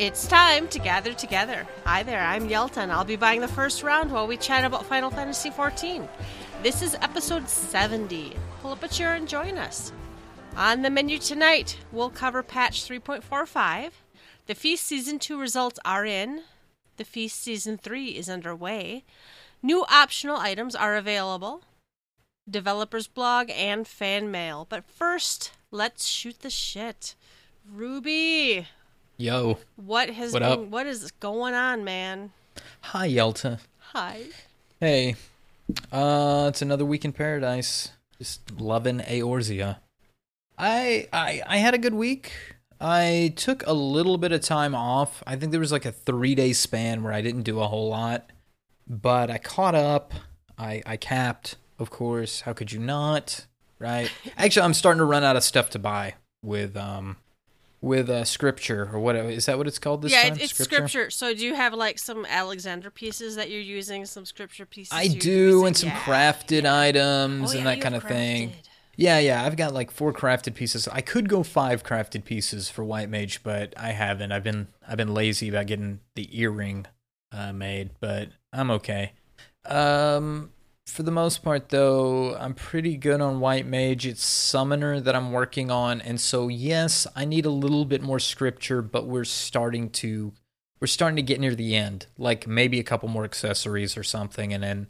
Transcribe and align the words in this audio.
It's 0.00 0.26
time 0.26 0.66
to 0.68 0.78
gather 0.78 1.12
together. 1.12 1.66
Hi 1.84 2.02
there, 2.02 2.22
I'm 2.22 2.48
Yelta, 2.48 2.78
and 2.78 2.90
I'll 2.90 3.04
be 3.04 3.16
buying 3.16 3.42
the 3.42 3.46
first 3.46 3.82
round 3.82 4.10
while 4.10 4.26
we 4.26 4.38
chat 4.38 4.64
about 4.64 4.86
Final 4.86 5.10
Fantasy 5.10 5.50
XIV. 5.50 6.08
This 6.62 6.80
is 6.80 6.94
episode 7.02 7.46
70. 7.46 8.32
Pull 8.62 8.72
up 8.72 8.82
a 8.82 8.88
chair 8.88 9.14
and 9.14 9.28
join 9.28 9.58
us. 9.58 9.92
On 10.56 10.80
the 10.80 10.88
menu 10.88 11.18
tonight, 11.18 11.76
we'll 11.92 12.08
cover 12.08 12.42
patch 12.42 12.88
3.45. 12.88 13.90
The 14.46 14.54
Feast 14.54 14.86
Season 14.86 15.18
2 15.18 15.38
results 15.38 15.78
are 15.84 16.06
in. 16.06 16.44
The 16.96 17.04
Feast 17.04 17.38
Season 17.38 17.76
3 17.76 18.06
is 18.06 18.30
underway. 18.30 19.04
New 19.62 19.84
optional 19.84 20.38
items 20.38 20.74
are 20.74 20.96
available. 20.96 21.60
Developers 22.48 23.06
blog 23.06 23.50
and 23.50 23.86
fan 23.86 24.30
mail. 24.30 24.66
But 24.66 24.86
first, 24.86 25.52
let's 25.70 26.06
shoot 26.06 26.40
the 26.40 26.48
shit. 26.48 27.16
Ruby, 27.70 28.66
Yo. 29.20 29.58
what 29.76 30.08
has 30.08 30.32
What 30.32 30.40
been, 30.40 30.50
up? 30.50 30.60
what 30.60 30.86
is 30.86 31.10
going 31.20 31.52
on, 31.52 31.84
man? 31.84 32.32
Hi, 32.80 33.06
Yelta. 33.06 33.60
Hi. 33.92 34.22
Hey. 34.80 35.14
Uh, 35.92 36.46
it's 36.48 36.62
another 36.62 36.86
week 36.86 37.04
in 37.04 37.12
paradise. 37.12 37.90
Just 38.16 38.58
loving 38.58 39.00
Eorzea. 39.00 39.76
I 40.56 41.06
I 41.12 41.42
I 41.46 41.56
had 41.58 41.74
a 41.74 41.78
good 41.78 41.92
week. 41.92 42.32
I 42.80 43.34
took 43.36 43.62
a 43.66 43.74
little 43.74 44.16
bit 44.16 44.32
of 44.32 44.40
time 44.40 44.74
off. 44.74 45.22
I 45.26 45.36
think 45.36 45.50
there 45.52 45.60
was 45.60 45.70
like 45.70 45.84
a 45.84 45.92
three 45.92 46.34
day 46.34 46.54
span 46.54 47.02
where 47.02 47.12
I 47.12 47.20
didn't 47.20 47.42
do 47.42 47.60
a 47.60 47.68
whole 47.68 47.90
lot, 47.90 48.30
but 48.88 49.30
I 49.30 49.36
caught 49.36 49.74
up. 49.74 50.14
I 50.56 50.82
I 50.86 50.96
capped, 50.96 51.56
of 51.78 51.90
course. 51.90 52.40
How 52.42 52.54
could 52.54 52.72
you 52.72 52.80
not? 52.80 53.44
Right. 53.78 54.10
Actually, 54.38 54.62
I'm 54.64 54.74
starting 54.74 54.98
to 55.00 55.04
run 55.04 55.24
out 55.24 55.36
of 55.36 55.44
stuff 55.44 55.68
to 55.70 55.78
buy 55.78 56.14
with 56.42 56.74
um 56.74 57.18
with 57.82 58.10
uh 58.10 58.24
scripture 58.24 58.90
or 58.92 59.00
whatever. 59.00 59.28
Is 59.30 59.46
that 59.46 59.56
what 59.56 59.66
it's 59.66 59.78
called 59.78 60.02
this 60.02 60.12
yeah, 60.12 60.24
time? 60.24 60.34
it, 60.34 60.42
it's 60.42 60.58
scripture. 60.58 61.10
So 61.10 61.34
do 61.34 61.44
you 61.44 61.54
have 61.54 61.72
like 61.72 61.98
some 61.98 62.26
Alexander 62.28 62.90
pieces 62.90 63.36
that 63.36 63.50
you're 63.50 63.60
using? 63.60 64.04
Some 64.06 64.26
scripture 64.26 64.66
pieces? 64.66 64.92
I 64.92 65.08
do, 65.08 65.30
using? 65.30 65.66
and 65.66 65.76
some 65.76 65.88
Yeah. 65.90 66.00
crafted 66.00 66.70
items 66.70 67.54
Oh, 67.54 67.56
and 67.56 67.66
that 67.66 67.80
kind 67.80 67.94
of 67.94 68.02
have 68.02 68.10
thing. 68.12 68.52
Yeah, 68.96 69.18
yeah, 69.18 69.44
I've 69.44 69.56
got 69.56 69.72
like 69.72 69.90
four 69.90 70.12
crafted 70.12 70.54
pieces. 70.54 70.86
I 70.86 71.00
could 71.00 71.28
go 71.28 71.42
five 71.42 71.82
crafted 71.82 72.24
pieces 72.24 72.68
for 72.68 72.84
White 72.84 73.08
Mage, 73.08 73.42
but 73.42 73.72
I 73.76 73.92
haven't. 73.92 74.30
I've 74.30 74.44
been 74.44 74.68
I've 74.86 74.98
been 74.98 75.14
lazy 75.14 75.48
about 75.48 75.66
getting 75.66 76.00
the 76.16 76.28
earring 76.38 76.86
uh, 77.32 77.52
made, 77.54 77.90
but 78.00 78.28
I'm 78.52 78.70
okay. 78.72 79.12
Um, 79.64 80.50
for 80.86 81.02
the 81.02 81.10
most 81.10 81.42
part, 81.42 81.68
though, 81.68 82.34
I'm 82.36 82.54
pretty 82.54 82.96
good 82.96 83.20
on 83.20 83.40
White 83.40 83.66
Mage. 83.66 84.06
It's 84.06 84.24
Summoner 84.24 85.00
that 85.00 85.14
I'm 85.14 85.32
working 85.32 85.70
on, 85.70 86.00
and 86.00 86.20
so 86.20 86.48
yes, 86.48 87.06
I 87.14 87.24
need 87.24 87.46
a 87.46 87.50
little 87.50 87.84
bit 87.84 88.02
more 88.02 88.18
scripture, 88.18 88.82
but 88.82 89.06
we're 89.06 89.24
starting 89.24 89.90
to 89.90 90.32
we're 90.80 90.86
starting 90.86 91.16
to 91.16 91.22
get 91.22 91.40
near 91.40 91.54
the 91.54 91.76
end. 91.76 92.06
Like 92.18 92.46
maybe 92.46 92.80
a 92.80 92.84
couple 92.84 93.08
more 93.08 93.24
accessories 93.24 93.96
or 93.96 94.02
something, 94.02 94.52
and 94.52 94.62
then 94.62 94.86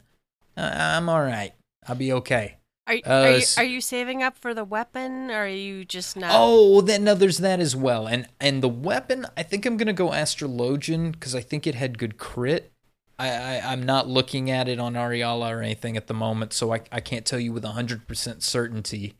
uh, 0.57 0.71
I'm 0.73 1.09
all 1.09 1.21
right. 1.21 1.53
I'll 1.87 1.95
be 1.95 2.13
okay. 2.13 2.57
Are, 2.87 2.95
Uh, 3.05 3.13
are, 3.13 3.37
you, 3.37 3.45
are 3.57 3.63
you 3.63 3.81
saving 3.81 4.23
up 4.23 4.37
for 4.37 4.53
the 4.53 4.63
weapon, 4.63 5.29
or 5.29 5.43
are 5.43 5.47
you 5.47 5.85
just 5.85 6.17
not? 6.17 6.31
Oh, 6.33 6.81
then 6.81 7.03
no, 7.03 7.13
there's 7.13 7.37
that 7.37 7.59
as 7.59 7.75
well. 7.75 8.07
And 8.07 8.27
and 8.39 8.63
the 8.63 8.69
weapon, 8.69 9.27
I 9.37 9.43
think 9.43 9.65
I'm 9.65 9.77
gonna 9.77 9.93
go 9.93 10.09
Astrologian 10.09 11.11
because 11.11 11.35
I 11.35 11.41
think 11.41 11.67
it 11.67 11.75
had 11.75 11.97
good 11.97 12.17
crit. 12.17 12.71
I, 13.19 13.29
I 13.29 13.71
I'm 13.71 13.83
not 13.83 14.07
looking 14.07 14.49
at 14.49 14.67
it 14.67 14.79
on 14.79 14.93
Ariyala 14.93 15.51
or 15.51 15.61
anything 15.61 15.97
at 15.97 16.07
the 16.07 16.13
moment, 16.13 16.53
so 16.53 16.73
I 16.73 16.81
I 16.91 16.99
can't 16.99 17.25
tell 17.25 17.39
you 17.39 17.53
with 17.53 17.63
hundred 17.63 18.07
percent 18.07 18.43
certainty. 18.43 19.15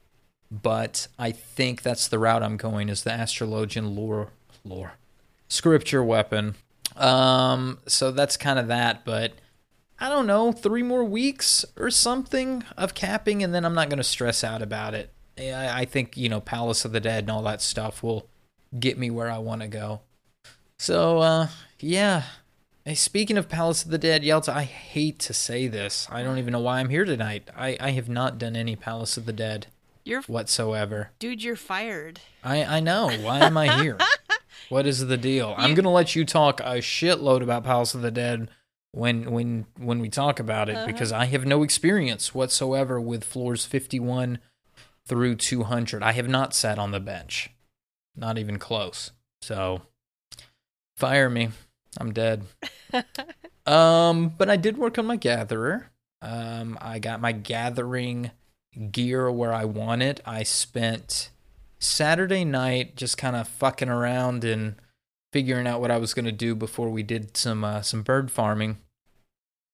But 0.52 1.08
I 1.18 1.32
think 1.32 1.82
that's 1.82 2.08
the 2.08 2.20
route 2.20 2.44
I'm 2.44 2.58
going 2.58 2.90
is 2.90 3.04
the 3.04 3.12
Astrologian 3.12 3.96
lore 3.96 4.30
lore 4.66 4.94
scripture 5.48 6.04
weapon. 6.04 6.56
Um, 6.96 7.80
so 7.88 8.12
that's 8.12 8.38
kind 8.38 8.60
of 8.60 8.68
that, 8.68 9.06
but. 9.06 9.34
I 10.04 10.10
don't 10.10 10.26
know, 10.26 10.52
three 10.52 10.82
more 10.82 11.04
weeks 11.04 11.64
or 11.78 11.92
something 11.92 12.64
of 12.76 12.96
capping, 12.96 13.44
and 13.44 13.54
then 13.54 13.64
I'm 13.64 13.76
not 13.76 13.88
going 13.88 14.00
to 14.00 14.04
stress 14.04 14.44
out 14.44 14.64
about 14.64 14.96
it. 14.96 15.12
I 15.38 15.82
I 15.82 15.86
think, 15.86 16.18
you 16.18 16.28
know, 16.28 16.42
Palace 16.42 16.86
of 16.86 16.92
the 16.92 17.00
Dead 17.00 17.26
and 17.26 17.30
all 17.30 17.44
that 17.44 17.62
stuff 17.62 18.02
will 18.02 18.28
get 18.80 18.98
me 18.98 19.12
where 19.12 19.30
I 19.30 19.38
want 19.38 19.62
to 19.62 19.68
go. 19.68 20.02
So, 20.80 21.20
uh, 21.20 21.48
yeah. 21.80 22.24
Hey, 22.84 22.96
speaking 22.96 23.38
of 23.38 23.48
Palace 23.48 23.84
of 23.86 23.92
the 23.92 23.98
Dead, 24.00 24.24
Yelta, 24.24 24.50
I 24.54 24.64
hate 24.64 25.20
to 25.20 25.34
say 25.34 25.68
this. 25.68 26.08
I 26.10 26.24
don't 26.24 26.40
even 26.40 26.52
know 26.52 26.60
why 26.62 26.80
I'm 26.80 26.90
here 26.90 27.06
tonight. 27.06 27.48
I, 27.56 27.78
I 27.80 27.92
have 27.92 28.10
not 28.10 28.40
done 28.40 28.56
any 28.56 28.76
Palace 28.76 29.18
of 29.18 29.26
the 29.28 29.34
Dead 29.34 29.68
You're 30.04 30.24
whatsoever. 30.24 31.12
dude. 31.20 31.44
You're 31.44 31.56
fired. 31.56 32.22
I, 32.44 32.64
I 32.64 32.80
know. 32.80 33.10
Why 33.22 33.40
am 33.46 33.56
I 33.56 33.82
here? 33.84 34.00
what 34.70 34.88
is 34.88 35.06
the 35.06 35.18
deal? 35.18 35.54
I'm 35.58 35.76
gonna 35.76 35.92
let 35.92 36.16
you 36.16 36.26
talk 36.26 36.60
a 36.60 36.78
shitload 36.80 37.44
about 37.44 37.64
Palace 37.64 37.94
of 37.94 38.02
the 38.02 38.10
Dead 38.12 38.50
when 38.94 39.30
when 39.32 39.68
when 39.78 40.00
we 40.00 40.10
talk 40.10 40.40
about 40.40 40.68
it 40.68 40.76
Uh-huh. 40.76 40.88
because 40.88 41.12
I 41.12 41.26
have 41.26 41.46
no 41.46 41.62
experience 41.62 42.34
whatsoever 42.34 43.00
with 43.00 43.24
floors 43.24 43.64
51 43.64 44.40
through 45.08 45.36
200. 45.36 46.02
I 46.02 46.14
have 46.14 46.28
not 46.28 46.56
sat 46.56 46.80
on 46.80 46.90
the 46.90 47.00
bench, 47.00 47.52
not 48.16 48.40
even 48.40 48.58
close. 48.58 49.12
So 49.44 49.84
fire 50.98 51.30
me. 51.30 51.50
I'm 52.00 52.14
dead. 52.14 52.44
um, 53.66 54.34
but 54.38 54.50
I 54.50 54.56
did 54.56 54.78
work 54.78 54.98
on 54.98 55.06
my 55.06 55.16
gatherer. 55.18 55.92
Um, 56.22 56.78
I 56.82 57.00
got 57.00 57.22
my 57.22 57.32
gathering 57.32 58.32
gear 58.92 59.30
where 59.32 59.54
I 59.54 59.66
want 59.66 60.02
it. 60.02 60.22
I 60.26 60.44
spent 60.44 61.30
Saturday 61.80 62.46
night 62.46 62.96
just 62.96 63.18
kind 63.18 63.36
of 63.36 63.48
fucking 63.48 63.90
around 63.90 64.44
and 64.44 64.76
figuring 65.34 65.68
out 65.68 65.82
what 65.82 65.92
I 65.92 65.98
was 65.98 66.14
going 66.14 66.26
to 66.26 66.32
do 66.32 66.56
before 66.56 66.90
we 66.90 67.04
did 67.04 67.36
some 67.36 67.64
uh, 67.64 67.82
some 67.82 68.04
bird 68.04 68.32
farming. 68.32 68.78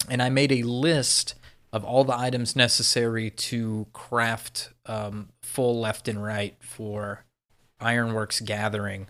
And 0.09 0.21
I 0.21 0.29
made 0.29 0.51
a 0.51 0.63
list 0.63 1.35
of 1.73 1.83
all 1.83 2.03
the 2.03 2.17
items 2.17 2.55
necessary 2.55 3.29
to 3.29 3.87
craft 3.91 4.69
um, 4.85 5.29
full 5.41 5.79
left 5.79 6.07
and 6.07 6.23
right 6.23 6.55
for 6.59 7.25
Ironworks 7.79 8.39
gathering. 8.39 9.07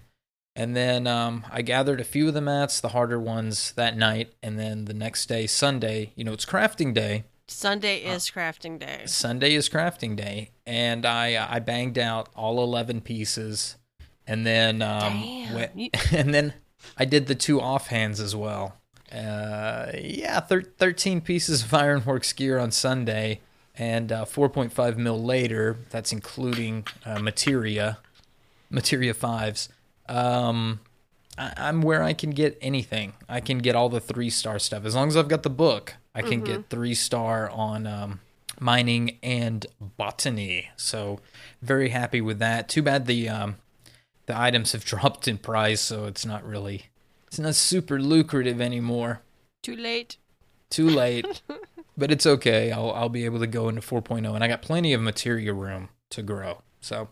And 0.60 0.76
then 0.76 1.06
um, 1.06 1.46
I 1.52 1.62
gathered 1.62 2.02
a 2.02 2.04
few 2.04 2.28
of 2.28 2.34
the 2.34 2.42
mats, 2.42 2.82
the 2.82 2.88
harder 2.90 3.20
ones, 3.20 3.74
that 3.74 3.96
night. 3.96 4.34
And 4.42 4.58
then 4.58 4.86
the 4.86 4.94
next 4.94 5.28
day, 5.28 5.46
Sunday, 5.46 6.14
you 6.16 6.24
know, 6.24 6.34
it's 6.34 6.46
crafting 6.46 6.96
day. 6.96 7.26
Sunday 7.48 8.00
is 8.00 8.24
crafting 8.32 8.80
day. 8.80 9.04
Sunday 9.06 9.54
is 9.54 9.70
crafting 9.70 10.16
day, 10.18 10.50
and 10.66 11.06
I 11.06 11.48
I 11.50 11.60
banged 11.60 11.98
out 11.98 12.28
all 12.36 12.62
eleven 12.62 13.00
pieces, 13.00 13.78
and 14.26 14.46
then 14.46 14.82
um 14.82 15.22
Damn, 15.22 15.54
went- 15.54 15.78
you- 15.80 15.90
and 16.12 16.34
then 16.34 16.56
I 16.98 17.06
did 17.06 17.28
the 17.28 17.36
two 17.36 17.60
offhands 17.60 18.20
as 18.20 18.36
well. 18.36 18.82
Uh, 19.14 19.92
yeah, 19.98 20.42
thir- 20.42 20.74
thirteen 20.78 21.22
pieces 21.22 21.64
of 21.64 21.74
Ironworks 21.74 22.34
gear 22.34 22.60
on 22.60 22.72
Sunday, 22.72 23.40
and 23.78 24.12
uh, 24.12 24.26
four 24.26 24.50
point 24.50 24.74
five 24.74 24.98
mil 24.98 25.18
later. 25.24 25.78
That's 25.90 26.12
including 26.12 26.86
uh, 27.06 27.20
materia, 27.20 28.00
materia 28.70 29.14
fives. 29.14 29.70
Um, 30.10 30.80
I- 31.38 31.54
I'm 31.58 31.82
where 31.82 32.04
I 32.04 32.14
can 32.14 32.32
get 32.32 32.58
anything. 32.62 33.14
I 33.30 33.40
can 33.40 33.60
get 33.60 33.76
all 33.76 33.90
the 33.90 34.00
three 34.00 34.30
star 34.30 34.60
stuff 34.60 34.86
as 34.86 34.96
long 34.96 35.08
as 35.08 35.18
I've 35.18 35.28
got 35.28 35.44
the 35.44 35.50
book. 35.50 35.96
I 36.16 36.22
can 36.24 36.42
get 36.42 36.70
three 36.70 36.96
star 36.96 37.50
on 37.50 37.86
um, 37.86 38.20
mining 38.60 39.18
and 39.22 39.66
botany. 39.80 40.70
So 40.78 41.20
very 41.62 41.90
happy 41.90 42.22
with 42.22 42.40
that. 42.40 42.68
Too 42.70 42.82
bad 42.82 43.06
the 43.06 43.30
um, 43.30 43.56
the 44.26 44.38
items 44.40 44.72
have 44.72 44.84
dropped 44.94 45.28
in 45.28 45.38
price, 45.38 45.82
so 45.82 46.06
it's 46.06 46.26
not 46.26 46.44
really 46.44 46.88
it's 47.28 47.38
not 47.40 47.56
super 47.56 48.00
lucrative 48.02 48.60
anymore. 48.60 49.22
Too 49.62 49.76
late. 49.76 50.18
Too 50.70 50.90
late, 50.90 51.42
but 51.98 52.12
it's 52.12 52.26
okay. 52.26 52.72
I'll 52.72 52.92
I'll 52.92 53.10
be 53.10 53.26
able 53.26 53.40
to 53.40 53.48
go 53.48 53.70
into 53.70 53.82
4.0, 53.82 54.34
and 54.34 54.44
I 54.44 54.48
got 54.48 54.62
plenty 54.62 54.94
of 54.94 55.02
material 55.02 55.56
room 55.56 55.90
to 56.10 56.22
grow. 56.24 56.62
So 56.82 57.10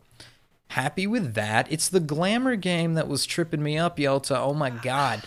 happy 0.69 1.07
with 1.07 1.33
that. 1.35 1.71
It's 1.71 1.89
the 1.89 1.99
glamour 1.99 2.55
game 2.55 2.93
that 2.95 3.07
was 3.07 3.25
tripping 3.25 3.63
me 3.63 3.77
up, 3.77 3.97
Yelta. 3.97 4.37
Oh 4.37 4.53
my 4.53 4.69
god. 4.69 5.23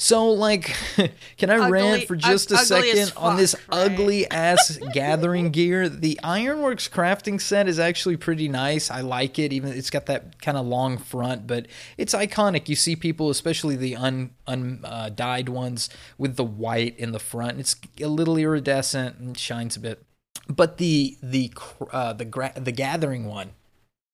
So 0.00 0.28
like, 0.30 0.76
can 1.38 1.50
I 1.50 1.56
Ugly- 1.56 1.70
rant 1.72 2.04
for 2.06 2.14
just 2.14 2.52
a 2.52 2.54
ug- 2.54 2.60
ugly 2.70 2.90
as 2.92 3.08
second 3.08 3.12
on 3.16 3.36
this 3.36 3.56
right? 3.68 3.90
ugly 3.90 4.30
ass 4.30 4.78
gathering 4.94 5.50
gear? 5.50 5.88
The 5.88 6.20
Ironworks 6.22 6.88
crafting 6.88 7.40
set 7.40 7.66
is 7.66 7.80
actually 7.80 8.16
pretty 8.16 8.46
nice. 8.46 8.92
I 8.92 9.00
like 9.00 9.40
it. 9.40 9.52
Even 9.52 9.72
it's 9.72 9.90
got 9.90 10.06
that 10.06 10.40
kind 10.40 10.56
of 10.56 10.66
long 10.66 10.98
front, 10.98 11.48
but 11.48 11.66
it's 11.96 12.14
iconic. 12.14 12.68
You 12.68 12.76
see 12.76 12.94
people, 12.94 13.28
especially 13.28 13.74
the 13.74 13.96
un 13.96 14.30
un 14.46 14.82
uh, 14.84 15.08
dyed 15.08 15.48
ones, 15.48 15.90
with 16.16 16.36
the 16.36 16.44
white 16.44 16.96
in 16.96 17.10
the 17.10 17.18
front. 17.18 17.58
It's 17.58 17.74
a 18.00 18.06
little 18.06 18.36
iridescent 18.36 19.18
and 19.18 19.36
shines 19.36 19.76
a 19.76 19.80
bit. 19.80 20.04
But 20.48 20.78
the 20.78 21.16
the 21.24 21.52
uh, 21.90 22.12
the 22.12 22.24
gra- 22.24 22.52
the 22.54 22.70
gathering 22.72 23.24
one, 23.24 23.50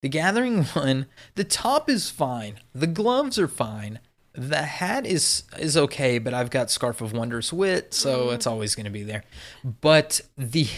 the 0.05 0.11
gathering 0.11 0.65
one, 0.75 1.07
the 1.35 1.45
top 1.45 1.89
is 1.89 2.11
fine. 2.11 2.57
The 2.75 2.87
gloves 2.87 3.39
are 3.39 3.49
fine. 3.49 4.01
The 4.35 4.61
hat 4.61 5.07
is 5.07 5.45
is 5.59 5.79
okay, 5.79 6.19
but 6.19 6.35
I've 6.35 6.51
got 6.51 6.71
Scarf 6.71 7.01
of 7.01 7.15
Wondrous 7.15 7.55
Wit, 7.55 7.95
so 7.95 8.27
mm-hmm. 8.27 8.35
it's 8.35 8.47
always 8.47 8.75
going 8.75 8.85
to 8.85 8.91
be 8.91 9.03
there. 9.03 9.25
But 9.81 10.21
the 10.37 10.69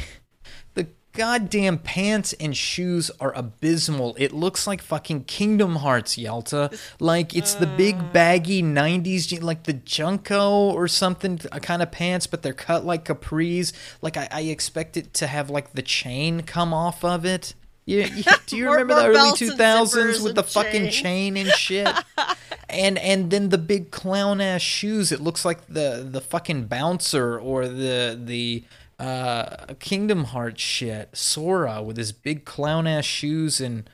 the 0.74 0.86
goddamn 1.12 1.78
pants 1.78 2.34
and 2.34 2.56
shoes 2.56 3.10
are 3.18 3.32
abysmal. 3.34 4.14
It 4.16 4.32
looks 4.32 4.64
like 4.64 4.80
fucking 4.80 5.24
Kingdom 5.24 5.76
Hearts, 5.76 6.16
Yelta. 6.16 6.72
Like 7.00 7.34
it's 7.34 7.54
the 7.54 7.66
big 7.66 7.96
mm. 7.96 8.12
baggy 8.12 8.62
90s, 8.62 9.42
like 9.42 9.64
the 9.64 9.74
JNCO 9.74 10.72
or 10.72 10.86
something 10.86 11.40
uh, 11.50 11.58
kind 11.58 11.82
of 11.82 11.90
pants, 11.90 12.28
but 12.28 12.42
they're 12.42 12.52
cut 12.52 12.84
like 12.84 13.04
capris. 13.04 13.72
Like 14.00 14.16
I, 14.16 14.28
I 14.30 14.40
expect 14.42 14.96
it 14.96 15.14
to 15.14 15.26
have 15.26 15.50
like 15.50 15.72
the 15.72 15.82
chain 15.82 16.42
come 16.42 16.72
off 16.72 17.02
of 17.02 17.24
it. 17.24 17.54
You, 17.86 18.00
you- 18.02 18.24
do 18.46 18.56
you 18.56 18.64
More- 18.66 18.76
remember 18.78 19.12
the 19.12 19.18
early 19.18 19.32
2000s 19.32 19.94
with 20.22 20.26
and 20.30 20.36
the 20.36 20.42
fucking 20.42 20.90
chain. 20.90 20.92
chain 20.92 21.36
and 21.36 21.48
shit? 21.50 21.88
and 22.68 22.98
and 22.98 23.30
then 23.30 23.48
the 23.50 23.58
big 23.58 23.90
clown 23.92 24.40
ass 24.40 24.60
shoes. 24.60 25.12
It 25.12 25.20
looks 25.20 25.44
like 25.44 25.66
the 25.68 26.06
the 26.10 26.20
fucking 26.20 26.64
bouncer 26.64 27.38
or 27.38 27.68
the 27.68 28.20
the 28.20 28.64
uh 28.98 29.74
Kingdom 29.78 30.24
Hearts 30.24 30.60
shit. 30.62 31.16
Sora 31.16 31.80
with 31.82 31.96
his 31.96 32.10
big 32.12 32.44
clown 32.44 32.86
ass 32.88 33.04
shoes 33.04 33.60
and 33.60 33.88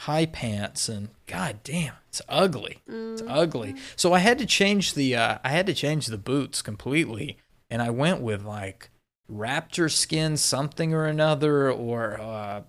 high 0.00 0.26
pants 0.26 0.88
and 0.88 1.08
god 1.26 1.60
damn, 1.62 1.94
it's 2.08 2.20
ugly. 2.28 2.82
It's 2.88 3.22
ugly. 3.28 3.76
So 3.94 4.12
I 4.12 4.18
had 4.18 4.38
to 4.38 4.46
change 4.46 4.94
the 4.94 5.14
uh 5.14 5.38
I 5.44 5.50
had 5.50 5.66
to 5.66 5.74
change 5.74 6.06
the 6.06 6.18
boots 6.18 6.62
completely 6.62 7.36
and 7.70 7.80
I 7.80 7.90
went 7.90 8.20
with 8.22 8.44
like 8.44 8.90
raptor 9.30 9.90
skin 9.90 10.36
something 10.36 10.92
or 10.94 11.04
another 11.06 11.70
or 11.70 12.20
uh 12.20 12.62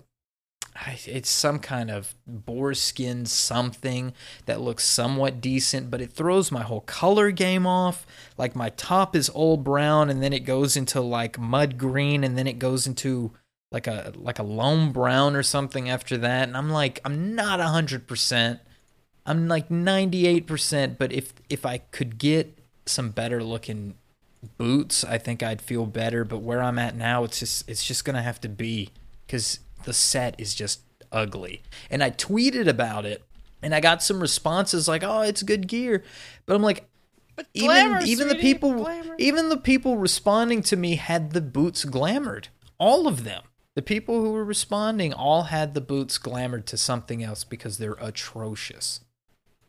it's 0.86 1.30
some 1.30 1.58
kind 1.58 1.90
of 1.90 2.14
boar 2.26 2.74
skin 2.74 3.26
something 3.26 4.12
that 4.46 4.60
looks 4.60 4.84
somewhat 4.84 5.40
decent, 5.40 5.90
but 5.90 6.00
it 6.00 6.12
throws 6.12 6.52
my 6.52 6.62
whole 6.62 6.82
color 6.82 7.30
game 7.30 7.66
off. 7.66 8.06
Like 8.36 8.54
my 8.54 8.70
top 8.70 9.16
is 9.16 9.30
old 9.34 9.64
brown 9.64 10.10
and 10.10 10.22
then 10.22 10.32
it 10.32 10.40
goes 10.40 10.76
into 10.76 11.00
like 11.00 11.38
mud 11.38 11.78
green 11.78 12.22
and 12.24 12.38
then 12.38 12.46
it 12.46 12.58
goes 12.58 12.86
into 12.86 13.32
like 13.70 13.86
a 13.86 14.12
like 14.16 14.38
a 14.38 14.42
loam 14.42 14.92
brown 14.92 15.36
or 15.36 15.42
something 15.42 15.90
after 15.90 16.16
that. 16.18 16.48
And 16.48 16.56
I'm 16.56 16.70
like, 16.70 17.00
I'm 17.04 17.34
not 17.34 17.60
hundred 17.60 18.06
percent. 18.06 18.60
I'm 19.26 19.48
like 19.48 19.70
ninety 19.70 20.26
eight 20.26 20.46
percent, 20.46 20.98
but 20.98 21.12
if 21.12 21.32
if 21.50 21.66
I 21.66 21.78
could 21.78 22.18
get 22.18 22.58
some 22.86 23.10
better 23.10 23.42
looking 23.42 23.94
boots, 24.56 25.04
I 25.04 25.18
think 25.18 25.42
I'd 25.42 25.60
feel 25.60 25.86
better. 25.86 26.24
But 26.24 26.38
where 26.38 26.62
I'm 26.62 26.78
at 26.78 26.96
now, 26.96 27.24
it's 27.24 27.40
just 27.40 27.68
it's 27.68 27.84
just 27.84 28.04
gonna 28.04 28.22
have 28.22 28.40
to 28.42 28.48
be 28.48 28.90
because 29.26 29.58
the 29.88 29.94
set 29.94 30.34
is 30.38 30.54
just 30.54 30.82
ugly. 31.10 31.62
And 31.90 32.04
I 32.04 32.10
tweeted 32.10 32.68
about 32.68 33.06
it, 33.06 33.24
and 33.62 33.74
I 33.74 33.80
got 33.80 34.02
some 34.02 34.20
responses 34.20 34.86
like, 34.86 35.02
"Oh, 35.02 35.22
it's 35.22 35.42
good 35.42 35.66
gear," 35.66 36.04
but 36.46 36.54
I'm 36.54 36.62
like, 36.62 36.86
But 37.34 37.46
even 37.54 37.66
glamour, 37.68 38.00
even 38.04 38.28
the 38.28 38.34
sweetie, 38.34 38.54
people 38.54 38.74
glamour. 38.74 39.14
even 39.18 39.48
the 39.48 39.56
people 39.56 39.96
responding 39.96 40.62
to 40.64 40.76
me 40.76 40.96
had 40.96 41.32
the 41.32 41.40
boots 41.40 41.84
glamored. 41.84 42.48
All 42.78 43.08
of 43.08 43.24
them. 43.24 43.42
The 43.74 43.82
people 43.82 44.20
who 44.20 44.32
were 44.32 44.44
responding 44.44 45.14
all 45.14 45.44
had 45.44 45.72
the 45.72 45.80
boots 45.80 46.18
glamored 46.18 46.66
to 46.66 46.76
something 46.76 47.22
else 47.22 47.44
because 47.44 47.78
they're 47.78 47.96
atrocious. 48.00 49.00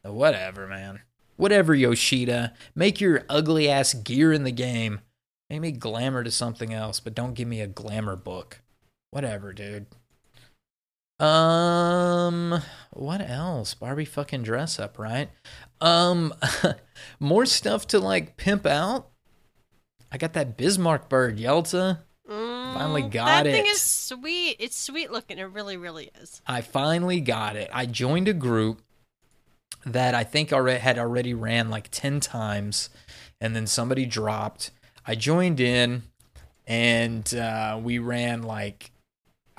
Whatever, 0.03 0.67
man. 0.67 1.01
Whatever, 1.37 1.73
Yoshida. 1.75 2.53
Make 2.75 2.99
your 2.99 3.23
ugly 3.29 3.69
ass 3.69 3.93
gear 3.93 4.33
in 4.33 4.43
the 4.43 4.51
game. 4.51 5.01
Make 5.49 5.61
me 5.61 5.71
glamour 5.71 6.23
to 6.23 6.31
something 6.31 6.73
else, 6.73 6.99
but 6.99 7.15
don't 7.15 7.33
give 7.35 7.47
me 7.47 7.61
a 7.61 7.67
glamour 7.67 8.15
book. 8.15 8.61
Whatever, 9.11 9.53
dude. 9.53 9.85
Um, 11.19 12.61
what 12.91 13.21
else? 13.21 13.73
Barbie 13.73 14.05
fucking 14.05 14.43
dress 14.43 14.79
up, 14.79 14.97
right? 14.97 15.29
Um, 15.81 16.33
more 17.19 17.45
stuff 17.45 17.87
to 17.87 17.99
like 17.99 18.37
pimp 18.37 18.65
out. 18.65 19.09
I 20.11 20.17
got 20.17 20.33
that 20.33 20.57
Bismarck 20.57 21.09
bird, 21.09 21.37
Yelta. 21.37 21.99
Finally 22.27 23.03
Mm, 23.03 23.11
got 23.11 23.25
that 23.25 23.47
it. 23.47 23.51
thing 23.51 23.65
is 23.67 23.81
sweet. 23.81 24.55
It's 24.59 24.77
sweet 24.77 25.11
looking. 25.11 25.39
It 25.39 25.43
really, 25.45 25.77
really 25.77 26.11
is. 26.21 26.41
I 26.45 26.61
finally 26.61 27.19
got 27.21 27.55
it. 27.55 27.69
I 27.73 27.85
joined 27.87 28.27
a 28.27 28.33
group 28.33 28.81
that 29.85 30.13
I 30.13 30.23
think 30.23 30.53
already 30.53 30.79
had 30.79 30.99
already 30.99 31.33
ran 31.33 31.69
like 31.69 31.89
10 31.89 32.19
times 32.19 32.89
and 33.41 33.55
then 33.55 33.65
somebody 33.65 34.05
dropped. 34.05 34.69
I 35.07 35.15
joined 35.15 35.59
in 35.59 36.03
and 36.67 37.33
uh, 37.33 37.79
we 37.81 37.97
ran 37.97 38.43
like 38.43 38.91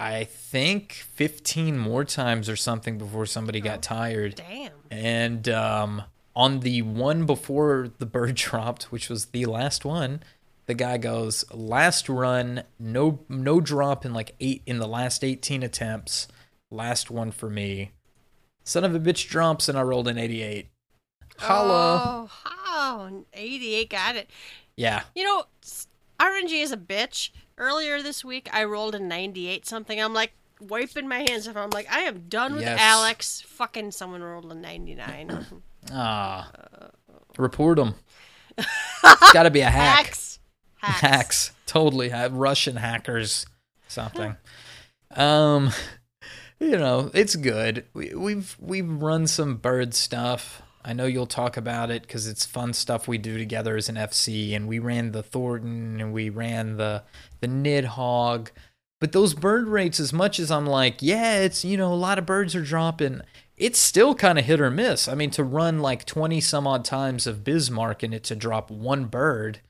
I 0.01 0.25
think 0.25 0.93
15 1.13 1.77
more 1.79 2.05
times 2.05 2.49
or 2.49 2.57
something 2.57 2.97
before 2.97 3.27
somebody 3.27 3.61
got 3.61 3.83
tired. 3.83 4.37
Damn. 4.37 4.73
And 4.91 5.47
um, 5.51 6.03
on 6.35 6.61
the 6.61 6.81
one 6.83 7.27
before 7.27 7.91
the 7.99 8.07
bird 8.07 8.35
dropped, 8.37 8.85
which 8.85 9.11
was 9.11 9.27
the 9.27 9.45
last 9.45 9.85
one, 9.85 10.23
the 10.67 10.75
guy 10.75 10.97
goes, 10.99 11.45
"Last 11.53 12.09
run, 12.09 12.63
no 12.79 13.21
no 13.29 13.61
drop 13.61 14.05
in 14.07 14.15
like 14.15 14.35
eight 14.41 14.63
in 14.67 14.79
the 14.79 14.89
last 14.89 15.23
18 15.23 15.63
attempts. 15.63 16.29
Last 16.71 17.11
one 17.11 17.31
for 17.33 17.51
me. 17.51 17.91
Son 18.65 18.85
of 18.85 18.95
a 18.95 19.01
bitch 19.01 19.29
drops, 19.29 19.69
and 19.69 19.77
I 19.77 19.83
rolled 19.83 20.07
an 20.09 20.17
88. 20.17 20.69
Holla, 21.39 22.29
Oh, 22.29 22.31
how? 22.45 23.25
88 23.35 23.91
got 23.91 24.17
it. 24.17 24.31
yeah, 24.77 25.03
You 25.15 25.25
know, 25.25 25.45
RNG 26.21 26.63
is 26.63 26.71
a 26.73 26.77
bitch. 26.77 27.31
Earlier 27.61 28.03
this 28.03 28.25
week, 28.25 28.49
I 28.53 28.65
rolled 28.65 28.95
a 28.95 28.99
98 28.99 29.67
something. 29.67 30.01
I'm 30.01 30.15
like 30.15 30.33
wiping 30.61 31.07
my 31.07 31.19
hands 31.29 31.47
off. 31.47 31.57
I'm 31.57 31.71
like, 31.71 31.93
I 31.93 32.01
am 32.01 32.25
done 32.29 32.55
with 32.55 32.63
Yes. 32.63 32.81
Alex. 32.81 33.43
Fucking 33.43 33.91
someone 33.93 34.23
rolled 34.23 34.51
a 34.51 34.55
99. 34.55 35.47
ah, 35.93 36.51
report 37.39 37.77
them. 37.77 37.95
It's 38.59 39.33
got 39.33 39.45
to 39.45 39.51
be 39.51 39.61
a 39.61 39.71
hack. 39.71 40.07
Hacks. 40.07 40.39
Hacks. 40.77 41.01
hacks 41.01 41.53
totally 41.67 42.11
russian 42.31 42.77
hackers 42.77 43.45
something 43.87 44.35
um 45.15 45.71
you 46.59 46.71
know 46.77 47.11
it's 47.13 47.37
good 47.37 47.85
we, 47.93 48.15
we've 48.15 48.57
we've 48.59 48.91
run 48.91 49.27
some 49.27 49.57
bird 49.57 49.93
stuff 49.93 50.63
i 50.85 50.93
know 50.93 51.07
you'll 51.07 51.27
talk 51.27 51.57
about 51.57 51.91
it 51.91 52.03
because 52.03 52.27
it's 52.27 52.45
fun 52.45 52.73
stuff 52.73 53.09
we 53.09 53.19
do 53.19 53.39
together 53.39 53.77
as 53.77 53.89
an 53.89 53.97
fc 53.97 54.55
and 54.55 54.69
we 54.69 54.79
ran 54.79 55.13
the 55.13 55.23
Thordan 55.23 56.01
and 56.01 56.13
we 56.13 56.29
ran 56.31 56.77
the 56.77 57.03
the 57.41 57.49
nidhogg. 57.49 58.49
But 59.01 59.13
those 59.13 59.33
bird 59.33 59.67
rates 59.67 59.99
as 59.99 60.13
much 60.13 60.39
as 60.39 60.51
i'm 60.51 60.67
like 60.67 60.97
yeah 61.01 61.39
it's 61.39 61.65
you 61.65 61.77
know 61.77 61.93
a 61.93 61.95
lot 61.95 62.19
of 62.19 62.27
birds 62.27 62.55
are 62.55 62.63
dropping 62.63 63.23
it's 63.57 63.79
still 63.79 64.15
kind 64.15 64.39
of 64.39 64.47
hit 64.47 64.59
or 64.59 64.71
miss. 64.71 65.07
I 65.07 65.15
mean 65.15 65.31
to 65.33 65.45
run 65.45 65.81
like 65.81 66.07
20 66.07 66.41
some 66.41 66.67
odd 66.67 66.83
times 66.83 67.27
of 67.27 67.45
bismarck 67.45 68.03
and 68.03 68.15
it 68.15 68.25
to 68.25 68.37
drop 68.37 68.71
one 68.71 69.05
bird 69.05 69.61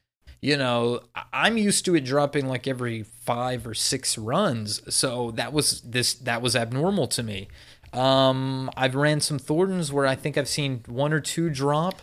you 0.40 0.56
know 0.56 1.00
i'm 1.32 1.58
used 1.58 1.84
to 1.84 1.94
it 1.94 2.04
dropping 2.04 2.46
like 2.46 2.66
every 2.66 3.04
five 3.30 3.64
or 3.64 3.74
six 3.74 4.18
runs. 4.18 4.82
So 4.92 5.30
that 5.32 5.52
was 5.52 5.82
this 5.82 6.14
that 6.14 6.42
was 6.42 6.56
abnormal 6.56 7.06
to 7.08 7.22
me 7.22 7.46
um 7.92 8.70
i've 8.76 8.94
ran 8.94 9.20
some 9.20 9.38
Thordans 9.38 9.90
where 9.92 10.06
i 10.06 10.14
think 10.14 10.38
i've 10.38 10.48
seen 10.48 10.82
one 10.86 11.12
or 11.12 11.20
two 11.20 11.50
drop 11.50 12.00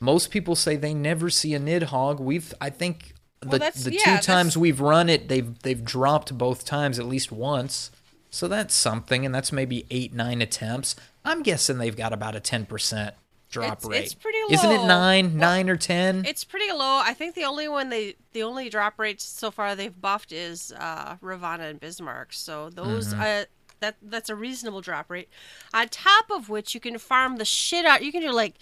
most 0.00 0.30
people 0.30 0.54
say 0.54 0.76
they 0.76 0.94
never 0.94 1.30
see 1.30 1.54
a 1.54 1.60
nidhogg 1.60 2.20
we've 2.20 2.52
i 2.60 2.68
think 2.70 3.14
the, 3.40 3.56
Well, 3.58 3.70
the 3.74 3.94
yeah, 3.94 4.16
two 4.18 4.22
times 4.22 4.56
we've 4.56 4.80
run 4.80 5.08
it 5.08 5.28
they've 5.28 5.58
they've 5.62 5.82
dropped 5.84 6.36
both 6.36 6.64
times 6.64 6.98
at 6.98 7.06
least 7.06 7.32
once 7.32 7.90
so 8.30 8.48
that's 8.48 8.74
something 8.74 9.24
and 9.24 9.34
that's 9.34 9.50
maybe 9.50 9.86
eight 9.90 10.12
nine 10.12 10.42
attempts 10.42 10.94
i'm 11.24 11.42
guessing 11.42 11.78
they've 11.78 11.96
got 11.96 12.12
about 12.12 12.36
a 12.36 12.40
10% 12.40 13.12
drop 13.50 13.78
It's- 13.78 13.84
rate 13.90 14.04
it's 14.04 14.14
pretty 14.14 14.38
low. 14.42 14.54
isn't 14.54 14.70
it 14.70 14.86
nine 14.86 15.30
Well, 15.30 15.36
nine 15.40 15.70
or 15.70 15.76
10 15.76 16.24
It's 16.26 16.44
pretty 16.44 16.70
low. 16.70 17.00
I 17.04 17.14
think 17.14 17.34
the 17.34 17.42
only 17.44 17.66
one 17.66 17.88
they, 17.88 18.14
the 18.32 18.44
only 18.44 18.68
drop 18.70 18.96
rates 18.96 19.24
so 19.24 19.50
far 19.50 19.74
they've 19.74 20.00
buffed 20.00 20.30
is 20.30 20.70
uh, 20.78 21.16
Ravana 21.20 21.64
and 21.64 21.80
Bismarck. 21.80 22.32
So 22.32 22.70
those, 22.70 23.12
Mm-hmm. 23.12 23.20
uh, 23.20 23.44
that 23.80 23.96
that's 24.02 24.30
a 24.30 24.34
reasonable 24.34 24.80
drop 24.80 25.10
rate. 25.10 25.28
On 25.74 25.88
top 25.88 26.30
of 26.30 26.48
which, 26.48 26.74
you 26.74 26.80
can 26.80 26.98
farm 26.98 27.36
the 27.36 27.44
shit 27.44 27.84
out. 27.84 28.02
You 28.04 28.12
can 28.12 28.22
do 28.22 28.32
like, 28.32 28.56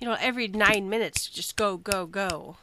you 0.00 0.06
know, 0.06 0.16
every 0.20 0.48
nine 0.48 0.88
minutes, 0.88 1.26
just 1.28 1.56
go, 1.56 1.76
go, 1.76 2.06
go, 2.06 2.56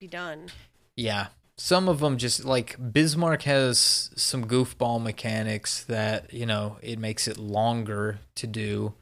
be 0.00 0.06
done. 0.06 0.48
Yeah. 0.96 1.28
Some 1.58 1.88
of 1.88 2.00
them 2.00 2.16
just 2.16 2.44
like 2.44 2.76
Bismarck 2.92 3.42
has 3.42 4.10
some 4.16 4.46
goofball 4.46 5.00
mechanics 5.00 5.84
that, 5.84 6.32
you 6.32 6.46
know, 6.46 6.78
it 6.82 6.98
makes 6.98 7.28
it 7.28 7.38
longer 7.38 8.18
to 8.36 8.46
do. 8.46 8.94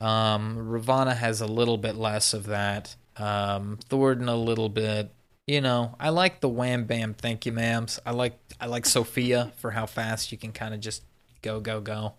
Um, 0.00 0.56
Ravana 0.68 1.14
has 1.14 1.40
a 1.40 1.46
little 1.46 1.76
bit 1.76 1.96
less 1.96 2.32
of 2.32 2.46
that. 2.46 2.96
Um, 3.16 3.78
Thordan 3.88 4.28
a 4.28 4.36
little 4.36 4.68
bit. 4.68 5.10
You 5.46 5.60
know, 5.60 5.94
I 6.00 6.08
like 6.08 6.40
the 6.40 6.48
wham 6.48 6.84
bam 6.84 7.14
thank 7.14 7.46
you 7.46 7.52
ma'ams. 7.52 7.98
I 8.04 8.10
like 8.12 8.38
I 8.60 8.66
like 8.66 8.84
Sophia 8.84 9.52
for 9.56 9.70
how 9.72 9.86
fast 9.86 10.32
you 10.32 10.38
can 10.38 10.52
kind 10.52 10.74
of 10.74 10.80
just 10.80 11.02
go 11.42 11.60
go 11.60 11.80
go. 11.80 12.14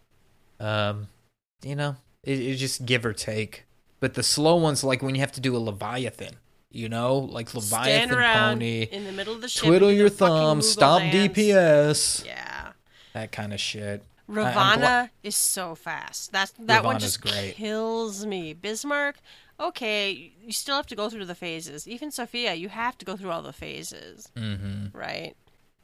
Um, 0.60 1.08
you 1.64 1.76
know, 1.76 1.96
it, 2.24 2.40
it's 2.40 2.60
just 2.60 2.86
give 2.86 3.06
or 3.06 3.14
take. 3.14 3.66
But 4.00 4.14
the 4.14 4.24
slow 4.24 4.56
ones, 4.58 4.84
like 4.84 5.02
when 5.02 5.16
you 5.16 5.22
have 5.22 5.32
to 5.34 5.42
do 5.42 5.56
a 5.56 5.60
Leviathan, 5.60 6.34
you 6.72 6.88
know, 6.90 7.18
like 7.18 7.54
Leviathan 7.54 8.10
pony, 8.10 8.84
in 8.84 9.06
the 9.06 9.12
middle 9.12 9.34
of 9.34 9.42
the 9.42 9.50
ship. 9.50 9.64
twiddle 9.64 9.92
your 9.92 10.10
thumb, 10.10 10.62
stop 10.62 11.02
dance. 11.02 11.34
DPS, 11.36 12.26
Yeah. 12.26 12.74
that 13.14 13.32
kind 13.32 13.54
of 13.54 13.60
shit. 13.60 14.04
Ravana 14.28 15.10
is 15.24 15.36
so 15.36 15.74
fast. 15.74 16.32
That 16.34 16.52
that 16.60 16.84
one 16.84 17.00
just 17.00 17.22
great. 17.22 17.56
kills 17.56 18.26
me. 18.26 18.54
Bismarck, 18.54 19.16
okay, 19.60 20.34
you 20.44 20.52
still 20.52 20.76
have 20.76 20.86
to 20.88 20.96
go 20.96 21.10
through 21.10 21.26
the 21.26 21.34
phases. 21.36 21.88
Even 21.88 22.12
Sophia, 22.12 22.54
you 22.54 22.70
have 22.70 22.98
to 23.00 23.06
go 23.06 23.16
through 23.16 23.32
all 23.32 23.42
the 23.42 23.54
phases, 23.54 24.30
Mhm. 24.36 24.94
right? 24.94 25.36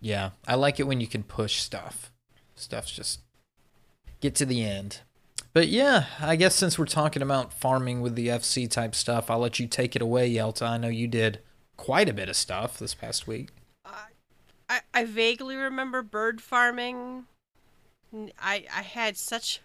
Yeah, 0.01 0.31
I 0.47 0.55
like 0.55 0.79
it 0.79 0.83
when 0.83 0.99
you 1.01 1.07
can 1.07 1.23
push 1.23 1.61
stuff. 1.61 2.11
Stuff's 2.55 2.91
just 2.91 3.21
get 4.21 4.35
to 4.35 4.45
the 4.45 4.63
end. 4.63 5.01
But 5.53 5.67
yeah, 5.67 6.05
I 6.19 6.35
guess 6.35 6.55
since 6.55 6.79
we're 6.79 6.85
talking 6.85 7.21
about 7.21 7.53
farming 7.53 8.01
with 8.01 8.15
the 8.15 8.27
FC 8.27 8.69
type 8.69 8.95
stuff, 8.95 9.29
I'll 9.29 9.39
let 9.39 9.59
you 9.59 9.67
take 9.67 9.95
it 9.95 10.01
away, 10.01 10.31
Yelta. 10.31 10.67
I 10.67 10.77
know 10.77 10.87
you 10.87 11.07
did 11.07 11.39
quite 11.77 12.09
a 12.09 12.13
bit 12.13 12.29
of 12.29 12.35
stuff 12.35 12.79
this 12.79 12.95
past 12.95 13.27
week. 13.27 13.49
I, 14.69 14.79
I 14.93 15.05
vaguely 15.05 15.55
remember 15.55 16.01
bird 16.01 16.41
farming. 16.41 17.25
I 18.39 18.65
I 18.75 18.81
had 18.81 19.17
such 19.17 19.61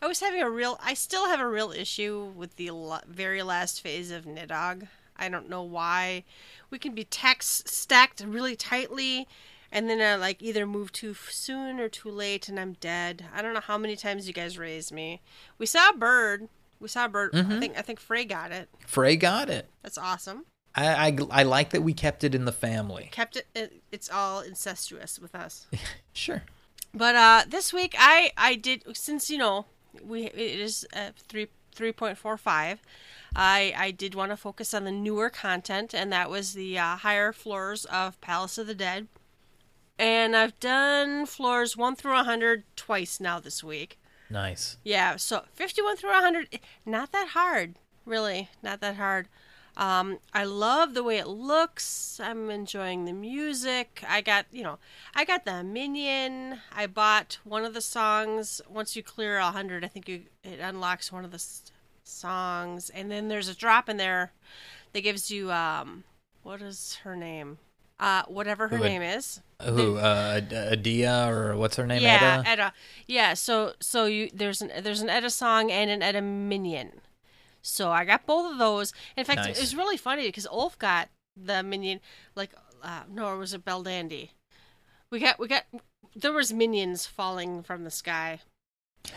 I 0.00 0.06
was 0.06 0.20
having 0.20 0.42
a 0.42 0.50
real 0.50 0.78
I 0.82 0.94
still 0.94 1.26
have 1.26 1.40
a 1.40 1.48
real 1.48 1.72
issue 1.72 2.32
with 2.34 2.56
the 2.56 2.70
very 3.06 3.42
last 3.42 3.82
phase 3.82 4.10
of 4.10 4.24
Nidhogg. 4.24 4.88
I 5.16 5.28
don't 5.28 5.48
know 5.48 5.62
why. 5.62 6.24
We 6.70 6.78
can 6.78 6.94
be 6.94 7.04
text 7.04 7.68
stacked 7.68 8.22
really 8.26 8.56
tightly 8.56 9.26
and 9.72 9.88
then 9.88 10.00
I 10.00 10.16
like 10.16 10.42
either 10.42 10.66
move 10.66 10.92
too 10.92 11.14
soon 11.14 11.80
or 11.80 11.88
too 11.88 12.10
late 12.10 12.48
and 12.48 12.58
I'm 12.58 12.74
dead. 12.74 13.26
I 13.34 13.42
don't 13.42 13.54
know 13.54 13.60
how 13.60 13.78
many 13.78 13.96
times 13.96 14.26
you 14.26 14.32
guys 14.32 14.58
raised 14.58 14.92
me. 14.92 15.20
We 15.58 15.66
saw 15.66 15.90
a 15.90 15.96
bird. 15.96 16.48
We 16.80 16.88
saw 16.88 17.06
a 17.06 17.08
bird. 17.08 17.34
I 17.34 17.58
think 17.58 17.78
I 17.78 17.82
think 17.82 18.00
Frey 18.00 18.24
got 18.24 18.52
it. 18.52 18.68
Frey 18.86 19.16
got 19.16 19.48
it. 19.48 19.68
That's 19.82 19.98
awesome. 19.98 20.44
I, 20.74 21.08
I, 21.08 21.18
I 21.30 21.42
like 21.42 21.70
that 21.70 21.82
we 21.82 21.94
kept 21.94 22.22
it 22.22 22.34
in 22.34 22.44
the 22.44 22.52
family. 22.52 23.08
Kept 23.10 23.36
it, 23.36 23.46
it 23.54 23.82
it's 23.90 24.10
all 24.10 24.40
incestuous 24.40 25.18
with 25.18 25.34
us. 25.34 25.66
Sure. 26.12 26.44
But 26.94 27.14
uh, 27.14 27.42
this 27.46 27.74
week 27.74 27.94
I 27.98 28.32
I 28.38 28.54
did 28.54 28.96
since 28.96 29.28
you 29.28 29.36
know 29.36 29.66
we 30.02 30.24
it 30.24 30.60
is 30.60 30.86
uh, 30.94 31.10
three 31.28 31.48
three 31.74 31.92
point 31.92 32.16
four 32.18 32.36
five. 32.36 32.80
I 33.34 33.74
I 33.76 33.90
did 33.90 34.14
want 34.14 34.32
to 34.32 34.36
focus 34.36 34.72
on 34.72 34.84
the 34.84 34.92
newer 34.92 35.28
content, 35.28 35.94
and 35.94 36.10
that 36.12 36.30
was 36.30 36.54
the 36.54 36.78
uh, 36.78 36.96
higher 36.96 37.32
floors 37.32 37.84
of 37.84 38.18
Palace 38.22 38.56
of 38.56 38.66
the 38.66 38.74
Dead. 38.74 39.08
And 39.98 40.36
I've 40.36 40.58
done 40.60 41.24
floors 41.26 41.76
one 41.76 41.96
through 41.96 42.14
hundred 42.22 42.64
twice 42.76 43.18
now 43.20 43.40
this 43.40 43.64
week. 43.64 43.98
Nice. 44.28 44.76
Yeah, 44.84 45.16
so 45.16 45.44
fifty 45.54 45.80
one 45.82 45.96
through 45.96 46.10
hundred, 46.10 46.58
not 46.84 47.12
that 47.12 47.28
hard, 47.28 47.76
really, 48.04 48.50
not 48.62 48.80
that 48.80 48.96
hard. 48.96 49.28
Um, 49.78 50.18
I 50.32 50.44
love 50.44 50.94
the 50.94 51.02
way 51.02 51.18
it 51.18 51.26
looks. 51.28 52.18
I'm 52.22 52.48
enjoying 52.50 53.04
the 53.04 53.12
music. 53.12 54.02
I 54.08 54.22
got, 54.22 54.46
you 54.50 54.62
know, 54.62 54.78
I 55.14 55.24
got 55.26 55.44
the 55.44 55.62
minion. 55.62 56.60
I 56.74 56.86
bought 56.86 57.38
one 57.44 57.64
of 57.64 57.74
the 57.74 57.82
songs. 57.82 58.60
Once 58.68 58.96
you 58.96 59.02
clear 59.02 59.36
a 59.36 59.50
hundred, 59.50 59.84
I 59.84 59.88
think 59.88 60.08
you 60.08 60.22
it 60.42 60.60
unlocks 60.60 61.12
one 61.12 61.24
of 61.24 61.30
the 61.30 61.36
s- 61.36 61.70
songs, 62.04 62.90
and 62.90 63.10
then 63.10 63.28
there's 63.28 63.48
a 63.48 63.54
drop 63.54 63.88
in 63.88 63.96
there 63.98 64.32
that 64.92 65.02
gives 65.02 65.30
you 65.30 65.52
um, 65.52 66.04
what 66.42 66.60
is 66.62 66.96
her 67.04 67.14
name? 67.16 67.58
Uh, 68.00 68.22
whatever 68.28 68.68
her 68.68 68.78
would- 68.78 68.86
name 68.88 69.02
is. 69.02 69.40
Who? 69.62 69.96
Uh, 69.96 70.40
Adia 70.72 71.28
or 71.28 71.56
what's 71.56 71.76
her 71.76 71.86
name? 71.86 72.02
Yeah? 72.02 72.42
Edda. 72.46 72.72
Yeah, 73.06 73.34
so 73.34 73.72
so 73.80 74.04
you 74.04 74.28
there's 74.32 74.60
an 74.60 74.70
there's 74.82 75.00
an 75.00 75.08
Edda 75.08 75.30
song 75.30 75.70
and 75.70 75.90
an 75.90 76.02
Edda 76.02 76.20
minion. 76.20 77.00
So 77.62 77.90
I 77.90 78.04
got 78.04 78.26
both 78.26 78.52
of 78.52 78.58
those. 78.58 78.92
In 79.16 79.24
fact, 79.24 79.40
Nice. 79.40 79.58
it 79.58 79.60
was 79.60 79.74
really 79.74 79.96
funny 79.96 80.26
because 80.26 80.46
Ulf 80.46 80.78
got 80.78 81.08
the 81.36 81.62
minion. 81.62 82.00
Like, 82.34 82.50
uh, 82.82 83.02
no, 83.10 83.34
it 83.34 83.38
was 83.38 83.54
a 83.54 83.58
Beldandy. 83.58 84.30
We 85.10 85.20
got 85.20 85.38
we 85.38 85.48
got 85.48 85.64
there 86.14 86.32
was 86.32 86.52
minions 86.52 87.06
falling 87.06 87.62
from 87.62 87.84
the 87.84 87.90
sky. 87.90 88.40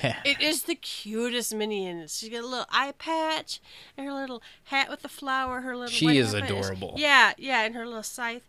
It 0.24 0.40
is 0.40 0.64
the 0.64 0.76
cutest 0.76 1.54
minion. 1.54 2.08
She's 2.08 2.30
got 2.30 2.44
a 2.44 2.48
little 2.48 2.68
eye 2.70 2.94
patch 2.98 3.60
and 3.98 4.06
her 4.06 4.14
little 4.14 4.42
hat 4.66 4.90
with 4.90 5.02
the 5.02 5.10
flower. 5.10 5.62
Her 5.62 5.76
little 5.76 5.92
She 5.92 6.18
is 6.18 6.34
adorable. 6.34 6.94
Yeah, 6.96 7.34
yeah, 7.38 7.64
and 7.64 7.76
her 7.76 7.86
little 7.86 8.04
scythe. 8.04 8.48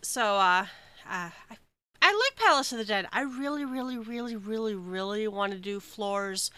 So, 0.00 0.36
uh, 0.36 0.66
uh, 1.10 1.30
I, 1.50 1.56
I 2.02 2.12
like 2.12 2.36
Palace 2.36 2.72
of 2.72 2.78
the 2.78 2.84
Dead. 2.84 3.06
I 3.12 3.22
really, 3.22 3.64
really, 3.64 3.98
really, 3.98 4.36
really, 4.36 4.74
really 4.74 5.28
want 5.28 5.52
to 5.52 5.58
do 5.58 5.80
Floors 5.80 6.50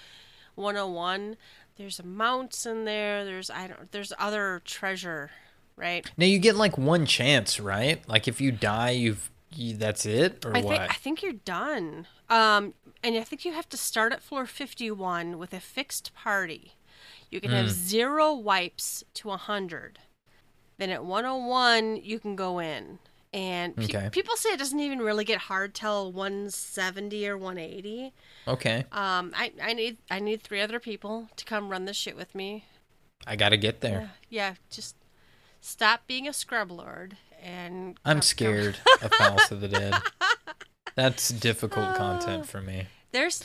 101. 0.55 1.37
There's 1.77 2.03
mounts 2.05 2.67
in 2.67 2.85
there. 2.85 3.25
There's 3.25 3.51
I 3.51 3.67
don't. 3.67 3.91
There's 3.91 4.13
other 4.19 4.61
treasure, 4.65 5.31
right? 5.77 6.09
now 6.17 6.27
you 6.27 6.39
get 6.39 6.55
like 6.57 6.77
one 6.79 7.07
chance, 7.07 7.59
right? 7.59 8.07
Like 8.09 8.29
if 8.29 8.41
you 8.41 8.53
die, 8.53 8.91
you've 8.91 9.31
you, 9.55 9.77
that's 9.77 10.07
it, 10.07 10.45
or 10.45 10.57
I 10.57 10.61
what? 10.61 10.79
think 10.79 10.91
I 10.91 10.95
think 10.95 11.23
you're 11.23 11.33
done. 11.33 12.07
Um, 12.29 12.75
and 13.03 13.17
I 13.17 13.25
think 13.25 13.45
you 13.45 13.53
have 13.53 13.69
to 13.71 13.77
start 13.77 14.13
at 14.13 14.23
floor 14.23 14.47
51 14.47 15.39
with 15.39 15.53
a 15.53 15.61
fixed 15.61 16.15
party. 16.15 16.75
You 17.31 17.41
can 17.41 17.51
Hmm. 17.51 17.57
have 17.57 17.71
zero 17.71 18.33
wipes 18.35 19.03
to 19.15 19.29
100. 19.29 19.99
Then 20.79 20.91
at 20.91 21.05
101 21.05 21.97
you 21.97 22.19
can 22.21 22.37
go 22.37 22.59
in. 22.59 22.99
And 23.35 23.75
pe- 23.77 23.85
Okay. 23.85 24.09
people 24.11 24.37
say 24.37 24.51
it 24.51 24.59
doesn't 24.59 24.79
even 24.79 24.99
really 24.99 25.25
get 25.25 25.39
hard 25.39 25.75
till 25.75 26.13
170 26.13 27.27
or 27.29 27.39
180. 27.39 28.13
okay, 28.47 28.85
Um, 28.93 29.33
I, 29.35 29.53
I 29.63 29.73
need 29.73 29.97
I 30.11 30.19
need 30.21 30.43
three 30.43 30.61
other 30.61 30.79
people 30.79 31.29
to 31.37 31.45
come 31.47 31.71
run 31.71 31.87
this 31.87 31.97
shit 31.97 32.17
with 32.17 32.35
me. 32.35 32.65
I 33.27 33.37
got 33.37 33.51
to 33.51 33.57
get 33.57 33.81
there. 33.81 34.11
Yeah, 34.29 34.55
just 34.71 34.97
stop 35.61 36.07
being 36.07 36.27
a 36.29 36.33
scrub 36.33 36.71
lord 36.71 37.17
and 37.43 37.99
I'm 38.05 38.21
scared 38.21 38.79
of 39.03 39.11
Palace 39.19 39.51
of 39.51 39.61
the 39.61 39.69
Dead. 39.69 39.95
That's 40.95 41.29
difficult 41.31 41.95
content 41.95 42.47
for 42.47 42.61
me. 42.61 42.87
There's 43.13 43.45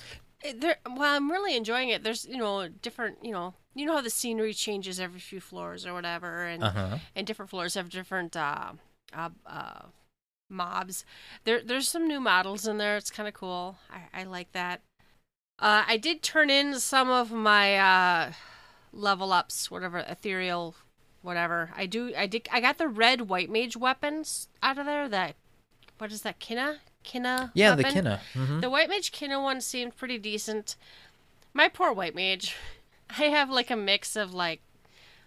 there 0.55 0.77
well 0.85 1.15
I'm 1.15 1.31
really 1.31 1.55
enjoying 1.55 1.89
it. 1.89 2.03
There's, 2.03 2.25
you 2.25 2.37
know, 2.37 2.67
different, 2.67 3.23
you 3.23 3.31
know, 3.31 3.53
you 3.73 3.85
know 3.85 3.93
how 3.93 4.01
the 4.01 4.09
scenery 4.09 4.53
changes 4.53 4.99
every 4.99 5.19
few 5.19 5.39
floors 5.39 5.85
or 5.85 5.93
whatever 5.93 6.43
and 6.45 6.61
Uh 6.63 6.71
huh. 6.71 6.97
and 7.15 7.25
different 7.25 7.49
floors 7.49 7.75
have 7.75 7.89
different 7.89 8.35
uh 8.35 8.73
uh, 9.13 9.29
uh 9.45 9.81
mobs. 10.49 11.05
There 11.43 11.61
there's 11.61 11.87
some 11.87 12.07
new 12.07 12.19
models 12.19 12.67
in 12.67 12.77
there. 12.77 12.97
It's 12.97 13.11
kind 13.11 13.27
of 13.27 13.33
cool. 13.33 13.77
I 13.89 14.21
I 14.21 14.23
like 14.23 14.51
that. 14.53 14.81
Uh 15.59 15.83
I 15.87 15.97
did 15.97 16.21
turn 16.21 16.49
in 16.49 16.79
some 16.79 17.09
of 17.09 17.31
my 17.31 17.77
uh 17.77 18.31
level 18.93 19.33
ups, 19.33 19.69
whatever, 19.69 19.99
ethereal 19.99 20.75
whatever. 21.21 21.71
I 21.75 21.85
do 21.85 22.13
I 22.17 22.27
did 22.27 22.47
I 22.51 22.61
got 22.61 22.77
the 22.77 22.87
red 22.87 23.21
white 23.29 23.49
mage 23.49 23.75
weapons 23.75 24.47
out 24.63 24.77
of 24.77 24.85
there 24.85 25.09
that 25.09 25.35
what 25.97 26.11
is 26.11 26.21
that? 26.21 26.39
Kinna? 26.39 26.77
Kinna? 27.03 27.51
Yeah, 27.53 27.71
the 27.75 27.83
weapon? 27.83 27.93
Kinna. 27.93 28.21
hmm 28.33 28.59
The 28.59 28.69
White 28.69 28.89
Mage 28.89 29.11
Kinna 29.11 29.41
one 29.41 29.61
seemed 29.61 29.95
pretty 29.97 30.17
decent. 30.17 30.75
My 31.53 31.69
poor 31.69 31.91
White 31.91 32.15
Mage. 32.15 32.55
I 33.17 33.23
have 33.23 33.49
like 33.49 33.71
a 33.71 33.75
mix 33.75 34.15
of 34.15 34.33
like 34.33 34.61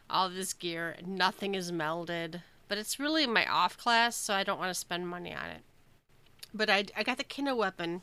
all 0.08 0.28
this 0.28 0.52
gear. 0.52 0.96
Nothing 1.04 1.54
is 1.54 1.72
melded. 1.72 2.42
But 2.70 2.78
it's 2.78 2.98
really 2.98 3.26
my 3.26 3.44
off 3.44 3.76
class, 3.76 4.16
so 4.16 4.32
I 4.32 4.44
don't 4.44 4.58
want 4.58 4.70
to 4.70 4.78
spend 4.78 5.08
money 5.08 5.34
on 5.34 5.50
it. 5.50 5.62
But 6.54 6.70
I, 6.70 6.86
I 6.96 7.02
got 7.02 7.18
the 7.18 7.24
Kinna 7.24 7.54
weapon. 7.54 8.02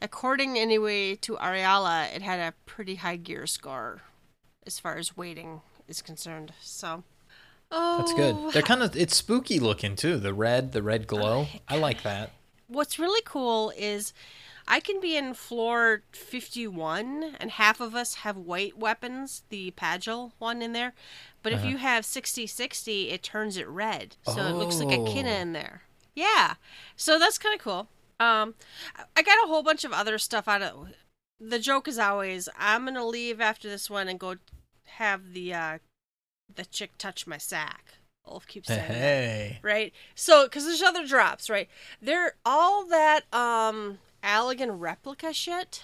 According 0.00 0.58
anyway 0.58 1.14
to 1.16 1.36
Ariyala, 1.36 2.12
it 2.16 2.22
had 2.22 2.40
a 2.40 2.54
pretty 2.66 2.96
high 2.96 3.16
gear 3.16 3.46
score 3.46 4.00
as 4.66 4.80
far 4.80 4.96
as 4.96 5.16
waiting 5.16 5.60
is 5.86 6.02
concerned. 6.02 6.52
So 6.60 7.04
Oh 7.72 7.98
That's 7.98 8.12
good. 8.12 8.34
Oh. 8.38 8.50
They're 8.50 8.62
kind 8.62 8.82
of 8.82 8.94
it's 8.94 9.16
spooky 9.16 9.58
looking 9.58 9.96
too. 9.96 10.18
The 10.18 10.34
red, 10.34 10.72
the 10.72 10.82
red 10.82 11.02
oh 11.02 11.06
glow. 11.06 11.46
I 11.66 11.78
like 11.78 12.02
that. 12.02 12.32
what's 12.68 12.98
really 12.98 13.22
cool 13.24 13.72
is 13.76 14.12
I 14.68 14.80
can 14.80 15.00
be 15.00 15.16
in 15.16 15.34
floor 15.34 16.02
51 16.12 17.36
and 17.40 17.50
half 17.52 17.80
of 17.80 17.94
us 17.94 18.14
have 18.16 18.36
white 18.36 18.78
weapons, 18.78 19.42
the 19.48 19.72
Pagel 19.72 20.32
one 20.38 20.62
in 20.62 20.72
there. 20.72 20.92
But 21.42 21.52
if 21.52 21.64
you 21.64 21.78
have 21.78 22.04
60 22.04 22.46
60, 22.46 23.10
it 23.10 23.22
turns 23.22 23.56
it 23.56 23.66
red. 23.68 24.16
So 24.24 24.46
it 24.46 24.52
looks 24.54 24.78
like 24.78 24.96
a 24.96 25.04
Kinna 25.04 25.30
Oh. 25.30 25.40
in 25.40 25.52
there. 25.52 25.82
Yeah. 26.14 26.54
So 26.96 27.18
that's 27.18 27.38
kind 27.38 27.54
of 27.54 27.60
cool. 27.60 27.88
Um 28.20 28.54
I 29.16 29.22
got 29.22 29.44
a 29.44 29.48
whole 29.48 29.62
bunch 29.62 29.84
of 29.84 29.92
other 29.92 30.18
stuff 30.18 30.46
out 30.46 30.62
of 30.62 30.88
the 31.40 31.58
joke 31.58 31.88
is 31.88 31.98
always 31.98 32.48
I'm 32.58 32.82
going 32.84 32.94
to 32.94 33.04
leave 33.04 33.40
after 33.40 33.68
this 33.68 33.90
one 33.90 34.06
and 34.08 34.20
go 34.20 34.36
have 34.84 35.32
the 35.32 35.52
uh 35.54 35.78
the 36.54 36.64
chick 36.66 36.92
touch 36.98 37.26
my 37.26 37.38
sack. 37.38 37.94
Ulf 38.24 38.46
keeps 38.46 38.68
saying 38.68 38.86
that 38.88 38.94
Hey. 38.96 39.58
right? 39.62 39.92
So, 40.14 40.44
because 40.44 40.64
there's 40.64 40.82
other 40.82 41.04
drops, 41.04 41.50
right? 41.50 41.68
They're 42.00 42.34
all 42.44 42.86
that 42.86 43.22
um 43.34 43.98
Allagan 44.22 44.78
replica 44.80 45.32
shit. 45.32 45.82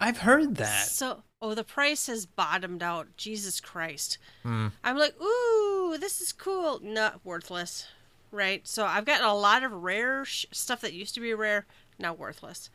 I've 0.00 0.18
heard 0.18 0.56
that. 0.56 0.86
So, 0.86 1.22
oh, 1.40 1.54
the 1.54 1.64
price 1.64 2.06
has 2.08 2.26
bottomed 2.26 2.82
out. 2.82 3.08
Jesus 3.16 3.60
Christ! 3.60 4.18
Hmm. 4.42 4.68
I'm 4.82 4.96
like, 4.98 5.14
ooh, 5.22 5.96
this 6.00 6.20
is 6.20 6.32
cool. 6.32 6.80
Not 6.82 7.20
worthless, 7.24 7.86
right? 8.30 8.66
So 8.66 8.84
I've 8.84 9.04
gotten 9.04 9.26
a 9.26 9.34
lot 9.34 9.62
of 9.62 9.72
rare 9.72 10.24
sh- 10.24 10.46
stuff 10.50 10.80
that 10.80 10.92
used 10.92 11.14
to 11.14 11.20
be 11.20 11.32
rare, 11.34 11.66
now 11.98 12.14
worthless. 12.14 12.68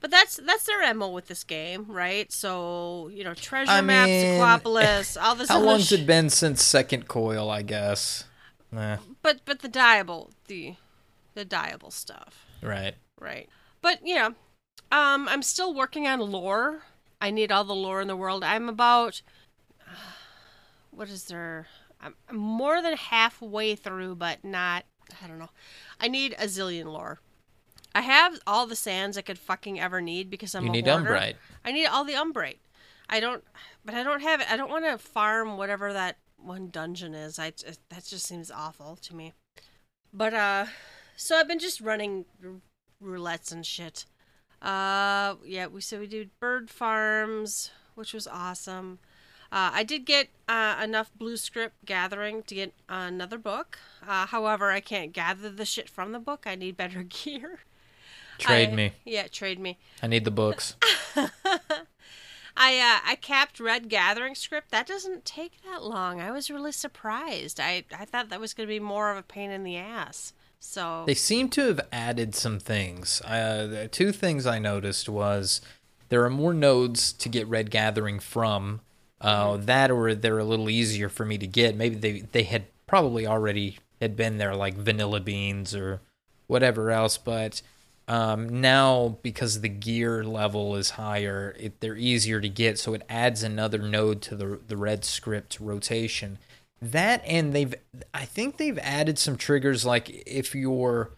But 0.00 0.10
that's 0.12 0.36
that's 0.36 0.64
their 0.64 0.94
mo 0.94 1.08
with 1.08 1.26
this 1.26 1.42
game, 1.42 1.86
right? 1.88 2.30
So 2.30 3.08
you 3.12 3.24
know, 3.24 3.34
treasure 3.34 3.72
I 3.72 3.80
maps, 3.80 4.08
mean, 4.10 4.40
Aquapolis, 4.40 5.16
all 5.20 5.34
this. 5.34 5.46
Stuff. 5.48 5.58
How 5.58 5.64
long's 5.64 5.88
sh- 5.88 5.92
it 5.92 6.06
been 6.06 6.30
since 6.30 6.62
Second 6.62 7.08
Coil? 7.08 7.50
I 7.50 7.62
guess. 7.62 8.24
Eh, 8.76 8.98
But 9.22 9.40
but 9.44 9.60
the 9.60 9.68
diable, 9.68 10.30
the 10.46 10.76
the 11.34 11.44
diable 11.44 11.90
stuff. 11.90 12.46
right. 12.62 12.94
Right. 13.20 13.48
But 13.88 14.06
you 14.06 14.16
know, 14.16 14.34
um, 14.92 15.26
I'm 15.30 15.40
still 15.40 15.72
working 15.72 16.06
on 16.06 16.20
lore. 16.20 16.82
I 17.22 17.30
need 17.30 17.50
all 17.50 17.64
the 17.64 17.74
lore 17.74 18.02
in 18.02 18.08
the 18.08 18.16
world. 18.16 18.44
I'm 18.44 18.68
about 18.68 19.22
what 20.90 21.08
is 21.08 21.24
there? 21.24 21.68
I'm 21.98 22.14
more 22.30 22.82
than 22.82 22.98
halfway 22.98 23.76
through, 23.76 24.16
but 24.16 24.44
not. 24.44 24.84
I 25.24 25.26
don't 25.26 25.38
know. 25.38 25.48
I 25.98 26.08
need 26.08 26.34
a 26.34 26.44
zillion 26.44 26.92
lore. 26.92 27.20
I 27.94 28.02
have 28.02 28.38
all 28.46 28.66
the 28.66 28.76
sands 28.76 29.16
I 29.16 29.22
could 29.22 29.38
fucking 29.38 29.80
ever 29.80 30.02
need 30.02 30.28
because 30.28 30.54
I'm 30.54 30.64
You 30.64 30.68
a 30.68 30.72
need 30.72 30.86
hoarder. 30.86 31.08
Umbrite. 31.08 31.36
I 31.64 31.72
need 31.72 31.86
all 31.86 32.04
the 32.04 32.12
umbrite. 32.12 32.58
I 33.08 33.20
don't, 33.20 33.42
but 33.86 33.94
I 33.94 34.02
don't 34.02 34.20
have 34.20 34.42
it. 34.42 34.52
I 34.52 34.58
don't 34.58 34.68
want 34.68 34.84
to 34.84 34.98
farm 34.98 35.56
whatever 35.56 35.94
that 35.94 36.18
one 36.36 36.68
dungeon 36.68 37.14
is. 37.14 37.38
I 37.38 37.54
that 37.88 38.04
just 38.04 38.26
seems 38.26 38.50
awful 38.50 38.96
to 38.96 39.16
me. 39.16 39.32
But 40.12 40.34
uh, 40.34 40.66
so 41.16 41.36
I've 41.36 41.48
been 41.48 41.58
just 41.58 41.80
running 41.80 42.26
roulettes 43.02 43.52
and 43.52 43.64
shit. 43.64 44.04
Uh, 44.60 45.36
yeah, 45.44 45.66
we 45.66 45.80
so 45.80 46.00
we 46.00 46.06
did 46.06 46.30
bird 46.40 46.68
farms, 46.70 47.70
which 47.94 48.12
was 48.12 48.26
awesome. 48.26 48.98
Uh, 49.50 49.70
I 49.72 49.82
did 49.82 50.04
get 50.04 50.28
uh, 50.46 50.78
enough 50.82 51.10
blue 51.16 51.36
script 51.38 51.76
gathering 51.86 52.42
to 52.44 52.54
get 52.54 52.74
another 52.88 53.38
book. 53.38 53.78
Uh, 54.06 54.26
however, 54.26 54.70
I 54.70 54.80
can't 54.80 55.12
gather 55.12 55.48
the 55.48 55.64
shit 55.64 55.88
from 55.88 56.12
the 56.12 56.18
book. 56.18 56.44
I 56.46 56.54
need 56.54 56.76
better 56.76 57.02
gear. 57.08 57.60
Trade 58.38 58.70
I- 58.70 58.74
me. 58.74 58.92
Yeah, 59.04 59.26
trade 59.28 59.58
me. 59.58 59.78
I 60.02 60.06
need 60.06 60.24
the 60.24 60.30
books. 60.30 60.76
I 62.60 62.78
uh, 62.80 63.08
I 63.08 63.16
capped 63.20 63.60
Red 63.60 63.88
Gathering 63.88 64.34
script. 64.34 64.70
That 64.72 64.86
doesn't 64.86 65.24
take 65.24 65.62
that 65.62 65.84
long. 65.84 66.20
I 66.20 66.32
was 66.32 66.50
really 66.50 66.72
surprised. 66.72 67.60
I 67.60 67.84
I 67.96 68.04
thought 68.04 68.30
that 68.30 68.40
was 68.40 68.52
going 68.54 68.66
to 68.68 68.72
be 68.74 68.80
more 68.80 69.10
of 69.12 69.16
a 69.16 69.22
pain 69.22 69.50
in 69.52 69.62
the 69.62 69.76
ass. 69.76 70.32
So 70.60 71.04
They 71.06 71.14
seem 71.14 71.48
to 71.50 71.66
have 71.68 71.80
added 71.92 72.34
some 72.34 72.58
things. 72.58 73.20
Uh, 73.22 73.88
two 73.90 74.12
things 74.12 74.46
I 74.46 74.58
noticed 74.58 75.08
was 75.08 75.60
there 76.08 76.24
are 76.24 76.30
more 76.30 76.54
nodes 76.54 77.12
to 77.14 77.28
get 77.28 77.46
red 77.46 77.70
gathering 77.70 78.20
from. 78.20 78.80
Uh, 79.20 79.56
that 79.56 79.90
or 79.90 80.14
they're 80.14 80.38
a 80.38 80.44
little 80.44 80.70
easier 80.70 81.08
for 81.08 81.24
me 81.24 81.38
to 81.38 81.46
get. 81.46 81.74
Maybe 81.74 81.96
they 81.96 82.20
they 82.20 82.44
had 82.44 82.66
probably 82.86 83.26
already 83.26 83.78
had 84.00 84.16
been 84.16 84.38
there 84.38 84.54
like 84.54 84.74
vanilla 84.74 85.20
beans 85.20 85.74
or 85.74 86.00
whatever 86.46 86.90
else, 86.90 87.18
but 87.18 87.60
um, 88.06 88.60
now 88.60 89.18
because 89.22 89.60
the 89.60 89.68
gear 89.68 90.22
level 90.24 90.76
is 90.76 90.90
higher, 90.90 91.54
it, 91.58 91.80
they're 91.80 91.96
easier 91.96 92.40
to 92.40 92.48
get. 92.48 92.78
So 92.78 92.94
it 92.94 93.02
adds 93.08 93.42
another 93.42 93.78
node 93.78 94.22
to 94.22 94.36
the 94.36 94.60
the 94.66 94.76
red 94.76 95.04
script 95.04 95.58
rotation. 95.60 96.38
That 96.80 97.22
and 97.26 97.52
they've 97.52 97.74
I 98.14 98.24
think 98.24 98.56
they've 98.56 98.78
added 98.78 99.18
some 99.18 99.36
triggers 99.36 99.84
like 99.84 100.10
if 100.26 100.54
your 100.54 101.10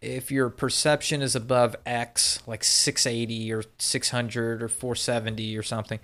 if 0.00 0.30
your 0.30 0.50
perception 0.50 1.22
is 1.22 1.34
above 1.34 1.76
X, 1.84 2.40
like 2.46 2.64
680 2.64 3.52
or 3.52 3.64
600 3.78 4.62
or 4.62 4.68
470 4.68 5.56
or 5.56 5.62
something, 5.62 6.00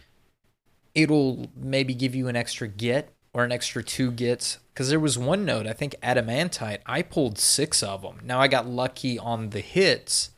it'll 0.94 1.50
maybe 1.56 1.94
give 1.94 2.14
you 2.14 2.28
an 2.28 2.36
extra 2.36 2.68
get 2.68 3.12
or 3.32 3.44
an 3.44 3.52
extra 3.52 3.82
two 3.82 4.10
gets. 4.10 4.58
Because 4.72 4.88
there 4.88 5.00
was 5.00 5.18
one 5.18 5.44
node, 5.44 5.66
I 5.66 5.72
think 5.72 5.94
Adamantite, 6.02 6.78
I 6.86 7.02
pulled 7.02 7.38
six 7.38 7.82
of 7.82 8.02
them. 8.02 8.20
Now 8.24 8.40
I 8.40 8.48
got 8.48 8.66
lucky 8.66 9.18
on 9.18 9.50
the 9.50 9.60
hits, 9.60 10.30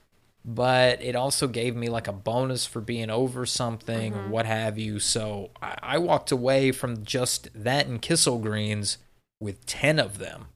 but 0.44 1.00
it 1.02 1.16
also 1.16 1.48
gave 1.48 1.74
me 1.74 1.88
like 1.88 2.06
a 2.08 2.12
bonus 2.12 2.66
for 2.66 2.80
being 2.80 3.10
over 3.10 3.46
something 3.46 4.14
or 4.14 4.28
what 4.28 4.46
have 4.46 4.78
you. 4.78 4.98
So 4.98 5.50
I, 5.62 5.76
I 5.82 5.98
walked 5.98 6.30
away 6.32 6.70
from 6.72 7.04
just 7.04 7.48
that 7.54 7.86
and 7.86 8.00
Kissel 8.02 8.38
Greens 8.38 8.98
with 9.40 9.64
10 9.66 9.98
of 9.98 10.18
them. 10.18 10.46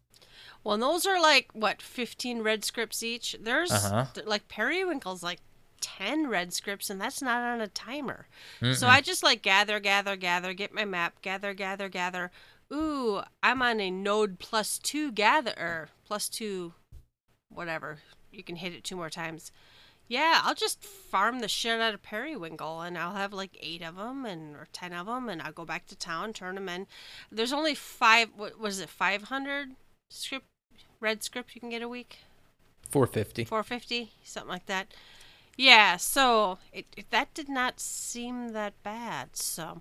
well, 0.65 0.75
and 0.75 0.83
those 0.83 1.07
are 1.07 1.21
like 1.21 1.49
what 1.53 1.81
fifteen 1.83 2.43
red 2.43 2.65
scripts 2.65 3.03
each. 3.03 3.37
There's 3.41 3.71
Uh-huh. 3.73 4.07
th- 4.15 4.27
like 4.27 4.49
Periwinkle's 4.49 5.23
like 5.23 5.41
ten 5.81 6.27
red 6.29 6.53
scripts, 6.53 6.91
and 6.91 7.01
that's 7.01 7.23
not 7.23 7.41
on 7.43 7.61
a 7.61 7.69
timer. 7.69 8.27
So 8.61 8.67
Mm-mm. 8.67 8.89
I 8.89 9.01
just 9.01 9.23
like 9.23 9.43
gather, 9.43 9.79
gather, 9.81 10.17
gather, 10.17 10.53
get 10.53 10.75
my 10.75 10.85
map, 10.85 11.23
gather, 11.23 11.55
gather, 11.55 11.89
gather. 11.89 12.31
Ooh, 12.73 13.23
I'm 13.43 13.63
on 13.63 13.81
a 13.81 13.91
node 13.91 14.39
plus 14.39 14.79
two 14.79 15.11
gather 15.13 15.53
or 15.57 15.89
plus 16.05 16.29
two, 16.29 16.75
whatever. 17.49 17.99
You 18.31 18.43
can 18.43 18.57
hit 18.57 18.75
it 18.75 18.85
two 18.85 18.97
more 18.97 19.09
times. 19.11 19.51
Yeah, 20.09 20.41
I'll 20.43 20.55
just 20.55 20.83
farm 20.83 21.41
the 21.41 21.49
shit 21.49 21.81
out 21.81 21.95
of 21.95 22.03
Periwinkle, 22.03 22.81
and 22.81 22.97
I'll 22.97 23.15
have 23.15 23.33
like 23.33 23.59
eight 23.61 23.83
of 23.83 23.97
them, 23.97 24.25
and 24.25 24.57
or 24.57 24.67
ten 24.73 24.93
of 24.93 25.07
them, 25.07 25.29
and 25.29 25.43
I'll 25.43 25.53
go 25.53 25.67
back 25.67 25.87
to 25.89 25.97
town, 25.97 26.33
turn 26.33 26.55
them 26.55 26.69
in. 26.69 26.87
There's 27.31 27.53
only 27.53 27.75
five. 27.75 28.31
What 28.35 28.59
was 28.59 28.81
it? 28.81 28.89
Five 28.89 29.25
hundred 29.25 29.73
script, 30.11 30.47
red 30.99 31.23
script 31.23 31.55
you 31.55 31.61
can 31.61 31.71
get 31.71 31.83
a 31.83 31.89
week. 31.89 32.19
450. 32.91 33.45
450 33.45 34.13
something 34.23 34.49
like 34.49 34.67
that 34.67 34.89
yeah 35.57 35.97
so 35.97 36.59
it, 36.73 36.87
it 36.97 37.11
that 37.11 37.33
did 37.35 37.49
not 37.49 37.81
seem 37.81 38.53
that 38.53 38.73
bad 38.83 39.37
so 39.37 39.81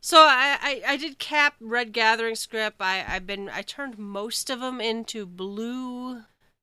so 0.00 0.18
I, 0.20 0.58
I 0.60 0.82
i 0.92 0.96
did 0.96 1.18
cap 1.18 1.54
red 1.60 1.92
gathering 1.92 2.34
script 2.34 2.76
i 2.80 3.04
i've 3.08 3.26
been 3.26 3.48
i 3.48 3.62
turned 3.62 3.98
most 3.98 4.50
of 4.50 4.60
them 4.60 4.80
into 4.80 5.24
blue 5.24 6.22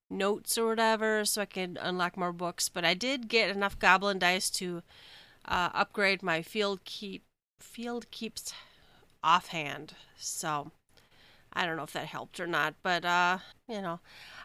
notes 0.10 0.58
or 0.58 0.68
whatever 0.68 1.26
so 1.26 1.42
i 1.42 1.46
could 1.46 1.78
unlock 1.82 2.16
more 2.18 2.32
books 2.32 2.70
but 2.70 2.86
i 2.86 2.94
did 2.94 3.28
get 3.28 3.50
enough 3.50 3.78
goblin 3.78 4.18
dice 4.20 4.50
to 4.50 4.82
uh, 5.48 5.70
upgrade 5.74 6.24
my 6.24 6.42
field 6.42 6.80
keep 6.86 7.24
field 7.60 8.10
keeps 8.12 8.54
offhand 9.24 9.94
so 10.18 10.72
i 11.54 11.66
don't 11.66 11.76
know 11.76 11.84
if 11.84 11.92
that 11.94 12.06
helped 12.06 12.40
or 12.40 12.48
not 12.48 12.74
but 12.84 13.04
uh 13.04 13.38
you 13.68 13.82
know 13.82 14.00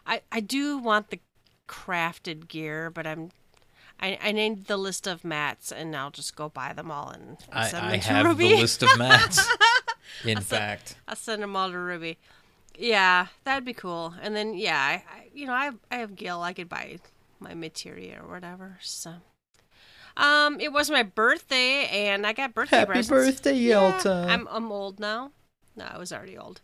I, 0.05 0.21
I 0.31 0.41
do 0.41 0.77
want 0.77 1.11
the 1.11 1.19
crafted 1.67 2.47
gear, 2.47 2.89
but 2.89 3.07
I'm 3.07 3.31
I, 3.99 4.17
I 4.21 4.31
named 4.33 4.65
the 4.65 4.75
list 4.75 5.07
of 5.07 5.23
mats, 5.23 5.71
and 5.71 5.95
I'll 5.95 6.11
just 6.11 6.35
go 6.35 6.49
buy 6.49 6.73
them 6.73 6.91
all 6.91 7.09
and, 7.09 7.37
I, 7.51 7.67
send 7.69 7.85
them 7.85 7.91
I 7.93 7.97
to 7.99 8.07
have 8.09 8.25
Ruby. 8.25 8.49
the 8.49 8.55
list 8.57 8.83
of 8.83 8.97
mats. 8.97 9.47
In 10.25 10.37
I'll 10.37 10.43
send- 10.43 10.59
fact, 10.59 10.95
I'll 11.07 11.15
send 11.15 11.41
them 11.41 11.55
all 11.55 11.71
to 11.71 11.77
Ruby. 11.77 12.17
Yeah, 12.77 13.27
that'd 13.45 13.63
be 13.63 13.73
cool. 13.73 14.13
And 14.21 14.35
then 14.35 14.55
yeah, 14.55 14.99
I 15.07 15.22
you 15.33 15.45
know 15.45 15.53
I 15.53 15.65
have, 15.65 15.77
I 15.91 15.95
have 15.97 16.15
Gil. 16.15 16.41
I 16.41 16.53
could 16.53 16.69
buy 16.69 16.99
my 17.39 17.53
materia 17.53 18.21
or 18.23 18.29
whatever. 18.29 18.77
So, 18.81 19.15
um, 20.17 20.59
it 20.59 20.71
was 20.71 20.89
my 20.89 21.03
birthday, 21.03 21.87
and 21.87 22.25
I 22.25 22.33
got 22.33 22.53
birthday 22.53 22.77
happy 22.77 22.91
presents. 22.91 23.09
birthday, 23.09 23.55
Yeah, 23.55 23.91
Yelta. 23.99 24.27
I'm 24.27 24.47
I'm 24.49 24.71
old 24.71 24.99
now. 24.99 25.31
No, 25.75 25.85
I 25.85 25.97
was 25.97 26.13
already 26.13 26.37
old. 26.37 26.61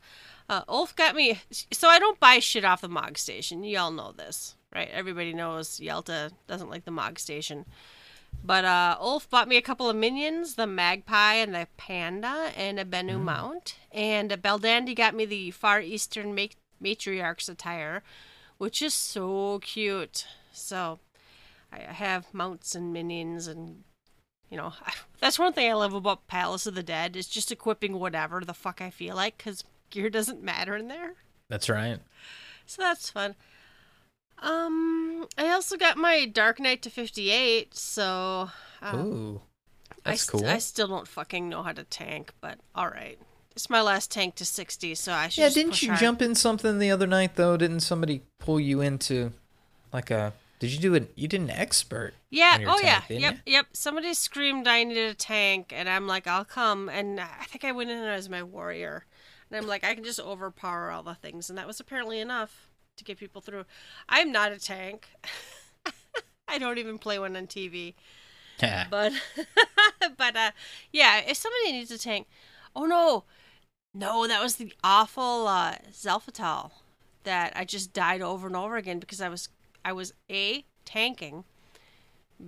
Uh, 0.48 0.62
Ulf 0.68 0.96
got 0.96 1.16
me, 1.16 1.40
so 1.72 1.88
I 1.88 2.00
don't 2.00 2.20
buy 2.20 2.40
shit 2.40 2.66
off 2.66 2.82
the 2.82 2.90
Mog 2.90 3.18
Station. 3.18 3.64
You 3.64 3.78
all 3.80 3.92
know 3.92 4.12
this, 4.12 4.56
right? 4.74 4.90
Everybody 4.92 5.34
knows 5.34 5.80
Yelta 5.80 6.32
doesn't 6.48 6.70
like 6.70 6.86
the 6.86 6.92
Mog 6.92 7.20
Station. 7.20 7.66
But 8.44 8.66
uh, 8.66 8.96
Ulf 9.00 9.30
bought 9.30 9.48
me 9.48 9.58
a 9.58 9.62
couple 9.62 9.90
of 9.90 9.96
minions, 9.96 10.56
the 10.56 10.66
Magpie 10.68 11.36
and 11.36 11.54
the 11.54 11.68
Panda, 11.78 12.52
and 12.56 12.80
a 12.80 12.86
Bennu 12.86 13.20
mount. 13.20 13.76
And 13.92 14.32
uh, 14.32 14.38
Beldandy 14.38 14.96
got 14.96 15.14
me 15.16 15.26
the 15.26 15.52
Far 15.52 15.82
Eastern 15.82 16.34
ma- 16.36 16.46
Matriarch's 16.80 17.50
attire, 17.50 18.02
which 18.60 18.84
is 18.84 18.94
so 18.94 19.60
cute. 19.64 20.28
So 20.54 21.00
I 21.74 21.78
I 21.78 21.94
have 21.94 22.32
mounts 22.34 22.76
and 22.76 22.94
minions 22.94 23.48
and 23.48 23.84
you 24.50 24.58
know, 24.58 24.74
that's 25.20 25.40
one 25.40 25.54
thing 25.54 25.70
I 25.70 25.74
love 25.74 25.94
about 25.94 26.28
Palace 26.28 26.68
of 26.68 26.76
the 26.76 26.84
Dead 26.84 27.16
is 27.16 27.28
just 27.28 27.52
equipping 27.52 28.00
whatever 28.00 28.42
the 28.42 28.54
fuck 28.54 28.82
I 28.82 28.92
feel 28.92 29.16
like 29.16 29.38
because 29.38 29.64
gear 29.90 30.10
doesn't 30.12 30.44
matter 30.44 30.76
in 30.76 30.88
there. 30.88 31.16
That's 31.50 31.70
right. 31.70 32.00
So 32.68 32.84
that's 32.84 33.10
fun. 33.10 33.36
Um, 34.42 35.28
I 35.38 35.50
also 35.50 35.76
got 35.76 35.98
my 35.98 36.26
Dark 36.26 36.60
Knight 36.60 36.82
to 36.84 36.90
58, 36.90 37.76
so 37.76 38.50
uh, 38.82 38.96
Ooh, 38.96 39.42
I, 40.06 40.12
that's 40.12 40.22
st- 40.24 40.42
cool. 40.42 40.50
I 40.50 40.60
still 40.60 40.88
don't 40.88 41.08
fucking 41.08 41.50
know 41.50 41.62
how 41.62 41.74
to 41.74 41.84
tank, 41.84 42.32
but 42.40 42.60
all 42.74 42.88
right. 42.88 43.20
It's 43.60 43.70
my 43.70 43.82
last 43.82 44.10
tank 44.10 44.36
to 44.36 44.46
60, 44.46 44.96
so 44.96 45.12
I 45.12 45.28
should 45.28 45.42
yeah, 45.42 45.50
didn't 45.50 45.82
you 45.82 45.90
hard. 45.90 46.00
jump 46.00 46.22
in 46.22 46.34
something 46.34 46.80
the 46.80 46.92
other 46.92 47.06
night 47.06 47.36
though? 47.36 47.58
Didn't 47.58 47.82
somebody 47.82 48.22
pull 48.38 48.58
you 48.58 48.80
into 48.80 49.34
like 49.92 50.10
a? 50.10 50.32
Did 50.60 50.72
you 50.72 50.80
do 50.80 50.94
it? 50.94 51.12
You 51.16 51.28
did 51.28 51.42
an 51.42 51.50
expert. 51.50 52.14
Yeah. 52.30 52.60
Oh, 52.62 52.80
tank, 52.80 53.04
yeah. 53.10 53.18
Yep. 53.18 53.34
you? 53.46 53.52
Yep. 53.52 53.66
Somebody 53.74 54.14
screamed 54.14 54.66
I 54.66 54.86
needed 54.86 55.12
a 55.12 55.14
tank, 55.14 55.74
and 55.76 55.90
I'm 55.90 56.08
like, 56.08 56.26
I'll 56.26 56.46
come. 56.46 56.88
And 56.88 57.20
I 57.20 57.44
think 57.50 57.66
I 57.66 57.74
went 57.74 57.90
in 57.90 57.98
as 57.98 58.30
my 58.30 58.44
warrior, 58.44 59.06
and 59.52 59.58
I'm 59.58 59.68
like, 59.68 59.84
I 59.84 59.94
can 59.94 60.06
just 60.06 60.22
overpower 60.22 60.90
all 60.90 61.04
the 61.04 61.16
things, 61.16 61.50
and 61.50 61.58
that 61.58 61.68
was 61.68 61.82
apparently 61.82 62.22
enough 62.22 62.70
to 62.96 63.04
get 63.04 63.18
people 63.18 63.42
through. 63.42 63.66
I'm 64.08 64.32
not 64.32 64.54
a 64.54 64.58
tank. 64.58 65.10
I 66.48 66.60
don't 66.60 66.78
even 66.78 66.98
play 66.98 67.20
one 67.20 67.36
on 67.36 67.48
TV. 67.48 67.96
Yeah. 68.62 68.86
But, 68.90 69.12
but 70.18 70.38
uh, 70.38 70.52
yeah. 70.94 71.20
If 71.28 71.36
somebody 71.36 71.74
needs 71.74 71.92
a 71.92 71.98
tank, 71.98 72.26
oh 72.74 72.86
no, 72.86 73.26
no, 73.94 74.28
that 74.28 74.42
was 74.42 74.56
the 74.56 74.74
awful 74.84 75.48
uh, 75.48 75.76
Xelphatol 75.92 76.72
that 77.24 77.54
I 77.56 77.66
just 77.66 77.94
died 77.94 78.22
over 78.22 78.48
and 78.48 78.56
over 78.56 78.78
again 78.78 79.00
because 79.00 79.22
I 79.22 79.30
was 79.30 79.50
I 79.84 79.94
was 79.94 80.14
a 80.30 80.66
tanking, 80.86 81.44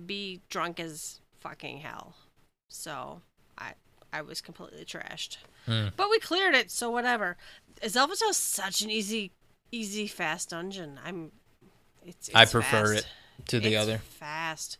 b 0.06 0.40
drunk 0.48 0.80
as 0.80 1.20
fucking 1.40 1.78
hell. 1.78 2.14
So 2.70 3.20
I 3.58 3.72
I 4.12 4.22
was 4.22 4.40
completely 4.40 4.84
trashed. 4.84 5.38
Hmm. 5.66 5.88
But 5.96 6.10
we 6.10 6.18
cleared 6.18 6.54
it, 6.54 6.70
so 6.70 6.90
whatever. 6.90 7.36
Xelphatol's 7.82 8.36
such 8.36 8.80
an 8.82 8.90
easy 8.90 9.30
easy 9.70 10.06
fast 10.06 10.50
dungeon. 10.50 10.98
I'm 11.04 11.32
it's, 12.04 12.28
it's 12.28 12.36
I 12.36 12.44
prefer 12.44 12.94
fast. 12.94 13.06
it 13.06 13.46
to 13.48 13.60
the 13.60 13.74
It's 13.74 13.82
other. 13.82 13.98
Fast. 13.98 14.78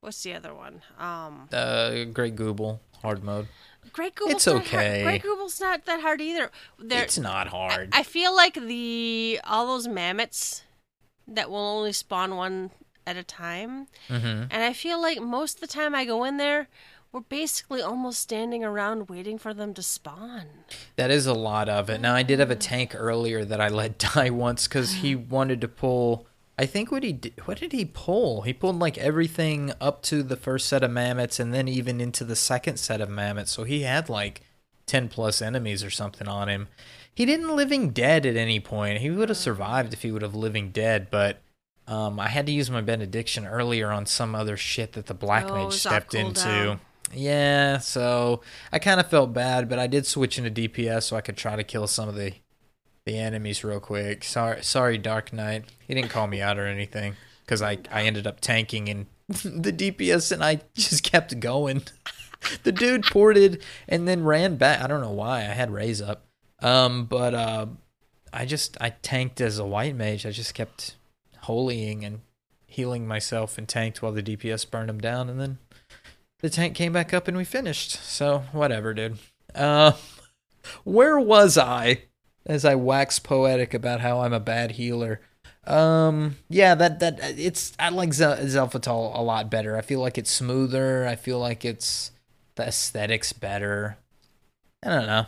What's 0.00 0.22
the 0.22 0.34
other 0.34 0.52
one? 0.54 0.82
Um, 0.98 1.48
Uh, 1.52 2.04
Great 2.12 2.34
Gubal 2.36 2.80
hard 3.02 3.22
mode. 3.22 3.48
Great 3.92 4.14
Gubal's 4.14 4.34
It's 4.34 4.46
not 4.46 4.66
hard- 4.66 4.84
okay. 4.84 5.02
Great 5.02 5.22
Gubal's 5.22 5.60
not 5.60 5.84
that 5.86 6.00
hard 6.00 6.20
either. 6.20 6.50
There, 6.78 7.02
it's 7.02 7.18
not 7.18 7.48
hard. 7.48 7.90
I, 7.92 8.00
I 8.00 8.02
feel 8.02 8.34
like 8.34 8.54
the 8.54 9.40
all 9.44 9.66
those 9.66 9.88
mammoths 9.88 10.62
that 11.28 11.50
will 11.50 11.58
only 11.58 11.92
spawn 11.92 12.36
one 12.36 12.70
at 13.06 13.16
a 13.16 13.22
time. 13.22 13.88
Mm-hmm. 14.08 14.44
And 14.50 14.52
I 14.52 14.72
feel 14.72 15.00
like 15.00 15.20
most 15.20 15.56
of 15.56 15.60
the 15.60 15.66
time 15.66 15.94
I 15.94 16.04
go 16.04 16.24
in 16.24 16.36
there, 16.36 16.68
we're 17.12 17.20
basically 17.20 17.82
almost 17.82 18.20
standing 18.20 18.64
around 18.64 19.08
waiting 19.10 19.36
for 19.38 19.52
them 19.52 19.74
to 19.74 19.82
spawn. 19.82 20.46
That 20.96 21.10
is 21.10 21.26
a 21.26 21.34
lot 21.34 21.68
of 21.68 21.90
it. 21.90 22.00
Now 22.00 22.14
I 22.14 22.22
did 22.22 22.38
have 22.38 22.50
a 22.50 22.56
tank 22.56 22.94
earlier 22.96 23.44
that 23.44 23.60
I 23.60 23.68
let 23.68 23.98
die 24.14 24.30
once 24.30 24.66
because 24.66 24.92
he 24.94 25.14
wanted 25.16 25.60
to 25.60 25.68
pull. 25.68 26.26
I 26.58 26.66
think 26.66 26.92
what 26.92 27.02
he 27.02 27.12
did, 27.12 27.34
what 27.46 27.58
did 27.58 27.72
he 27.72 27.84
pull? 27.84 28.42
He 28.42 28.52
pulled 28.52 28.78
like 28.78 28.98
everything 28.98 29.72
up 29.80 30.02
to 30.04 30.22
the 30.22 30.36
first 30.36 30.68
set 30.68 30.82
of 30.84 30.90
mammoths 30.90 31.40
and 31.40 31.52
then 31.52 31.66
even 31.66 32.00
into 32.00 32.24
the 32.24 32.36
second 32.36 32.76
set 32.78 33.00
of 33.00 33.08
mammoths. 33.08 33.50
So 33.52 33.64
he 33.64 33.82
had 33.82 34.08
like 34.08 34.42
ten 34.86 35.08
plus 35.08 35.40
enemies 35.40 35.82
or 35.82 35.90
something 35.90 36.28
on 36.28 36.48
him. 36.48 36.68
He 37.14 37.24
didn't 37.26 37.54
living 37.56 37.90
dead 37.90 38.24
at 38.26 38.36
any 38.36 38.60
point. 38.60 39.00
He 39.00 39.10
would 39.10 39.28
have 39.28 39.38
survived 39.38 39.92
if 39.92 40.02
he 40.02 40.12
would 40.12 40.22
have 40.22 40.34
living 40.34 40.70
dead, 40.70 41.08
but 41.10 41.40
um, 41.86 42.20
I 42.20 42.28
had 42.28 42.46
to 42.46 42.52
use 42.52 42.70
my 42.70 42.80
benediction 42.80 43.46
earlier 43.46 43.90
on 43.90 44.06
some 44.06 44.34
other 44.34 44.56
shit 44.56 44.92
that 44.92 45.06
the 45.06 45.14
black 45.14 45.46
Oh, 45.50 45.54
mage 45.64 45.74
stepped 45.74 46.14
into. 46.14 46.40
cooldown. 46.40 46.78
Yeah, 47.14 47.78
so 47.78 48.40
I 48.72 48.78
kind 48.78 48.98
of 49.00 49.08
felt 49.08 49.34
bad, 49.34 49.68
but 49.68 49.78
I 49.78 49.86
did 49.86 50.06
switch 50.06 50.38
into 50.38 50.50
DPS 50.50 51.02
so 51.02 51.16
I 51.16 51.20
could 51.20 51.36
try 51.36 51.56
to 51.56 51.64
kill 51.64 51.86
some 51.86 52.08
of 52.08 52.14
the 52.14 52.32
the 53.04 53.18
enemies 53.18 53.64
real 53.64 53.80
quick. 53.80 54.24
Sorry, 54.24 54.62
sorry, 54.62 54.98
Dark 54.98 55.32
Knight. 55.32 55.64
He 55.86 55.94
didn't 55.94 56.10
call 56.10 56.26
me 56.26 56.40
out 56.40 56.58
or 56.58 56.66
anything 56.66 57.16
because 57.44 57.62
I 57.62 57.78
I 57.90 58.04
ended 58.04 58.26
up 58.26 58.40
tanking 58.40 58.88
in 58.88 59.06
the 59.28 59.72
DPS 59.72 60.32
and 60.32 60.44
I 60.44 60.60
just 60.74 61.02
kept 61.02 61.38
going. 61.40 61.82
the 62.64 62.72
dude 62.72 63.04
ported 63.04 63.62
and 63.88 64.06
then 64.06 64.24
ran 64.24 64.56
back. 64.56 64.80
I 64.80 64.86
don't 64.86 65.00
know 65.00 65.12
why. 65.12 65.40
I 65.40 65.54
had 65.54 65.70
raise 65.70 66.02
up, 66.02 66.26
um, 66.60 67.06
but 67.06 67.34
uh, 67.34 67.66
I 68.32 68.46
just 68.46 68.76
I 68.80 68.90
tanked 68.90 69.40
as 69.40 69.58
a 69.58 69.66
white 69.66 69.94
mage. 69.94 70.26
I 70.26 70.30
just 70.30 70.54
kept 70.54 70.96
holying 71.40 72.04
and 72.04 72.20
healing 72.66 73.06
myself 73.06 73.58
and 73.58 73.68
tanked 73.68 74.00
while 74.02 74.12
the 74.12 74.22
DPS 74.22 74.68
burned 74.70 74.90
him 74.90 75.00
down, 75.00 75.28
and 75.28 75.40
then 75.40 75.58
the 76.40 76.50
tank 76.50 76.74
came 76.74 76.92
back 76.92 77.12
up 77.12 77.28
and 77.28 77.36
we 77.36 77.44
finished. 77.44 77.92
So 78.04 78.44
whatever, 78.52 78.94
dude. 78.94 79.18
Uh, 79.54 79.92
where 80.84 81.18
was 81.18 81.58
I 81.58 82.04
as 82.46 82.64
I 82.64 82.74
wax 82.74 83.18
poetic 83.18 83.74
about 83.74 84.00
how 84.00 84.20
I'm 84.20 84.32
a 84.32 84.40
bad 84.40 84.72
healer? 84.72 85.20
Um, 85.64 86.36
yeah, 86.48 86.74
that 86.74 87.00
that 87.00 87.18
it's 87.38 87.72
I 87.78 87.90
like 87.90 88.12
Zel- 88.12 88.36
Xelphatol 88.36 89.16
a 89.16 89.22
lot 89.22 89.50
better. 89.50 89.76
I 89.76 89.80
feel 89.80 90.00
like 90.00 90.18
it's 90.18 90.30
smoother. 90.30 91.06
I 91.06 91.14
feel 91.16 91.38
like 91.38 91.64
it's 91.64 92.10
the 92.56 92.66
aesthetics 92.66 93.32
better. 93.32 93.98
I 94.84 94.88
don't 94.88 95.06
know. 95.06 95.26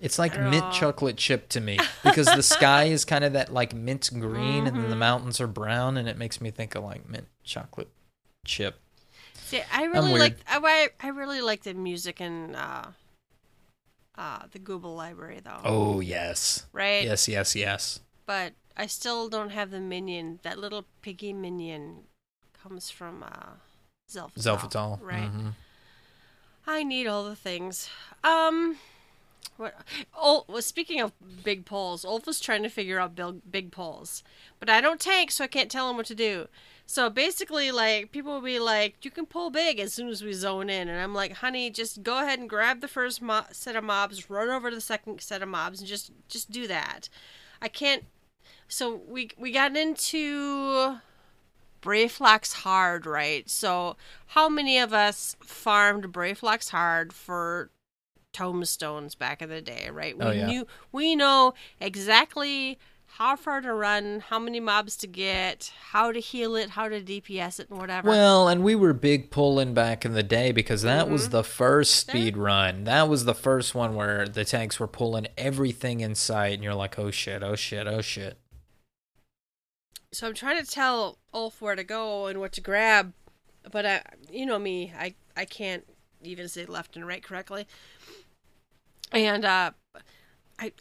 It's 0.00 0.18
like 0.18 0.40
mint 0.40 0.72
chocolate 0.72 1.18
chip 1.18 1.48
to 1.50 1.60
me 1.60 1.78
because 2.02 2.26
the 2.26 2.42
sky 2.42 2.84
is 2.84 3.04
kind 3.04 3.22
of 3.22 3.34
that 3.34 3.52
like 3.52 3.74
mint 3.74 4.08
green 4.18 4.66
and 4.66 4.76
then 4.76 4.88
the 4.88 4.96
mountains 4.96 5.40
are 5.42 5.46
brown 5.46 5.98
and 5.98 6.08
it 6.08 6.16
makes 6.16 6.40
me 6.40 6.50
think 6.50 6.74
of 6.74 6.84
like 6.84 7.06
mint 7.08 7.26
chocolate 7.44 7.90
chip. 8.46 8.80
See, 9.34 9.60
I 9.72 9.84
really 9.84 10.18
like 10.18 10.36
I, 10.48 10.88
I 11.00 11.08
really 11.08 11.42
like 11.42 11.64
the 11.64 11.74
music 11.74 12.20
in 12.20 12.54
uh, 12.54 12.92
uh, 14.20 14.42
the 14.52 14.58
Gubal 14.58 14.94
library 14.94 15.40
though. 15.42 15.60
Oh 15.64 16.00
yes. 16.00 16.66
right. 16.72 17.04
Yes, 17.04 17.26
yes, 17.26 17.56
yes. 17.56 18.00
But 18.26 18.52
I 18.76 18.86
still 18.86 19.28
don't 19.28 19.50
have 19.50 19.70
the 19.70 19.80
minion. 19.80 20.40
That 20.42 20.58
little 20.58 20.84
piggy 21.00 21.32
minion 21.32 22.04
comes 22.62 22.90
from 22.90 23.22
uh, 23.22 23.54
Xelphatol. 24.10 24.34
Xelphatol. 24.38 24.98
Right. 25.00 25.32
mhm. 25.32 25.54
I 26.66 26.82
need 26.82 27.06
all 27.06 27.24
the 27.24 27.34
things. 27.34 27.88
Um, 28.22 28.76
what? 29.56 29.74
Oh, 30.14 30.44
well, 30.46 30.60
speaking 30.62 31.00
of 31.00 31.12
big 31.42 31.64
poles, 31.64 32.04
Ulf 32.04 32.26
was 32.26 32.38
trying 32.38 32.62
to 32.62 32.68
figure 32.68 33.00
out 33.00 33.16
big, 33.16 33.40
big 33.50 33.72
poles, 33.72 34.22
but 34.58 34.68
I 34.68 34.82
don't 34.82 35.00
tank, 35.00 35.30
so 35.30 35.44
I 35.44 35.48
can't 35.48 35.70
tell 35.70 35.88
him 35.88 35.96
what 35.96 36.06
to 36.06 36.14
do. 36.14 36.48
So 36.90 37.08
basically, 37.08 37.70
like 37.70 38.10
people 38.10 38.32
will 38.32 38.40
be 38.40 38.58
like, 38.58 39.04
"You 39.04 39.12
can 39.12 39.24
pull 39.24 39.50
big 39.50 39.78
as 39.78 39.94
soon 39.94 40.08
as 40.08 40.24
we 40.24 40.32
zone 40.32 40.68
in," 40.68 40.88
and 40.88 41.00
I'm 41.00 41.14
like, 41.14 41.34
"Honey, 41.34 41.70
just 41.70 42.02
go 42.02 42.18
ahead 42.18 42.40
and 42.40 42.50
grab 42.50 42.80
the 42.80 42.88
first 42.88 43.22
mo- 43.22 43.46
set 43.52 43.76
of 43.76 43.84
mobs, 43.84 44.28
run 44.28 44.48
over 44.50 44.70
to 44.70 44.74
the 44.74 44.80
second 44.80 45.20
set 45.20 45.40
of 45.40 45.48
mobs, 45.48 45.78
and 45.78 45.88
just 45.88 46.10
just 46.28 46.50
do 46.50 46.66
that." 46.66 47.08
I 47.62 47.68
can't. 47.68 48.06
So 48.66 48.92
we 49.06 49.30
we 49.38 49.52
got 49.52 49.76
into 49.76 50.98
Brayflox 51.80 52.54
hard, 52.54 53.06
right? 53.06 53.48
So 53.48 53.96
how 54.26 54.48
many 54.48 54.76
of 54.76 54.92
us 54.92 55.36
farmed 55.44 56.12
Brayflox 56.12 56.70
hard 56.70 57.12
for 57.12 57.70
tombstones 58.32 59.14
back 59.14 59.40
in 59.40 59.48
the 59.48 59.62
day, 59.62 59.90
right? 59.92 60.18
We 60.18 60.24
Oh, 60.24 60.30
yeah. 60.32 60.46
knew 60.46 60.66
we 60.90 61.14
know 61.14 61.54
exactly 61.80 62.80
how 63.20 63.36
far 63.36 63.60
to 63.60 63.74
run, 63.74 64.20
how 64.30 64.38
many 64.38 64.58
mobs 64.60 64.96
to 64.96 65.06
get, 65.06 65.70
how 65.90 66.10
to 66.10 66.18
heal 66.18 66.56
it, 66.56 66.70
how 66.70 66.88
to 66.88 67.02
DPS 67.02 67.60
it, 67.60 67.68
and 67.68 67.78
whatever. 67.78 68.08
Well, 68.08 68.48
and 68.48 68.64
we 68.64 68.74
were 68.74 68.94
big 68.94 69.30
pulling 69.30 69.74
back 69.74 70.06
in 70.06 70.14
the 70.14 70.22
day 70.22 70.52
because 70.52 70.80
that 70.82 71.10
was 71.10 71.28
Mhm. 71.28 71.32
the 71.32 71.44
first 71.44 71.96
speed 71.96 72.38
run. 72.38 72.84
That 72.84 73.10
was 73.10 73.26
the 73.26 73.34
first 73.34 73.74
one 73.74 73.94
where 73.94 74.26
the 74.26 74.46
tanks 74.46 74.80
were 74.80 74.86
pulling 74.88 75.26
everything 75.36 76.00
in 76.00 76.14
sight, 76.14 76.54
and 76.54 76.64
you're 76.64 76.74
like, 76.74 76.98
oh 76.98 77.10
shit, 77.10 77.42
oh 77.42 77.56
shit, 77.56 77.86
oh 77.86 78.00
shit. 78.00 78.38
so 80.12 80.26
I'm 80.26 80.34
trying 80.34 80.64
to 80.64 80.68
tell 80.68 81.18
Ulf 81.34 81.60
where 81.60 81.76
to 81.76 81.84
go 81.84 82.26
and 82.26 82.40
what 82.40 82.52
to 82.52 82.62
grab, 82.62 83.12
but 83.70 83.84
I, 83.84 84.02
you 84.32 84.46
know 84.46 84.58
me, 84.58 84.92
I 84.98 85.14
I 85.36 85.44
can't 85.44 85.86
even 86.22 86.48
say 86.48 86.64
left 86.64 86.96
and 86.96 87.06
right 87.06 87.22
correctly. 87.22 87.66
And 89.12 89.44
uh, 89.44 89.72
I 90.58 90.72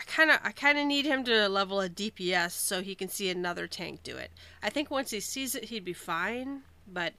I 0.00 0.02
kind 0.04 0.30
of 0.30 0.38
I 0.42 0.52
kind 0.52 0.78
of 0.78 0.86
need 0.86 1.04
him 1.04 1.24
to 1.24 1.46
level 1.46 1.82
a 1.82 1.88
DPS 1.90 2.52
so 2.52 2.80
he 2.80 2.94
can 2.94 3.08
see 3.08 3.28
another 3.28 3.66
tank 3.66 4.02
do 4.02 4.16
it. 4.16 4.30
I 4.62 4.70
think 4.70 4.90
once 4.90 5.10
he 5.10 5.20
sees 5.20 5.54
it, 5.54 5.64
he'd 5.64 5.84
be 5.84 5.92
fine, 5.92 6.62
but 6.90 7.12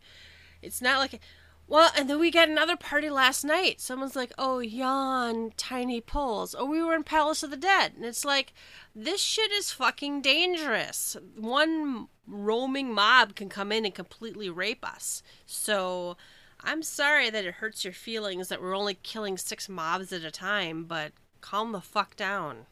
it's 0.63 0.82
not 0.82 0.98
like. 0.98 1.20
Well, 1.67 1.91
and 1.96 2.10
then 2.10 2.20
we 2.20 2.32
got 2.32 2.50
another 2.50 2.76
party 2.76 3.10
last 3.10 3.46
night. 3.46 3.80
Someone's 3.80 4.15
like, 4.15 4.34
"Oh, 4.38 4.60
yawn, 4.60 5.54
tiny 5.58 6.02
pulls." 6.02 6.56
Oh, 6.58 6.65
we 6.65 6.82
were 6.84 6.96
in 6.96 7.04
Palace 7.04 7.44
of 7.44 7.52
the 7.52 7.56
Dead, 7.56 7.94
and 7.96 8.04
it's 8.04 8.26
like, 8.26 8.52
this 8.96 9.22
shit 9.22 9.52
is 9.52 9.72
fucking 9.72 10.22
dangerous. 10.22 11.15
One 11.38 12.08
roaming 12.28 12.94
mob 12.94 13.36
can 13.36 13.48
come 13.48 13.72
in 13.72 13.86
and 13.86 13.94
completely 13.96 14.50
rape 14.50 14.84
us. 14.84 15.22
So, 15.46 16.17
I'm 16.62 16.84
sorry 16.84 17.30
that 17.30 17.46
it 17.46 17.56
hurts 17.56 17.86
your 17.86 17.94
feelings 17.94 18.50
that 18.50 18.62
we're 18.62 18.76
only 18.76 18.96
killing 18.96 19.38
six 19.38 19.70
mobs 19.70 20.12
at 20.12 20.26
a 20.26 20.32
time, 20.32 20.84
but 20.86 21.13
calm 21.39 21.72
the 21.72 21.80
fuck 21.80 22.17
down. 22.17 22.65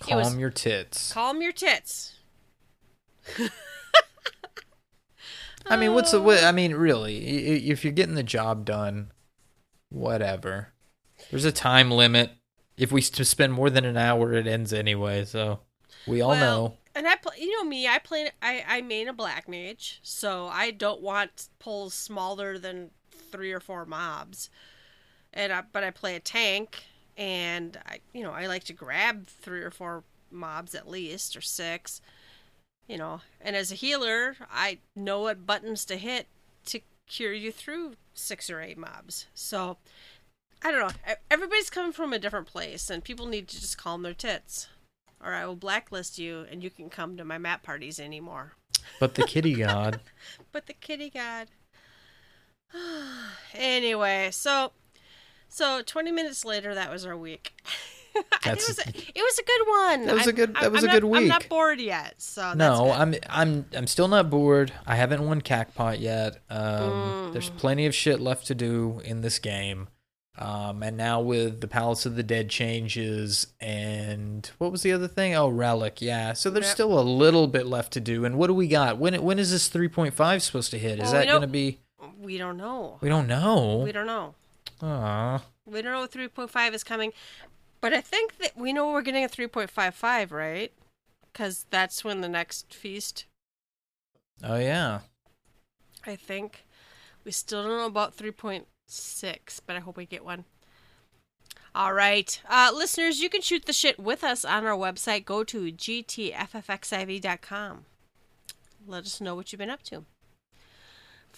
Calm 0.00 0.18
was- 0.18 0.36
your 0.36 0.50
tits. 0.50 1.12
Calm 1.12 1.42
your 1.42 1.52
tits. 1.52 2.14
I 5.66 5.76
mean, 5.76 5.92
what's 5.92 6.12
the? 6.12 6.20
What, 6.22 6.42
I 6.44 6.52
mean, 6.52 6.74
really, 6.74 7.18
if 7.68 7.84
you're 7.84 7.92
getting 7.92 8.14
the 8.14 8.22
job 8.22 8.64
done, 8.64 9.12
whatever. 9.90 10.72
There's 11.30 11.44
a 11.44 11.52
time 11.52 11.90
limit. 11.90 12.30
If 12.78 12.90
we 12.92 13.00
spend 13.02 13.52
more 13.52 13.68
than 13.70 13.84
an 13.84 13.96
hour, 13.96 14.32
it 14.32 14.46
ends 14.46 14.72
anyway. 14.72 15.24
So 15.24 15.60
we 16.06 16.20
all 16.20 16.30
Well, 16.30 16.40
know. 16.40 16.76
And 16.94 17.06
I 17.06 17.16
play, 17.16 17.36
you 17.38 17.52
know 17.52 17.68
me, 17.68 17.86
I 17.86 17.98
play, 17.98 18.30
I, 18.40 18.64
I 18.66 18.80
main 18.80 19.08
a 19.08 19.12
black 19.12 19.48
mage, 19.48 20.00
so 20.02 20.46
I 20.46 20.70
don't 20.70 21.00
want 21.00 21.48
pulls 21.58 21.94
smaller 21.94 22.58
than 22.58 22.90
three 23.30 23.52
or 23.52 23.60
four 23.60 23.84
mobs. 23.84 24.48
And 25.32 25.52
I, 25.52 25.62
but 25.72 25.84
I 25.84 25.90
play 25.90 26.16
a 26.16 26.20
tank, 26.20 26.84
and 27.18 27.78
I, 27.84 27.98
you 28.14 28.22
know, 28.22 28.32
I 28.32 28.46
like 28.46 28.64
to 28.64 28.72
grab 28.72 29.26
three 29.26 29.60
or 29.60 29.70
four 29.70 30.04
mobs 30.30 30.74
at 30.74 30.88
least, 30.88 31.36
or 31.36 31.42
six. 31.42 32.00
You 32.86 32.96
know, 32.96 33.20
and 33.40 33.54
as 33.54 33.70
a 33.70 33.74
healer, 33.74 34.36
I 34.50 34.78
know 34.96 35.20
what 35.20 35.44
buttons 35.44 35.84
to 35.86 35.98
hit 35.98 36.26
to 36.66 36.80
cure 37.06 37.34
you 37.34 37.52
through 37.52 37.96
six 38.14 38.48
or 38.48 38.62
eight 38.62 38.78
mobs. 38.78 39.26
So, 39.34 39.76
I 40.64 40.70
don't 40.70 40.80
know. 40.80 41.14
Everybody's 41.30 41.68
coming 41.68 41.92
from 41.92 42.14
a 42.14 42.18
different 42.18 42.46
place, 42.46 42.88
and 42.88 43.04
people 43.04 43.26
need 43.26 43.48
to 43.48 43.60
just 43.60 43.76
calm 43.76 44.02
their 44.02 44.14
tits 44.14 44.68
or 45.22 45.34
I 45.34 45.46
will 45.46 45.56
blacklist 45.56 46.18
you 46.18 46.46
and 46.50 46.62
you 46.62 46.70
can 46.70 46.90
come 46.90 47.16
to 47.16 47.24
my 47.24 47.38
map 47.38 47.62
parties 47.62 47.98
anymore. 47.98 48.52
But 49.00 49.14
the 49.14 49.24
kitty 49.24 49.54
god. 49.56 50.00
But 50.52 50.66
the 50.66 50.74
kitty 50.74 51.10
god. 51.10 51.48
anyway, 53.54 54.30
so 54.32 54.72
so 55.48 55.82
20 55.82 56.12
minutes 56.12 56.44
later 56.44 56.74
that 56.74 56.90
was 56.90 57.04
our 57.06 57.16
week. 57.16 57.52
I 58.16 58.54
think 58.54 58.56
it 58.56 58.68
was 58.68 58.78
a, 58.80 58.88
it 58.88 59.22
was 59.22 59.38
a 59.38 59.42
good 59.44 59.68
one. 59.68 60.06
That 60.06 60.14
was 60.14 60.26
a 60.26 60.30
I'm- 60.30 60.34
good- 60.36 60.54
that 60.56 60.72
was 60.72 60.82
I'm 60.82 60.90
a 60.90 60.92
good 60.92 61.04
not, 61.04 61.16
I'm 61.18 61.28
not 61.28 61.48
bored 61.48 61.78
yet. 61.80 62.14
So 62.18 62.40
that's 62.40 62.56
no, 62.56 62.84
good. 62.86 62.90
I'm 62.92 63.14
I'm 63.28 63.64
I'm 63.76 63.86
still 63.86 64.08
not 64.08 64.28
bored. 64.30 64.72
I 64.86 64.96
haven't 64.96 65.24
won 65.24 65.40
Cactpot 65.40 66.00
yet. 66.00 66.38
Um, 66.50 67.30
There's 67.32 67.50
Mm. 67.50 67.56
plenty 67.58 67.86
of 67.86 67.94
shit 67.94 68.18
left 68.20 68.46
to 68.48 68.54
do 68.56 69.00
in 69.04 69.20
this 69.20 69.38
game. 69.38 69.88
Um, 70.36 70.82
and 70.84 70.96
now 70.96 71.20
with 71.20 71.60
the 71.60 71.68
Palace 71.68 72.06
of 72.06 72.14
the 72.16 72.22
Dead 72.22 72.48
changes 72.48 73.48
and 73.60 74.48
what 74.58 74.70
was 74.72 74.82
the 74.82 74.92
other 74.92 75.08
thing? 75.08 75.34
Oh, 75.34 75.48
Relic. 75.48 76.00
Yeah. 76.00 76.32
So 76.32 76.48
there's 76.48 76.66
Yep. 76.66 76.74
still 76.74 76.98
a 76.98 77.02
little 77.02 77.46
bit 77.48 77.66
left 77.66 77.92
to 77.94 78.00
do. 78.00 78.24
And 78.24 78.36
what 78.38 78.46
do 78.46 78.54
we 78.54 78.68
got? 78.68 78.98
When 78.98 79.20
when 79.22 79.38
is 79.38 79.50
this 79.50 79.68
3.5 79.68 80.42
supposed 80.42 80.70
to 80.70 80.78
hit? 80.78 80.98
Is 80.98 81.04
Well, 81.04 81.12
that 81.12 81.26
going 81.26 81.40
to 81.42 81.46
be? 81.48 81.80
we 82.20 82.38
don't 82.38 82.56
know. 82.56 82.98
We 83.00 83.08
don't 83.08 83.26
know. 83.28 83.78
We 83.84 83.92
don't 83.92 84.06
know. 84.06 84.34
Aw. 84.82 85.42
We 85.66 85.82
don't 85.82 85.92
know 85.92 86.04
if 86.04 86.10
3.5 86.12 86.74
is 86.74 86.84
coming. 86.84 87.12
But 87.80 87.92
I 87.92 88.00
think 88.00 88.38
that 88.38 88.56
we 88.56 88.72
know 88.72 88.90
we're 88.90 89.02
getting 89.02 89.24
a 89.24 89.28
3.55, 89.28 90.32
right? 90.32 90.72
because 91.38 91.66
that's 91.70 92.02
when 92.02 92.20
the 92.20 92.28
next 92.28 92.74
feast. 92.74 93.24
Oh 94.42 94.58
yeah. 94.58 95.00
I 96.04 96.16
think 96.16 96.66
we 97.24 97.30
still 97.30 97.62
don't 97.62 97.78
know 97.78 97.86
about 97.86 98.14
three 98.14 98.32
point 98.32 98.66
six, 98.88 99.60
but 99.60 99.76
I 99.76 99.78
hope 99.78 99.96
we 99.96 100.04
get 100.04 100.24
one. 100.24 100.46
All 101.76 101.92
right, 101.92 102.40
uh, 102.48 102.72
listeners, 102.74 103.20
you 103.20 103.28
can 103.28 103.42
shoot 103.42 103.66
the 103.66 103.72
shit 103.72 104.00
with 104.00 104.24
us 104.24 104.44
on 104.44 104.66
our 104.66 104.76
website. 104.76 105.24
Go 105.24 105.44
to 105.44 105.70
gtffxiv.com. 105.70 106.24
Let 108.86 109.04
us 109.04 109.20
know 109.20 109.36
what 109.36 109.52
you've 109.52 109.58
been 109.58 109.70
up 109.70 109.82
to. 109.84 110.04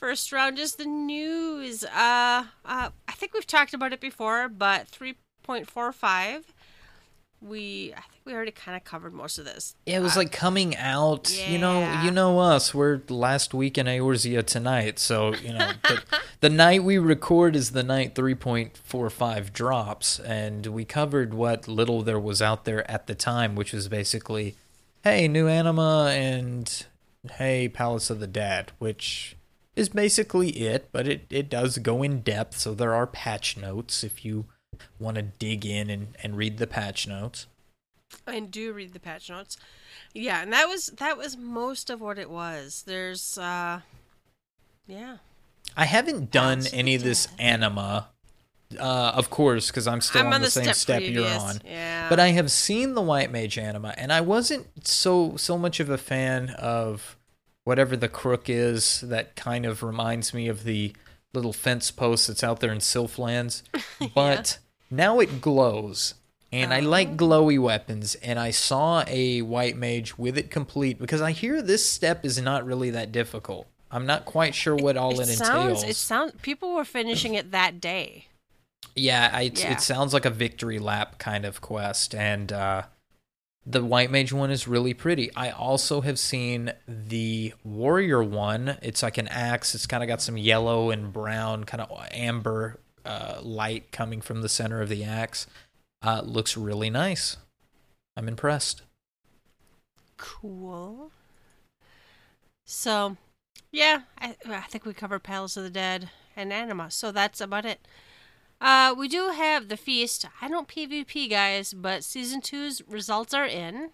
First 0.00 0.32
round 0.32 0.58
is 0.58 0.76
the 0.76 0.86
news. 0.86 1.84
Uh, 1.84 2.44
uh, 2.64 2.88
I 3.06 3.12
think 3.12 3.34
we've 3.34 3.46
talked 3.46 3.74
about 3.74 3.92
it 3.92 4.00
before, 4.00 4.48
but 4.48 4.86
3.45. 4.90 6.42
We, 7.42 7.92
I 7.94 8.00
think 8.00 8.22
we 8.24 8.32
already 8.32 8.50
kind 8.50 8.78
of 8.78 8.84
covered 8.84 9.12
most 9.12 9.38
of 9.38 9.44
this. 9.44 9.74
Yeah, 9.84 9.98
it 9.98 10.00
was 10.00 10.16
Uh, 10.16 10.20
like 10.20 10.32
coming 10.32 10.74
out. 10.74 11.30
You 11.46 11.58
know, 11.58 12.02
you 12.02 12.10
know 12.10 12.38
us. 12.38 12.72
We're 12.74 13.02
last 13.10 13.52
week 13.52 13.76
in 13.76 13.84
Eorzea 13.86 14.42
tonight, 14.46 14.98
so 14.98 15.34
you 15.34 15.52
know 15.52 15.70
the, 15.84 16.02
the 16.40 16.48
night 16.50 16.82
we 16.82 16.96
record 16.96 17.54
is 17.54 17.72
the 17.72 17.82
night 17.82 18.14
3.45 18.14 19.52
drops, 19.52 20.18
and 20.20 20.66
we 20.68 20.86
covered 20.86 21.34
what 21.34 21.68
little 21.68 22.00
there 22.02 22.20
was 22.20 22.40
out 22.40 22.64
there 22.64 22.90
at 22.90 23.06
the 23.06 23.14
time, 23.14 23.54
which 23.54 23.74
was 23.74 23.88
basically, 23.88 24.54
hey, 25.04 25.28
new 25.28 25.46
anima 25.46 26.10
and 26.14 26.86
hey, 27.32 27.68
Palace 27.68 28.08
of 28.08 28.20
the 28.20 28.26
Dead, 28.26 28.72
which 28.78 29.36
is 29.80 29.88
basically 29.88 30.50
it, 30.50 30.90
but 30.92 31.08
it, 31.08 31.26
it 31.30 31.48
does 31.48 31.78
go 31.78 32.02
in 32.02 32.20
depth, 32.20 32.58
so 32.58 32.74
there 32.74 32.94
are 32.94 33.06
patch 33.06 33.56
notes 33.56 34.04
if 34.04 34.24
you 34.24 34.44
want 34.98 35.16
to 35.16 35.22
dig 35.22 35.64
in 35.64 35.88
and, 35.88 36.08
and 36.22 36.36
read 36.36 36.58
the 36.58 36.66
patch 36.66 37.08
notes. 37.08 37.46
and 38.26 38.50
do 38.50 38.72
read 38.72 38.92
the 38.92 39.00
patch 39.00 39.30
notes. 39.30 39.56
Yeah, 40.12 40.42
and 40.42 40.52
that 40.52 40.68
was 40.68 40.86
that 40.98 41.16
was 41.16 41.36
most 41.36 41.88
of 41.88 42.00
what 42.00 42.18
it 42.18 42.30
was. 42.30 42.82
There's 42.86 43.38
uh 43.38 43.80
yeah. 44.86 45.18
I 45.76 45.86
haven't 45.86 46.30
done 46.30 46.60
the 46.60 46.74
any 46.74 46.94
of 46.94 47.02
this 47.02 47.28
anima, 47.38 48.08
uh, 48.78 49.12
of 49.14 49.30
course, 49.30 49.68
because 49.68 49.86
I'm 49.86 50.00
still 50.00 50.26
I'm 50.26 50.32
on, 50.32 50.40
the, 50.42 50.50
same 50.50 50.72
step, 50.74 51.02
you're 51.02 51.26
on. 51.26 51.60
Yeah. 51.64 52.08
But 52.08 52.18
I 52.18 52.28
have 52.28 52.50
seen 52.50 52.94
the 52.94 53.00
White 53.00 53.30
Mage 53.30 53.56
anima, 53.56 53.94
and 53.96 54.12
I 54.12 54.20
wasn't 54.20 54.66
so 54.86 55.36
so 55.36 55.56
much 55.56 55.80
of 55.80 55.88
a 55.88 55.98
fan 55.98 56.50
of 56.50 57.16
whatever 57.64 57.96
the 57.96 58.08
crook 58.08 58.48
is. 58.48 59.00
That 59.02 59.36
kind 59.36 59.66
of 59.66 59.82
reminds 59.82 60.32
me 60.34 60.48
of 60.48 60.64
the 60.64 60.94
little 61.32 61.52
fence 61.52 61.90
post 61.90 62.26
that's 62.28 62.42
out 62.44 62.60
there 62.60 62.72
in 62.72 62.78
Sylphlands. 62.78 63.62
But 64.14 64.58
now 64.90 65.20
it 65.20 65.40
glows. 65.40 66.14
And 66.52 66.74
I 66.74 66.80
like 66.80 67.16
glowy 67.16 67.60
weapons, 67.62 68.16
and 68.16 68.36
I 68.36 68.50
saw 68.50 69.04
a 69.06 69.40
white 69.42 69.76
mage 69.76 70.18
with 70.18 70.36
it 70.36 70.50
complete 70.50 70.98
because 70.98 71.20
I 71.20 71.30
hear 71.30 71.62
this 71.62 71.88
step 71.88 72.24
is 72.24 72.40
not 72.42 72.66
really 72.66 72.90
that 72.90 73.12
difficult. 73.12 73.68
I'm 73.88 74.04
not 74.04 74.24
quite 74.24 74.56
sure 74.56 74.74
what 74.74 74.96
all 74.96 75.20
it, 75.20 75.28
it 75.28 75.36
sounds 75.36 75.82
entails. 75.82 75.84
it 75.84 75.94
sounds 75.96 76.32
people 76.42 76.74
were 76.74 76.84
finishing 76.84 77.34
it 77.34 77.52
that 77.52 77.80
day. 77.80 78.26
Yeah, 78.96 79.30
I, 79.32 79.42
Yeah. 79.54 79.72
it 79.72 79.80
sounds 79.80 80.12
like 80.12 80.24
a 80.24 80.30
victory 80.30 80.80
lap 80.80 81.18
kind 81.18 81.44
of 81.44 81.60
quest, 81.60 82.16
and 82.16 82.52
uh, 82.52 82.82
the 83.70 83.84
white 83.84 84.10
mage 84.10 84.32
one 84.32 84.50
is 84.50 84.66
really 84.66 84.94
pretty. 84.94 85.34
I 85.34 85.50
also 85.50 86.00
have 86.00 86.18
seen 86.18 86.72
the 86.88 87.54
warrior 87.62 88.22
one. 88.22 88.78
It's 88.82 89.02
like 89.02 89.18
an 89.18 89.28
axe. 89.28 89.74
It's 89.74 89.86
kind 89.86 90.02
of 90.02 90.08
got 90.08 90.20
some 90.20 90.36
yellow 90.36 90.90
and 90.90 91.12
brown, 91.12 91.64
kind 91.64 91.80
of 91.80 91.90
amber 92.10 92.80
uh, 93.04 93.38
light 93.42 93.92
coming 93.92 94.20
from 94.20 94.42
the 94.42 94.48
center 94.48 94.82
of 94.82 94.88
the 94.88 95.04
axe. 95.04 95.46
Uh, 96.02 96.22
looks 96.24 96.56
really 96.56 96.90
nice. 96.90 97.36
I'm 98.16 98.28
impressed. 98.28 98.82
Cool. 100.16 101.12
So, 102.66 103.16
yeah, 103.70 104.02
I, 104.18 104.36
I 104.46 104.60
think 104.62 104.84
we 104.84 104.94
covered 104.94 105.22
Palace 105.22 105.56
of 105.56 105.64
the 105.64 105.70
Dead 105.70 106.10
and 106.36 106.52
Anima. 106.52 106.90
So 106.90 107.12
that's 107.12 107.40
about 107.40 107.64
it. 107.64 107.86
Uh, 108.60 108.94
we 108.96 109.08
do 109.08 109.30
have 109.30 109.68
the 109.68 109.76
feast. 109.76 110.26
I 110.42 110.48
don't 110.48 110.68
PvP, 110.68 111.30
guys, 111.30 111.72
but 111.72 112.04
season 112.04 112.40
two's 112.40 112.82
results 112.86 113.32
are 113.32 113.46
in, 113.46 113.90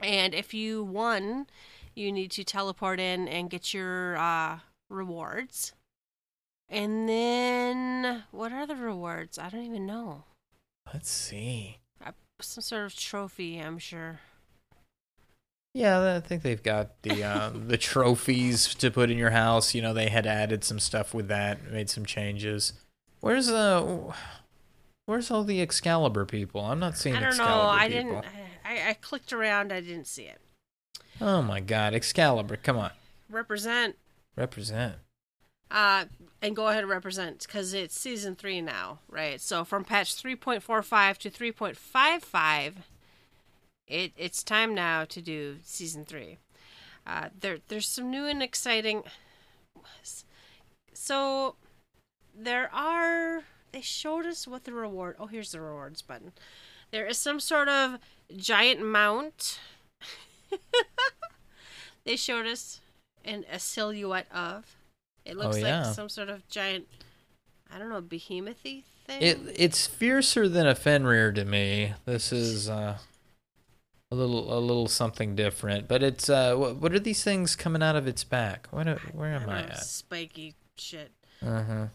and 0.00 0.34
if 0.34 0.52
you 0.52 0.82
won, 0.82 1.46
you 1.94 2.10
need 2.10 2.32
to 2.32 2.44
teleport 2.44 2.98
in 2.98 3.28
and 3.28 3.50
get 3.50 3.72
your 3.72 4.16
uh, 4.16 4.58
rewards. 4.90 5.72
And 6.68 7.08
then, 7.08 8.24
what 8.32 8.52
are 8.52 8.66
the 8.66 8.74
rewards? 8.74 9.38
I 9.38 9.48
don't 9.48 9.64
even 9.64 9.86
know. 9.86 10.24
Let's 10.92 11.10
see. 11.10 11.78
Some 12.40 12.62
sort 12.62 12.86
of 12.86 12.96
trophy, 12.96 13.58
I'm 13.58 13.78
sure. 13.78 14.20
Yeah, 15.72 16.16
I 16.16 16.20
think 16.20 16.42
they've 16.42 16.62
got 16.62 17.02
the 17.02 17.24
uh, 17.24 17.50
the 17.54 17.78
trophies 17.78 18.74
to 18.76 18.90
put 18.90 19.10
in 19.10 19.18
your 19.18 19.30
house. 19.30 19.74
You 19.74 19.82
know, 19.82 19.94
they 19.94 20.08
had 20.08 20.26
added 20.26 20.64
some 20.64 20.78
stuff 20.78 21.14
with 21.14 21.28
that, 21.28 21.70
made 21.70 21.90
some 21.90 22.04
changes. 22.04 22.72
Where's 23.24 23.48
uh, 23.48 24.12
where's 25.06 25.30
all 25.30 25.44
the 25.44 25.62
Excalibur 25.62 26.26
people? 26.26 26.60
I'm 26.60 26.78
not 26.78 26.98
seeing 26.98 27.16
I 27.16 27.20
don't 27.20 27.38
know. 27.38 27.44
Excalibur 27.44 27.78
I 27.78 27.88
people. 27.88 28.20
didn't. 28.20 28.24
I, 28.66 28.90
I 28.90 28.92
clicked 29.00 29.32
around. 29.32 29.72
I 29.72 29.80
didn't 29.80 30.06
see 30.06 30.24
it. 30.24 30.42
Oh 31.22 31.40
my 31.40 31.60
God, 31.60 31.94
Excalibur! 31.94 32.58
Come 32.58 32.76
on, 32.76 32.90
Represent. 33.30 33.96
represent. 34.36 34.96
Uh, 35.70 36.04
and 36.42 36.54
go 36.54 36.68
ahead 36.68 36.82
and 36.82 36.90
represent 36.90 37.46
because 37.46 37.72
it's 37.72 37.98
season 37.98 38.36
three 38.36 38.60
now, 38.60 38.98
right? 39.08 39.40
So 39.40 39.64
from 39.64 39.84
patch 39.84 40.14
3.45 40.14 41.16
to 41.16 41.30
3.55, 41.30 42.72
it 43.86 44.12
it's 44.18 44.42
time 44.42 44.74
now 44.74 45.06
to 45.06 45.22
do 45.22 45.56
season 45.64 46.04
three. 46.04 46.36
Uh, 47.06 47.30
there 47.40 47.56
there's 47.68 47.88
some 47.88 48.10
new 48.10 48.26
and 48.26 48.42
exciting. 48.42 49.02
So 50.92 51.56
there 52.36 52.72
are. 52.74 53.42
They 53.72 53.80
showed 53.80 54.26
us 54.26 54.46
what 54.46 54.64
the 54.64 54.72
reward. 54.72 55.16
Oh, 55.18 55.26
here's 55.26 55.52
the 55.52 55.60
rewards 55.60 56.02
button. 56.02 56.32
There 56.90 57.06
is 57.06 57.18
some 57.18 57.40
sort 57.40 57.68
of 57.68 57.98
giant 58.36 58.84
mount. 58.84 59.58
they 62.04 62.16
showed 62.16 62.46
us 62.46 62.80
in 63.24 63.44
a 63.50 63.58
silhouette 63.58 64.26
of. 64.32 64.76
It 65.24 65.36
looks 65.36 65.56
Oh, 65.56 65.58
yeah. 65.58 65.86
like 65.86 65.94
some 65.94 66.08
sort 66.08 66.28
of 66.28 66.46
giant, 66.48 66.86
I 67.72 67.78
don't 67.78 67.88
know, 67.88 68.00
behemouthy 68.00 68.84
thing. 69.06 69.22
It 69.22 69.38
it's 69.56 69.86
fiercer 69.86 70.48
than 70.48 70.66
a 70.66 70.74
Fenrir 70.74 71.32
to 71.32 71.44
me. 71.44 71.94
This 72.04 72.30
is 72.32 72.68
uh, 72.68 72.98
a 74.10 74.14
little 74.14 74.56
a 74.56 74.60
little 74.60 74.86
something 74.86 75.34
different, 75.34 75.88
but 75.88 76.02
it's 76.02 76.28
uh, 76.28 76.54
what, 76.56 76.76
what 76.76 76.92
are 76.92 77.00
these 77.00 77.24
things 77.24 77.56
coming 77.56 77.82
out 77.82 77.96
of 77.96 78.06
its 78.06 78.22
back? 78.22 78.68
What 78.70 78.86
where 79.14 79.32
am 79.34 79.42
don't 79.46 79.50
I 79.50 79.62
at? 79.62 79.78
Spiky 79.84 80.54
shit. 80.76 81.10
Uh 81.44 81.62
huh. 81.62 81.86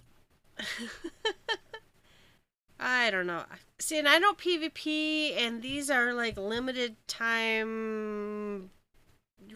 I 2.79 3.09
don't 3.11 3.27
know. 3.27 3.43
See, 3.79 3.97
and 3.99 4.07
I 4.07 4.19
know 4.19 4.33
PvP, 4.33 5.37
and 5.37 5.61
these 5.61 5.89
are 5.89 6.13
like 6.13 6.37
limited 6.37 6.95
time 7.07 8.69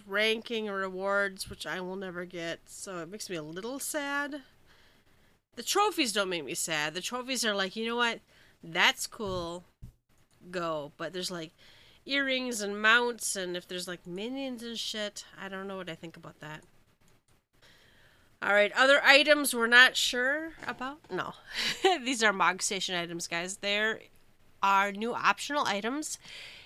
ranking 0.07 0.67
rewards, 0.67 1.49
which 1.49 1.65
I 1.65 1.79
will 1.81 1.95
never 1.95 2.25
get. 2.25 2.61
So 2.65 2.99
it 2.99 3.09
makes 3.09 3.29
me 3.29 3.35
a 3.35 3.43
little 3.43 3.79
sad. 3.79 4.41
The 5.55 5.63
trophies 5.63 6.13
don't 6.13 6.29
make 6.29 6.45
me 6.45 6.55
sad. 6.55 6.93
The 6.93 7.01
trophies 7.01 7.45
are 7.45 7.55
like, 7.55 7.75
you 7.75 7.85
know 7.85 7.95
what? 7.95 8.19
That's 8.63 9.07
cool. 9.07 9.65
Go. 10.49 10.91
But 10.97 11.13
there's 11.13 11.31
like 11.31 11.51
earrings 12.05 12.61
and 12.61 12.81
mounts, 12.81 13.35
and 13.35 13.55
if 13.55 13.67
there's 13.67 13.87
like 13.87 14.05
minions 14.07 14.63
and 14.63 14.77
shit, 14.77 15.25
I 15.39 15.47
don't 15.47 15.67
know 15.67 15.77
what 15.77 15.89
I 15.89 15.95
think 15.95 16.17
about 16.17 16.39
that. 16.39 16.63
All 18.43 18.53
right, 18.53 18.73
other 18.75 19.01
items 19.05 19.55
we're 19.55 19.67
not 19.67 19.95
sure 19.95 20.51
about. 20.67 20.99
No, 21.09 21.33
these 22.03 22.21
are 22.21 22.33
Mog 22.33 22.61
Station 22.61 22.93
items, 22.93 23.25
guys. 23.25 23.57
There 23.57 24.01
are 24.61 24.91
new 24.91 25.13
optional 25.13 25.65
items. 25.65 26.17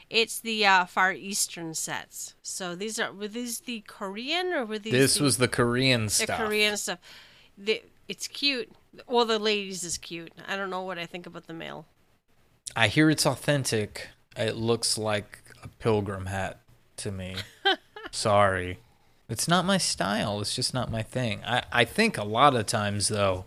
It's 0.09 0.39
the 0.39 0.65
uh, 0.65 0.85
Far 0.85 1.13
Eastern 1.13 1.75
sets. 1.75 2.33
So 2.41 2.75
these 2.75 2.99
are 2.99 3.13
were 3.13 3.27
these 3.27 3.59
the 3.59 3.81
Korean 3.81 4.53
or 4.53 4.65
were 4.65 4.79
these 4.79 4.91
This 4.93 5.15
the, 5.17 5.23
was 5.23 5.37
the 5.37 5.47
Korean 5.47 6.05
the 6.05 6.09
stuff. 6.09 6.39
The 6.39 6.45
Korean 6.45 6.77
stuff? 6.77 6.99
The, 7.57 7.83
it's 8.07 8.27
cute. 8.27 8.71
Well, 9.07 9.25
the 9.25 9.37
ladies 9.37 9.83
is 9.83 9.99
cute. 9.99 10.31
I 10.47 10.55
don't 10.55 10.71
know 10.71 10.81
what 10.81 10.97
I 10.97 11.05
think 11.05 11.27
about 11.27 11.45
the 11.45 11.53
male. 11.53 11.85
I 12.75 12.87
hear 12.87 13.09
it's 13.11 13.25
authentic. 13.27 14.07
It 14.35 14.55
looks 14.55 14.97
like 14.97 15.43
a 15.61 15.67
pilgrim 15.67 16.25
hat 16.25 16.59
to 16.97 17.11
me. 17.11 17.35
Sorry. 18.11 18.79
It's 19.29 19.47
not 19.47 19.65
my 19.65 19.77
style. 19.77 20.39
It's 20.39 20.55
just 20.55 20.73
not 20.73 20.91
my 20.91 21.03
thing. 21.03 21.41
I, 21.45 21.63
I 21.71 21.85
think 21.85 22.17
a 22.17 22.23
lot 22.23 22.55
of 22.55 22.65
times, 22.65 23.09
though, 23.09 23.45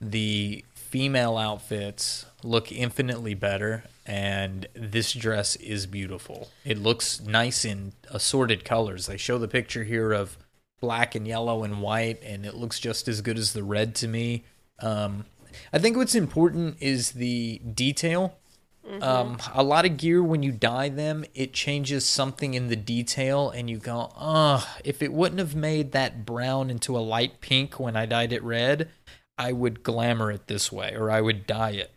the 0.00 0.64
female 0.74 1.36
outfits 1.36 2.24
look 2.42 2.70
infinitely 2.70 3.34
better, 3.34 3.84
and 4.06 4.66
this 4.74 5.12
dress 5.12 5.56
is 5.56 5.86
beautiful. 5.86 6.50
It 6.64 6.78
looks 6.78 7.20
nice 7.20 7.64
in 7.64 7.92
assorted 8.10 8.64
colors. 8.64 9.06
They 9.06 9.16
show 9.16 9.38
the 9.38 9.48
picture 9.48 9.84
here 9.84 10.12
of 10.12 10.38
black 10.80 11.14
and 11.14 11.26
yellow 11.26 11.64
and 11.64 11.82
white, 11.82 12.22
and 12.22 12.46
it 12.46 12.54
looks 12.54 12.78
just 12.78 13.08
as 13.08 13.20
good 13.20 13.38
as 13.38 13.52
the 13.52 13.64
red 13.64 13.94
to 13.96 14.08
me. 14.08 14.44
Um, 14.78 15.24
I 15.72 15.78
think 15.80 15.96
what's 15.96 16.14
important 16.14 16.76
is 16.80 17.12
the 17.12 17.60
detail 17.74 18.36
Um, 19.02 19.38
a 19.54 19.62
lot 19.62 19.84
of 19.84 19.96
gear 19.96 20.22
when 20.22 20.42
you 20.42 20.50
dye 20.52 20.88
them, 20.88 21.24
it 21.34 21.52
changes 21.52 22.04
something 22.06 22.54
in 22.54 22.68
the 22.68 22.76
detail, 22.76 23.50
and 23.50 23.68
you 23.68 23.78
go, 23.78 24.12
"Oh, 24.16 24.66
if 24.84 25.02
it 25.02 25.12
wouldn't 25.12 25.38
have 25.40 25.54
made 25.54 25.92
that 25.92 26.24
brown 26.24 26.70
into 26.70 26.96
a 26.96 27.00
light 27.00 27.40
pink 27.40 27.78
when 27.78 27.96
I 27.96 28.06
dyed 28.06 28.32
it 28.32 28.42
red, 28.42 28.88
I 29.36 29.52
would 29.52 29.82
glamour 29.82 30.32
it 30.32 30.46
this 30.46 30.72
way, 30.72 30.94
or 30.96 31.10
I 31.10 31.20
would 31.20 31.46
dye 31.46 31.72
it." 31.72 31.90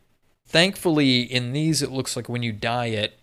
Thankfully, 0.48 1.22
in 1.22 1.54
these, 1.54 1.82
it 1.82 1.92
looks 1.92 2.16
like 2.16 2.28
when 2.28 2.44
you 2.44 2.52
dye 2.52 2.88
it, 2.88 3.18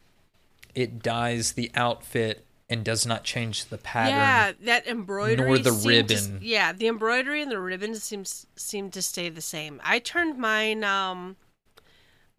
it 0.74 1.02
dyes 1.02 1.52
the 1.52 1.70
outfit 1.74 2.44
and 2.70 2.84
does 2.84 3.04
not 3.04 3.24
change 3.24 3.66
the 3.66 3.78
pattern. 3.78 4.14
Yeah, 4.14 4.52
that 4.62 4.86
embroidery 4.86 5.46
nor 5.46 5.58
the 5.58 5.72
seemed 5.72 6.08
to- 6.08 6.14
ribbon. 6.14 6.38
yeah, 6.42 6.72
the 6.72 6.86
embroidery 6.86 7.42
and 7.42 7.50
the 7.50 7.58
ribbons 7.60 8.02
seems 8.02 8.46
seem 8.56 8.90
to 8.92 9.02
stay 9.02 9.28
the 9.28 9.40
same. 9.42 9.80
I 9.84 9.98
turned 9.98 10.38
mine 10.38 10.84
um 10.84 11.36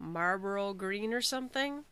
Marlboro 0.00 0.72
green 0.74 1.12
or 1.14 1.20
something. 1.20 1.84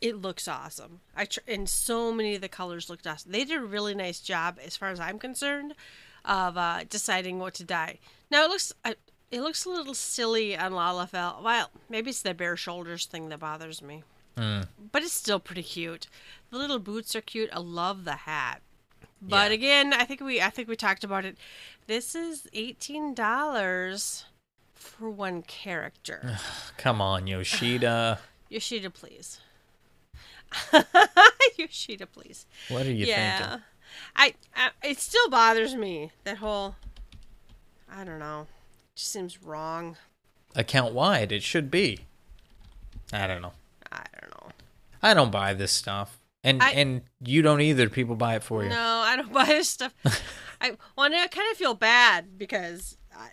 It 0.00 0.16
looks 0.16 0.48
awesome. 0.48 1.00
I 1.16 1.24
tr- 1.26 1.40
and 1.48 1.68
so 1.68 2.12
many 2.12 2.34
of 2.34 2.40
the 2.40 2.48
colors 2.48 2.88
looked 2.88 3.06
awesome. 3.06 3.32
They 3.32 3.44
did 3.44 3.58
a 3.58 3.64
really 3.64 3.94
nice 3.94 4.20
job, 4.20 4.58
as 4.64 4.76
far 4.76 4.90
as 4.90 5.00
I'm 5.00 5.18
concerned, 5.18 5.74
of 6.24 6.56
uh, 6.56 6.84
deciding 6.88 7.38
what 7.38 7.54
to 7.54 7.64
dye. 7.64 7.98
Now 8.30 8.44
it 8.44 8.48
looks 8.50 8.72
uh, 8.84 8.94
it 9.30 9.40
looks 9.40 9.64
a 9.64 9.70
little 9.70 9.94
silly 9.94 10.56
on 10.56 10.72
Lalafell. 10.72 11.42
Well, 11.42 11.70
maybe 11.88 12.10
it's 12.10 12.22
the 12.22 12.34
bare 12.34 12.56
shoulders 12.56 13.06
thing 13.06 13.28
that 13.30 13.40
bothers 13.40 13.82
me 13.82 14.02
but 14.36 15.04
it's 15.04 15.12
still 15.12 15.38
pretty 15.38 15.62
cute. 15.62 16.08
The 16.50 16.58
little 16.58 16.80
boots 16.80 17.14
are 17.14 17.20
cute. 17.20 17.50
I 17.52 17.60
love 17.60 18.04
the 18.04 18.16
hat. 18.16 18.62
But 19.22 19.50
Yeah. 19.52 19.54
again, 19.54 19.92
I 19.92 20.04
think 20.04 20.20
we 20.20 20.42
I 20.42 20.50
think 20.50 20.68
we 20.68 20.74
talked 20.74 21.04
about 21.04 21.24
it. 21.24 21.36
This 21.86 22.16
is 22.16 22.48
eighteen 22.52 23.14
dollars 23.14 24.24
for 24.84 25.10
one 25.10 25.42
character. 25.42 26.38
Come 26.76 27.00
on, 27.00 27.26
Yoshida. 27.26 28.20
Yoshida, 28.48 28.90
please. 28.90 29.40
Yoshida, 31.56 32.06
please. 32.06 32.46
What 32.68 32.86
are 32.86 32.92
you 32.92 33.06
yeah, 33.06 33.38
thinking? 33.38 33.62
I, 34.16 34.34
I 34.54 34.70
it 34.88 34.98
still 35.00 35.28
bothers 35.28 35.74
me 35.74 36.12
that 36.24 36.38
whole. 36.38 36.76
I 37.90 38.04
don't 38.04 38.18
know. 38.18 38.42
It 38.42 38.96
just 38.96 39.10
seems 39.12 39.42
wrong. 39.42 39.96
Account 40.54 40.94
wide, 40.94 41.32
it 41.32 41.42
should 41.42 41.70
be. 41.70 42.00
I 43.12 43.26
don't 43.26 43.42
know. 43.42 43.52
I 43.90 44.04
don't 44.20 44.30
know. 44.30 44.50
I 45.02 45.14
don't 45.14 45.30
buy 45.30 45.54
this 45.54 45.72
stuff, 45.72 46.18
and 46.42 46.62
I- 46.62 46.70
and 46.72 47.02
you 47.20 47.42
don't 47.42 47.60
either. 47.60 47.88
People 47.88 48.16
buy 48.16 48.36
it 48.36 48.42
for 48.42 48.62
you. 48.62 48.70
No, 48.70 48.76
I 48.76 49.16
don't 49.16 49.32
buy 49.32 49.46
this 49.46 49.68
stuff. 49.68 49.94
I 50.60 50.76
well, 50.96 51.12
I 51.12 51.26
kind 51.28 51.50
of 51.50 51.56
feel 51.56 51.74
bad 51.74 52.38
because, 52.38 52.96
I, 53.14 53.30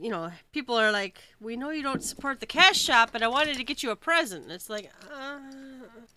you 0.00 0.10
know, 0.10 0.30
people 0.52 0.76
are 0.76 0.90
like, 0.92 1.18
"We 1.40 1.56
know 1.56 1.70
you 1.70 1.82
don't 1.82 2.02
support 2.02 2.40
the 2.40 2.46
cash 2.46 2.78
shop, 2.78 3.10
but 3.12 3.22
I 3.22 3.28
wanted 3.28 3.56
to 3.56 3.64
get 3.64 3.82
you 3.82 3.90
a 3.90 3.96
present." 3.96 4.50
It's 4.50 4.70
like, 4.70 4.90
uh, 5.12 5.38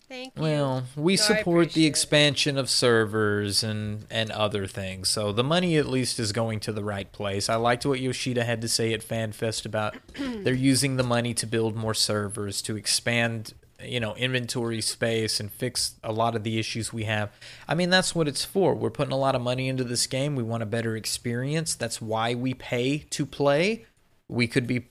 thank 0.08 0.36
you. 0.36 0.42
Well, 0.42 0.84
we 0.96 1.14
No, 1.14 1.22
support 1.22 1.72
the 1.72 1.84
it. 1.84 1.88
expansion 1.88 2.58
of 2.58 2.70
servers 2.70 3.62
and 3.62 4.06
and 4.10 4.30
other 4.30 4.66
things, 4.66 5.08
so 5.08 5.32
the 5.32 5.44
money 5.44 5.76
at 5.76 5.86
least 5.86 6.18
is 6.20 6.32
going 6.32 6.60
to 6.60 6.72
the 6.72 6.84
right 6.84 7.10
place. 7.12 7.48
I 7.48 7.56
liked 7.56 7.84
what 7.86 8.00
Yoshida 8.00 8.44
had 8.44 8.60
to 8.62 8.68
say 8.68 8.92
at 8.92 9.00
FanFest 9.02 9.64
about 9.66 9.96
they're 10.14 10.54
using 10.54 10.96
the 10.96 11.02
money 11.02 11.34
to 11.34 11.46
build 11.46 11.74
more 11.76 11.94
servers 11.94 12.62
to 12.62 12.76
expand, 12.76 13.54
you 13.84 14.00
know, 14.00 14.14
inventory 14.14 14.80
space 14.80 15.40
and 15.40 15.50
fix 15.50 15.94
a 16.02 16.12
lot 16.12 16.34
of 16.34 16.42
the 16.42 16.58
issues 16.58 16.92
we 16.92 17.04
have. 17.04 17.30
I 17.68 17.74
mean, 17.74 17.90
that's 17.90 18.14
what 18.14 18.28
it's 18.28 18.44
for. 18.44 18.74
We're 18.74 18.90
putting 18.90 19.12
a 19.12 19.18
lot 19.18 19.34
of 19.34 19.42
money 19.42 19.68
into 19.68 19.84
this 19.84 20.06
game. 20.06 20.36
We 20.36 20.42
want 20.42 20.62
a 20.62 20.66
better 20.66 20.96
experience. 20.96 21.74
That's 21.74 22.00
why 22.00 22.34
we 22.34 22.54
pay 22.54 22.98
to 23.10 23.26
play. 23.26 23.86
We 24.28 24.46
could 24.46 24.66
be 24.66 24.86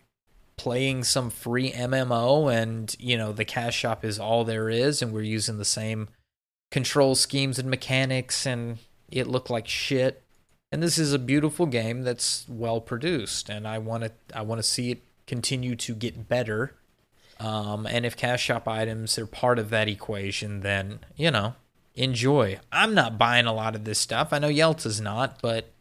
playing 0.61 1.03
some 1.03 1.31
free 1.31 1.71
MMO 1.71 2.53
and 2.53 2.95
you 2.99 3.17
know 3.17 3.31
the 3.31 3.43
cash 3.43 3.75
shop 3.75 4.05
is 4.05 4.19
all 4.19 4.43
there 4.43 4.69
is 4.69 5.01
and 5.01 5.11
we're 5.11 5.23
using 5.23 5.57
the 5.57 5.65
same 5.65 6.07
control 6.69 7.15
schemes 7.15 7.57
and 7.57 7.67
mechanics 7.67 8.45
and 8.45 8.77
it 9.11 9.25
looked 9.25 9.49
like 9.49 9.67
shit 9.67 10.21
and 10.71 10.83
this 10.83 10.99
is 10.99 11.13
a 11.13 11.19
beautiful 11.19 11.65
game 11.65 12.03
that's 12.03 12.45
well 12.47 12.79
produced 12.79 13.49
and 13.49 13.67
I 13.67 13.79
want 13.79 14.03
to 14.03 14.11
I 14.35 14.43
want 14.43 14.59
to 14.59 14.63
see 14.63 14.91
it 14.91 15.01
continue 15.25 15.75
to 15.77 15.95
get 15.95 16.29
better 16.29 16.75
um, 17.43 17.85
and 17.85 18.05
if 18.05 18.15
cash 18.15 18.43
shop 18.43 18.67
items 18.67 19.17
are 19.17 19.25
part 19.25 19.59
of 19.59 19.69
that 19.69 19.87
equation 19.87 20.61
then 20.61 20.99
you 21.15 21.31
know 21.31 21.55
enjoy 21.95 22.59
I'm 22.71 22.93
not 22.93 23.17
buying 23.17 23.45
a 23.45 23.53
lot 23.53 23.75
of 23.75 23.83
this 23.83 23.99
stuff 23.99 24.31
I 24.31 24.39
know 24.39 24.49
Yelta's 24.49 25.01
not 25.01 25.41
but 25.41 25.71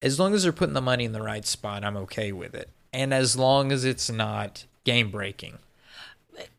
as 0.00 0.18
long 0.18 0.34
as 0.34 0.42
they're 0.42 0.52
putting 0.52 0.74
the 0.74 0.80
money 0.80 1.04
in 1.04 1.12
the 1.12 1.22
right 1.22 1.46
spot 1.46 1.84
I'm 1.84 1.96
okay 1.98 2.32
with 2.32 2.54
it 2.54 2.70
and 2.92 3.12
as 3.12 3.36
long 3.36 3.72
as 3.72 3.84
it's 3.84 4.10
not 4.10 4.64
game 4.84 5.10
breaking 5.10 5.58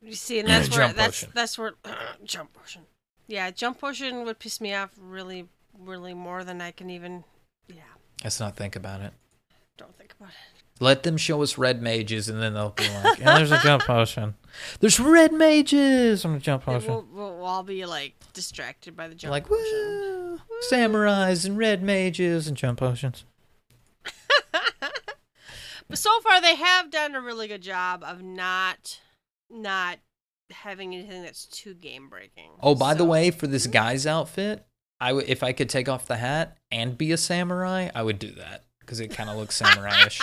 You 0.02 0.14
see, 0.14 0.40
and 0.40 0.48
that's 0.48 0.70
where 0.70 0.88
Jump 0.88 0.98
that's 0.98 1.26
that's 1.34 1.58
where 1.58 1.74
jump 2.24 2.54
potion. 2.54 2.84
Yeah, 3.28 3.50
jump 3.52 3.80
potion 3.80 4.26
would 4.26 4.40
piss 4.40 4.60
me 4.60 4.74
off 4.74 4.90
really, 5.00 5.48
really 5.80 6.14
more 6.14 6.44
than 6.44 6.62
I 6.62 6.72
can 6.72 6.90
even. 6.90 7.24
Yeah, 7.68 7.82
let's 8.24 8.40
not 8.40 8.58
think 8.58 8.76
about 8.76 9.02
it 9.02 9.14
don't 9.80 9.98
think 9.98 10.14
about 10.20 10.30
it. 10.30 10.59
Let 10.80 11.04
them 11.04 11.18
show 11.18 11.42
us 11.44 11.58
red 11.58 11.82
mages, 11.82 12.30
and 12.30 12.42
then 12.42 12.54
they'll 12.54 12.70
be 12.70 12.88
like, 12.90 13.20
"Yeah, 13.20 13.38
there's 13.38 13.52
a 13.52 13.60
jump 13.60 13.84
potion. 13.84 14.36
There's 14.80 15.00
red 15.00 15.34
mages 15.34 16.24
on 16.24 16.34
the 16.34 16.40
jump 16.40 16.68
And 16.68 16.76
potion." 16.76 16.94
We'll, 16.94 17.08
we'll, 17.12 17.36
we'll 17.38 17.46
all 17.46 17.64
be 17.64 17.86
like 17.86 18.14
distracted 18.34 18.96
by 18.96 19.08
the 19.08 19.16
jump 19.16 19.32
like, 19.32 19.48
potion. 19.48 19.64
woo, 19.66 20.40
samurais 20.72 21.46
and 21.46 21.58
red 21.58 21.84
mages 21.84 22.48
and 22.48 22.56
jump 22.56 22.80
potions. 22.80 23.26
But 25.90 25.98
so 25.98 26.12
far, 26.22 26.40
they 26.40 26.56
have 26.56 26.92
done 26.92 27.16
a 27.16 27.22
really 27.22 27.48
good 27.48 27.64
job 27.64 28.04
of 28.04 28.22
not, 28.22 29.00
not 29.50 29.98
having 30.52 30.94
anything 30.94 31.24
that's 31.24 31.46
too 31.46 31.74
game 31.74 32.10
breaking. 32.10 32.52
Oh, 32.62 32.76
by 32.76 32.94
the 32.94 33.06
way, 33.06 33.32
for 33.32 33.48
this 33.48 33.66
guy's 33.66 34.06
outfit, 34.06 34.66
I 35.02 35.14
would 35.14 35.28
if 35.28 35.42
I 35.42 35.52
could 35.52 35.68
take 35.68 35.90
off 35.90 36.06
the 36.06 36.18
hat 36.18 36.58
and 36.72 36.96
be 36.96 37.12
a 37.12 37.18
samurai, 37.18 37.90
I 37.96 38.04
would 38.04 38.20
do 38.20 38.32
that 38.34 38.66
because 38.82 39.00
it 39.00 39.08
kind 39.10 39.32
of 39.32 39.38
looks 39.38 39.56
samurai-ish. 39.64 40.22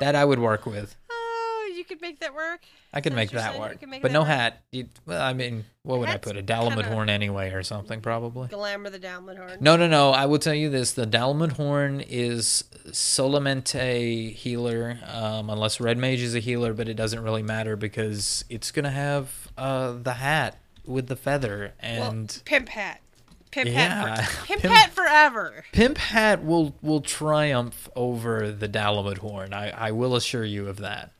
That 0.00 0.14
I 0.14 0.24
would 0.24 0.38
work 0.38 0.66
with. 0.66 0.96
Oh, 1.10 1.70
you 1.76 1.84
could 1.84 2.00
make 2.00 2.20
that 2.20 2.34
work. 2.34 2.60
I 2.92 3.00
could 3.00 3.12
make 3.14 3.30
that 3.30 3.58
work, 3.58 3.86
make 3.88 4.02
but 4.02 4.08
that 4.08 4.14
no 4.14 4.20
work? 4.20 4.28
hat. 4.28 4.62
You, 4.70 4.88
well, 5.06 5.20
I 5.20 5.32
mean, 5.32 5.64
what 5.82 5.98
would 5.98 6.08
I 6.08 6.16
put? 6.16 6.36
A 6.36 6.42
Dalamud 6.42 6.84
horn 6.84 7.08
anyway, 7.10 7.50
or 7.50 7.62
something, 7.64 8.00
probably. 8.00 8.46
Glamour 8.48 8.90
the 8.90 8.98
downward 9.00 9.36
horn. 9.36 9.56
No, 9.60 9.76
no, 9.76 9.88
no. 9.88 10.10
I 10.10 10.26
will 10.26 10.38
tell 10.38 10.54
you 10.54 10.70
this: 10.70 10.92
the 10.92 11.06
Dalamud 11.06 11.52
horn 11.52 12.00
is 12.00 12.64
solamente 12.88 14.32
healer, 14.34 14.98
um, 15.06 15.50
unless 15.50 15.80
Red 15.80 15.98
Mage 15.98 16.20
is 16.20 16.34
a 16.34 16.40
healer, 16.40 16.72
but 16.72 16.88
it 16.88 16.94
doesn't 16.94 17.22
really 17.22 17.42
matter 17.42 17.76
because 17.76 18.44
it's 18.48 18.70
gonna 18.70 18.90
have 18.90 19.48
uh, 19.58 19.92
the 20.00 20.14
hat 20.14 20.56
with 20.84 21.06
the 21.08 21.16
feather 21.16 21.72
Well, 21.82 22.10
and. 22.10 22.42
pimp 22.44 22.68
hat. 22.70 23.00
Pimp 23.54 23.70
Yeah. 23.70 24.16
hat. 24.16 24.28
For, 24.28 24.46
pimp, 24.46 24.62
Pimp- 24.62 24.74
hat 24.74 24.90
forever. 24.92 25.64
Pimp 25.72 25.98
Hat 25.98 26.44
will 26.44 26.74
will 26.82 27.00
triumph 27.00 27.88
over 27.96 28.50
the 28.50 28.68
Dalamud 28.68 29.18
horn. 29.18 29.52
I, 29.54 29.70
I 29.70 29.90
will 29.92 30.16
assure 30.16 30.44
you 30.44 30.66
of 30.68 30.78
that. 30.78 31.10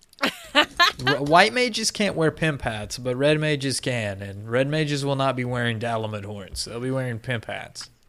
White 1.28 1.52
mages 1.52 1.90
can't 1.90 2.14
wear 2.16 2.30
pimp 2.30 2.62
hats, 2.62 2.98
but 2.98 3.16
red 3.16 3.38
mages 3.40 3.80
can, 3.80 4.22
and 4.22 4.48
red 4.50 4.68
mages 4.68 5.04
will 5.04 5.16
not 5.16 5.36
be 5.36 5.44
wearing 5.44 5.78
Dalamud 5.78 6.24
horns. 6.24 6.64
They'll 6.64 6.80
be 6.80 6.90
wearing 6.90 7.18
pimp 7.18 7.46
hats. 7.46 7.90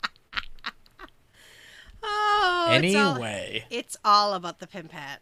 Oh, 2.08 2.68
it's 2.70 2.96
all, 2.96 3.16
anyway, 3.16 3.66
it's 3.72 3.98
all 4.06 4.34
about 4.36 4.60
the 4.60 4.68
pimp 4.68 4.92
hat. 4.92 5.22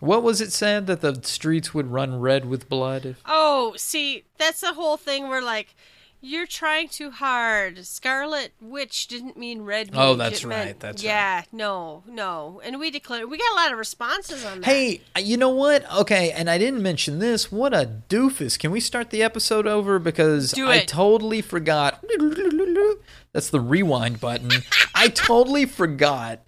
what 0.00 0.22
was 0.22 0.40
it 0.42 0.52
said 0.52 0.86
that 0.86 1.00
the 1.00 1.18
streets 1.22 1.72
would 1.72 1.86
run 1.86 2.20
red 2.20 2.44
with 2.44 2.68
blood? 2.68 3.06
If, 3.06 3.22
Oh, 3.24 3.72
see, 3.76 4.24
that's 4.36 4.60
the 4.60 4.74
whole 4.74 4.96
thing 4.98 5.28
where 5.28 5.40
like 5.42 5.74
you're 6.22 6.46
trying 6.46 6.88
too 6.88 7.10
hard. 7.10 7.84
Scarlet 7.84 8.52
Witch 8.60 9.08
didn't 9.08 9.36
mean 9.36 9.62
red. 9.62 9.90
Oh, 9.92 10.14
that's 10.14 10.44
it 10.44 10.46
meant- 10.46 10.66
right, 10.66 10.80
that's 10.80 11.02
yeah. 11.02 11.42
No, 11.50 12.04
no, 12.06 12.62
and 12.64 12.78
we 12.78 12.90
declared 12.90 13.28
we 13.28 13.36
got 13.36 13.52
a 13.52 13.56
lot 13.56 13.72
of 13.72 13.78
responses 13.78 14.44
on 14.44 14.60
that. 14.60 14.66
hey, 14.66 15.00
you 15.18 15.36
know 15.36 15.50
what? 15.50 15.84
Okay, 15.92 16.30
and 16.30 16.48
I 16.48 16.56
didn't 16.58 16.82
mention 16.82 17.18
this. 17.18 17.50
What 17.50 17.74
a 17.74 17.90
doofus! 18.08 18.58
Can 18.58 18.70
we 18.70 18.80
start 18.80 19.10
the 19.10 19.22
episode 19.22 19.66
over 19.66 19.98
because 19.98 20.54
I 20.58 20.84
totally 20.84 21.42
forgot. 21.42 22.02
That's 23.32 23.50
the 23.50 23.60
rewind 23.60 24.20
button. 24.20 24.50
I 24.94 25.08
totally 25.08 25.66
forgot 25.66 26.40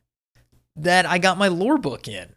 that 0.77 1.07
I 1.07 1.18
got 1.18 1.39
my 1.39 1.49
lore 1.49 1.79
book 1.79 2.07
in. 2.09 2.35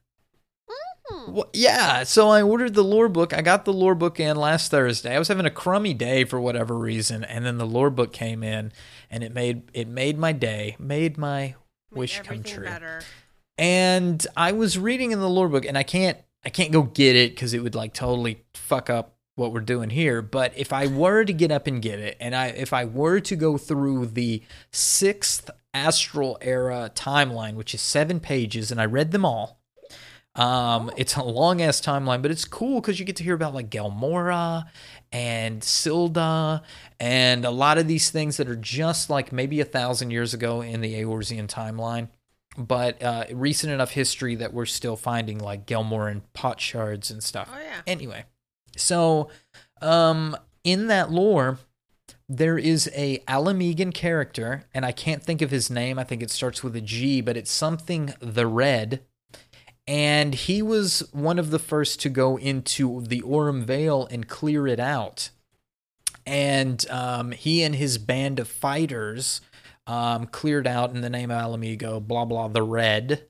Hmm. 1.09 1.33
Wha- 1.33 1.49
yeah, 1.53 2.03
so 2.03 2.29
I 2.29 2.41
ordered 2.41 2.73
the 2.73 2.83
lore 2.83 3.09
book. 3.09 3.33
I 3.33 3.41
got 3.41 3.65
the 3.65 3.73
lore 3.73 3.95
book 3.95 4.19
in 4.19 4.35
last 4.35 4.71
Thursday. 4.71 5.15
I 5.15 5.19
was 5.19 5.27
having 5.27 5.45
a 5.45 5.51
crummy 5.51 5.93
day 5.93 6.23
for 6.25 6.39
whatever 6.39 6.77
reason, 6.77 7.23
and 7.23 7.45
then 7.45 7.57
the 7.57 7.65
lore 7.65 7.89
book 7.89 8.11
came 8.13 8.43
in, 8.43 8.71
and 9.09 9.23
it 9.23 9.33
made 9.33 9.69
it 9.73 9.87
made 9.87 10.17
my 10.17 10.31
day, 10.31 10.75
made 10.79 11.17
my 11.17 11.39
Made 11.39 11.55
wish 11.91 12.19
come 12.21 12.43
true. 12.43 12.65
Better. 12.65 13.01
And 13.57 14.25
I 14.35 14.51
was 14.51 14.77
reading 14.77 15.11
in 15.11 15.19
the 15.19 15.29
lore 15.29 15.49
book, 15.49 15.65
and 15.65 15.77
I 15.77 15.83
can't 15.83 16.17
I 16.45 16.49
can't 16.49 16.71
go 16.71 16.83
get 16.83 17.15
it 17.15 17.31
because 17.31 17.53
it 17.53 17.59
would 17.63 17.75
like 17.75 17.93
totally 17.93 18.43
fuck 18.53 18.89
up 18.89 19.15
what 19.35 19.53
we're 19.53 19.61
doing 19.61 19.89
here. 19.89 20.21
But 20.21 20.53
if 20.57 20.73
I 20.73 20.87
were 20.87 21.23
to 21.23 21.33
get 21.33 21.51
up 21.51 21.67
and 21.67 21.81
get 21.81 21.99
it, 21.99 22.17
and 22.19 22.35
I 22.35 22.47
if 22.47 22.73
I 22.73 22.85
were 22.85 23.19
to 23.21 23.35
go 23.35 23.57
through 23.57 24.07
the 24.07 24.43
sixth 24.71 25.49
astral 25.73 26.37
era 26.41 26.91
timeline, 26.93 27.55
which 27.55 27.73
is 27.73 27.81
seven 27.81 28.19
pages, 28.19 28.71
and 28.71 28.81
I 28.81 28.85
read 28.85 29.11
them 29.11 29.25
all. 29.25 29.56
Um, 30.37 30.91
It's 30.95 31.15
a 31.15 31.23
long 31.23 31.61
ass 31.61 31.81
timeline, 31.81 32.21
but 32.21 32.31
it's 32.31 32.45
cool 32.45 32.79
because 32.79 32.99
you 32.99 33.05
get 33.05 33.15
to 33.17 33.23
hear 33.23 33.33
about 33.33 33.53
like 33.53 33.69
Gelmorra 33.69 34.65
and 35.11 35.61
Sil'dih 35.61 36.61
and 36.99 37.43
a 37.43 37.49
lot 37.49 37.77
of 37.77 37.87
these 37.87 38.09
things 38.09 38.37
that 38.37 38.47
are 38.47 38.55
just 38.55 39.09
like 39.09 39.31
maybe 39.31 39.59
a 39.59 39.65
thousand 39.65 40.11
years 40.11 40.33
ago 40.33 40.61
in 40.61 40.81
the 40.81 40.93
Eorzean 41.01 41.47
timeline, 41.47 42.09
but 42.57 43.01
uh, 43.01 43.25
recent 43.31 43.73
enough 43.73 43.91
history 43.91 44.35
that 44.35 44.53
we're 44.53 44.65
still 44.65 44.95
finding 44.95 45.39
like 45.39 45.65
Gelmorran 45.65 46.21
pot 46.33 46.61
shards 46.61 47.09
and 47.09 47.23
stuff. 47.23 47.49
Oh, 47.51 47.59
yeah. 47.59 47.81
Anyway, 47.87 48.25
so 48.75 49.29
um, 49.81 50.37
in 50.63 50.87
that 50.87 51.11
lore, 51.11 51.57
there 52.29 52.57
is 52.57 52.89
a 52.93 53.23
Ala 53.29 53.53
Mhigan 53.53 53.93
character, 53.93 54.65
and 54.73 54.85
I 54.85 54.91
can't 54.91 55.23
think 55.23 55.41
of 55.41 55.49
his 55.49 55.69
name. 55.69 55.97
I 55.97 56.03
think 56.03 56.21
it 56.21 56.29
starts 56.29 56.63
with 56.63 56.75
a 56.75 56.81
G, 56.81 57.21
but 57.21 57.37
it's 57.37 57.51
something 57.51 58.13
the 58.19 58.45
Red. 58.45 59.01
And 59.87 60.35
he 60.35 60.61
was 60.61 61.07
one 61.13 61.39
of 61.39 61.49
the 61.49 61.59
first 61.59 62.01
to 62.01 62.09
go 62.09 62.37
into 62.37 63.01
the 63.01 63.21
Aurum 63.21 63.63
Vale 63.63 64.07
and 64.11 64.27
clear 64.27 64.67
it 64.67 64.79
out. 64.79 65.29
And 66.25 66.85
um, 66.89 67.31
he 67.31 67.63
and 67.63 67.73
his 67.73 67.97
band 67.97 68.39
of 68.39 68.49
fighters 68.49 69.39
um, 69.87 70.27
cleared 70.27 70.67
out 70.67 70.93
in 70.93 70.99
the 70.99 71.09
name 71.09 71.31
of 71.31 71.41
Ala 71.41 71.57
Mhigo, 71.57 72.05
blah 72.05 72.25
blah, 72.25 72.49
the 72.49 72.63
Red. 72.63 73.23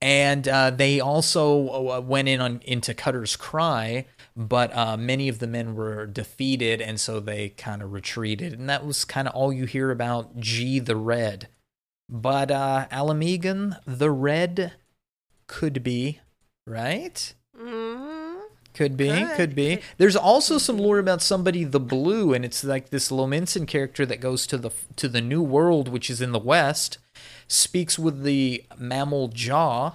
And 0.00 0.46
uh, 0.46 0.70
they 0.70 1.00
also 1.00 1.90
uh, 1.90 2.00
went 2.00 2.28
in 2.28 2.40
on 2.40 2.60
into 2.64 2.94
Cutter's 2.94 3.36
Cry, 3.36 4.06
but 4.36 4.74
uh, 4.76 4.96
many 4.96 5.28
of 5.28 5.40
the 5.40 5.46
men 5.46 5.74
were 5.74 6.06
defeated, 6.06 6.80
and 6.80 7.00
so 7.00 7.18
they 7.18 7.50
kind 7.50 7.82
of 7.82 7.92
retreated. 7.92 8.52
And 8.52 8.68
that 8.68 8.86
was 8.86 9.04
kind 9.04 9.26
of 9.26 9.34
all 9.34 9.52
you 9.52 9.64
hear 9.64 9.90
about 9.90 10.38
G 10.38 10.78
the 10.78 10.96
Red. 10.96 11.48
But 12.08 12.52
uh, 12.52 12.86
Ala 12.92 13.14
Mhigan 13.14 13.78
the 13.86 14.10
Red 14.10 14.72
could 15.46 15.82
be, 15.82 16.20
right? 16.66 17.32
hmm 17.56 18.34
Could 18.74 18.96
be, 18.96 19.08
Could. 19.08 19.36
could 19.36 19.54
be. 19.54 19.80
There's 19.96 20.16
also 20.16 20.58
some 20.58 20.76
lore 20.78 20.98
about 20.98 21.22
somebody 21.22 21.64
the 21.64 21.80
blue, 21.80 22.34
and 22.34 22.44
it's 22.44 22.62
like 22.62 22.90
this 22.90 23.10
Lominsan 23.10 23.66
character 23.66 24.04
that 24.06 24.20
goes 24.20 24.46
to 24.48 24.58
the 24.58 24.70
to 24.96 25.08
the 25.08 25.22
New 25.22 25.42
World, 25.42 25.88
which 25.88 26.10
is 26.10 26.20
in 26.20 26.32
the 26.32 26.38
West, 26.38 26.98
speaks 27.48 27.98
with 27.98 28.22
the 28.22 28.64
Mamool 28.78 29.32
Ja, 29.34 29.92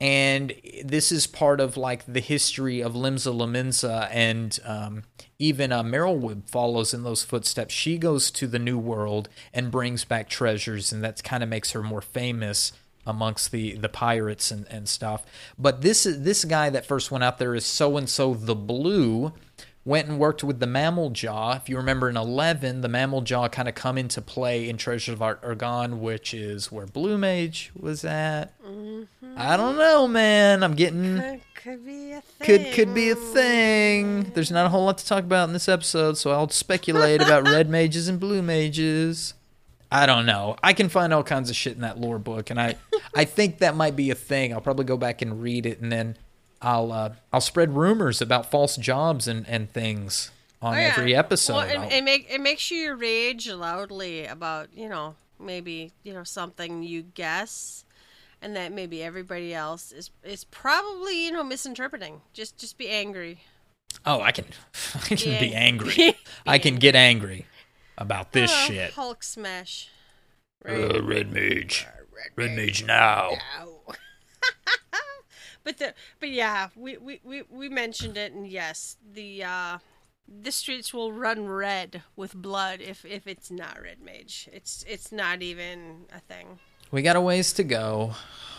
and 0.00 0.52
this 0.84 1.12
is 1.12 1.26
part 1.26 1.60
of 1.60 1.76
like 1.76 2.04
the 2.06 2.20
history 2.20 2.82
of 2.82 2.94
Limsa 2.94 3.32
Lominsa, 3.32 4.08
and 4.10 4.58
um, 4.64 5.04
even 5.38 5.70
uh, 5.70 5.82
Merlwyb 5.84 6.48
follows 6.50 6.92
in 6.92 7.04
those 7.04 7.22
footsteps. 7.22 7.72
She 7.72 7.96
goes 7.96 8.30
to 8.32 8.46
the 8.46 8.58
New 8.58 8.78
World 8.78 9.28
and 9.54 9.70
brings 9.70 10.04
back 10.04 10.28
treasures, 10.28 10.90
and 10.92 11.02
that 11.04 11.22
kind 11.22 11.42
of 11.42 11.48
makes 11.48 11.70
her 11.72 11.82
more 11.82 12.02
famous 12.02 12.72
amongst 13.06 13.52
the 13.52 13.76
the 13.76 13.88
pirates 13.88 14.50
and, 14.50 14.66
and 14.68 14.88
stuff. 14.88 15.24
But 15.58 15.82
this 15.82 16.04
this 16.04 16.44
guy 16.44 16.70
that 16.70 16.84
first 16.84 17.10
went 17.10 17.24
out 17.24 17.38
there 17.38 17.54
is 17.54 17.64
so 17.64 17.96
and 17.96 18.08
so 18.08 18.34
the 18.34 18.56
blue 18.56 19.32
went 19.84 20.08
and 20.08 20.18
worked 20.18 20.42
with 20.42 20.58
the 20.58 20.66
Mamool 20.66 21.16
Ja. 21.22 21.52
If 21.52 21.68
you 21.68 21.76
remember 21.76 22.08
in 22.08 22.16
eleven, 22.16 22.80
the 22.80 22.88
Mamool 22.88 23.28
Ja 23.28 23.48
kind 23.48 23.68
of 23.68 23.76
come 23.76 23.96
into 23.96 24.20
play 24.20 24.68
in 24.68 24.76
Treasures 24.76 25.12
of 25.14 25.22
Aht 25.22 25.40
Urhgan, 25.42 25.98
which 26.00 26.34
is 26.34 26.72
where 26.72 26.86
Blue 26.86 27.16
Mage 27.16 27.70
was 27.78 28.04
at. 28.04 28.58
Mm-hmm. 28.62 29.34
I 29.36 29.56
don't 29.56 29.76
know, 29.76 30.08
man. 30.08 30.64
I'm 30.64 30.74
getting 30.74 31.18
Could, 31.18 31.40
could 31.54 31.86
be 31.86 32.12
a 32.12 32.20
thing. 32.20 32.46
could 32.46 32.72
could 32.74 32.94
be 32.94 33.10
a 33.10 33.14
thing. 33.14 34.24
There's 34.34 34.50
not 34.50 34.66
a 34.66 34.70
whole 34.70 34.86
lot 34.86 34.98
to 34.98 35.06
talk 35.06 35.22
about 35.22 35.46
in 35.48 35.52
this 35.52 35.68
episode, 35.68 36.18
so 36.18 36.32
I'll 36.32 36.48
speculate 36.48 37.22
about 37.22 37.48
red 37.48 37.70
mages 37.70 38.08
and 38.08 38.18
blue 38.18 38.42
mages. 38.42 39.34
I 39.90 40.06
don't 40.06 40.26
know. 40.26 40.56
I 40.62 40.72
can 40.72 40.88
find 40.88 41.12
all 41.12 41.22
kinds 41.22 41.48
of 41.50 41.56
shit 41.56 41.74
in 41.74 41.82
that 41.82 42.00
lore 42.00 42.18
book, 42.18 42.50
and 42.50 42.60
I 42.60 42.76
I 43.14 43.24
think 43.36 43.58
that 43.58 43.76
might 43.76 43.96
be 43.96 44.10
a 44.10 44.14
thing. 44.14 44.52
I'll 44.52 44.60
probably 44.60 44.84
go 44.84 44.96
back 44.96 45.22
and 45.22 45.42
read 45.42 45.64
it, 45.66 45.80
and 45.80 45.92
then 45.92 46.16
I'll 46.60 46.90
uh, 46.92 47.10
I'll 47.32 47.40
spread 47.40 47.76
rumors 47.76 48.20
about 48.20 48.50
false 48.50 48.76
jobs 48.76 49.28
and 49.28 49.46
and 49.48 49.70
things 49.70 50.30
on 50.62 50.74
Oh, 50.74 50.78
yeah. 50.78 50.94
every 50.96 51.14
episode. 51.14 51.54
Well, 51.54 51.62
and, 51.68 51.92
I'll- 51.94 52.02
make 52.02 52.26
it 52.30 52.40
makes 52.40 52.70
you 52.70 52.94
rage 52.94 53.48
loudly 53.48 54.26
about 54.26 54.68
you 54.74 54.88
know 54.88 55.14
maybe 55.38 55.92
you 56.02 56.12
know 56.12 56.24
something 56.24 56.82
you 56.82 57.02
guess, 57.02 57.84
and 58.42 58.56
that 58.56 58.72
maybe 58.72 59.02
everybody 59.02 59.54
else 59.54 59.92
is 59.92 60.10
is 60.24 60.44
probably 60.44 61.26
you 61.26 61.30
know 61.32 61.44
misinterpreting. 61.44 62.22
Just 62.32 62.58
just 62.58 62.76
be 62.76 62.88
angry. 62.88 63.42
oh, 64.04 64.20
I 64.20 64.32
can 64.32 64.46
I 64.96 64.98
can 65.14 65.16
be 65.38 65.46
Yeah. 65.48 65.58
angry. 65.58 66.16
I 66.46 66.58
can 66.58 66.76
get 66.76 66.96
angry 66.96 67.46
about 67.98 68.32
this 68.32 68.50
Oh, 68.52 68.66
shit. 68.66 68.92
Hulk 68.92 69.22
smash. 69.22 69.88
Right. 70.64 70.96
Uh, 70.96 71.02
red 71.02 71.32
mage, 71.32 71.86
red 72.34 72.52
mage 72.52 72.84
now. 72.84 73.32
Ow. 73.60 73.80
but 75.64 75.78
the 75.78 75.94
but 76.18 76.30
yeah, 76.30 76.68
we, 76.74 76.96
we, 76.96 77.20
we, 77.24 77.42
we 77.48 77.68
mentioned 77.68 78.16
it 78.16 78.32
and 78.32 78.46
yes, 78.48 78.96
the 79.12 79.44
uh 79.44 79.78
the 80.42 80.50
streets 80.50 80.92
will 80.92 81.12
run 81.12 81.46
red 81.46 82.02
with 82.16 82.34
blood 82.34 82.80
if 82.80 83.04
if 83.04 83.26
it's 83.26 83.50
not 83.50 83.80
red 83.80 84.00
mage. 84.00 84.48
It's 84.52 84.84
it's 84.88 85.12
not 85.12 85.42
even 85.42 86.06
a 86.14 86.20
thing. 86.20 86.58
We 86.90 87.02
got 87.02 87.16
a 87.16 87.20
ways 87.20 87.52
to 87.54 87.64
go. 87.64 88.14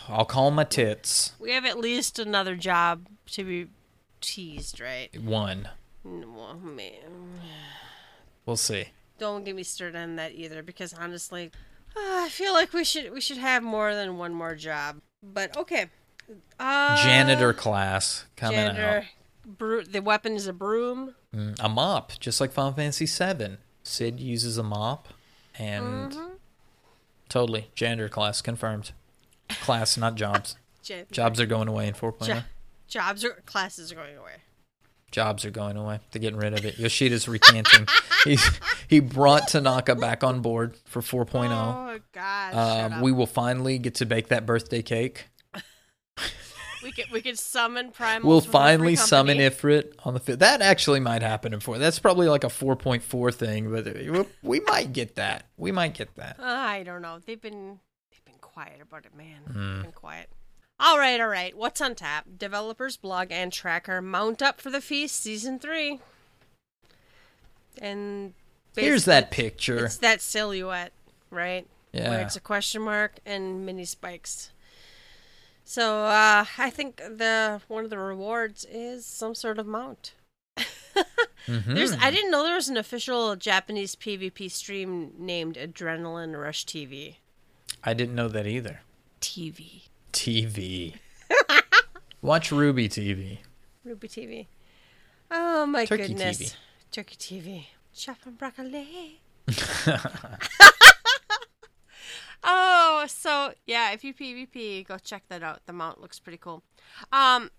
I'll 0.08 0.24
call 0.24 0.50
my 0.50 0.64
tits. 0.64 1.32
We 1.38 1.52
have 1.52 1.64
at 1.64 1.78
least 1.78 2.18
another 2.18 2.56
job 2.56 3.06
to 3.32 3.44
be 3.44 3.66
teased, 4.20 4.80
right? 4.80 5.10
One. 5.20 5.68
Well, 6.04 6.54
man, 6.62 7.40
We'll 8.46 8.56
see. 8.56 8.88
Don't 9.18 9.44
get 9.44 9.54
me 9.56 9.62
started 9.62 9.96
on 9.98 10.16
that 10.16 10.32
either 10.32 10.62
because 10.62 10.92
honestly, 10.94 11.50
uh, 11.96 12.00
I 12.24 12.28
feel 12.30 12.52
like 12.52 12.72
we 12.72 12.84
should 12.84 13.12
we 13.12 13.20
should 13.20 13.38
have 13.38 13.62
more 13.62 13.94
than 13.94 14.18
one 14.18 14.32
more 14.34 14.54
job. 14.54 15.00
But 15.22 15.56
okay. 15.56 15.86
Uh, 16.60 17.02
Janitor 17.02 17.52
class 17.54 18.26
coming 18.36 18.58
janitor. 18.58 19.06
Bro- 19.46 19.84
the 19.84 20.02
weapon 20.02 20.34
is 20.34 20.46
a 20.46 20.52
broom. 20.52 21.14
Mm, 21.34 21.56
a 21.58 21.68
mop, 21.68 22.12
just 22.20 22.40
like 22.40 22.52
Final 22.52 22.72
Fantasy 22.72 23.06
VII. 23.06 23.56
Sid 23.82 24.20
uses 24.20 24.58
a 24.58 24.62
mop, 24.62 25.08
and 25.58 26.12
Mm-hmm. 26.12 26.32
totally 27.30 27.70
janitor 27.74 28.08
class 28.10 28.42
confirmed. 28.42 28.92
Class, 29.48 29.96
not 29.96 30.14
jobs. 30.14 30.56
Jobs 31.10 31.38
are 31.40 31.44
going 31.46 31.68
away 31.68 31.86
in 31.86 31.92
4.0. 31.94 32.26
Jo- 32.26 32.40
jobs 32.88 33.22
or 33.24 33.42
classes 33.46 33.92
are 33.92 33.94
going 33.94 34.16
away. 34.16 34.36
Jobs 35.10 35.44
are 35.44 35.50
going 35.50 35.76
away. 35.76 36.00
They're 36.10 36.20
getting 36.20 36.38
rid 36.38 36.52
of 36.52 36.64
it. 36.66 36.78
Yoshida's 36.78 37.26
recanting. 37.28 37.86
He's, 38.24 38.44
he 38.88 39.00
brought 39.00 39.48
Tanaka 39.48 39.94
back 39.94 40.22
on 40.22 40.40
board 40.40 40.76
for 40.84 41.00
4.0. 41.00 41.48
Oh 41.50 41.98
God! 42.12 42.54
Um, 42.94 43.00
we 43.00 43.12
will 43.12 43.26
finally 43.26 43.78
get 43.78 43.94
to 43.96 44.06
bake 44.06 44.28
that 44.28 44.44
birthday 44.44 44.82
cake. 44.82 45.28
we 46.84 46.92
could 46.92 47.06
we 47.12 47.20
could 47.20 47.38
summon 47.38 47.90
primals. 47.90 48.24
We'll 48.24 48.40
finally 48.40 48.96
summon. 48.96 49.38
Ifrit 49.38 49.92
on 50.04 50.14
the 50.14 50.20
fifth. 50.20 50.40
That 50.40 50.62
actually 50.62 51.00
might 51.00 51.22
happen 51.22 51.52
in 51.54 51.60
four. 51.60 51.78
That's 51.78 51.98
probably 51.98 52.28
like 52.28 52.44
a 52.44 52.48
4.4 52.48 53.34
thing, 53.34 53.70
but 53.70 53.84
we- 53.94 54.24
we 54.42 54.60
might 54.60 54.92
get 54.92 55.16
that. 55.16 55.44
We 55.56 55.72
might 55.72 55.94
get 55.94 56.14
that. 56.16 56.38
I 56.40 56.82
don't 56.84 57.02
know. 57.02 57.18
They've 57.24 57.40
been 57.40 57.80
they've 58.10 58.24
been 58.24 58.38
quiet 58.40 58.80
about 58.80 59.06
it, 59.06 59.16
man. 59.16 59.40
They've 59.46 59.82
been 59.84 59.92
quiet. 59.92 60.28
All 60.80 60.98
right, 60.98 61.20
all 61.20 61.28
right. 61.28 61.56
What's 61.56 61.80
on 61.80 61.94
tap? 61.96 62.26
Developers 62.38 62.96
blog 62.96 63.32
and 63.32 63.52
tracker 63.52 64.00
mount 64.00 64.42
up 64.42 64.60
for 64.60 64.70
the 64.70 64.80
feast 64.80 65.20
season 65.20 65.58
three. 65.58 66.00
And 67.80 68.34
Here's 68.76 69.04
that 69.06 69.30
picture. 69.30 69.86
It's 69.86 69.96
that 69.98 70.20
silhouette, 70.20 70.92
right? 71.30 71.66
Where 71.92 72.02
Yeah. 72.04 72.18
it's 72.20 72.36
a 72.36 72.40
question 72.40 72.82
mark 72.82 73.18
and 73.26 73.66
mini 73.66 73.84
spikes. 73.84 74.50
So 75.64 76.04
uh, 76.04 76.44
I 76.56 76.70
think 76.70 76.96
the 76.98 77.60
one 77.68 77.84
of 77.84 77.90
the 77.90 77.98
rewards 77.98 78.64
is 78.70 79.04
some 79.04 79.34
sort 79.34 79.58
of 79.58 79.66
mount. 79.66 80.14
Mhm. 80.56 80.64
There's 81.74 81.92
I 81.94 82.10
didn't 82.10 82.30
know 82.30 82.42
there 82.44 82.54
was 82.54 82.68
an 82.68 82.76
official 82.76 83.34
Japanese 83.36 83.94
PvP 83.96 84.50
stream 84.50 85.12
named 85.18 85.56
Adrenaline 85.56 86.40
Rush 86.40 86.64
TV. 86.64 87.16
I 87.84 87.94
didn't 87.94 88.14
know 88.14 88.28
that 88.28 88.46
either. 88.46 88.80
TV. 89.20 89.82
TV. 90.12 90.94
Watch 92.22 92.50
Ruby 92.52 92.88
TV. 92.88 93.38
Ruby 93.84 94.08
TV. 94.08 94.46
Oh 95.30 95.66
my 95.66 95.84
Turkey 95.84 96.08
goodness. 96.08 96.38
TV. 96.38 96.54
Turkey 96.90 97.16
TV. 97.16 97.64
Chop 97.94 98.18
and 98.26 98.38
broccoli. 98.38 99.20
oh, 102.44 103.04
so 103.08 103.52
yeah, 103.66 103.92
if 103.92 104.04
you 104.04 104.14
PvP, 104.14 104.86
go 104.86 104.98
check 104.98 105.24
that 105.28 105.42
out. 105.42 105.60
The 105.66 105.72
mount 105.72 106.00
looks 106.00 106.18
pretty 106.18 106.38
cool. 106.38 106.62
Um, 107.12 107.50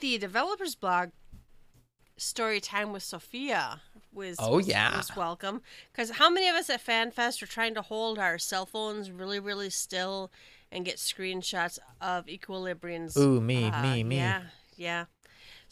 the 0.00 0.18
developers 0.18 0.74
blog, 0.74 1.10
story 2.16 2.60
time 2.60 2.92
with 2.92 3.02
Sophia 3.02 3.80
was 4.12 4.36
Oh, 4.38 4.56
was- 4.56 4.68
yeah. 4.68 4.96
was 4.96 5.14
welcome 5.16 5.62
because 5.92 6.10
how 6.12 6.28
many 6.30 6.48
of 6.48 6.54
us 6.54 6.68
at 6.70 6.84
FanFest 6.84 7.42
are 7.42 7.46
trying 7.46 7.74
to 7.74 7.82
hold 7.82 8.18
our 8.18 8.38
cell 8.38 8.66
phones 8.66 9.10
really 9.10 9.40
really 9.40 9.70
still 9.70 10.30
and 10.72 10.84
get 10.84 10.96
screenshots 10.96 11.78
of 12.00 12.28
Equilibrium's 12.28 13.16
Ooh, 13.16 13.40
me, 13.40 13.66
uh, 13.66 13.82
me, 13.82 14.02
me. 14.02 14.16
yeah 14.16 14.42
yeah 14.76 15.04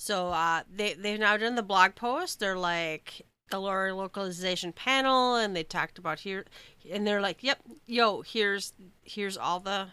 so 0.00 0.28
uh, 0.28 0.62
they 0.74 0.94
they've 0.94 1.20
now 1.20 1.36
done 1.36 1.56
the 1.56 1.62
blog 1.62 1.94
post. 1.94 2.40
They're 2.40 2.56
like 2.56 3.26
the 3.50 3.60
lore 3.60 3.92
localization 3.92 4.72
panel, 4.72 5.36
and 5.36 5.54
they 5.54 5.62
talked 5.62 5.98
about 5.98 6.20
here, 6.20 6.46
and 6.90 7.06
they're 7.06 7.20
like, 7.20 7.42
"Yep, 7.42 7.58
yo, 7.86 8.22
here's 8.22 8.72
here's 9.04 9.36
all 9.36 9.60
the 9.60 9.88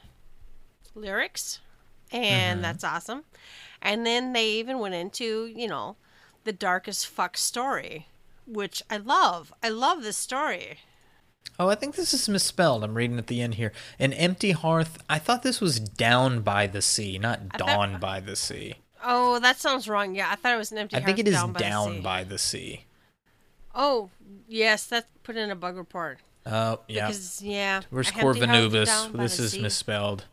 lyrics, 0.95 1.59
and 2.09 2.63
that's 2.63 2.85
awesome. 2.85 3.25
And 3.81 4.05
then 4.05 4.31
they 4.31 4.51
even 4.51 4.79
went 4.79 4.95
into, 4.95 5.47
you 5.47 5.67
know, 5.67 5.97
the 6.45 6.53
darkest 6.53 7.05
fuck 7.07 7.35
story, 7.35 8.07
which 8.45 8.81
I 8.89 8.97
love. 8.97 9.53
I 9.61 9.67
love 9.67 10.03
this 10.03 10.15
story. 10.17 10.79
Oh, 11.59 11.69
I 11.69 11.75
think 11.75 11.95
this 11.95 12.13
is 12.13 12.29
misspelled. 12.29 12.83
I'm 12.83 12.95
reading 12.95 13.17
at 13.17 13.27
the 13.27 13.41
end 13.41 13.55
here. 13.55 13.71
An 13.99 14.13
empty 14.13 14.51
hearth. 14.51 14.97
I 15.09 15.19
thought 15.19 15.43
this 15.43 15.59
was 15.59 15.79
down 15.79 16.41
by 16.41 16.67
the 16.67 16.81
sea, 16.81 17.17
not 17.17 17.39
thought- 17.57 17.67
dawn 17.67 17.99
by 17.99 18.19
the 18.19 18.35
sea. 18.35 18.75
Oh, 19.03 19.39
that 19.39 19.57
sounds 19.57 19.87
wrong. 19.87 20.15
Yeah, 20.15 20.29
I 20.31 20.35
thought 20.35 20.53
it 20.53 20.57
was 20.57 20.71
an 20.71 20.79
empty 20.79 20.97
I 20.97 21.01
think 21.01 21.19
it 21.19 21.27
is 21.27 21.35
down 21.35 21.53
by 21.53 21.59
the 21.59 21.63
down 21.63 22.01
by 22.01 22.23
the 22.23 22.37
sea. 22.37 22.85
Oh, 23.73 24.09
yes, 24.47 24.85
that's 24.87 25.07
put 25.23 25.35
in 25.37 25.51
a 25.51 25.55
bug 25.55 25.77
report. 25.77 26.19
Oh, 26.45 26.81
yeah. 26.87 27.07
Because, 27.07 27.41
yeah. 27.41 27.81
Where's 27.89 28.07
a 28.09 28.13
empty 28.15 28.21
hearth 28.25 28.37
Corvinubus? 28.37 29.11
This 29.17 29.39
is 29.39 29.51
sea. 29.51 29.61
misspelled. 29.61 30.25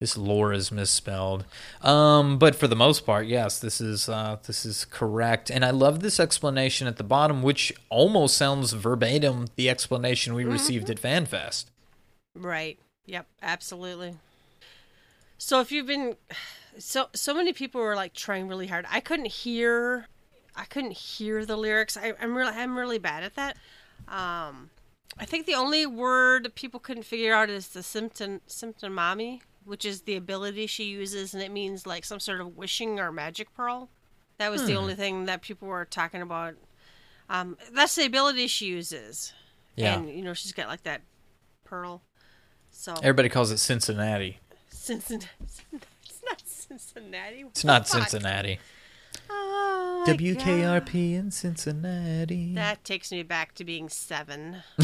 This 0.00 0.18
lore 0.18 0.52
is 0.52 0.70
misspelled. 0.70 1.46
Um, 1.80 2.38
but 2.38 2.54
for 2.54 2.68
the 2.68 2.76
most 2.76 3.06
part, 3.06 3.26
yes, 3.26 3.58
this 3.58 3.80
is 3.80 4.10
uh, 4.10 4.36
this 4.46 4.66
is 4.66 4.84
correct. 4.84 5.50
And 5.50 5.64
I 5.64 5.70
love 5.70 6.00
this 6.00 6.20
explanation 6.20 6.86
at 6.86 6.98
the 6.98 7.04
bottom, 7.04 7.42
which 7.42 7.72
almost 7.88 8.36
sounds 8.36 8.72
verbatim 8.72 9.46
the 9.56 9.70
explanation 9.70 10.34
we 10.34 10.44
received 10.44 10.90
at 10.90 11.00
FanFest. 11.00 11.66
Right. 12.34 12.78
Yep. 13.06 13.26
Absolutely. 13.40 14.16
So 15.38 15.60
if 15.60 15.72
you've 15.72 15.86
been, 15.86 16.16
so 16.78 17.06
so 17.14 17.32
many 17.32 17.54
people 17.54 17.80
were 17.80 17.96
like 17.96 18.12
trying 18.12 18.48
really 18.48 18.66
hard. 18.66 18.84
I 18.90 19.00
couldn't 19.00 19.26
hear, 19.30 20.08
I 20.54 20.66
couldn't 20.66 20.92
hear 20.92 21.46
the 21.46 21.56
lyrics. 21.56 21.96
I, 21.96 22.12
I'm 22.20 22.36
really 22.36 22.52
I'm 22.52 22.76
really 22.76 22.98
bad 22.98 23.22
at 23.22 23.34
that. 23.36 23.56
Um, 24.08 24.68
I 25.18 25.24
think 25.24 25.46
the 25.46 25.54
only 25.54 25.86
word 25.86 26.54
people 26.54 26.78
couldn't 26.80 27.04
figure 27.04 27.34
out 27.34 27.48
is 27.48 27.68
the 27.68 27.82
symptom 27.82 28.42
Cintamani, 28.46 29.40
which 29.66 29.84
is 29.84 30.02
the 30.02 30.16
ability 30.16 30.66
she 30.66 30.84
uses, 30.84 31.34
and 31.34 31.42
it 31.42 31.50
means 31.50 31.86
like 31.86 32.04
some 32.04 32.20
sort 32.20 32.40
of 32.40 32.56
wishing 32.56 32.98
or 32.98 33.12
magic 33.12 33.52
pearl. 33.54 33.90
That 34.38 34.50
was 34.50 34.66
the 34.66 34.74
only 34.74 34.94
thing 34.94 35.24
that 35.26 35.40
people 35.42 35.66
were 35.68 35.84
talking 35.86 36.20
about. 36.20 36.54
Um, 37.28 37.56
that's 37.72 37.94
the 37.94 38.04
ability 38.04 38.46
she 38.46 38.66
uses. 38.66 39.32
Yeah. 39.74 39.98
And 39.98 40.10
you 40.10 40.22
know 40.22 40.34
she's 40.34 40.52
got 40.52 40.68
like 40.68 40.82
that 40.84 41.02
pearl. 41.64 42.02
So 42.70 42.94
Everybody 43.02 43.28
calls 43.28 43.50
it 43.50 43.58
Cincinnati. 43.58 44.38
Cincinnati. 44.68 45.28
It's 46.02 46.22
not 46.28 46.42
Cincinnati. 46.44 47.44
It's 47.48 47.64
not 47.64 47.88
Fuck. 47.88 48.08
Cincinnati. 48.08 48.58
Oh, 49.30 50.04
my 50.06 50.12
God. 50.12 50.18
WKRP 50.18 51.14
in 51.14 51.30
Cincinnati. 51.30 52.54
That 52.54 52.82
takes 52.84 53.12
me 53.12 53.22
back 53.22 53.54
to 53.54 53.64
being 53.64 53.88
seven. 53.88 54.58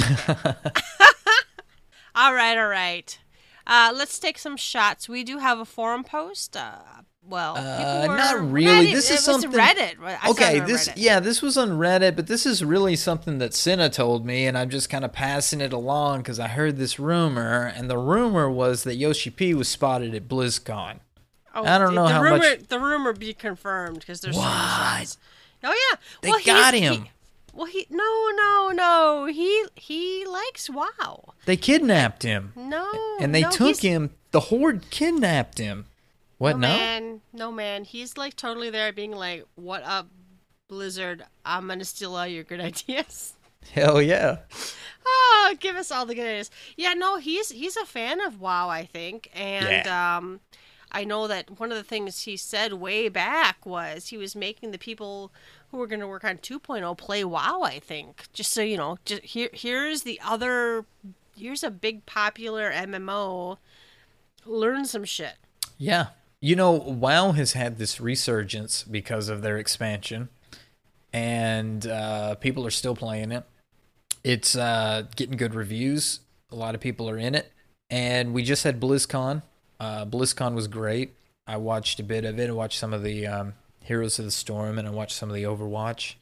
all 2.15 2.33
right, 2.33 2.57
all 2.57 2.69
right. 2.69 3.19
Uh, 3.67 3.93
let's 3.95 4.19
take 4.19 4.39
some 4.39 4.57
shots. 4.57 5.09
We 5.09 5.25
do 5.25 5.39
have 5.39 5.59
a 5.59 5.65
forum 5.65 6.05
post. 6.05 6.57
Uh, 6.57 6.79
well, 7.25 7.57
Uh, 7.57 8.07
were, 8.09 8.17
not 8.17 8.51
really. 8.51 8.89
Reddit- 8.89 8.93
This 8.95 9.11
it 9.11 9.15
is 9.15 9.27
was 9.29 9.43
something- 9.43 9.53
Reddit. 9.53 9.95
I 10.03 10.29
okay, 10.31 10.59
this 10.61 10.89
Reddit. 10.89 10.93
yeah, 10.97 11.21
this 11.21 11.41
was 11.41 11.57
on 11.57 11.71
Reddit, 11.71 12.17
but 12.17 12.27
this 12.27 12.45
is 12.45 12.65
really 12.65 12.97
something 12.97 13.39
that 13.39 13.55
Cinna 13.55 13.89
told 13.89 14.27
me, 14.27 14.47
and 14.47 14.59
I'm 14.59 14.71
just 14.71 14.91
kind 14.91 15.05
of 15.05 15.13
passing 15.13 15.61
it 15.61 15.73
along 15.73 16.19
because 16.23 16.41
I 16.41 16.49
heard 16.49 16.77
this 16.79 16.99
rumor, 16.99 17.73
and 17.77 17.89
the 17.89 17.99
rumor 17.99 18.51
was 18.51 18.83
that 18.83 18.97
Yoshi 18.97 19.31
P 19.31 19.55
was 19.55 19.69
spotted 19.69 20.15
at 20.17 20.27
BlizzCon. 20.29 20.99
Oh, 21.55 21.65
I 21.65 21.79
don't 21.79 21.89
the- 21.89 21.93
know 21.95 22.09
the 22.09 22.15
how 22.15 22.23
rumor, 22.23 22.39
much- 22.39 22.67
The 22.69 22.81
rumor 22.81 23.13
be 23.13 23.35
confirmed 23.35 24.01
because 24.01 24.21
there's 24.21 24.37
What? 24.37 25.17
Oh 25.65 25.69
yeah, 25.93 25.97
They 26.23 26.31
well, 26.31 26.39
he's- 26.39 26.57
got 26.57 26.75
he- 26.75 26.81
him. 26.81 27.09
Well, 27.53 27.67
he 27.67 27.87
no, 27.91 28.31
no, 28.37 28.71
no. 28.75 29.27
He 29.27 29.65
he 29.77 30.25
likes 30.27 30.69
WoW. 30.71 31.35
They 31.47 31.57
kidnapped 31.57 32.23
him, 32.23 32.53
No, 32.57 32.89
and 33.21 33.35
they 33.35 33.43
no, 33.43 33.51
took 33.51 33.67
he's- 33.69 33.81
him. 33.81 34.11
The 34.31 34.41
Horde 34.41 34.89
kidnapped 34.91 35.59
him. 35.59 35.87
What? 36.39 36.59
No, 36.59 36.69
No. 36.69 36.77
man, 36.77 37.21
no 37.33 37.53
man. 37.53 37.85
He's 37.85 38.17
like 38.17 38.35
totally 38.35 38.71
there, 38.71 38.93
being 38.93 39.13
like, 39.13 39.45
"What 39.57 39.83
up, 39.85 40.09
Blizzard? 40.69 41.25
I'm 41.45 41.69
gonna 41.69 41.85
steal 41.85 42.17
all 42.17 42.27
your 42.27 42.45
good 42.45 42.61
ideas." 42.71 43.35
Hell 43.73 44.03
yeah. 44.03 44.39
oh, 45.07 45.55
give 45.61 45.77
us 45.77 45.91
all 45.93 46.07
the 46.07 46.15
good 46.15 46.27
ideas. 46.27 46.51
Yeah, 46.77 46.95
no, 46.95 47.17
he's 47.19 47.51
he's 47.51 47.77
a 47.77 47.85
fan 47.85 48.21
of 48.21 48.41
WoW, 48.41 48.69
I 48.69 48.85
think, 48.87 49.31
and 49.35 49.87
um, 49.87 50.41
I 50.91 51.05
know 51.05 51.27
that 51.29 51.61
one 51.61 51.71
of 51.71 51.79
the 51.79 51.85
things 51.85 52.23
he 52.23 52.37
said 52.37 52.73
way 52.75 53.09
back 53.09 53.65
was 53.65 54.09
he 54.09 54.17
was 54.17 54.35
making 54.35 54.71
the 54.73 54.79
people 54.79 55.33
who 55.73 55.79
were 55.79 55.89
going 55.89 56.01
to 56.01 56.07
work 56.07 56.25
on 56.25 56.39
2.0 56.39 56.97
play 56.97 57.25
WoW. 57.25 57.63
I 57.63 57.81
think, 57.81 58.27
just 58.33 58.53
so 58.53 58.63
you 58.63 58.77
know, 58.77 58.99
just 59.05 59.23
here 59.23 59.51
here's 59.53 60.05
the 60.05 60.21
other. 60.25 60.85
Here's 61.37 61.65
a 61.65 61.71
big 61.71 62.07
popular 62.07 62.71
MMO. 62.71 63.57
Learn 64.47 64.85
some 64.85 65.05
shit. 65.05 65.35
Yeah. 65.79 66.09
You 66.41 66.55
know, 66.55 66.73
WoW 66.73 67.33
has 67.33 67.55
had 67.55 67.79
this 67.79 68.01
resurgence 68.01 68.83
because 68.85 69.29
of 69.29 69.43
their 69.43 69.59
expansion, 69.59 70.29
and 71.13 71.87
uh, 71.87 72.35
people 72.37 72.67
are 72.67 72.71
still 72.71 72.95
playing 72.95 73.33
it. 73.33 73.45
It's 74.23 74.55
uh, 74.55 75.05
getting 75.17 75.37
good 75.37 75.55
reviews. 75.55 76.21
A 76.51 76.57
lot 76.57 76.75
of 76.75 76.81
people 76.81 77.09
are 77.09 77.19
in 77.19 77.35
it. 77.35 77.51
And 77.91 78.33
we 78.33 78.43
just 78.43 78.65
had 78.65 78.81
BlizzCon. 78.81 79.43
Uh, 79.81 80.07
BlizzCon 80.07 80.55
was 80.55 80.69
great. 80.69 81.15
I 81.47 81.57
watched 81.57 81.99
a 82.01 82.03
bit 82.05 82.25
of 82.25 82.39
it. 82.39 82.49
I 82.49 82.53
watched 82.53 82.79
some 82.79 82.95
of 82.95 83.03
the 83.03 83.27
um, 83.27 83.55
Heroes 83.85 84.19
of 84.19 84.25
the 84.25 84.31
Storm, 84.31 84.79
and 84.79 84.87
I 84.87 84.91
watched 84.91 85.17
some 85.17 85.29
of 85.29 85.35
the 85.35 85.45
Overwatch. 85.45 86.15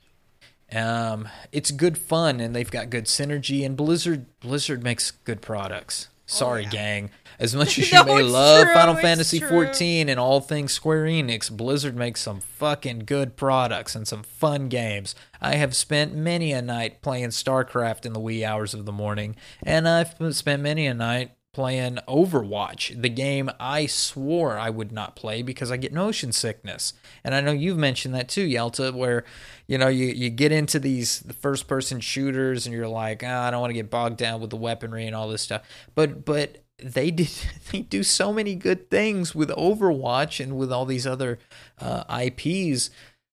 Um, 0.72 1.28
it's 1.52 1.70
good 1.70 1.98
fun, 1.98 2.40
and 2.40 2.54
they've 2.54 2.70
got 2.70 2.90
good 2.90 3.06
synergy. 3.06 3.64
And 3.66 3.76
Blizzard, 3.76 4.26
Blizzard 4.40 4.82
makes 4.82 5.10
good 5.10 5.40
products. 5.42 6.08
Sorry, 6.26 6.62
yeah. 6.62 6.70
gang. 6.70 7.10
As 7.40 7.56
much 7.56 7.78
as 7.78 7.90
you 7.90 7.98
No, 7.98 8.04
may 8.04 8.22
love 8.22 8.66
true, 8.66 8.74
Final 8.74 8.94
Fantasy. 8.94 9.40
14 9.40 10.08
and 10.08 10.20
all 10.20 10.40
things 10.40 10.72
Square 10.72 11.06
Enix, 11.06 11.50
Blizzard 11.50 11.96
makes 11.96 12.20
some 12.20 12.38
fucking 12.40 13.00
good 13.00 13.36
products 13.36 13.96
and 13.96 14.06
some 14.06 14.22
fun 14.22 14.68
games. 14.68 15.14
I 15.40 15.56
have 15.56 15.74
spent 15.74 16.14
many 16.14 16.52
a 16.52 16.62
night 16.62 17.02
playing 17.02 17.30
StarCraft 17.30 18.06
in 18.06 18.12
the 18.12 18.20
wee 18.20 18.44
hours 18.44 18.74
of 18.74 18.86
the 18.86 18.92
morning, 18.92 19.34
and 19.62 19.88
I've 19.88 20.14
spent 20.30 20.62
many 20.62 20.86
a 20.86 20.94
night 20.94 21.32
playing 21.52 21.98
Overwatch, 22.08 23.00
the 23.00 23.08
game 23.08 23.50
I 23.58 23.86
swore 23.86 24.56
I 24.58 24.70
would 24.70 24.92
not 24.92 25.16
play 25.16 25.42
because 25.42 25.70
I 25.70 25.76
get 25.76 25.92
motion 25.92 26.32
sickness. 26.32 26.92
And 27.24 27.34
I 27.34 27.40
know 27.40 27.52
you've 27.52 27.78
mentioned 27.78 28.14
that 28.14 28.28
too, 28.28 28.46
Yelta, 28.46 28.94
where 28.94 29.24
you 29.66 29.76
know 29.78 29.88
you, 29.88 30.06
you 30.06 30.30
get 30.30 30.52
into 30.52 30.78
these 30.78 31.24
first 31.40 31.66
person 31.66 32.00
shooters 32.00 32.66
and 32.66 32.74
you're 32.74 32.88
like, 32.88 33.22
ah, 33.24 33.46
I 33.46 33.50
don't 33.50 33.60
want 33.60 33.70
to 33.70 33.74
get 33.74 33.90
bogged 33.90 34.18
down 34.18 34.40
with 34.40 34.50
the 34.50 34.56
weaponry 34.56 35.06
and 35.06 35.16
all 35.16 35.28
this 35.28 35.42
stuff. 35.42 35.62
But 35.94 36.24
but 36.24 36.58
they 36.78 37.10
did 37.10 37.30
they 37.70 37.80
do 37.80 38.02
so 38.02 38.32
many 38.32 38.54
good 38.54 38.88
things 38.90 39.34
with 39.34 39.50
Overwatch 39.50 40.42
and 40.42 40.56
with 40.56 40.72
all 40.72 40.86
these 40.86 41.06
other 41.06 41.38
uh, 41.80 42.04
IPs. 42.24 42.90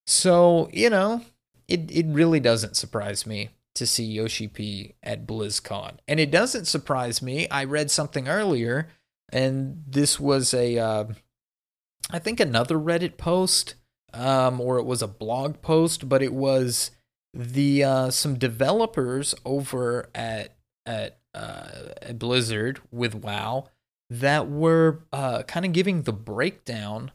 So 0.07 0.70
you 0.74 0.89
know, 0.89 1.22
it 1.68 1.91
it 1.91 2.07
really 2.07 2.39
doesn't 2.39 2.78
surprise 2.78 3.28
me 3.28 3.49
to 3.78 3.88
see 3.88 4.06
Yoshi 4.06 4.48
P 4.48 4.96
at 5.02 5.26
BlizzCon, 5.26 5.98
and 6.08 6.20
it 6.20 6.32
doesn't 6.32 6.66
surprise 6.66 7.22
me. 7.22 7.48
I 7.50 7.64
read 7.64 7.90
something 7.92 8.28
earlier, 8.28 8.90
and 9.32 9.84
this 9.88 10.20
was 10.20 10.54
a 10.54 10.78
uh, 10.78 11.06
I 12.10 12.20
think 12.20 12.40
another 12.40 12.78
Reddit 12.78 13.18
post, 13.18 13.76
um, 14.14 14.62
or 14.62 14.78
it 14.78 14.86
was 14.86 15.02
a 15.02 15.08
blog 15.08 15.62
post, 15.62 16.08
but 16.08 16.22
it 16.22 16.34
was 16.34 16.92
the 17.34 17.84
uh, 17.84 18.10
some 18.10 18.38
developers 18.38 19.36
over 19.46 20.10
at 20.16 20.56
at, 20.86 21.20
uh, 21.34 21.68
at 22.02 22.18
Blizzard 22.18 22.80
with 22.92 23.14
WoW 23.14 23.68
that 24.10 24.50
were 24.50 25.04
uh, 25.12 25.44
kind 25.44 25.66
of 25.66 25.74
giving 25.74 26.04
the 26.04 26.14
breakdown 26.14 27.12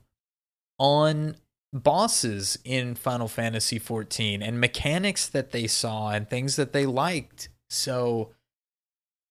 on 0.79 1.37
bosses 1.73 2.59
in 2.64 2.95
Final 2.95 3.29
Fantasy 3.29 3.79
14 3.79 4.43
and 4.43 4.61
mechanics 4.61 5.27
that 5.29 5.53
they 5.53 5.66
saw 5.66 6.11
and 6.11 6.29
things 6.29 6.57
that 6.57 6.73
they 6.73 6.87
liked. 6.87 7.49
So 7.70 8.33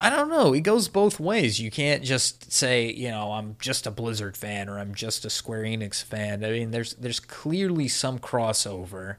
I 0.03 0.09
don't 0.09 0.29
know. 0.29 0.53
It 0.53 0.61
goes 0.61 0.87
both 0.87 1.19
ways. 1.19 1.59
You 1.59 1.69
can't 1.69 2.03
just 2.03 2.51
say, 2.51 2.91
you 2.91 3.11
know, 3.11 3.33
I'm 3.33 3.55
just 3.59 3.85
a 3.85 3.91
Blizzard 3.91 4.35
fan 4.35 4.67
or 4.67 4.79
I'm 4.79 4.95
just 4.95 5.25
a 5.25 5.29
Square 5.29 5.63
Enix 5.63 6.03
fan. 6.03 6.43
I 6.43 6.49
mean, 6.49 6.71
there's 6.71 6.95
there's 6.95 7.19
clearly 7.19 7.87
some 7.87 8.17
crossover. 8.17 9.17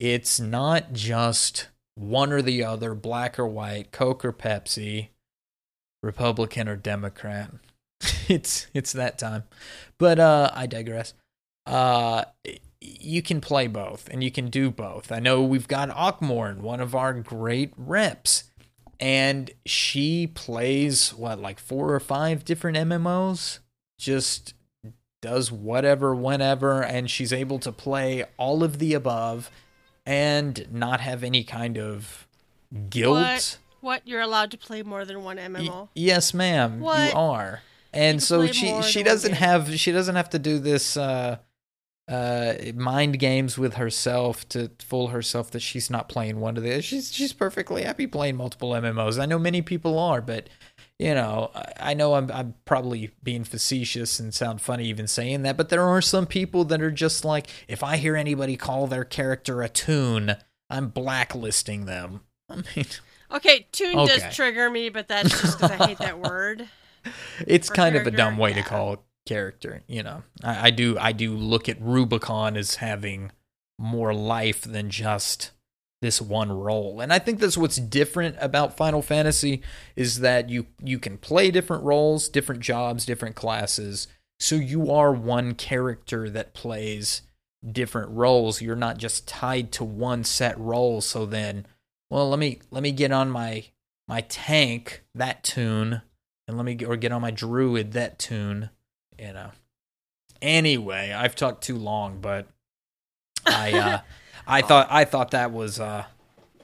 It's 0.00 0.40
not 0.40 0.92
just 0.92 1.68
one 1.94 2.32
or 2.32 2.42
the 2.42 2.64
other, 2.64 2.92
black 2.94 3.38
or 3.38 3.46
white, 3.46 3.92
Coke 3.92 4.24
or 4.24 4.32
Pepsi, 4.32 5.08
Republican 6.02 6.68
or 6.68 6.76
Democrat. 6.76 7.52
it's 8.28 8.66
it's 8.74 8.92
that 8.92 9.18
time. 9.18 9.44
But 9.96 10.18
uh 10.18 10.50
I 10.52 10.66
digress. 10.66 11.14
Uh 11.66 12.24
you 12.80 13.22
can 13.22 13.40
play 13.40 13.66
both 13.66 14.08
and 14.10 14.22
you 14.22 14.30
can 14.30 14.48
do 14.48 14.70
both. 14.70 15.10
I 15.10 15.18
know 15.18 15.42
we've 15.42 15.66
got 15.68 15.90
Ockmorn, 15.90 16.62
one 16.62 16.80
of 16.80 16.94
our 16.94 17.12
great 17.14 17.72
reps, 17.76 18.44
and 19.00 19.50
she 19.64 20.26
plays 20.28 21.10
what 21.14 21.40
like 21.40 21.58
four 21.58 21.92
or 21.92 22.00
five 22.00 22.44
different 22.44 22.76
MMOs. 22.76 23.58
Just 23.98 24.54
does 25.22 25.50
whatever 25.50 26.14
whenever 26.14 26.82
and 26.84 27.10
she's 27.10 27.32
able 27.32 27.58
to 27.60 27.72
play 27.72 28.24
all 28.36 28.62
of 28.62 28.78
the 28.78 28.92
above 28.94 29.50
and 30.04 30.66
not 30.70 31.00
have 31.00 31.24
any 31.24 31.42
kind 31.42 31.76
of 31.78 32.28
guilt. 32.90 33.14
What? 33.16 33.58
What? 33.80 34.02
You're 34.06 34.20
allowed 34.20 34.50
to 34.52 34.58
play 34.58 34.82
more 34.82 35.04
than 35.04 35.24
one 35.24 35.36
Y- 35.38 35.42
MMO? 35.48 35.88
yes, 35.94 36.32
ma'am, 36.34 36.80
What? 36.80 37.10
you 37.12 37.18
are. 37.18 37.62
and 37.92 38.16
You 38.16 38.20
so 38.20 38.46
she 38.46 38.82
she 38.82 39.02
doesn't 39.02 39.32
have 39.32 39.76
she 39.78 39.90
doesn't 39.90 40.14
have 40.16 40.30
to 40.30 40.38
do 40.38 40.58
this 40.58 40.96
uh 40.96 41.38
uh 42.08 42.54
mind 42.74 43.18
games 43.18 43.58
with 43.58 43.74
herself 43.74 44.48
to 44.50 44.70
fool 44.78 45.08
herself 45.08 45.50
that 45.50 45.60
she's 45.60 45.90
not 45.90 46.08
playing 46.08 46.38
one 46.38 46.56
of 46.56 46.62
the 46.62 46.80
she's 46.80 47.12
she's 47.12 47.32
perfectly 47.32 47.82
happy 47.82 48.06
playing 48.06 48.36
multiple 48.36 48.70
MMOs. 48.70 49.18
I 49.20 49.26
know 49.26 49.38
many 49.40 49.60
people 49.60 49.98
are, 49.98 50.20
but 50.20 50.48
you 50.98 51.14
know, 51.14 51.50
I- 51.54 51.72
I 51.90 51.94
know 51.94 52.14
I'm 52.14 52.30
I'm 52.30 52.54
probably 52.64 53.10
being 53.22 53.42
facetious 53.44 54.20
and 54.20 54.32
sound 54.32 54.60
funny 54.60 54.86
even 54.86 55.06
saying 55.08 55.42
that, 55.42 55.56
but 55.56 55.68
there 55.68 55.82
are 55.82 56.00
some 56.00 56.26
people 56.26 56.64
that 56.66 56.80
are 56.80 56.90
just 56.92 57.24
like 57.24 57.48
if 57.68 57.82
I 57.82 57.96
hear 57.96 58.14
anybody 58.16 58.56
call 58.56 58.86
their 58.86 59.04
character 59.04 59.62
a 59.62 59.68
tune, 59.68 60.36
I'm 60.70 60.88
blacklisting 60.88 61.86
them. 61.86 62.20
I 62.48 62.56
mean, 62.76 62.86
Okay, 63.32 63.66
tune 63.72 63.98
Okay. 63.98 64.18
does 64.20 64.36
trigger 64.36 64.70
me, 64.70 64.88
but 64.88 65.08
that's 65.08 65.30
just 65.42 65.58
because 65.58 65.72
I 65.80 65.86
hate 65.88 65.98
that 65.98 66.18
word. 66.20 66.68
it's 67.46 67.68
kind 67.68 67.96
of 67.96 68.06
a 68.06 68.10
dumb 68.12 68.38
way 68.38 68.52
to 68.52 68.60
yeah. 68.60 68.64
call 68.64 69.04
character 69.26 69.82
you 69.86 70.02
know. 70.02 70.22
I, 70.42 70.68
I 70.68 70.70
do 70.70 70.96
i 70.98 71.12
do 71.12 71.34
look 71.34 71.68
at 71.68 71.80
rubicon 71.80 72.56
as 72.56 72.76
having 72.76 73.32
more 73.78 74.14
life 74.14 74.62
than 74.62 74.90
just 74.90 75.50
this 76.02 76.20
one 76.20 76.52
role. 76.52 77.00
And 77.00 77.12
i 77.12 77.18
think 77.18 77.40
that's 77.40 77.56
what's 77.56 77.76
different 77.76 78.36
about 78.40 78.76
final 78.76 79.02
fantasy 79.02 79.62
is 79.94 80.20
that 80.20 80.48
you 80.48 80.66
you 80.82 80.98
can 80.98 81.18
play 81.18 81.50
different 81.50 81.84
roles 81.84 82.28
different 82.28 82.60
jobs 82.60 83.04
different 83.06 83.36
classes. 83.36 84.08
So 84.38 84.54
you 84.56 84.90
are 84.92 85.12
one 85.12 85.54
character 85.54 86.28
that 86.28 86.52
plays 86.52 87.22
different 87.72 88.10
roles. 88.10 88.60
You're 88.60 88.76
not 88.76 88.98
just 88.98 89.26
tied 89.26 89.72
to 89.72 89.84
one 89.84 90.24
set 90.24 90.58
role. 90.58 91.00
So 91.00 91.26
then 91.26 91.66
well 92.10 92.28
let 92.28 92.38
me 92.38 92.60
let 92.70 92.82
me 92.82 92.92
get 92.92 93.12
on 93.12 93.30
my 93.30 93.64
my 94.06 94.20
tank 94.22 95.02
that 95.14 95.42
tune 95.42 96.02
and 96.46 96.56
let 96.56 96.64
me 96.64 96.84
or 96.84 96.96
get 96.96 97.12
on 97.12 97.22
my 97.22 97.30
druid 97.30 97.92
that 97.92 98.18
tune 98.18 98.70
you 99.18 99.32
know 99.32 99.50
anyway 100.42 101.12
i've 101.12 101.34
talked 101.34 101.62
too 101.62 101.76
long 101.76 102.18
but 102.20 102.46
i 103.46 103.72
uh 103.72 103.98
i 104.46 104.60
thought 104.62 104.86
i 104.90 105.04
thought 105.04 105.30
that 105.30 105.50
was 105.52 105.80
uh 105.80 106.04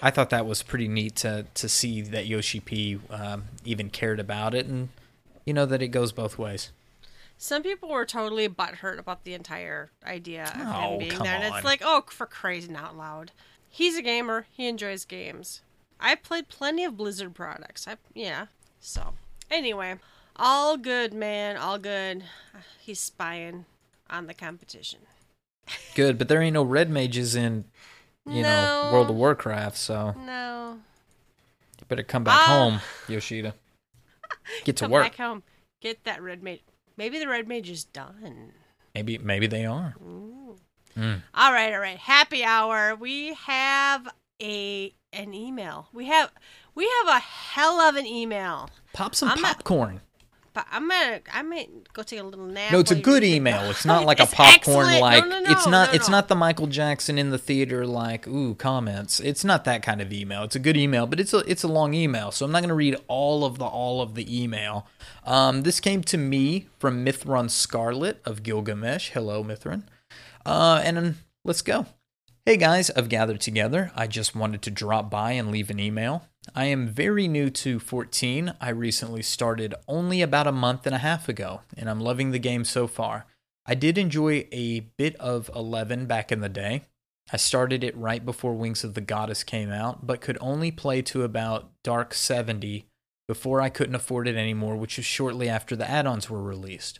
i 0.00 0.10
thought 0.10 0.30
that 0.30 0.46
was 0.46 0.62
pretty 0.62 0.88
neat 0.88 1.16
to 1.16 1.46
to 1.54 1.68
see 1.68 2.00
that 2.02 2.26
yoshi 2.26 2.60
p 2.60 2.98
um, 3.10 3.44
even 3.64 3.88
cared 3.88 4.20
about 4.20 4.54
it 4.54 4.66
and 4.66 4.88
you 5.46 5.52
know 5.54 5.66
that 5.66 5.80
it 5.82 5.88
goes 5.88 6.12
both 6.12 6.38
ways 6.38 6.70
Some 7.38 7.62
people 7.62 7.88
were 7.88 8.04
totally 8.06 8.48
butthurt 8.48 8.98
about 8.98 9.24
the 9.24 9.34
entire 9.34 9.90
idea 10.06 10.44
of 10.44 10.60
Oh, 10.60 10.90
him 10.92 10.98
being 10.98 11.18
there, 11.22 11.34
and 11.34 11.54
it's 11.54 11.64
like, 11.64 11.82
oh, 11.84 12.04
for 12.06 12.26
crazy 12.26 12.72
out 12.76 12.96
loud. 12.96 13.32
He's 13.68 13.96
a 13.96 14.02
gamer. 14.02 14.46
He 14.52 14.68
enjoys 14.68 15.04
games. 15.04 15.60
I've 15.98 16.22
played 16.22 16.46
plenty 16.48 16.84
of 16.84 16.96
Blizzard 16.96 17.34
products. 17.34 17.88
I 17.88 17.96
yeah. 18.14 18.46
So 18.78 19.14
anyway, 19.50 19.96
all 20.36 20.76
good, 20.76 21.12
man. 21.14 21.56
All 21.56 21.78
good. 21.78 22.24
He's 22.80 23.00
spying 23.00 23.64
on 24.10 24.26
the 24.26 24.34
competition. 24.34 25.00
good 25.94 26.18
but 26.18 26.28
there 26.28 26.42
ain't 26.42 26.54
no 26.54 26.62
red 26.62 26.90
mages 26.90 27.34
in 27.36 27.64
you 28.26 28.42
know 28.42 28.90
world 28.92 29.08
of 29.08 29.14
warcraft 29.16 29.76
so 29.76 30.12
No. 30.26 30.78
you 31.80 31.86
better 31.88 32.02
come 32.02 32.24
back 32.24 32.36
Ah. 32.40 32.46
home 32.46 32.80
yoshida 33.08 33.54
get 34.64 34.76
to 34.78 34.84
Come 34.84 34.90
work 34.90 35.04
back 35.04 35.16
home. 35.16 35.42
Get 35.80 36.02
that 36.04 36.20
red 36.22 36.42
mage. 36.42 36.60
Maybe 36.96 37.18
the 37.18 37.28
red 37.28 37.46
mage 37.48 37.70
is 37.70 37.84
done. 37.84 38.52
maybe 38.94 39.18
maybe 39.18 39.46
they 39.46 39.64
are 39.64 39.94
Mm. 40.94 41.22
All 41.34 41.52
right, 41.54 41.72
all 41.72 41.80
right. 41.80 41.96
Happy 41.96 42.44
hour. 42.44 42.94
We 42.94 43.32
have 43.32 44.06
a 44.42 44.92
an 45.14 45.32
email. 45.32 45.88
We 45.94 46.06
have 46.08 46.30
we 46.74 46.84
have 47.06 47.16
a 47.16 47.20
hell 47.20 47.80
of 47.80 47.96
an 47.96 48.04
email. 48.04 48.68
pop 48.92 49.14
some 49.14 49.30
I'm 49.30 49.38
popcorn 49.38 50.02
But 50.54 50.66
I'm 50.70 50.88
gonna 50.88 51.20
I 51.32 51.42
might 51.42 51.92
go 51.94 52.02
take 52.02 52.20
a 52.20 52.22
little 52.22 52.44
nap. 52.44 52.72
No, 52.72 52.80
it's 52.80 52.90
a 52.90 52.96
good 52.96 53.24
email. 53.24 53.62
It's 53.70 53.86
not 53.86 54.04
like 54.04 54.20
a 54.20 54.26
popcorn 54.26 54.86
excellent. 54.86 55.00
like 55.00 55.26
No, 55.26 55.40
no, 55.40 55.50
it's 55.50 55.66
not 55.66 55.88
no, 55.88 55.94
it's 55.94 56.08
not 56.10 56.28
the 56.28 56.34
Michael 56.34 56.66
Jackson 56.66 57.16
in 57.18 57.30
the 57.30 57.38
theater 57.38 57.86
like 57.86 58.26
ooh 58.28 58.54
comments. 58.54 59.18
It's 59.18 59.44
not 59.44 59.64
that 59.64 59.82
kind 59.82 60.02
of 60.02 60.12
email. 60.12 60.42
It's 60.42 60.56
a 60.56 60.58
good 60.58 60.76
email, 60.76 61.06
but 61.06 61.20
it's 61.20 61.32
a 61.32 61.38
it's 61.38 61.62
a 61.62 61.68
long 61.68 61.94
email. 61.94 62.30
So 62.30 62.44
I'm 62.44 62.52
not 62.52 62.60
going 62.60 62.68
to 62.68 62.74
read 62.74 62.96
all 63.08 63.44
of 63.44 63.58
the 63.58 63.64
all 63.64 64.02
of 64.02 64.14
the 64.14 64.42
email. 64.42 64.86
Um 65.24 65.62
this 65.62 65.80
came 65.80 66.02
to 66.04 66.18
me 66.18 66.66
from 66.78 67.04
Mithron 67.04 67.50
Scarlet 67.50 68.20
of 68.26 68.42
Gilgamesh. 68.42 69.10
Hello 69.10 69.42
Mithron. 69.42 69.84
Uh 70.44 70.82
and 70.84 70.98
um, 70.98 71.14
let's 71.44 71.62
go. 71.62 71.86
Hey 72.44 72.56
guys, 72.56 72.90
I've 72.90 73.08
gathered 73.08 73.40
together. 73.40 73.90
I 73.94 74.06
just 74.06 74.34
wanted 74.34 74.60
to 74.62 74.70
drop 74.70 75.08
by 75.08 75.32
and 75.32 75.50
leave 75.50 75.70
an 75.70 75.78
email. 75.80 76.26
I 76.54 76.64
am 76.64 76.88
very 76.88 77.28
new 77.28 77.50
to 77.50 77.78
14. 77.78 78.54
I 78.60 78.70
recently 78.70 79.22
started 79.22 79.74
only 79.86 80.22
about 80.22 80.48
a 80.48 80.52
month 80.52 80.86
and 80.86 80.94
a 80.94 80.98
half 80.98 81.28
ago, 81.28 81.60
and 81.76 81.88
I'm 81.88 82.00
loving 82.00 82.30
the 82.30 82.38
game 82.38 82.64
so 82.64 82.86
far. 82.86 83.26
I 83.64 83.74
did 83.74 83.96
enjoy 83.96 84.48
a 84.50 84.80
bit 84.80 85.14
of 85.16 85.50
11 85.54 86.06
back 86.06 86.32
in 86.32 86.40
the 86.40 86.48
day. 86.48 86.82
I 87.32 87.36
started 87.36 87.84
it 87.84 87.96
right 87.96 88.24
before 88.24 88.54
Wings 88.54 88.82
of 88.82 88.94
the 88.94 89.00
Goddess 89.00 89.44
came 89.44 89.70
out, 89.70 90.04
but 90.04 90.20
could 90.20 90.36
only 90.40 90.72
play 90.72 91.00
to 91.02 91.22
about 91.22 91.70
Dark 91.84 92.12
70 92.12 92.86
before 93.28 93.60
I 93.60 93.68
couldn't 93.68 93.94
afford 93.94 94.26
it 94.26 94.36
anymore, 94.36 94.76
which 94.76 94.96
was 94.96 95.06
shortly 95.06 95.48
after 95.48 95.76
the 95.76 95.88
add 95.88 96.08
ons 96.08 96.28
were 96.28 96.42
released. 96.42 96.98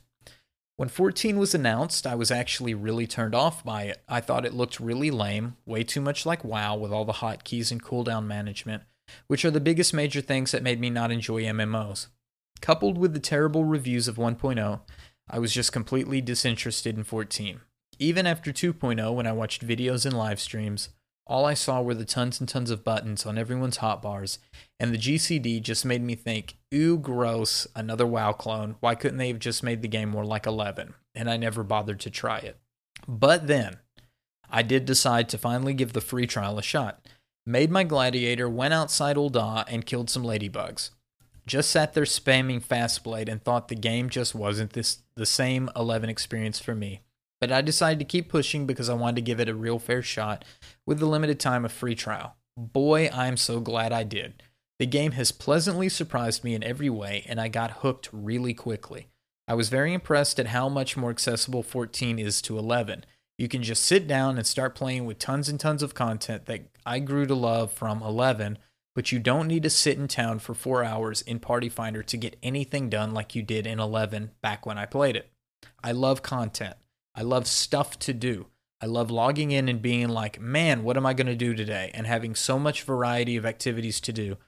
When 0.77 0.89
14 0.89 1.37
was 1.37 1.55
announced, 1.55 2.07
I 2.07 2.15
was 2.15 2.31
actually 2.31 2.75
really 2.75 3.09
turned 3.09 3.35
off 3.35 3.65
by 3.65 3.83
it. 3.83 4.03
I 4.09 4.21
thought 4.21 4.47
it 4.47 4.55
looked 4.55 4.81
really 4.81 5.11
lame, 5.11 5.57
way 5.67 5.83
too 5.83 6.01
much 6.01 6.25
like 6.25 6.45
WoW 6.45 6.77
with 6.77 6.93
all 6.93 7.05
the 7.05 7.15
hotkeys 7.15 7.73
and 7.73 7.83
cooldown 7.83 8.27
management, 8.27 8.85
which 9.27 9.45
are 9.45 9.51
the 9.51 9.61
biggest 9.61 9.95
major 9.95 10.21
things 10.21 10.53
that 10.53 10.63
made 10.63 10.81
me 10.81 10.91
not 10.91 11.11
enjoy 11.11 11.43
MMOs. 11.43 12.09
Coupled 12.61 12.99
with 12.99 13.13
the 13.13 13.21
terrible 13.21 13.65
reviews 13.65 14.09
of 14.09 14.17
1.0, 14.17 14.81
I 15.29 15.39
was 15.39 15.53
just 15.53 15.73
completely 15.73 16.21
disinterested 16.21 16.97
in 16.97 17.05
14. 17.05 17.61
Even 17.99 18.27
after 18.27 18.53
2.0, 18.53 19.15
when 19.15 19.27
I 19.27 19.33
watched 19.33 19.67
videos 19.67 20.05
and 20.05 20.17
live 20.17 20.41
streams, 20.41 20.91
all 21.27 21.45
I 21.45 21.55
saw 21.55 21.81
were 21.81 21.95
the 21.95 22.05
tons 22.05 22.41
and 22.41 22.49
tons 22.49 22.71
of 22.71 22.85
buttons 22.85 23.25
on 23.25 23.39
everyone's 23.39 23.79
hotbars, 23.79 24.39
and 24.81 24.93
the 24.93 24.99
GCD 24.99 25.63
just 25.63 25.85
made 25.85 26.03
me 26.03 26.15
think, 26.15 26.57
ooh, 26.75 26.99
gross, 26.99 27.67
another 27.77 28.07
WoW 28.07 28.33
clone. 28.33 28.77
Why 28.81 28.95
couldn't 28.95 29.19
they 29.19 29.29
have 29.29 29.39
just 29.39 29.63
made 29.63 29.83
the 29.83 29.89
game 29.89 30.09
more 30.09 30.25
like 30.25 30.47
11? 30.47 30.95
And 31.15 31.31
I 31.31 31.37
never 31.37 31.63
bothered 31.63 32.01
to 32.01 32.11
try 32.11 32.39
it. 32.39 32.59
But 33.07 33.47
then, 33.47 33.79
I 34.51 34.63
did 34.63 34.85
decide 34.85 35.29
to 35.31 35.39
finally 35.39 35.75
give 35.75 35.93
the 35.93 36.01
free 36.01 36.27
trial 36.27 36.59
a 36.59 36.63
shot. 36.63 37.07
Made 37.45 37.71
my 37.71 37.83
gladiator, 37.83 38.49
went 38.49 38.73
outside 38.73 39.17
Ul'dah, 39.17 39.65
and 39.67 39.85
killed 39.85 40.09
some 40.09 40.23
ladybugs. 40.23 40.91
Just 41.45 41.71
sat 41.71 41.93
there 41.93 42.05
spamming 42.05 42.65
Fastblade 42.65 43.29
and 43.29 43.43
thought 43.43 43.67
the 43.67 43.75
game 43.75 44.09
just 44.09 44.35
wasn't 44.35 44.75
this 44.75 44.99
the 45.17 45.27
same 45.27 45.69
11 45.75 46.09
experience 46.09 46.61
for 46.61 46.75
me. 46.75 47.01
But 47.41 47.51
I 47.51 47.61
decided 47.61 47.99
to 47.99 48.05
keep 48.05 48.29
pushing 48.29 48.65
because 48.65 48.89
I 48.89 48.95
wanted 48.95 49.17
to 49.17 49.23
give 49.23 49.41
it 49.41 49.49
a 49.49 49.55
real 49.55 49.81
fair 49.81 50.03
shot 50.03 50.45
with 50.87 51.01
the 51.01 51.07
limited 51.07 51.41
time 51.41 51.65
of 51.65 51.73
free 51.73 51.97
trial. 51.97 52.37
Boy, 52.57 53.11
I'm 53.13 53.37
so 53.37 53.59
glad 53.59 53.93
I 53.93 54.05
did. 54.05 54.41
The 54.79 54.87
game 54.87 55.13
has 55.13 55.33
pleasantly 55.33 55.89
surprised 55.89 56.45
me 56.45 56.55
in 56.55 56.63
every 56.63 56.91
way, 56.91 57.25
and 57.29 57.41
I 57.41 57.49
got 57.49 57.79
hooked 57.83 58.09
really 58.13 58.55
quickly. 58.55 59.09
I 59.49 59.55
was 59.55 59.69
very 59.69 59.93
impressed 59.93 60.39
at 60.39 60.49
how 60.49 60.69
much 60.69 60.97
more 60.97 61.11
accessible 61.11 61.65
14 61.65 62.21
is 62.21 62.41
to 62.43 62.57
11. 62.57 63.05
You 63.37 63.49
can 63.49 63.65
just 63.65 63.83
sit 63.83 64.07
down 64.07 64.39
and 64.39 64.47
start 64.47 64.77
playing 64.77 65.05
with 65.05 65.19
tons 65.19 65.49
and 65.49 65.59
tons 65.59 65.83
of 65.83 65.95
content 65.95 66.47
that 66.47 66.72
I 66.85 66.99
grew 66.99 67.27
to 67.27 67.35
love 67.35 67.73
from 67.73 68.03
11, 68.03 68.59
but 68.95 69.13
you 69.13 69.19
don't 69.19 69.49
need 69.49 69.63
to 69.63 69.71
sit 69.71 69.99
in 69.99 70.09
town 70.09 70.39
for 70.39 70.55
four 70.55 70.85
hours 70.85 71.23
in 71.23 71.39
Party 71.39 71.69
Finder 71.69 72.03
to 72.03 72.17
get 72.17 72.39
anything 72.43 72.89
done 72.91 73.13
like 73.13 73.35
you 73.35 73.43
did 73.43 73.67
in 73.67 73.81
11 73.81 74.33
back 74.43 74.67
when 74.67 74.79
I 74.79 74.87
played 74.87 75.17
it. 75.17 75.31
I 75.83 75.93
love 75.93 76.23
content. 76.23 76.77
I 77.15 77.23
love 77.23 77.47
stuff 77.47 77.99
to 78.01 78.13
do. 78.13 78.47
I 78.81 78.87
love 78.87 79.11
logging 79.11 79.53
in 79.53 79.69
and 79.69 79.81
being 79.81 80.09
like, 80.09 80.41
man, 80.41 80.83
what 80.83 80.97
am 80.97 81.07
I 81.07 81.15
going 81.15 81.29
to 81.29 81.37
do 81.37 81.55
today? 81.55 81.91
And 81.95 82.07
having 82.07 82.35
so 82.35 82.59
much 82.59 82.83
variety 82.83 83.37
of 83.37 83.47
activities 83.47 84.01
to 84.01 84.13
do. 84.13 84.39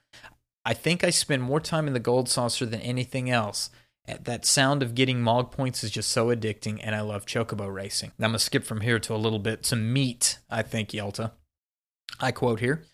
I 0.65 0.75
think 0.75 1.05
I 1.05 1.11
spend 1.11 1.43
more 1.43 1.61
time 1.61 1.87
in 1.87 1.93
the 1.93 2.01
gold 2.01 2.29
saucer 2.29 2.67
than 2.67 2.81
anything 2.81 3.31
else. 3.31 3.71
That 4.07 4.45
sound 4.45 4.83
of 4.83 4.95
getting 4.95 5.23
Mog 5.23 5.51
points 5.51 5.85
is 5.85 5.91
just 5.91 6.11
so 6.11 6.35
addicting, 6.35 6.79
and 6.83 6.95
I 6.95 7.01
love 7.01 7.25
Chocobo 7.27 7.73
racing. 7.73 8.13
Now 8.19 8.27
I'm 8.27 8.33
going 8.33 8.39
to 8.39 8.45
skip 8.45 8.65
from 8.65 8.81
here 8.81 8.99
to 8.99 9.15
a 9.15 9.17
little 9.17 9.39
bit 9.39 9.63
to 9.65 9.77
meat, 9.77 10.39
I 10.51 10.63
think, 10.63 10.91
Yelta. 10.91 11.33
I 12.21 12.33
quote 12.33 12.61
here 12.61 12.85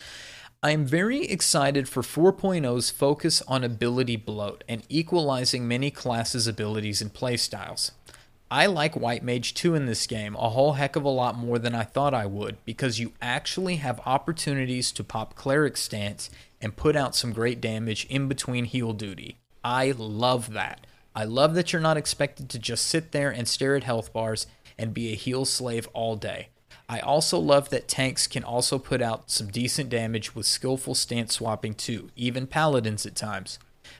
I 0.63 0.71
am 0.71 0.85
very 0.85 1.25
excited 1.25 1.89
for 1.89 2.03
4.0's 2.03 2.91
focus 2.91 3.41
on 3.47 3.63
ability 3.63 4.15
bloat 4.15 4.63
and 4.69 4.83
equalizing 4.89 5.67
many 5.67 5.89
classes' 5.89 6.47
abilities 6.47 7.01
and 7.01 7.11
playstyles. 7.11 7.91
I 8.51 8.67
like 8.67 8.95
White 8.95 9.23
Mage 9.23 9.53
2 9.53 9.73
in 9.73 9.87
this 9.87 10.05
game 10.05 10.35
a 10.35 10.49
whole 10.49 10.73
heck 10.73 10.95
of 10.95 11.03
a 11.03 11.09
lot 11.09 11.35
more 11.35 11.57
than 11.57 11.73
I 11.73 11.83
thought 11.83 12.13
I 12.13 12.25
would 12.25 12.57
because 12.63 12.99
you 12.99 13.13
actually 13.21 13.77
have 13.77 14.01
opportunities 14.05 14.91
to 14.91 15.03
pop 15.03 15.35
Cleric 15.35 15.77
stance 15.77 16.29
and 16.59 16.75
put 16.75 16.95
out 16.95 17.15
some 17.15 17.33
great 17.33 17.59
damage 17.59 18.05
in 18.05 18.27
between 18.27 18.65
heal 18.65 18.93
duty. 18.93 19.37
I 19.63 19.93
love 19.97 20.53
that. 20.53 20.85
I 21.15 21.23
love 21.23 21.55
that 21.55 21.73
you're 21.73 21.81
not 21.81 21.97
expected 21.97 22.49
to 22.49 22.59
just 22.59 22.85
sit 22.85 23.13
there 23.13 23.31
and 23.31 23.47
stare 23.47 23.75
at 23.75 23.83
health 23.83 24.13
bars 24.13 24.45
and 24.77 24.93
be 24.93 25.11
a 25.11 25.15
heal 25.15 25.45
slave 25.45 25.87
all 25.93 26.15
day. 26.15 26.49
I 26.91 26.99
also 26.99 27.39
love 27.39 27.69
that 27.69 27.87
tanks 27.87 28.27
can 28.27 28.43
also 28.43 28.77
put 28.77 29.01
out 29.01 29.31
some 29.31 29.47
decent 29.47 29.89
damage 29.89 30.35
with 30.35 30.45
skillful 30.45 30.93
stance 30.93 31.35
swapping 31.35 31.73
too, 31.73 32.09
even 32.17 32.47
paladins 32.47 33.05
at 33.05 33.15
times. 33.15 33.59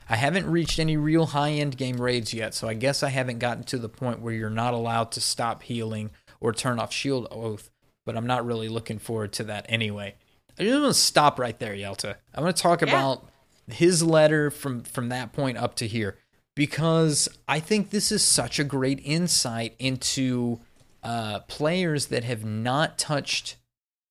I 0.09 0.17
haven't 0.17 0.45
reached 0.45 0.77
any 0.77 0.97
real 0.97 1.27
high 1.27 1.51
end 1.51 1.77
game 1.77 2.01
raids 2.01 2.33
yet, 2.33 2.53
so 2.53 2.67
I 2.67 2.73
guess 2.73 3.01
I 3.01 3.07
haven't 3.07 3.39
gotten 3.39 3.63
to 3.63 3.77
the 3.77 3.87
point 3.87 4.19
where 4.19 4.33
you're 4.33 4.49
not 4.49 4.73
allowed 4.73 5.13
to 5.13 5.21
stop 5.21 5.63
healing 5.63 6.11
or 6.41 6.51
turn 6.51 6.79
off 6.79 6.91
shield 6.91 7.29
oath, 7.31 7.69
but 8.05 8.17
I'm 8.17 8.27
not 8.27 8.45
really 8.45 8.67
looking 8.67 8.99
forward 8.99 9.31
to 9.33 9.45
that 9.45 9.65
anyway. 9.69 10.15
I 10.59 10.63
just 10.63 10.81
want 10.81 10.93
to 10.93 10.99
stop 10.99 11.39
right 11.39 11.57
there, 11.59 11.73
Yelta. 11.73 12.15
I 12.35 12.41
want 12.41 12.57
to 12.57 12.61
talk 12.61 12.81
Yeah. 12.81 12.89
about 12.89 13.29
his 13.69 14.03
letter 14.03 14.51
from 14.51 14.83
from 14.83 15.07
that 15.09 15.31
point 15.31 15.57
up 15.57 15.75
to 15.75 15.87
here 15.87 16.17
because 16.55 17.29
I 17.47 17.61
think 17.61 17.89
this 17.89 18.11
is 18.11 18.21
such 18.21 18.59
a 18.59 18.65
great 18.65 18.99
insight 19.05 19.75
into 19.79 20.59
uh, 21.03 21.39
players 21.41 22.07
that 22.07 22.23
have 22.23 22.45
not 22.45 22.97
touched 22.97 23.57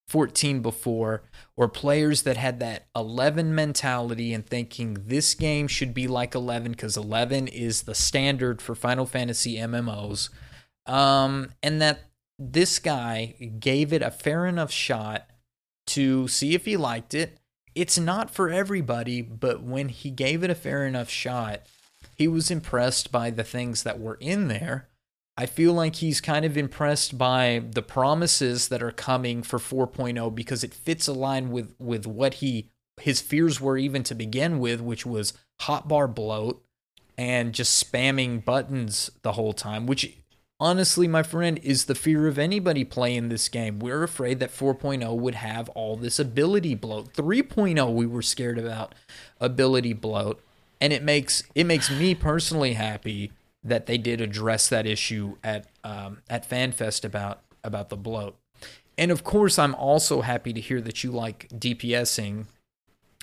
14 0.09 0.61
before 0.61 1.23
or 1.57 1.69
players 1.69 2.23
that 2.23 2.37
had 2.37 2.59
that 2.59 2.89
11 2.97 3.55
mentality 3.55 4.35
and 4.35 4.45
thinking 4.45 4.97
this 5.07 5.35
game 5.35 5.69
should 5.69 5.95
be 5.95 6.09
like 6.09 6.35
11 6.35 6.73
because 6.73 6.97
11 6.97 7.47
is 7.47 7.83
the 7.83 7.95
standard 7.95 8.61
for 8.61 8.75
Final 8.75 9.07
Fantasy 9.07 9.57
MMOs. 9.57 10.29
Um, 10.87 11.51
and 11.63 11.81
that 11.81 12.11
this 12.41 12.81
guy 12.81 13.37
gave 13.61 13.93
it 13.93 14.03
a 14.03 14.11
fair 14.11 14.47
enough 14.47 14.73
shot 14.73 15.31
to 15.87 16.27
see 16.27 16.55
if 16.55 16.65
he 16.65 16.77
liked 16.77 17.15
it. 17.15 17.39
It's 17.77 17.99
not 17.99 18.31
for 18.31 18.51
everybody, 18.51 19.23
but 19.23 19.63
when 19.63 19.91
he 19.91 20.11
gave 20.11 20.43
it 20.43 20.51
a 20.51 20.57
fair 20.57 20.85
enough 20.85 21.09
shot, 21.09 21.63
he 22.17 22.27
was 22.27 22.51
impressed 22.51 23.13
by 23.13 23.31
the 23.31 23.45
things 23.45 23.85
that 23.85 24.01
were 24.01 24.19
in 24.21 24.49
there. 24.49 24.90
I 25.37 25.47
feel 25.47 25.73
like 25.73 25.97
he's 25.97 26.21
kind 26.21 26.45
of 26.45 26.57
impressed 26.57 27.17
by 27.17 27.63
the 27.71 27.83
promises 27.83 28.69
that 28.69 28.83
are 28.83 28.91
coming 28.91 29.43
for 29.43 29.59
4.0 29.59 30.35
because 30.35 30.63
it 30.63 30.75
fits 30.75 31.09
a 31.09 31.13
line 31.13 31.51
with 31.51 31.75
with 31.79 32.07
what 32.07 32.35
he 32.35 32.71
his 33.01 33.21
fears 33.21 33.61
were 33.61 33.79
even 33.79 34.03
to 34.05 34.15
begin 34.15 34.59
with, 34.59 34.81
which 34.81 35.07
was 35.07 35.33
hotbar 35.63 36.13
bloat 36.13 36.63
and 37.17 37.53
just 37.53 37.83
spamming 37.83 38.45
buttons 38.45 39.11
the 39.23 39.33
whole 39.33 39.53
time, 39.53 39.87
which 39.87 40.17
honestly, 40.59 41.09
my 41.09 41.23
friend, 41.23 41.59
is 41.63 41.87
the 41.87 41.95
fear 41.95 42.27
of 42.27 42.39
anybody 42.39 42.85
playing 42.85 43.29
this 43.29 43.49
game. 43.49 43.79
We're 43.79 44.03
afraid 44.03 44.41
that 44.41 44.51
4.0 44.51 45.17
would 45.17 45.35
have 45.37 45.69
all 45.71 45.97
this 45.97 46.19
ability 46.19 46.75
bloat. 46.75 47.15
3.0 47.15 47.95
we 47.95 48.07
were 48.07 48.23
scared 48.23 48.59
about 48.59 48.95
ability 49.41 49.95
bloat, 49.95 50.43
and 50.81 50.93
it 50.93 51.03
makes 51.03 51.43
it 51.55 51.65
makes 51.65 51.91
me 51.91 52.15
personally 52.15 52.75
happy 52.75 53.33
that 53.63 53.87
they 53.87 53.99
did 53.99 54.21
address 54.21 54.69
that 54.69 54.87
issue 54.87 55.37
at 55.45 55.67
um, 55.85 56.19
at 56.29 56.49
FanFest 56.49 57.05
about 57.05 57.43
about 57.63 57.89
the 57.89 57.97
bloat. 57.97 58.37
And 58.97 59.11
of 59.11 59.25
course, 59.25 59.59
I'm 59.59 59.75
also 59.75 60.21
happy 60.21 60.53
to 60.53 60.61
hear 60.61 60.81
that 60.83 61.03
you 61.03 61.11
like 61.11 61.49
DPSing 61.49 62.47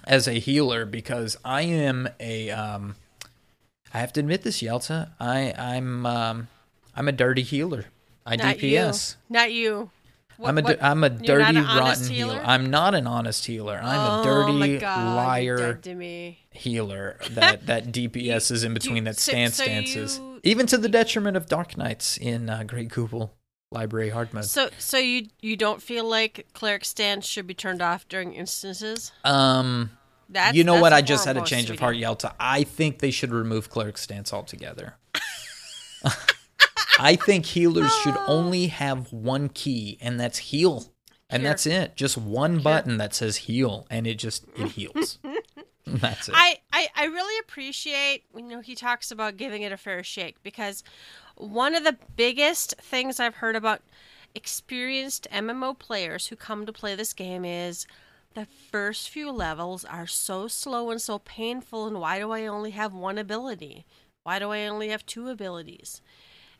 as 0.05 0.27
a 0.27 0.33
healer 0.33 0.85
because 0.85 1.37
I 1.43 1.61
am 1.61 2.09
a 2.19 2.49
um, 2.51 2.95
I 3.93 3.99
have 3.99 4.13
to 4.13 4.19
admit 4.19 4.43
this, 4.43 4.61
Yelta. 4.61 5.11
I 5.19 5.53
I'm 5.57 6.05
um, 6.05 6.47
I'm 6.95 7.07
a 7.07 7.11
dirty 7.11 7.43
healer. 7.43 7.85
I 8.25 8.35
Not 8.35 8.57
DPS. 8.57 9.15
you. 9.29 9.33
Not 9.33 9.53
you. 9.53 9.89
What- 10.37 10.49
I'm 10.49 10.57
a 10.57 10.61
what- 10.61 10.81
am 10.81 11.03
a 11.03 11.09
dirty 11.09 11.59
rotten 11.59 12.09
healer? 12.09 12.33
healer? 12.33 12.41
I'm 12.45 12.69
not 12.69 12.93
an 12.95 13.07
honest 13.07 13.45
healer. 13.45 13.79
I'm 13.81 13.99
a 13.99 14.21
Oh 14.21 14.53
my 14.53 14.67
dirty 14.67 14.77
God, 14.77 15.15
liar 15.15 15.79
healer 16.51 17.17
that 17.31 17.65
that 17.65 17.87
DPS 17.91 18.51
is 18.51 18.63
in 18.63 18.73
between 18.73 19.03
that 19.05 19.17
stance 19.17 19.55
so 19.55 19.63
stances, 19.63 20.17
you- 20.19 20.39
even 20.43 20.67
to 20.67 20.77
the 20.77 20.89
detriment 20.89 21.35
of 21.37 21.47
Dark 21.47 21.75
Knights 21.77 22.17
in 22.17 22.49
uh, 22.49 22.63
Great 22.63 22.89
Gubal 22.89 23.31
Library 23.71 24.09
hard 24.09 24.33
mode. 24.33 24.45
So, 24.45 24.69
so 24.77 24.97
you 24.97 25.27
you 25.41 25.57
don't 25.57 25.81
feel 25.81 26.05
like 26.07 26.47
cleric 26.53 26.85
stance 26.85 27.25
should 27.25 27.47
be 27.47 27.53
turned 27.53 27.81
off 27.81 28.07
during 28.07 28.33
instances? 28.33 29.11
Um, 29.25 29.91
That's 30.29 30.55
you 30.55 30.63
know 30.63 30.79
what? 30.79 30.93
I 30.93 31.01
just 31.01 31.25
had 31.25 31.35
a 31.35 31.41
change 31.41 31.69
of 31.69 31.79
heart, 31.79 31.97
Yelta. 31.97 32.33
I 32.39 32.63
think 32.63 32.99
they 32.99 33.11
should 33.11 33.31
remove 33.31 33.69
cleric 33.69 33.97
stance 33.97 34.31
altogether. 34.31 34.95
I 36.99 37.15
think 37.15 37.45
healers 37.45 37.93
should 38.03 38.17
only 38.27 38.67
have 38.67 39.11
one 39.11 39.49
key, 39.49 39.97
and 40.01 40.19
that's 40.19 40.37
heal, 40.37 40.93
and 41.29 41.45
that's 41.45 41.65
it. 41.65 41.95
Just 41.95 42.17
one 42.17 42.59
button 42.59 42.97
that 42.97 43.13
says 43.13 43.37
heal, 43.37 43.85
and 43.89 44.07
it 44.07 44.15
just 44.15 44.45
it 44.57 44.71
heals. 44.71 45.19
that's 45.85 46.27
it. 46.29 46.35
I, 46.37 46.57
I 46.73 46.87
I 46.95 47.05
really 47.05 47.39
appreciate 47.39 48.23
you 48.35 48.43
know 48.43 48.61
he 48.61 48.75
talks 48.75 49.11
about 49.11 49.37
giving 49.37 49.61
it 49.61 49.71
a 49.71 49.77
fair 49.77 50.03
shake 50.03 50.41
because 50.43 50.83
one 51.35 51.75
of 51.75 51.83
the 51.83 51.97
biggest 52.15 52.75
things 52.81 53.19
I've 53.19 53.35
heard 53.35 53.55
about 53.55 53.81
experienced 54.35 55.27
MMO 55.31 55.77
players 55.77 56.27
who 56.27 56.35
come 56.35 56.65
to 56.65 56.73
play 56.73 56.95
this 56.95 57.13
game 57.13 57.45
is 57.45 57.87
the 58.33 58.45
first 58.45 59.09
few 59.09 59.31
levels 59.31 59.83
are 59.83 60.05
so 60.05 60.47
slow 60.47 60.91
and 60.91 61.01
so 61.01 61.19
painful 61.19 61.87
and 61.87 61.99
why 61.99 62.19
do 62.19 62.31
I 62.31 62.45
only 62.45 62.71
have 62.71 62.93
one 62.93 63.17
ability? 63.17 63.85
Why 64.23 64.39
do 64.39 64.51
I 64.51 64.67
only 64.67 64.89
have 64.89 65.05
two 65.05 65.29
abilities? 65.29 66.01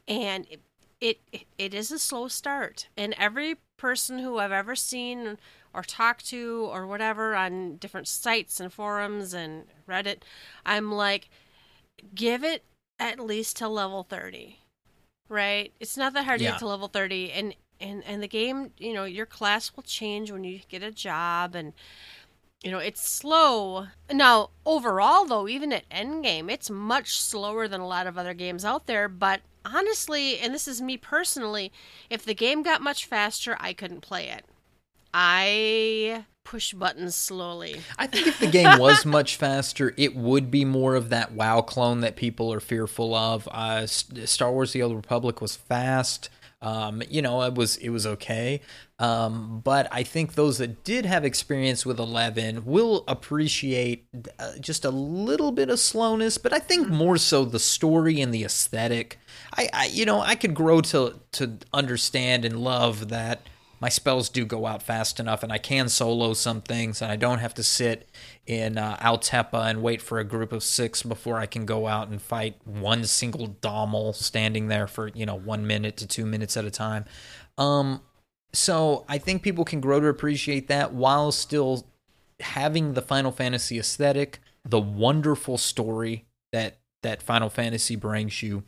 And 0.08 0.46
it 0.50 0.62
it, 1.00 1.20
it, 1.60 1.76
is 1.76 1.92
a 1.92 2.00
slow 2.00 2.28
start 2.28 2.88
and 2.98 3.14
every 3.20 3.58
person 3.78 4.18
who 4.18 4.40
I've 4.40 4.52
ever 4.52 4.76
seen 4.76 5.38
or 5.74 5.84
talked 5.84 6.26
to 6.30 6.68
or 6.72 6.88
whatever 6.88 7.36
on 7.36 7.76
different 7.76 8.08
sites 8.08 8.60
and 8.60 8.74
forums 8.74 9.32
and 9.32 9.66
Reddit, 9.88 10.22
I'm 10.66 10.92
like, 10.92 11.30
give 12.16 12.44
it 12.44 12.64
at 13.00 13.20
least 13.20 13.58
to 13.58 13.68
level 13.68 14.04
30, 14.04 14.58
right? 15.30 15.72
It's 15.80 15.98
not 15.98 16.14
that 16.14 16.26
hard 16.26 16.40
to 16.40 16.46
get 16.46 16.60
to 16.60 16.68
level 16.68 16.88
30, 16.88 17.32
and 17.32 17.56
and 17.80 18.04
and 18.06 18.24
the 18.24 18.28
game, 18.28 18.72
you 18.80 18.94
know, 18.94 19.04
your 19.04 19.28
class 19.28 19.76
will 19.76 19.84
change 19.84 20.32
when 20.32 20.44
you 20.44 20.62
get 20.68 20.82
a 20.82 20.92
job, 20.92 21.54
and 21.54 21.74
you 22.64 22.72
know 22.72 22.80
it's 22.80 23.08
slow. 23.08 23.88
Now 24.12 24.50
overall, 24.66 25.26
though, 25.26 25.48
even 25.48 25.72
at 25.72 25.88
endgame, 25.90 26.52
it's 26.52 26.70
much 26.72 27.22
slower 27.22 27.68
than 27.68 27.82
a 27.82 27.88
lot 27.88 28.08
of 28.08 28.18
other 28.18 28.34
games 28.34 28.66
out 28.66 28.88
there, 28.88 29.08
but. 29.08 29.42
Honestly, 29.74 30.40
and 30.40 30.54
this 30.54 30.68
is 30.68 30.82
me 30.82 30.98
personally, 30.98 31.72
if 32.10 32.24
the 32.24 32.34
game 32.34 32.64
got 32.64 32.82
much 32.82 33.06
faster, 33.06 33.58
I 33.60 33.74
couldn't 33.74 34.02
play 34.02 34.30
it. 34.30 34.46
I 35.14 36.26
push 36.44 36.74
buttons 36.74 37.16
slowly. 37.16 37.82
I 37.98 38.08
think 38.08 38.28
if 38.28 38.40
the 38.40 38.48
game 38.48 38.80
was 38.80 39.06
much 39.06 39.36
faster, 39.36 39.94
it 39.98 40.16
would 40.16 40.50
be 40.50 40.64
more 40.64 40.96
of 40.96 41.10
that 41.10 41.34
WoW 41.34 41.62
clone 41.62 42.02
that 42.02 42.16
people 42.16 42.54
are 42.54 42.60
fearful 42.60 43.14
of. 43.14 43.48
Uh, 43.52 43.86
Star 43.88 44.52
Wars: 44.52 44.74
The 44.74 44.82
Old 44.82 44.96
Republic 44.96 45.42
was 45.42 45.56
fast. 45.56 46.30
Um, 46.62 47.04
you 47.10 47.22
know, 47.22 47.44
it 47.44 47.56
was 47.56 47.78
it 47.78 47.90
was 47.90 48.08
okay. 48.08 48.62
Um, 49.00 49.62
but 49.64 49.88
I 49.92 50.02
think 50.02 50.34
those 50.34 50.58
that 50.58 50.84
did 50.84 51.06
have 51.06 51.24
experience 51.24 51.86
with 51.86 52.00
Eleven 52.00 52.66
will 52.66 53.04
appreciate 53.08 54.08
uh, 54.40 54.54
just 54.60 54.86
a 54.86 54.90
little 54.90 55.52
bit 55.52 55.70
of 55.70 55.80
slowness. 55.80 56.40
But 56.40 56.52
I 56.52 56.60
think 56.60 56.90
more 56.90 57.18
so 57.18 57.46
the 57.46 57.60
story 57.60 58.20
and 58.22 58.34
the 58.34 58.44
aesthetic. 58.44 59.20
I, 59.56 59.70
I 59.72 59.86
you 59.88 60.06
know 60.06 60.22
I 60.22 60.36
could 60.36 60.56
grow 60.56 60.82
to 60.82 61.20
to 61.34 61.58
understand 61.74 62.44
and 62.44 62.60
love 62.60 63.10
that 63.10 63.42
my 63.80 63.90
spells 63.90 64.30
do 64.30 64.46
go 64.46 64.66
out 64.66 64.82
fast 64.82 65.20
enough 65.20 65.44
and 65.44 65.52
I 65.52 65.60
can 65.60 65.88
solo 65.90 66.34
some 66.34 66.62
things 66.62 67.02
and 67.02 67.12
I 67.12 67.16
don't 67.16 67.40
have 67.40 67.54
to 67.56 67.64
sit 67.64 68.10
in 68.48 68.78
uh, 68.78 68.98
Altepa 68.98 69.70
and 69.70 69.84
wait 69.84 70.02
for 70.02 70.20
a 70.20 70.24
group 70.24 70.52
of 70.52 70.64
six 70.64 71.04
before 71.04 71.38
I 71.38 71.46
can 71.46 71.66
go 71.66 71.86
out 71.86 72.08
and 72.08 72.20
fight 72.20 72.56
one 72.66 73.04
single 73.06 73.48
Dhalmel 73.48 74.16
standing 74.16 74.68
there 74.68 74.88
for, 74.88 75.10
you 75.10 75.26
know, 75.26 75.36
one 75.36 75.68
minute 75.68 75.98
to 75.98 76.08
two 76.08 76.26
minutes 76.26 76.58
at 76.58 76.66
a 76.66 76.72
time. 76.72 77.06
Um, 77.58 78.02
so 78.58 79.06
I 79.08 79.18
think 79.20 79.44
people 79.44 79.64
can 79.66 79.80
grow 79.80 80.00
to 80.00 80.08
appreciate 80.08 80.68
that 80.68 80.94
while 80.94 81.32
still 81.32 81.86
having 82.40 82.94
the 82.94 83.02
Final 83.02 83.32
Fantasy 83.32 83.78
aesthetic, 83.78 84.40
the 84.66 84.80
wonderful 84.80 85.58
story 85.58 86.26
that 86.52 86.78
that 87.04 87.22
Final 87.22 87.50
Fantasy 87.50 87.96
brings 87.96 88.42
you, 88.42 88.64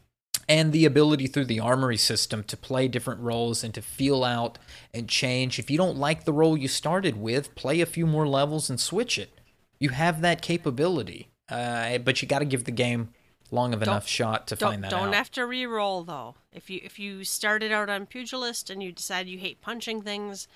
and 0.48 0.72
the 0.72 0.86
ability 0.86 1.26
through 1.26 1.46
the 1.46 1.60
armory 1.60 1.98
system 1.98 2.44
to 2.44 2.56
play 2.56 2.88
different 2.88 3.20
roles 3.22 3.64
and 3.64 3.74
to 3.74 3.82
feel 3.82 4.24
out 4.24 4.60
and 4.94 5.10
change. 5.10 5.58
If 5.58 5.72
you 5.72 5.78
don't 5.78 5.98
like 5.98 6.24
the 6.24 6.34
role 6.34 6.56
you 6.56 6.68
started 6.68 7.18
with, 7.20 7.56
play 7.56 7.82
a 7.82 7.86
few 7.88 8.06
more 8.06 8.28
levels 8.28 8.70
and 8.70 8.80
switch 8.80 9.18
it. 9.18 9.32
You 9.80 9.90
have 9.90 10.22
that 10.22 10.42
capability, 10.44 11.30
uh, 11.50 11.98
but 11.98 12.22
you 12.22 12.28
got 12.28 12.40
to 12.40 12.46
give 12.46 12.66
the 12.66 12.72
game 12.72 13.10
long 13.50 13.74
of 13.74 13.82
enough 13.82 14.08
shot 14.08 14.46
to 14.48 14.56
Don't 14.56 14.70
find 14.70 14.84
that 14.84 14.92
don't 14.92 15.08
out. 15.10 15.16
have 15.16 15.32
to 15.32 15.46
re-roll 15.48 16.04
though. 16.04 16.36
If 16.52 16.70
you 16.70 16.80
if 16.84 16.98
you 16.98 17.24
started 17.24 17.72
out 17.72 17.90
on 17.90 18.06
pugilist 18.06 18.70
and 18.70 18.82
you 18.82 18.92
decide 18.92 19.28
you 19.28 19.38
hate 19.38 19.62
punching 19.62 20.02
things, 20.02 20.48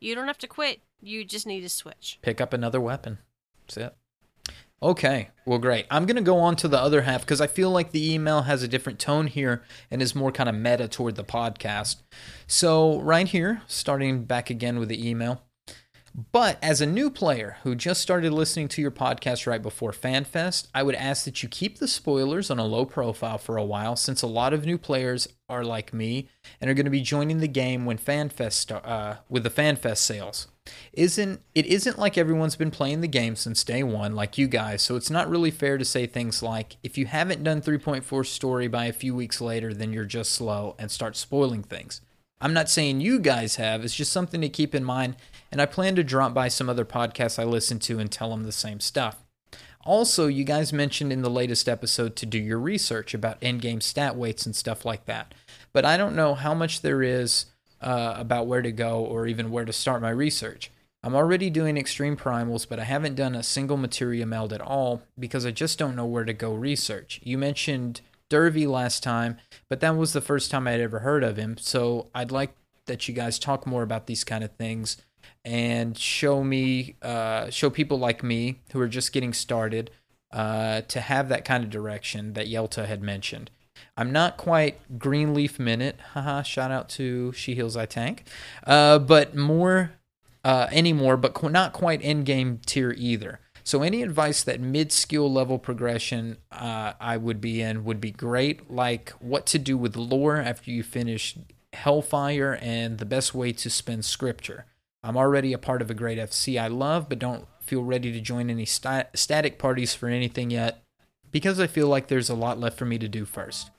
you 0.00 0.14
don't 0.14 0.26
have 0.26 0.38
to 0.38 0.46
quit. 0.46 0.80
You 1.00 1.24
just 1.24 1.46
need 1.46 1.62
to 1.62 1.68
switch. 1.68 2.18
Pick 2.22 2.40
up 2.40 2.52
another 2.52 2.80
weapon. 2.80 3.18
That's 3.66 3.76
it. 3.76 3.96
Okay, 4.82 5.28
well, 5.46 5.60
great. 5.60 5.86
I'm 5.92 6.06
going 6.06 6.16
to 6.16 6.22
go 6.22 6.38
on 6.38 6.56
to 6.56 6.66
the 6.66 6.78
other 6.78 7.02
half 7.02 7.20
because 7.20 7.40
I 7.40 7.46
feel 7.46 7.70
like 7.70 7.92
the 7.92 8.12
email 8.12 8.42
has 8.42 8.64
a 8.64 8.68
different 8.68 8.98
tone 8.98 9.28
here 9.28 9.62
and 9.92 10.02
is 10.02 10.16
more 10.16 10.32
kind 10.32 10.48
of 10.48 10.56
meta 10.56 10.88
toward 10.88 11.14
the 11.14 11.22
podcast. 11.22 12.02
So, 12.48 12.98
right 13.00 13.28
here, 13.28 13.62
starting 13.68 14.24
back 14.24 14.50
again 14.50 14.80
with 14.80 14.88
the 14.88 15.08
email. 15.08 15.42
But 16.14 16.58
as 16.62 16.82
a 16.82 16.86
new 16.86 17.10
player 17.10 17.56
who 17.62 17.74
just 17.74 18.02
started 18.02 18.32
listening 18.32 18.68
to 18.68 18.82
your 18.82 18.90
podcast 18.90 19.46
right 19.46 19.62
before 19.62 19.92
FanFest, 19.92 20.68
I 20.74 20.82
would 20.82 20.94
ask 20.94 21.24
that 21.24 21.42
you 21.42 21.48
keep 21.48 21.78
the 21.78 21.88
spoilers 21.88 22.50
on 22.50 22.58
a 22.58 22.66
low 22.66 22.84
profile 22.84 23.38
for 23.38 23.56
a 23.56 23.64
while, 23.64 23.96
since 23.96 24.20
a 24.20 24.26
lot 24.26 24.52
of 24.52 24.66
new 24.66 24.76
players 24.76 25.26
are 25.48 25.64
like 25.64 25.94
me 25.94 26.28
and 26.60 26.70
are 26.70 26.74
going 26.74 26.84
to 26.84 26.90
be 26.90 27.00
joining 27.00 27.38
the 27.38 27.48
game 27.48 27.86
when 27.86 27.96
FanFest 27.96 28.72
uh, 28.84 29.16
with 29.30 29.42
the 29.42 29.50
FanFest 29.50 29.98
sales. 29.98 30.48
Isn't 30.92 31.40
it 31.54 31.66
isn't 31.66 31.98
like 31.98 32.18
everyone's 32.18 32.56
been 32.56 32.70
playing 32.70 33.00
the 33.00 33.08
game 33.08 33.34
since 33.34 33.64
day 33.64 33.82
one, 33.82 34.14
like 34.14 34.36
you 34.36 34.48
guys. 34.48 34.82
So 34.82 34.96
it's 34.96 35.10
not 35.10 35.30
really 35.30 35.50
fair 35.50 35.78
to 35.78 35.84
say 35.84 36.06
things 36.06 36.42
like, 36.42 36.76
if 36.82 36.98
you 36.98 37.06
haven't 37.06 37.42
done 37.42 37.62
3.4 37.62 38.26
story 38.26 38.68
by 38.68 38.84
a 38.84 38.92
few 38.92 39.14
weeks 39.14 39.40
later, 39.40 39.72
then 39.72 39.92
you're 39.94 40.04
just 40.04 40.32
slow 40.32 40.76
and 40.78 40.90
start 40.90 41.16
spoiling 41.16 41.62
things. 41.62 42.02
I'm 42.42 42.52
not 42.52 42.68
saying 42.68 43.00
you 43.00 43.20
guys 43.20 43.54
have. 43.56 43.84
It's 43.84 43.94
just 43.94 44.10
something 44.12 44.40
to 44.40 44.48
keep 44.48 44.74
in 44.74 44.82
mind. 44.82 45.14
And 45.52 45.62
I 45.62 45.66
plan 45.66 45.94
to 45.94 46.02
drop 46.02 46.34
by 46.34 46.48
some 46.48 46.68
other 46.68 46.84
podcasts 46.84 47.38
I 47.38 47.44
listen 47.44 47.78
to 47.80 48.00
and 48.00 48.10
tell 48.10 48.30
them 48.30 48.42
the 48.42 48.50
same 48.50 48.80
stuff. 48.80 49.22
Also, 49.84 50.26
you 50.26 50.42
guys 50.42 50.72
mentioned 50.72 51.12
in 51.12 51.22
the 51.22 51.30
latest 51.30 51.68
episode 51.68 52.16
to 52.16 52.26
do 52.26 52.38
your 52.38 52.58
research 52.58 53.14
about 53.14 53.40
endgame 53.40 53.80
stat 53.80 54.16
weights 54.16 54.44
and 54.44 54.56
stuff 54.56 54.84
like 54.84 55.06
that. 55.06 55.34
But 55.72 55.84
I 55.84 55.96
don't 55.96 56.16
know 56.16 56.34
how 56.34 56.52
much 56.52 56.80
there 56.80 57.02
is 57.02 57.46
uh, 57.80 58.14
about 58.16 58.48
where 58.48 58.62
to 58.62 58.72
go 58.72 59.04
or 59.04 59.28
even 59.28 59.52
where 59.52 59.64
to 59.64 59.72
start 59.72 60.02
my 60.02 60.10
research. 60.10 60.72
I'm 61.04 61.14
already 61.14 61.48
doing 61.48 61.76
extreme 61.76 62.16
primals, 62.16 62.68
but 62.68 62.80
I 62.80 62.84
haven't 62.84 63.16
done 63.16 63.36
a 63.36 63.42
single 63.42 63.76
materia 63.76 64.26
meld 64.26 64.52
at 64.52 64.60
all 64.60 65.02
because 65.18 65.46
I 65.46 65.52
just 65.52 65.78
don't 65.78 65.96
know 65.96 66.06
where 66.06 66.24
to 66.24 66.32
go 66.32 66.54
research. 66.54 67.20
You 67.22 67.38
mentioned 67.38 68.00
Dervy 68.30 68.66
last 68.66 69.02
time, 69.02 69.36
but 69.72 69.80
that 69.80 69.96
was 69.96 70.12
the 70.12 70.20
first 70.20 70.50
time 70.50 70.68
I'd 70.68 70.82
ever 70.82 70.98
heard 70.98 71.24
of 71.24 71.38
him. 71.38 71.56
So 71.56 72.10
I'd 72.14 72.30
like 72.30 72.54
that 72.84 73.08
you 73.08 73.14
guys 73.14 73.38
talk 73.38 73.66
more 73.66 73.82
about 73.82 74.06
these 74.06 74.22
kind 74.22 74.44
of 74.44 74.50
things 74.56 74.98
and 75.46 75.96
show 75.96 76.44
me, 76.44 76.96
uh, 77.00 77.48
show 77.48 77.70
people 77.70 77.98
like 77.98 78.22
me 78.22 78.60
who 78.72 78.80
are 78.82 78.86
just 78.86 79.14
getting 79.14 79.32
started 79.32 79.90
uh, 80.30 80.82
to 80.82 81.00
have 81.00 81.30
that 81.30 81.46
kind 81.46 81.64
of 81.64 81.70
direction 81.70 82.34
that 82.34 82.48
Yelta 82.48 82.84
had 82.84 83.02
mentioned. 83.02 83.50
I'm 83.96 84.12
not 84.12 84.36
quite 84.36 84.98
Greenleaf 84.98 85.58
Minute, 85.58 85.98
haha. 86.12 86.42
Shout 86.42 86.70
out 86.70 86.90
to 86.90 87.32
She 87.32 87.54
Heals 87.54 87.74
I 87.74 87.86
Tank, 87.86 88.24
uh, 88.66 88.98
but 88.98 89.34
more 89.34 89.92
uh, 90.44 90.66
anymore, 90.70 91.16
but 91.16 91.42
not 91.50 91.72
quite 91.72 92.02
endgame 92.02 92.62
tier 92.66 92.94
either. 92.98 93.40
So 93.64 93.82
any 93.82 94.02
advice 94.02 94.42
that 94.42 94.60
mid 94.60 94.92
skill 94.92 95.32
level 95.32 95.58
progression 95.58 96.38
uh, 96.50 96.94
I 97.00 97.16
would 97.16 97.40
be 97.40 97.60
in 97.60 97.84
would 97.84 98.00
be 98.00 98.10
great, 98.10 98.70
like 98.70 99.10
what 99.20 99.46
to 99.46 99.58
do 99.58 99.76
with 99.76 99.96
lore 99.96 100.36
after 100.36 100.70
you 100.70 100.82
finish 100.82 101.36
Hellfire 101.72 102.58
and 102.60 102.98
the 102.98 103.04
best 103.04 103.34
way 103.34 103.52
to 103.52 103.70
spend 103.70 104.04
scripture. 104.04 104.66
I'm 105.02 105.16
already 105.16 105.52
a 105.52 105.58
part 105.58 105.82
of 105.82 105.90
a 105.90 105.94
great 105.94 106.18
FC 106.18 106.60
I 106.60 106.68
love, 106.68 107.08
but 107.08 107.18
don't 107.18 107.46
feel 107.60 107.82
ready 107.82 108.12
to 108.12 108.20
join 108.20 108.50
any 108.50 108.66
st- 108.66 109.06
static 109.14 109.58
parties 109.58 109.94
for 109.94 110.08
anything 110.08 110.50
yet 110.50 110.82
because 111.30 111.58
I 111.58 111.66
feel 111.66 111.88
like 111.88 112.08
there's 112.08 112.30
a 112.30 112.34
lot 112.34 112.60
left 112.60 112.78
for 112.78 112.84
me 112.84 112.98
to 112.98 113.08
do 113.08 113.24
first. 113.24 113.70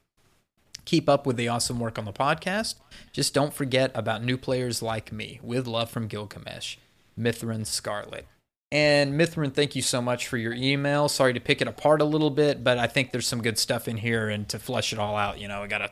Keep 0.85 1.07
up 1.07 1.25
with 1.25 1.37
the 1.37 1.47
awesome 1.47 1.79
work 1.79 1.97
on 1.97 2.05
the 2.05 2.11
podcast. 2.11 2.75
Just 3.13 3.33
don't 3.33 3.53
forget 3.53 3.91
about 3.95 4.23
new 4.23 4.37
players 4.37 4.81
like 4.81 5.13
me. 5.13 5.39
With 5.41 5.65
love 5.65 5.89
from 5.89 6.07
Gilgamesh, 6.07 6.77
Mithrin 7.17 7.65
Scarlet. 7.65 8.27
And 8.73 9.13
Mithrin, 9.13 9.53
thank 9.53 9.75
you 9.75 9.83
so 9.83 10.01
much 10.01 10.27
for 10.27 10.35
your 10.35 10.53
email. 10.53 11.07
Sorry 11.07 11.31
to 11.31 11.39
pick 11.39 11.61
it 11.61 11.67
apart 11.67 12.01
a 12.01 12.05
little 12.05 12.31
bit, 12.31 12.63
but 12.63 12.79
I 12.79 12.87
think 12.87 13.11
there's 13.11 13.27
some 13.27 13.43
good 13.43 13.59
stuff 13.59 13.87
in 13.87 13.97
here, 13.97 14.29
and 14.29 14.49
to 14.49 14.57
flesh 14.57 14.91
it 14.91 14.97
all 14.97 15.15
out, 15.15 15.39
you 15.39 15.47
know, 15.47 15.61
we 15.61 15.67
gotta 15.67 15.91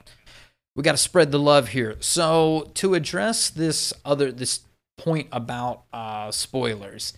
we 0.75 0.81
gotta 0.81 0.97
spread 0.97 1.31
the 1.31 1.37
love 1.37 1.69
here. 1.69 1.95
So 1.99 2.71
to 2.73 2.95
address 2.95 3.51
this 3.51 3.93
other 4.03 4.31
this 4.31 4.61
point 4.97 5.27
about 5.31 5.83
uh, 5.93 6.31
spoilers, 6.31 7.13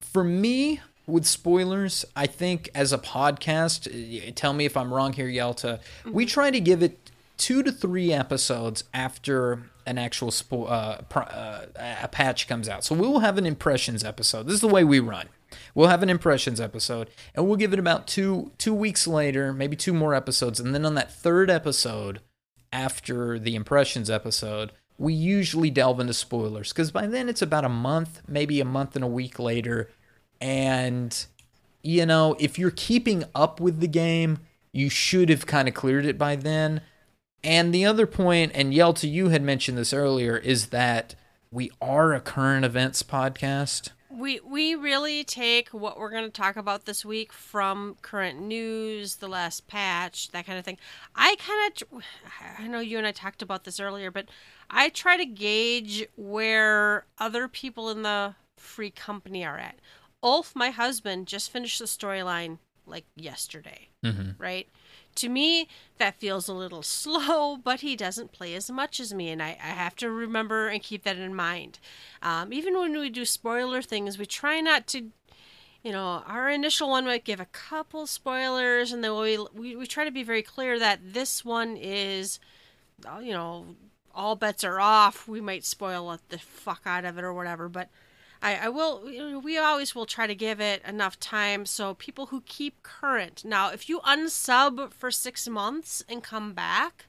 for 0.00 0.24
me 0.24 0.80
with 1.06 1.24
spoilers, 1.24 2.04
I 2.16 2.26
think 2.26 2.68
as 2.74 2.92
a 2.92 2.98
podcast, 2.98 4.34
tell 4.34 4.52
me 4.52 4.64
if 4.64 4.76
I'm 4.76 4.92
wrong 4.92 5.12
here, 5.12 5.28
Yelta. 5.28 5.78
We 6.04 6.26
try 6.26 6.50
to 6.50 6.60
give 6.60 6.82
it 6.82 7.12
two 7.36 7.62
to 7.62 7.70
three 7.70 8.12
episodes 8.12 8.82
after 8.92 9.69
an 9.86 9.98
actual 9.98 10.30
spo- 10.30 10.70
uh, 10.70 11.18
uh, 11.18 11.66
a 12.02 12.08
patch 12.08 12.48
comes 12.48 12.68
out. 12.68 12.84
So 12.84 12.94
we 12.94 13.06
will 13.06 13.20
have 13.20 13.38
an 13.38 13.46
impressions 13.46 14.04
episode. 14.04 14.46
This 14.46 14.54
is 14.54 14.60
the 14.60 14.68
way 14.68 14.84
we 14.84 15.00
run. 15.00 15.28
We'll 15.74 15.88
have 15.88 16.02
an 16.02 16.10
impressions 16.10 16.60
episode, 16.60 17.10
and 17.34 17.46
we'll 17.46 17.56
give 17.56 17.72
it 17.72 17.78
about 17.78 18.06
two 18.06 18.52
two 18.58 18.74
weeks 18.74 19.06
later, 19.06 19.52
maybe 19.52 19.76
two 19.76 19.92
more 19.92 20.14
episodes, 20.14 20.60
and 20.60 20.74
then 20.74 20.86
on 20.86 20.94
that 20.94 21.12
third 21.12 21.50
episode, 21.50 22.20
after 22.72 23.38
the 23.38 23.54
impressions 23.54 24.10
episode, 24.10 24.72
we 24.98 25.12
usually 25.12 25.70
delve 25.70 26.00
into 26.00 26.14
spoilers 26.14 26.72
because 26.72 26.90
by 26.90 27.06
then 27.06 27.28
it's 27.28 27.42
about 27.42 27.64
a 27.64 27.68
month, 27.68 28.22
maybe 28.28 28.60
a 28.60 28.64
month 28.64 28.94
and 28.94 29.04
a 29.04 29.08
week 29.08 29.38
later, 29.38 29.90
and 30.40 31.26
you 31.82 32.06
know 32.06 32.36
if 32.38 32.58
you're 32.58 32.70
keeping 32.70 33.24
up 33.34 33.60
with 33.60 33.80
the 33.80 33.88
game, 33.88 34.38
you 34.72 34.88
should 34.88 35.28
have 35.28 35.46
kind 35.46 35.68
of 35.68 35.74
cleared 35.74 36.06
it 36.06 36.18
by 36.18 36.36
then. 36.36 36.80
And 37.42 37.72
the 37.74 37.84
other 37.86 38.06
point, 38.06 38.52
and 38.54 38.72
Yelta, 38.72 39.10
you 39.10 39.28
had 39.30 39.42
mentioned 39.42 39.78
this 39.78 39.92
earlier, 39.92 40.36
is 40.36 40.66
that 40.68 41.14
we 41.50 41.70
are 41.80 42.12
a 42.12 42.20
current 42.20 42.64
events 42.64 43.02
podcast. 43.02 43.90
We 44.10 44.40
we 44.40 44.74
really 44.74 45.22
take 45.24 45.68
what 45.70 45.98
we're 45.98 46.10
going 46.10 46.24
to 46.24 46.30
talk 46.30 46.56
about 46.56 46.84
this 46.84 47.04
week 47.04 47.32
from 47.32 47.96
current 48.02 48.40
news, 48.40 49.16
the 49.16 49.28
last 49.28 49.68
patch, 49.68 50.30
that 50.32 50.44
kind 50.46 50.58
of 50.58 50.64
thing. 50.64 50.78
I 51.14 51.36
kind 51.36 51.72
of 51.92 52.02
I 52.58 52.66
know 52.66 52.80
you 52.80 52.98
and 52.98 53.06
I 53.06 53.12
talked 53.12 53.40
about 53.40 53.64
this 53.64 53.78
earlier, 53.80 54.10
but 54.10 54.26
I 54.68 54.88
try 54.88 55.16
to 55.16 55.24
gauge 55.24 56.06
where 56.16 57.06
other 57.18 57.46
people 57.48 57.88
in 57.88 58.02
the 58.02 58.34
free 58.58 58.90
company 58.90 59.44
are 59.44 59.58
at. 59.58 59.76
Ulf, 60.22 60.52
my 60.54 60.70
husband, 60.70 61.26
just 61.26 61.50
finished 61.50 61.78
the 61.78 61.86
storyline 61.86 62.58
like 62.86 63.04
yesterday, 63.16 63.88
Mm-hmm. 64.04 64.30
right? 64.42 64.68
To 65.16 65.28
me, 65.28 65.68
that 65.98 66.18
feels 66.18 66.48
a 66.48 66.54
little 66.54 66.82
slow, 66.84 67.56
but 67.56 67.80
he 67.80 67.96
doesn't 67.96 68.32
play 68.32 68.54
as 68.54 68.70
much 68.70 69.00
as 69.00 69.12
me, 69.12 69.30
and 69.30 69.42
I, 69.42 69.50
I 69.62 69.68
have 69.68 69.96
to 69.96 70.10
remember 70.10 70.68
and 70.68 70.82
keep 70.82 71.04
that 71.04 71.18
in 71.18 71.34
mind. 71.34 71.78
Um, 72.22 72.52
even 72.52 72.78
when 72.78 72.98
we 72.98 73.10
do 73.10 73.24
spoiler 73.24 73.82
things, 73.82 74.18
we 74.18 74.26
try 74.26 74.60
not 74.60 74.86
to, 74.88 75.10
you 75.82 75.92
know, 75.92 76.22
our 76.26 76.50
initial 76.50 76.90
one 76.90 77.04
might 77.04 77.24
give 77.24 77.40
a 77.40 77.46
couple 77.46 78.06
spoilers, 78.06 78.92
and 78.92 79.02
then 79.04 79.16
we, 79.16 79.38
we, 79.54 79.76
we 79.76 79.86
try 79.86 80.04
to 80.04 80.10
be 80.10 80.22
very 80.22 80.42
clear 80.42 80.78
that 80.78 81.00
this 81.12 81.44
one 81.44 81.76
is, 81.76 82.40
uh, 83.06 83.18
you 83.18 83.32
know, 83.32 83.76
all 84.14 84.36
bets 84.36 84.64
are 84.64 84.80
off. 84.80 85.28
We 85.28 85.40
might 85.40 85.64
spoil 85.64 86.18
the 86.28 86.38
fuck 86.38 86.82
out 86.84 87.04
of 87.04 87.18
it 87.18 87.24
or 87.24 87.32
whatever, 87.32 87.68
but 87.68 87.88
I, 88.42 88.56
I 88.56 88.68
will. 88.68 89.02
We 89.42 89.58
always 89.58 89.94
will 89.94 90.06
try 90.06 90.26
to 90.26 90.34
give 90.34 90.60
it 90.60 90.82
enough 90.86 91.20
time 91.20 91.66
so 91.66 91.94
people 91.94 92.26
who 92.26 92.40
keep 92.42 92.82
current. 92.82 93.44
Now, 93.44 93.70
if 93.70 93.88
you 93.88 94.00
unsub 94.00 94.92
for 94.92 95.10
six 95.10 95.48
months 95.48 96.02
and 96.08 96.22
come 96.22 96.52
back, 96.52 97.06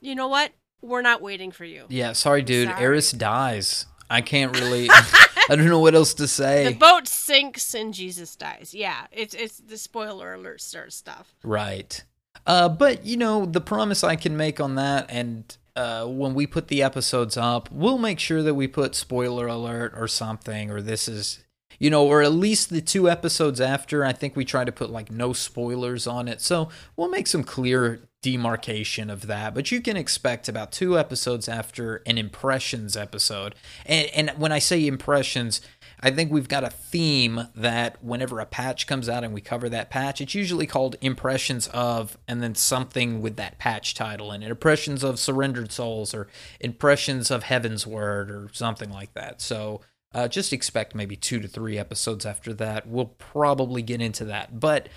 you 0.00 0.14
know 0.14 0.28
what? 0.28 0.52
We're 0.80 1.02
not 1.02 1.22
waiting 1.22 1.50
for 1.50 1.64
you. 1.64 1.86
Yeah, 1.88 2.12
sorry, 2.12 2.42
dude. 2.42 2.68
Sorry. 2.68 2.82
Aeris 2.84 3.12
dies. 3.12 3.86
I 4.10 4.20
can't 4.20 4.58
really. 4.58 4.88
I 5.50 5.56
don't 5.56 5.66
know 5.66 5.80
what 5.80 5.94
else 5.94 6.14
to 6.14 6.28
say. 6.28 6.72
The 6.72 6.78
boat 6.78 7.08
sinks 7.08 7.74
and 7.74 7.94
Jesus 7.94 8.36
dies. 8.36 8.74
Yeah, 8.74 9.06
it's 9.12 9.34
it's 9.34 9.58
the 9.58 9.78
spoiler 9.78 10.34
alert 10.34 10.60
sort 10.60 10.88
of 10.88 10.92
stuff. 10.92 11.34
Right. 11.42 12.04
Uh, 12.46 12.68
but 12.68 13.04
you 13.04 13.16
know 13.16 13.46
the 13.46 13.60
promise 13.60 14.04
I 14.04 14.16
can 14.16 14.36
make 14.36 14.60
on 14.60 14.74
that, 14.74 15.06
and 15.08 15.56
uh, 15.78 16.04
when 16.06 16.34
we 16.34 16.44
put 16.44 16.66
the 16.66 16.82
episodes 16.82 17.36
up, 17.36 17.70
we'll 17.70 17.98
make 17.98 18.18
sure 18.18 18.42
that 18.42 18.54
we 18.54 18.66
put 18.66 18.96
spoiler 18.96 19.46
alert 19.46 19.92
or 19.96 20.08
something, 20.08 20.72
or 20.72 20.82
this 20.82 21.06
is, 21.06 21.44
you 21.78 21.88
know, 21.88 22.04
or 22.04 22.20
at 22.20 22.32
least 22.32 22.70
the 22.70 22.80
two 22.80 23.08
episodes 23.08 23.60
after. 23.60 24.04
I 24.04 24.12
think 24.12 24.34
we 24.34 24.44
try 24.44 24.64
to 24.64 24.72
put 24.72 24.90
like 24.90 25.08
no 25.08 25.32
spoilers 25.32 26.08
on 26.08 26.26
it, 26.26 26.40
so 26.40 26.68
we'll 26.96 27.08
make 27.08 27.28
some 27.28 27.44
clear 27.44 28.00
demarcation 28.22 29.08
of 29.08 29.28
that. 29.28 29.54
But 29.54 29.70
you 29.70 29.80
can 29.80 29.96
expect 29.96 30.48
about 30.48 30.72
two 30.72 30.98
episodes 30.98 31.48
after 31.48 32.02
an 32.06 32.18
impressions 32.18 32.96
episode, 32.96 33.54
and 33.86 34.08
and 34.08 34.30
when 34.30 34.50
I 34.50 34.58
say 34.58 34.84
impressions. 34.84 35.60
I 36.00 36.10
think 36.10 36.30
we've 36.30 36.48
got 36.48 36.64
a 36.64 36.70
theme 36.70 37.48
that 37.56 38.02
whenever 38.02 38.38
a 38.38 38.46
patch 38.46 38.86
comes 38.86 39.08
out 39.08 39.24
and 39.24 39.34
we 39.34 39.40
cover 39.40 39.68
that 39.68 39.90
patch, 39.90 40.20
it's 40.20 40.34
usually 40.34 40.66
called 40.66 40.96
Impressions 41.00 41.66
of, 41.68 42.16
and 42.28 42.42
then 42.42 42.54
something 42.54 43.20
with 43.20 43.36
that 43.36 43.58
patch 43.58 43.94
title 43.94 44.30
in 44.30 44.42
it. 44.42 44.50
Impressions 44.50 45.02
of 45.02 45.18
Surrendered 45.18 45.72
Souls 45.72 46.14
or 46.14 46.28
Impressions 46.60 47.30
of 47.30 47.44
Heavensward 47.44 48.30
or 48.30 48.48
something 48.52 48.90
like 48.90 49.12
that. 49.14 49.40
So 49.40 49.80
uh, 50.14 50.28
just 50.28 50.52
expect 50.52 50.94
maybe 50.94 51.16
two 51.16 51.40
to 51.40 51.48
three 51.48 51.76
episodes 51.76 52.24
after 52.24 52.54
that. 52.54 52.86
We'll 52.86 53.06
probably 53.18 53.82
get 53.82 54.00
into 54.00 54.24
that. 54.26 54.60
But, 54.60 54.88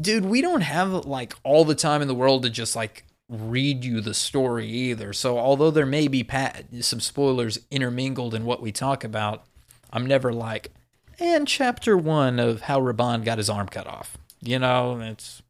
dude, 0.00 0.26
we 0.26 0.42
don't 0.42 0.60
have 0.60 1.06
like 1.06 1.34
all 1.42 1.64
the 1.64 1.74
time 1.74 2.02
in 2.02 2.08
the 2.08 2.14
world 2.14 2.42
to 2.42 2.50
just 2.50 2.76
like 2.76 3.04
read 3.28 3.82
you 3.82 4.02
the 4.02 4.14
story 4.14 4.68
either. 4.68 5.14
So 5.14 5.38
although 5.38 5.70
there 5.70 5.86
may 5.86 6.06
be 6.06 6.22
pat- 6.22 6.66
some 6.82 7.00
spoilers 7.00 7.58
intermingled 7.70 8.34
in 8.34 8.44
what 8.44 8.60
we 8.60 8.72
talk 8.72 9.04
about, 9.04 9.44
I'm 9.92 10.06
never 10.06 10.32
like, 10.32 10.72
and 11.18 11.46
chapter 11.46 11.96
one 11.96 12.38
of 12.38 12.62
how 12.62 12.80
Raubahn 12.80 13.24
got 13.24 13.38
his 13.38 13.50
arm 13.50 13.68
cut 13.68 13.86
off. 13.86 14.16
You 14.40 14.58
know, 14.58 14.98
it's 15.00 15.42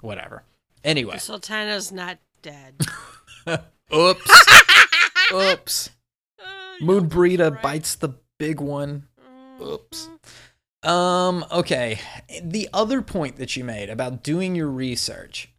whatever. 0.00 0.44
Anyway, 0.84 1.18
Sultana's 1.18 1.90
not 1.90 2.18
dead. 2.42 2.74
oops, 3.94 4.46
oops. 5.32 5.90
Uh, 6.38 6.84
Moenbryda 6.84 7.52
right. 7.52 7.62
bites 7.62 7.94
the 7.94 8.10
big 8.38 8.60
one. 8.60 9.08
Oops. 9.60 10.08
Um, 10.82 11.44
okay. 11.50 12.00
The 12.42 12.68
other 12.72 13.02
point 13.02 13.36
that 13.36 13.56
you 13.56 13.64
made 13.64 13.88
about 13.88 14.22
doing 14.22 14.54
your 14.54 14.68
research. 14.68 15.51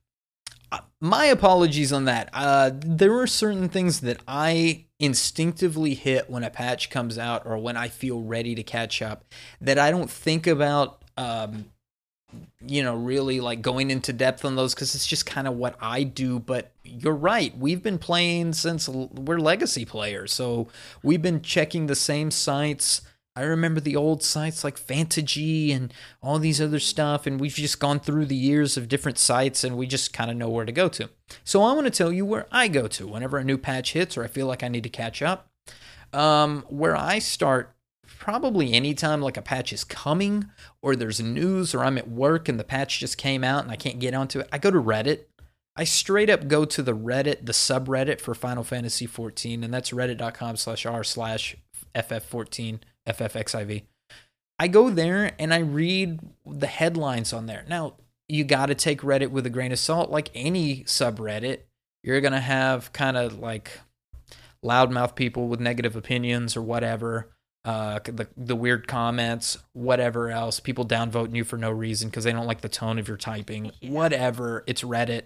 My 1.00 1.26
apologies 1.26 1.92
on 1.92 2.06
that. 2.06 2.30
Uh, 2.34 2.72
there 2.74 3.18
are 3.20 3.28
certain 3.28 3.70
things 3.70 4.02
that 4.02 4.22
I 4.28 4.86
instinctively 5.00 5.96
hit 5.96 6.30
when 6.30 6.44
a 6.44 6.50
patch 6.50 6.90
comes 6.90 7.18
out 7.18 7.46
or 7.46 7.58
when 7.58 7.76
I 7.76 7.90
feel 7.90 8.22
ready 8.22 8.56
to 8.56 8.64
catch 8.64 9.02
up 9.02 9.26
that 9.60 9.78
I 9.78 9.92
don't 9.92 10.10
think 10.10 10.48
about 10.48 11.04
um, 11.18 11.66
you 12.66 12.84
know, 12.84 12.96
really 12.96 13.40
like 13.40 13.62
going 13.62 13.92
into 13.92 14.14
depth 14.14 14.46
on 14.46 14.56
those 14.56 14.74
because 14.74 14.96
it's 14.96 15.08
just 15.08 15.26
kind 15.26 15.48
of 15.48 15.56
what 15.56 15.76
I 15.82 16.04
do. 16.04 16.40
But 16.40 16.72
you're 16.84 17.14
right. 17.16 17.56
We've 17.58 17.84
been 17.84 18.00
playing 18.00 18.54
since 18.54 18.88
we're 18.88 19.40
legacy 19.40 19.86
players. 19.86 20.32
So 20.32 20.70
we've 21.02 21.22
been 21.22 21.42
checking 21.42 21.88
the 21.88 21.96
same 21.96 22.32
sites. 22.32 23.02
I 23.36 23.42
remember 23.42 23.80
the 23.80 23.96
old 23.96 24.22
sites 24.22 24.64
like 24.64 24.80
Fantagy 24.80 25.76
and 25.76 25.92
all 26.22 26.38
these 26.38 26.62
other 26.62 26.80
stuff. 26.80 27.26
And 27.26 27.40
we've 27.40 27.54
just 27.54 27.80
gone 27.80 28.00
through 28.00 28.26
the 28.26 28.36
years 28.36 28.78
of 28.78 28.88
different 28.88 29.18
sites 29.18 29.64
and 29.64 29.76
we 29.76 29.88
just 29.88 30.14
kind 30.14 30.30
of 30.30 30.38
know 30.38 30.50
where 30.50 30.66
to 30.66 30.72
go 30.72 30.88
to. 30.90 31.10
So 31.44 31.64
I 31.64 31.74
want 31.74 31.86
to 31.86 31.92
tell 31.92 32.12
you 32.12 32.26
where 32.26 32.46
I 32.52 32.68
go 32.68 32.88
to 32.88 33.08
whenever 33.08 33.38
a 33.38 33.44
new 33.44 33.58
patch 33.58 33.94
hits 33.94 34.18
or 34.18 34.24
I 34.24 34.28
feel 34.28 34.46
like 34.46 34.64
I 34.64 34.68
need 34.68 34.84
to 34.84 34.90
catch 34.90 35.22
up. 35.22 35.50
Um, 36.14 36.64
where 36.70 36.96
I 36.96 37.18
start 37.18 37.74
probably 38.20 38.74
anytime 38.74 39.20
like 39.20 39.36
a 39.36 39.42
patch 39.42 39.74
is 39.74 39.84
coming 39.84 40.46
or 40.84 40.96
there's 40.96 41.20
news 41.20 41.74
or 41.74 41.84
I'm 41.84 41.98
at 41.98 42.08
work 42.08 42.48
and 42.48 42.60
the 42.60 42.64
patch 42.64 43.00
just 43.00 43.18
came 43.18 43.44
out 43.44 43.64
and 43.64 43.72
I 43.72 43.76
can't 43.76 44.00
get 44.00 44.14
onto 44.14 44.42
it, 44.42 44.50
I 44.52 44.60
go 44.60 44.70
to 44.70 44.80
Reddit. 44.80 45.22
I 45.76 45.86
straight 45.86 46.30
up 46.30 46.48
go 46.48 46.66
to 46.66 46.84
the 46.84 46.96
Reddit, 46.96 47.48
the 47.48 47.52
subreddit 47.52 48.22
for 48.22 48.36
Final 48.36 48.64
Fantasy 48.64 49.08
14, 49.08 49.64
and 49.64 49.74
that's 49.74 49.90
reddit.com 49.90 50.56
slash 50.56 50.86
r 50.86 51.04
slash 51.04 51.58
ff14 51.96 52.80
ffxiv. 53.08 53.84
I 54.60 54.68
go 54.68 54.89
there 54.89 55.32
and 55.39 55.54
I 55.54 55.60
read 55.60 56.20
the 56.45 56.68
headlines 56.68 57.34
on 57.34 57.47
there. 57.47 57.66
Now, 57.68 57.95
you 58.30 58.43
got 58.43 58.68
to 58.68 58.76
take 58.76 59.01
Reddit 59.01 59.32
with 59.32 59.45
a 59.45 59.49
grain 59.49 59.72
of 59.72 59.80
salt. 59.80 60.10
Like 60.10 60.30
any 60.34 60.84
subreddit, 60.84 61.60
you're 62.04 62.22
going 62.22 62.34
to 62.34 62.39
have 62.39 62.93
kind 62.93 63.18
of 63.18 63.39
like 63.39 63.80
loudmouth 64.64 65.16
people 65.16 65.47
with 65.47 65.60
negative 65.60 65.95
opinions 65.95 66.56
or 66.56 66.62
whatever 66.62 67.30
uh, 67.66 67.99
the 68.04 68.28
the 68.36 68.56
weird 68.56 68.88
comments, 68.88 69.58
whatever 69.72 70.30
else, 70.30 70.60
people 70.60 70.86
downvoting 70.86 71.36
you 71.36 71.43
for 71.45 71.58
no 71.58 71.72
reason 71.72 72.10
because 72.10 72.26
they 72.26 72.32
don't 72.34 72.45
like 72.47 72.60
the 72.62 72.68
tone 72.70 72.99
of 72.99 73.08
your 73.08 73.16
typing, 73.18 73.72
Yeah. 73.80 73.91
whatever. 73.91 74.64
It's 74.68 74.84
Reddit, 74.84 75.24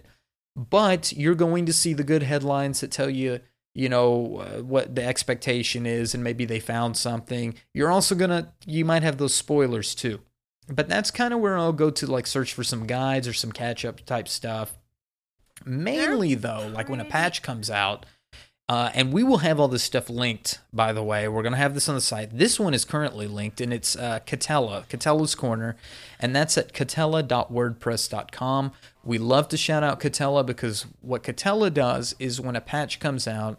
but 0.54 1.12
you're 1.12 1.34
going 1.34 1.66
to 1.66 1.72
see 1.72 1.94
the 1.94 2.04
good 2.04 2.22
headlines 2.22 2.80
that 2.80 2.92
tell 2.92 3.10
you, 3.10 3.40
you 3.78 3.88
know, 3.88 4.38
uh, 4.38 4.60
what 4.60 4.96
the 4.96 5.04
expectation 5.04 5.86
is, 5.86 6.12
and 6.12 6.24
maybe 6.24 6.44
they 6.44 6.58
found 6.58 6.96
something. 6.96 7.54
You're 7.72 7.92
also 7.92 8.16
gonna, 8.16 8.52
you 8.66 8.84
might 8.84 9.04
have 9.04 9.18
those 9.18 9.36
spoilers 9.36 9.94
too, 9.94 10.18
but 10.68 10.88
that's 10.88 11.12
kind 11.12 11.32
of 11.32 11.38
where 11.38 11.56
I'll 11.56 11.72
go 11.72 11.88
to 11.90 12.06
like 12.08 12.26
search 12.26 12.52
for 12.52 12.64
some 12.64 12.88
guides 12.88 13.28
or 13.28 13.32
some 13.32 13.52
catch 13.52 13.84
up 13.84 14.04
type 14.04 14.26
stuff. 14.26 14.76
Mainly 15.64 16.34
though, 16.34 16.68
like 16.74 16.88
when 16.88 16.98
a 16.98 17.04
patch 17.04 17.40
comes 17.40 17.70
out. 17.70 18.04
Uh, 18.70 18.90
and 18.92 19.14
we 19.14 19.22
will 19.22 19.38
have 19.38 19.58
all 19.58 19.68
this 19.68 19.82
stuff 19.82 20.10
linked, 20.10 20.58
by 20.74 20.92
the 20.92 21.02
way. 21.02 21.26
We're 21.26 21.40
going 21.40 21.54
to 21.54 21.58
have 21.58 21.72
this 21.72 21.88
on 21.88 21.94
the 21.94 22.02
site. 22.02 22.36
This 22.36 22.60
one 22.60 22.74
is 22.74 22.84
currently 22.84 23.26
linked, 23.26 23.62
and 23.62 23.72
it's 23.72 23.96
uh, 23.96 24.20
Catella, 24.26 24.86
Catella's 24.88 25.34
Corner, 25.34 25.74
and 26.20 26.36
that's 26.36 26.58
at 26.58 26.74
catella.wordpress.com. 26.74 28.72
We 29.02 29.16
love 29.16 29.48
to 29.48 29.56
shout 29.56 29.82
out 29.82 30.00
Catella 30.00 30.44
because 30.44 30.84
what 31.00 31.22
Catella 31.22 31.72
does 31.72 32.14
is 32.18 32.42
when 32.42 32.56
a 32.56 32.60
patch 32.60 33.00
comes 33.00 33.26
out, 33.26 33.58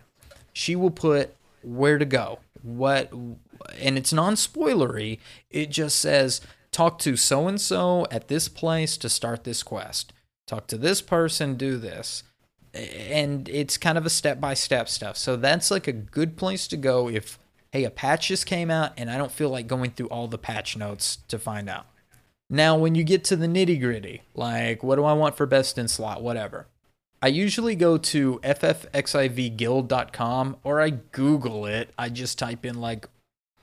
she 0.54 0.76
will 0.76 0.92
put 0.92 1.36
where 1.62 1.98
to 1.98 2.06
go, 2.06 2.40
what, 2.62 3.12
and 3.12 3.98
it's 3.98 4.14
non 4.14 4.36
spoilery. 4.36 5.20
It 5.50 5.70
just 5.70 5.98
says, 5.98 6.42
talk 6.72 7.00
to 7.00 7.16
so 7.16 7.48
and 7.48 7.60
so 7.60 8.06
at 8.12 8.28
this 8.28 8.48
place 8.48 8.98
to 8.98 9.10
start 9.10 9.44
this 9.44 9.64
quest. 9.64 10.14
Talk 10.48 10.68
to 10.68 10.78
this 10.78 11.02
person, 11.02 11.56
do 11.56 11.78
this 11.78 12.24
and 12.74 13.50
it's 13.50 13.78
kind 13.78 13.98
of 13.98 14.06
a 14.06 14.10
step 14.10 14.40
by 14.40 14.54
step 14.54 14.90
stuff. 14.90 15.18
So 15.18 15.36
that's 15.36 15.72
like 15.72 15.88
a 15.88 15.92
good 15.92 16.38
place 16.38 16.68
to 16.68 16.78
go 16.78 17.10
if 17.10 17.40
hey, 17.72 17.84
a 17.84 17.92
patch 17.92 18.30
just 18.30 18.46
came 18.46 18.72
out 18.72 18.94
and 18.98 19.12
I 19.12 19.18
don't 19.18 19.32
feel 19.32 19.50
like 19.50 19.68
going 19.68 19.92
through 19.92 20.08
all 20.08 20.28
the 20.28 20.40
patch 20.40 20.76
notes 20.76 21.20
to 21.28 21.38
find 21.38 21.70
out. 21.70 21.86
Now, 22.50 22.76
when 22.76 22.96
you 22.96 23.04
get 23.04 23.24
to 23.26 23.36
the 23.36 23.46
nitty 23.46 23.80
gritty, 23.80 24.24
like 24.34 24.84
what 24.84 24.96
do 24.96 25.04
I 25.04 25.14
want 25.14 25.38
for 25.38 25.46
best 25.46 25.78
in 25.78 25.88
slot, 25.88 26.24
whatever, 26.24 26.68
I 27.22 27.28
usually 27.28 27.76
go 27.76 27.98
to 27.98 28.40
ffxivguild.com 28.44 30.58
or 30.64 30.80
I 30.80 30.90
Google 30.90 31.66
it. 31.66 31.90
I 31.98 32.08
just 32.10 32.40
type 32.40 32.66
in 32.66 32.80
like 32.80 33.10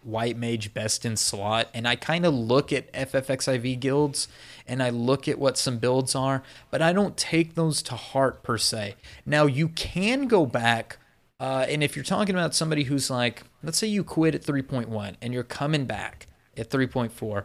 white 0.02 0.36
mage 0.36 0.74
best 0.74 1.04
in 1.04 1.16
slot 1.16 1.68
and 1.74 1.88
I 1.88 1.96
kind 1.96 2.24
of 2.26 2.34
look 2.34 2.72
at 2.72 2.92
FFXIV 2.92 3.80
guilds 3.80 4.28
and 4.66 4.82
I 4.82 4.90
look 4.90 5.26
at 5.26 5.38
what 5.38 5.58
some 5.58 5.78
builds 5.78 6.14
are, 6.14 6.42
but 6.70 6.82
I 6.82 6.92
don't 6.92 7.16
take 7.16 7.54
those 7.54 7.82
to 7.82 7.94
heart 7.94 8.42
per 8.42 8.58
se. 8.58 8.96
Now 9.24 9.46
you 9.46 9.68
can 9.68 10.28
go 10.28 10.46
back 10.46 10.98
uh, 11.38 11.66
and 11.68 11.82
if 11.82 11.96
you're 11.96 12.04
talking 12.04 12.34
about 12.34 12.54
somebody 12.54 12.84
who's 12.84 13.10
like, 13.10 13.42
let's 13.62 13.78
say 13.78 13.86
you 13.86 14.04
quit 14.04 14.34
at 14.34 14.42
3.1 14.42 15.16
and 15.20 15.34
you're 15.34 15.42
coming 15.42 15.84
back 15.84 16.26
at 16.56 16.70
3.4, 16.70 17.44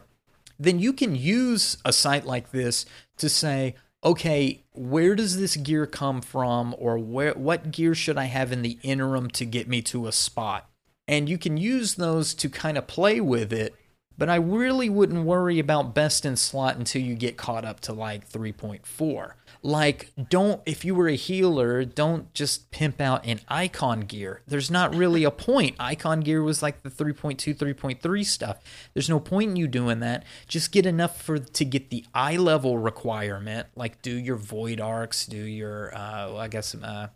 then 0.58 0.78
you 0.78 0.92
can 0.92 1.14
use 1.14 1.76
a 1.84 1.92
site 1.92 2.24
like 2.24 2.52
this 2.52 2.86
to 3.18 3.28
say, 3.28 3.74
okay, 4.04 4.64
where 4.72 5.14
does 5.14 5.38
this 5.38 5.56
gear 5.56 5.86
come 5.86 6.20
from, 6.20 6.74
or 6.78 6.98
where 6.98 7.34
what 7.34 7.70
gear 7.70 7.94
should 7.94 8.18
I 8.18 8.24
have 8.24 8.52
in 8.52 8.62
the 8.62 8.78
interim 8.82 9.30
to 9.30 9.44
get 9.44 9.68
me 9.68 9.82
to 9.82 10.06
a 10.06 10.12
spot? 10.12 10.68
And 11.06 11.28
you 11.28 11.38
can 11.38 11.56
use 11.56 11.94
those 11.94 12.34
to 12.34 12.48
kind 12.48 12.78
of 12.78 12.86
play 12.86 13.20
with 13.20 13.52
it. 13.52 13.74
But 14.18 14.28
I 14.28 14.36
really 14.36 14.90
wouldn't 14.90 15.24
worry 15.24 15.58
about 15.58 15.94
best 15.94 16.24
in 16.24 16.36
slot 16.36 16.76
until 16.76 17.02
you 17.02 17.14
get 17.14 17.36
caught 17.36 17.64
up 17.64 17.80
to 17.80 17.92
like 17.92 18.30
3.4. 18.30 19.32
Like, 19.64 20.10
don't, 20.28 20.60
if 20.66 20.84
you 20.84 20.94
were 20.94 21.06
a 21.06 21.14
healer, 21.14 21.84
don't 21.84 22.34
just 22.34 22.72
pimp 22.72 23.00
out 23.00 23.24
an 23.24 23.40
icon 23.46 24.00
gear. 24.00 24.42
There's 24.46 24.72
not 24.72 24.92
really 24.92 25.22
a 25.22 25.30
point. 25.30 25.76
Icon 25.78 26.20
gear 26.20 26.42
was 26.42 26.62
like 26.62 26.82
the 26.82 26.90
3.2, 26.90 27.56
3.3 27.56 28.24
stuff. 28.24 28.58
There's 28.92 29.08
no 29.08 29.20
point 29.20 29.50
in 29.50 29.56
you 29.56 29.68
doing 29.68 30.00
that. 30.00 30.24
Just 30.48 30.72
get 30.72 30.84
enough 30.84 31.22
for 31.22 31.38
to 31.38 31.64
get 31.64 31.90
the 31.90 32.04
eye 32.12 32.36
level 32.36 32.76
requirement. 32.76 33.68
Like, 33.76 34.02
do 34.02 34.10
your 34.10 34.36
Void 34.36 34.80
Arks, 34.80 35.26
do 35.26 35.36
your, 35.36 35.94
uh, 35.96 36.34
I 36.34 36.48
guess, 36.48 36.74
uh, 36.74 37.08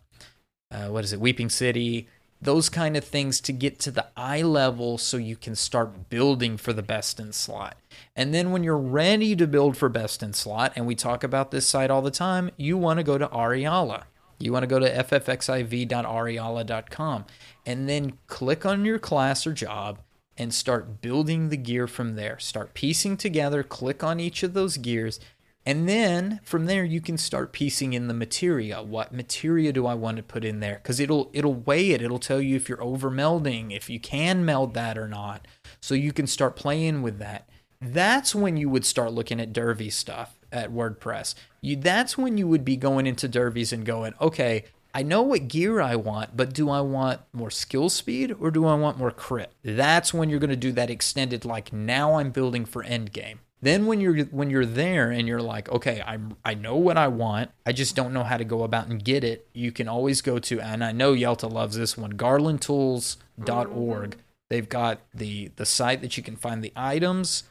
uh, 0.71 0.87
what 0.87 1.03
is 1.03 1.11
it, 1.11 1.19
Weeping 1.19 1.49
City, 1.49 2.07
those 2.41 2.69
kind 2.69 2.95
of 2.95 3.03
things 3.03 3.41
to 3.41 3.51
get 3.51 3.79
to 3.79 3.91
the 3.91 4.05
eye 4.15 4.41
level 4.41 4.97
so 4.97 5.17
you 5.17 5.35
can 5.35 5.55
start 5.55 6.09
building 6.09 6.57
for 6.57 6.73
the 6.73 6.83
best 6.83 7.19
in 7.19 7.33
slot. 7.33 7.77
And 8.15 8.33
then 8.33 8.51
when 8.51 8.63
you're 8.63 8.77
ready 8.77 9.35
to 9.35 9.47
build 9.47 9.75
for 9.75 9.89
best 9.89 10.21
in 10.21 10.33
slot, 10.33 10.73
and 10.75 10.85
we 10.85 10.95
talk 10.95 11.23
about 11.23 11.51
this 11.51 11.67
site 11.67 11.89
all 11.89 12.01
the 12.01 12.11
time, 12.11 12.51
you 12.55 12.77
want 12.77 12.99
to 12.99 13.03
go 13.03 13.17
to 13.17 13.27
Ariyala. 13.27 14.03
You 14.39 14.53
want 14.53 14.63
to 14.63 14.67
go 14.67 14.79
to 14.79 14.89
ffxiv.ariyala.com 14.89 17.25
and 17.65 17.89
then 17.89 18.17
click 18.27 18.65
on 18.65 18.85
your 18.85 18.99
class 18.99 19.47
or 19.47 19.53
job 19.53 19.99
and 20.37 20.53
start 20.53 21.01
building 21.01 21.49
the 21.49 21.57
gear 21.57 21.87
from 21.87 22.15
there. 22.15 22.37
Start 22.37 22.75
piecing 22.75 23.17
together, 23.17 23.63
click 23.63 24.03
on 24.03 24.19
each 24.19 24.43
of 24.43 24.53
those 24.53 24.77
gears, 24.77 25.19
and 25.67 25.87
then 25.87 26.39
from 26.45 26.65
there 26.65 26.85
you 26.85 27.01
can 27.01 27.17
start 27.17 27.51
piecing 27.51 27.91
in 27.91 28.07
the 28.07 28.13
materia. 28.13 28.81
What 28.81 29.13
materia 29.13 29.73
do 29.73 29.85
I 29.85 29.95
want 29.95 30.15
to 30.15 30.23
put 30.23 30.45
in 30.45 30.61
there? 30.61 30.75
Because 30.81 31.01
it'll 31.01 31.29
it'll 31.33 31.55
weigh 31.55 31.91
it. 31.91 32.01
It'll 32.01 32.19
tell 32.19 32.41
you 32.41 32.55
if 32.55 32.69
you're 32.69 32.81
over 32.81 33.11
melding, 33.11 33.75
if 33.75 33.89
you 33.89 33.99
can 33.99 34.45
meld 34.45 34.75
that 34.75 34.97
or 34.97 35.09
not. 35.09 35.45
So 35.81 35.93
you 35.93 36.13
can 36.13 36.25
start 36.25 36.55
playing 36.55 37.01
with 37.01 37.19
that. 37.19 37.49
That's 37.81 38.33
when 38.33 38.55
you 38.55 38.69
would 38.69 38.85
start 38.85 39.11
looking 39.11 39.41
at 39.41 39.51
Dervy 39.51 39.91
stuff 39.91 40.39
at 40.53 40.71
WordPress. 40.71 41.35
You 41.59 41.75
that's 41.75 42.17
when 42.17 42.37
you 42.37 42.47
would 42.47 42.63
be 42.63 42.77
going 42.77 43.05
into 43.05 43.27
Dervies 43.27 43.73
and 43.73 43.85
going, 43.85 44.13
okay, 44.21 44.63
I 44.93 45.03
know 45.03 45.21
what 45.21 45.49
gear 45.49 45.81
I 45.81 45.97
want, 45.97 46.37
but 46.37 46.53
do 46.53 46.69
I 46.69 46.79
want 46.79 47.19
more 47.33 47.51
skill 47.51 47.89
speed 47.89 48.33
or 48.39 48.51
do 48.51 48.65
I 48.65 48.75
want 48.75 48.97
more 48.97 49.11
crit? 49.11 49.51
That's 49.63 50.13
when 50.13 50.29
you're 50.29 50.39
going 50.39 50.49
to 50.49 50.55
do 50.55 50.71
that 50.71 50.89
extended 50.89 51.43
like 51.43 51.73
now 51.73 52.19
I'm 52.19 52.31
building 52.31 52.63
for 52.63 52.85
endgame. 52.85 53.39
Then 53.61 53.87
when 53.87 53.99
you're 53.99 54.25
when 54.25 54.49
you're 54.49 54.65
there 54.65 55.09
and 55.09 55.27
you're 55.27 55.41
like, 55.41 55.69
okay, 55.69 56.01
I 56.01 56.19
I 56.45 56.53
know 56.53 56.75
what 56.75 56.97
I 56.97 57.07
want. 57.07 57.51
I 57.65 57.71
just 57.71 57.95
don't 57.95 58.13
know 58.13 58.23
how 58.23 58.37
to 58.37 58.45
go 58.45 58.63
about 58.63 58.87
and 58.87 59.03
get 59.03 59.23
it. 59.23 59.47
You 59.53 59.71
can 59.71 59.87
always 59.87 60.21
go 60.21 60.39
to 60.39 60.61
and 60.61 60.83
I 60.83 60.91
know 60.91 61.13
Yelta 61.13 61.51
loves 61.51 61.75
this 61.75 61.97
one, 61.97 62.13
garlandtools.org. 62.13 64.17
They've 64.49 64.69
got 64.69 64.99
the 65.13 65.51
the 65.55 65.65
site 65.65 66.01
that 66.01 66.17
you 66.17 66.23
can 66.23 66.35
find 66.35 66.63
the 66.63 66.73
items 66.75 67.43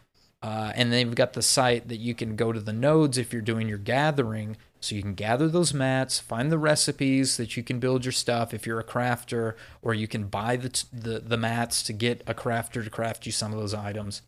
uh, 0.43 0.73
and 0.77 0.93
they've 0.93 1.15
got 1.15 1.33
the 1.33 1.43
site 1.43 1.89
that 1.89 1.97
you 1.97 2.15
can 2.15 2.37
go 2.37 2.53
to 2.53 2.61
the 2.61 2.73
nodes 2.73 3.19
if 3.19 3.33
you're 3.33 3.43
doing 3.43 3.69
your 3.69 3.79
gathering. 3.79 4.57
So 4.81 4.95
you 4.95 5.03
can 5.03 5.15
gather 5.15 5.49
those 5.49 5.75
mats, 5.75 6.21
find 6.21 6.53
the 6.53 6.59
recipes 6.59 7.39
that 7.39 7.57
you 7.57 7.63
can 7.63 7.81
build 7.81 8.05
your 8.05 8.13
stuff 8.13 8.55
if 8.55 8.67
you're 8.67 8.79
a 8.79 8.85
crafter, 8.85 9.55
or 9.83 9.95
you 9.95 10.07
can 10.07 10.29
buy 10.29 10.57
the, 10.57 10.69
t- 10.69 10.87
the, 10.93 11.19
the 11.19 11.37
mats 11.37 11.83
to 11.85 11.93
get 11.93 12.23
a 12.27 12.35
crafter 12.35 12.85
to 12.85 12.91
craft 12.91 13.27
you 13.27 13.33
some 13.33 13.53
of 13.53 13.59
those 13.59 13.75
items. 13.75 14.23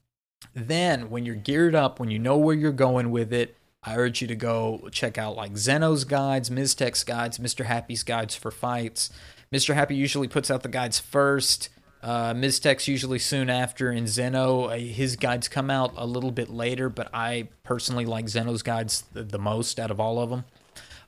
Then, 0.54 1.10
when 1.10 1.24
you're 1.24 1.34
geared 1.34 1.74
up, 1.74 2.00
when 2.00 2.10
you 2.10 2.18
know 2.18 2.36
where 2.36 2.54
you're 2.54 2.72
going 2.72 3.10
with 3.10 3.32
it, 3.32 3.56
I 3.82 3.96
urge 3.96 4.20
you 4.20 4.28
to 4.28 4.36
go 4.36 4.88
check 4.92 5.18
out 5.18 5.36
like 5.36 5.56
Zeno's 5.56 6.04
guides, 6.04 6.50
Mizzteq's 6.50 7.04
guides, 7.04 7.38
Mr. 7.38 7.64
Happy's 7.64 8.02
guides 8.02 8.34
for 8.34 8.50
fights. 8.50 9.10
Mr. 9.52 9.74
Happy 9.74 9.94
usually 9.94 10.28
puts 10.28 10.50
out 10.50 10.62
the 10.62 10.68
guides 10.68 10.98
first. 10.98 11.70
Uh, 12.02 12.32
usually 12.34 13.18
soon 13.18 13.50
after, 13.50 13.90
and 13.90 14.08
Zeno, 14.08 14.66
uh, 14.66 14.76
his 14.76 15.16
guides 15.16 15.48
come 15.48 15.68
out 15.70 15.92
a 15.96 16.06
little 16.06 16.30
bit 16.30 16.48
later, 16.48 16.88
but 16.88 17.08
I 17.12 17.48
personally 17.64 18.04
like 18.04 18.28
Zeno's 18.28 18.62
guides 18.62 19.02
the, 19.12 19.24
the 19.24 19.38
most 19.38 19.80
out 19.80 19.90
of 19.90 19.98
all 19.98 20.20
of 20.20 20.30
them. 20.30 20.44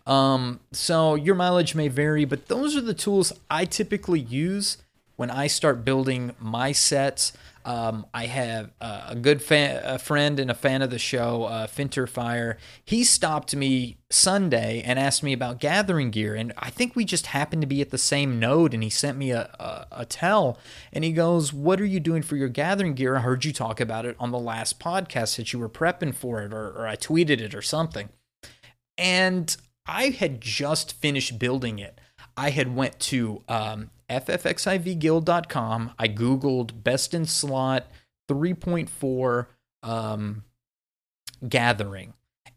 Um, 0.06 0.60
so 0.72 1.14
your 1.14 1.34
mileage 1.36 1.74
may 1.74 1.88
vary, 1.88 2.24
but 2.24 2.48
those 2.48 2.76
are 2.76 2.80
the 2.80 2.94
tools 2.94 3.32
I 3.48 3.66
typically 3.66 4.20
use 4.20 4.78
when 5.16 5.30
I 5.30 5.46
start 5.46 5.84
building 5.84 6.32
my 6.40 6.72
sets. 6.72 7.32
Um, 7.64 8.06
I 8.14 8.26
have 8.26 8.70
uh, 8.80 9.06
a 9.08 9.16
good 9.16 9.42
fan, 9.42 9.80
a 9.84 9.98
friend 9.98 10.40
and 10.40 10.50
a 10.50 10.54
fan 10.54 10.80
of 10.82 10.90
the 10.90 10.98
show, 10.98 11.44
uh, 11.44 11.66
Finterfire. 11.66 12.56
He 12.84 13.04
stopped 13.04 13.54
me 13.54 13.98
Sunday 14.08 14.82
and 14.84 14.98
asked 14.98 15.22
me 15.22 15.32
about 15.32 15.60
gathering 15.60 16.10
gear, 16.10 16.34
and 16.34 16.52
I 16.56 16.70
think 16.70 16.96
we 16.96 17.04
just 17.04 17.26
happened 17.26 17.62
to 17.62 17.68
be 17.68 17.80
at 17.80 17.90
the 17.90 17.98
same 17.98 18.38
node. 18.38 18.72
And 18.72 18.82
he 18.82 18.90
sent 18.90 19.18
me 19.18 19.30
a, 19.30 19.42
a, 19.60 19.86
a 20.00 20.06
tell, 20.06 20.58
and 20.92 21.04
he 21.04 21.12
goes, 21.12 21.52
"What 21.52 21.80
are 21.80 21.86
you 21.86 22.00
doing 22.00 22.22
for 22.22 22.36
your 22.36 22.48
gathering 22.48 22.94
gear? 22.94 23.16
I 23.16 23.20
heard 23.20 23.44
you 23.44 23.52
talk 23.52 23.80
about 23.80 24.06
it 24.06 24.16
on 24.18 24.30
the 24.30 24.38
last 24.38 24.80
podcast 24.80 25.36
that 25.36 25.52
you 25.52 25.58
were 25.58 25.68
prepping 25.68 26.14
for 26.14 26.42
it, 26.42 26.54
or, 26.54 26.70
or 26.70 26.86
I 26.86 26.96
tweeted 26.96 27.40
it 27.40 27.54
or 27.54 27.62
something." 27.62 28.08
And 28.96 29.54
I 29.86 30.10
had 30.10 30.40
just 30.40 30.94
finished 30.94 31.38
building 31.38 31.78
it. 31.78 32.00
I 32.36 32.50
had 32.50 32.74
went 32.74 32.98
to 33.00 33.42
um, 33.48 33.90
ffxivguild.com. 34.10 35.92
I 35.98 36.08
googled 36.08 36.82
best 36.82 37.14
in 37.14 37.24
slot 37.26 37.86
3.4 38.28 39.46
um, 39.82 40.44
gathering, 41.48 42.14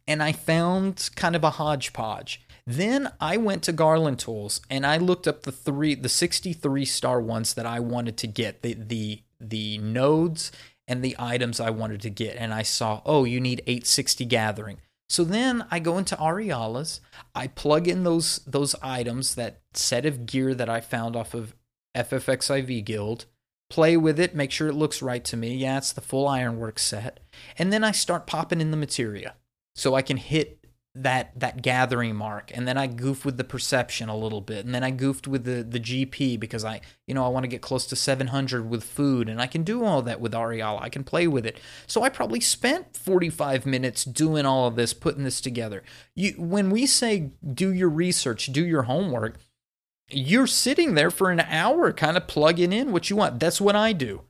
and 0.07 0.21
I 0.21 0.31
found 0.31 1.09
kind 1.15 1.35
of 1.35 1.43
a 1.43 1.51
hodgepodge. 1.51 2.41
Then 2.65 3.11
I 3.19 3.37
went 3.37 3.63
to 3.63 3.73
Garland 3.73 4.19
Tools 4.19 4.61
and 4.69 4.85
I 4.85 4.97
looked 4.97 5.27
up 5.27 5.43
the 5.43 5.51
three, 5.51 5.95
the 5.95 6.07
63 6.09 6.85
star 6.85 7.19
ones 7.19 7.53
that 7.55 7.65
I 7.65 7.79
wanted 7.79 8.17
to 8.17 8.27
get, 8.27 8.61
the 8.61 8.73
the 8.73 9.21
the 9.39 9.77
nodes 9.79 10.51
and 10.87 11.03
the 11.03 11.15
items 11.19 11.59
I 11.59 11.69
wanted 11.69 12.01
to 12.01 12.09
get, 12.09 12.37
and 12.37 12.53
I 12.53 12.63
saw, 12.63 13.01
oh, 13.05 13.23
you 13.25 13.39
need 13.39 13.61
860 13.67 14.25
gathering. 14.25 14.77
So 15.13 15.23
then 15.23 15.63
I 15.69 15.77
go 15.77 15.99
into 15.99 16.15
Ariyala's, 16.15 16.99
I 17.35 17.45
plug 17.45 17.87
in 17.87 18.03
those 18.03 18.39
those 18.47 18.73
items, 18.81 19.35
that 19.35 19.61
set 19.75 20.07
of 20.07 20.25
gear 20.25 20.55
that 20.55 20.69
I 20.69 20.81
found 20.81 21.15
off 21.15 21.35
of 21.35 21.53
FFXIV 21.95 22.83
Guild, 22.83 23.25
play 23.69 23.95
with 23.95 24.19
it, 24.19 24.33
make 24.33 24.49
sure 24.49 24.69
it 24.69 24.73
looks 24.73 25.03
right 25.03 25.23
to 25.25 25.37
me. 25.37 25.53
Yeah, 25.53 25.77
it's 25.77 25.93
the 25.93 26.01
full 26.01 26.27
ironwork 26.27 26.79
set. 26.79 27.19
And 27.59 27.71
then 27.71 27.83
I 27.83 27.91
start 27.91 28.25
popping 28.25 28.59
in 28.59 28.71
the 28.71 28.77
materia 28.77 29.35
so 29.75 29.93
I 29.93 30.01
can 30.01 30.17
hit 30.17 30.62
that 30.95 31.39
that 31.39 31.63
gathering 31.63 32.15
mark. 32.15 32.51
And 32.53 32.67
then 32.67 32.77
I 32.77 32.85
goof 32.85 33.25
with 33.25 33.37
the 33.37 33.43
perception 33.43 34.09
a 34.09 34.17
little 34.17 34.41
bit. 34.41 34.65
And 34.65 34.75
then 34.75 34.83
I 34.83 34.91
goofed 34.91 35.27
with 35.27 35.43
the 35.43 35.63
the 35.63 35.79
GP 35.79 36.39
because 36.39 36.63
I 36.63 36.81
you 37.07 37.15
know 37.15 37.25
I 37.25 37.29
want 37.29 37.45
to 37.45 37.47
get 37.47 37.61
close 37.61 37.87
to 37.87 37.95
700 37.95 38.69
with 38.69 38.83
food. 38.83 39.27
And 39.27 39.41
I 39.41 39.47
can 39.47 39.63
do 39.63 39.83
all 39.83 40.01
that 40.03 40.21
with 40.21 40.33
Ariyala 40.33 40.81
I 40.81 40.89
can 40.89 41.03
play 41.03 41.27
with 41.27 41.45
it. 41.45 41.59
So 41.87 42.03
I 42.03 42.09
probably 42.09 42.39
spent 42.39 42.95
45 42.95 43.65
minutes 43.65 44.05
doing 44.05 44.45
all 44.45 44.67
of 44.67 44.75
this 44.75 44.93
putting 44.93 45.23
this 45.23 45.41
together. 45.41 45.83
You 46.15 46.33
when 46.33 46.69
we 46.69 46.85
say 46.85 47.31
do 47.53 47.73
your 47.73 47.89
research 47.89 48.47
do 48.47 48.65
your 48.65 48.83
homework 48.83 49.37
you're 50.09 50.47
sitting 50.47 50.93
there 50.93 51.09
for 51.09 51.31
an 51.31 51.39
hour 51.39 51.91
kind 51.91 52.17
of 52.17 52.27
plugging 52.27 52.73
in 52.73 52.91
what 52.91 53.09
you 53.09 53.15
want. 53.15 53.39
That's 53.39 53.61
what 53.61 53.75
I 53.75 53.93
do. 53.93 54.21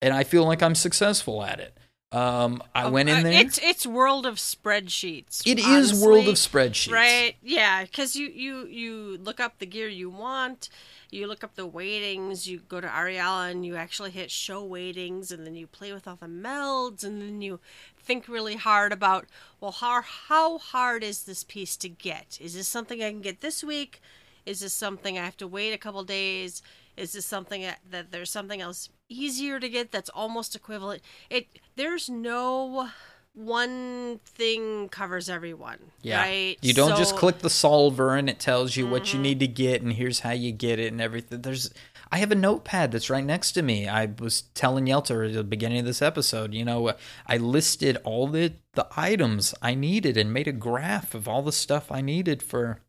And 0.00 0.14
I 0.14 0.24
feel 0.24 0.44
like 0.46 0.62
I'm 0.62 0.74
successful 0.74 1.42
at 1.42 1.60
it 1.60 1.76
um, 2.16 2.62
I 2.74 2.84
Oh, 2.84 2.90
went 2.90 3.08
in 3.08 3.18
uh, 3.18 3.22
there. 3.22 3.44
It's 3.44 3.58
it's 3.62 3.86
world 3.86 4.24
of 4.24 4.36
spreadsheets. 4.36 5.42
It 5.46 5.58
is 5.58 5.66
honestly, 5.66 6.08
world 6.08 6.28
of 6.28 6.36
spreadsheets. 6.36 6.92
Right? 6.92 7.36
Yeah, 7.42 7.82
because 7.82 8.16
you 8.16 8.28
you 8.28 8.66
you 8.66 9.18
look 9.18 9.38
up 9.40 9.58
the 9.58 9.66
gear 9.66 9.88
you 9.88 10.08
want, 10.08 10.70
you 11.10 11.26
look 11.26 11.44
up 11.44 11.56
the 11.56 11.66
weightings, 11.66 12.46
you 12.46 12.60
go 12.68 12.80
to 12.80 12.86
Ariyala 12.86 13.50
and 13.50 13.66
you 13.66 13.76
actually 13.76 14.12
hit 14.12 14.30
show 14.30 14.64
weightings, 14.64 15.30
and 15.30 15.46
then 15.46 15.54
you 15.54 15.66
play 15.66 15.92
with 15.92 16.08
all 16.08 16.16
the 16.16 16.26
melds, 16.26 17.04
and 17.04 17.20
then 17.20 17.42
you 17.42 17.60
think 17.98 18.28
really 18.28 18.56
hard 18.56 18.92
about 18.92 19.26
well 19.60 19.72
how 19.72 20.00
how 20.00 20.58
hard 20.58 21.04
is 21.04 21.24
this 21.24 21.44
piece 21.44 21.76
to 21.76 21.88
get? 21.88 22.38
Is 22.40 22.54
this 22.54 22.68
something 22.68 23.02
I 23.02 23.10
can 23.10 23.20
get 23.20 23.40
this 23.42 23.62
week? 23.62 24.00
Is 24.46 24.60
this 24.60 24.72
something 24.72 25.18
I 25.18 25.24
have 25.24 25.36
to 25.38 25.46
wait 25.46 25.72
a 25.72 25.78
couple 25.78 26.02
days? 26.04 26.62
Is 26.96 27.12
this 27.12 27.26
something 27.26 27.60
that, 27.62 27.80
that 27.90 28.10
there's 28.10 28.30
something 28.30 28.60
else 28.60 28.88
easier 29.08 29.58
to 29.60 29.68
get 29.68 29.92
that's 29.92 30.10
almost 30.10 30.54
equivalent? 30.56 31.02
It 31.30 31.46
there's 31.76 32.08
no 32.10 32.88
one 33.34 34.18
thing 34.24 34.88
covers 34.88 35.28
everyone. 35.28 35.78
Yeah. 36.02 36.22
Right. 36.22 36.56
You 36.62 36.72
don't 36.72 36.96
just 36.96 37.10
So- 37.10 37.16
Mm-hmm. 37.16 37.20
click 37.20 37.38
the 37.40 37.50
solver 37.50 38.14
and 38.16 38.30
it 38.30 38.38
tells 38.40 38.76
you 38.76 38.86
what 38.86 39.12
you 39.12 39.20
need 39.20 39.40
to 39.40 39.46
get 39.46 39.82
and 39.82 39.92
here's 39.92 40.20
how 40.20 40.30
you 40.32 40.52
get 40.52 40.78
it 40.78 40.90
and 40.90 41.00
everything. 41.02 41.42
There's 41.42 41.70
I 42.10 42.18
have 42.18 42.30
a 42.32 42.36
notepad 42.36 42.92
that's 42.92 43.10
right 43.10 43.24
next 43.24 43.52
to 43.52 43.62
me. 43.62 43.88
I 43.88 44.06
was 44.18 44.42
telling 44.54 44.86
Yelta 44.86 45.26
at 45.28 45.34
the 45.34 45.42
beginning 45.44 45.80
of 45.80 45.86
this 45.86 46.00
episode, 46.00 46.54
you 46.54 46.64
know, 46.64 46.92
I 47.26 47.36
listed 47.36 47.98
all 48.04 48.26
the 48.26 48.54
the 48.74 48.86
items 48.96 49.54
I 49.60 49.74
needed 49.74 50.16
and 50.16 50.32
made 50.32 50.48
a 50.48 50.52
graph 50.52 51.14
of 51.14 51.28
all 51.28 51.42
the 51.42 51.52
stuff 51.52 51.90
I 51.92 52.00
needed 52.00 52.42
for 52.42 52.80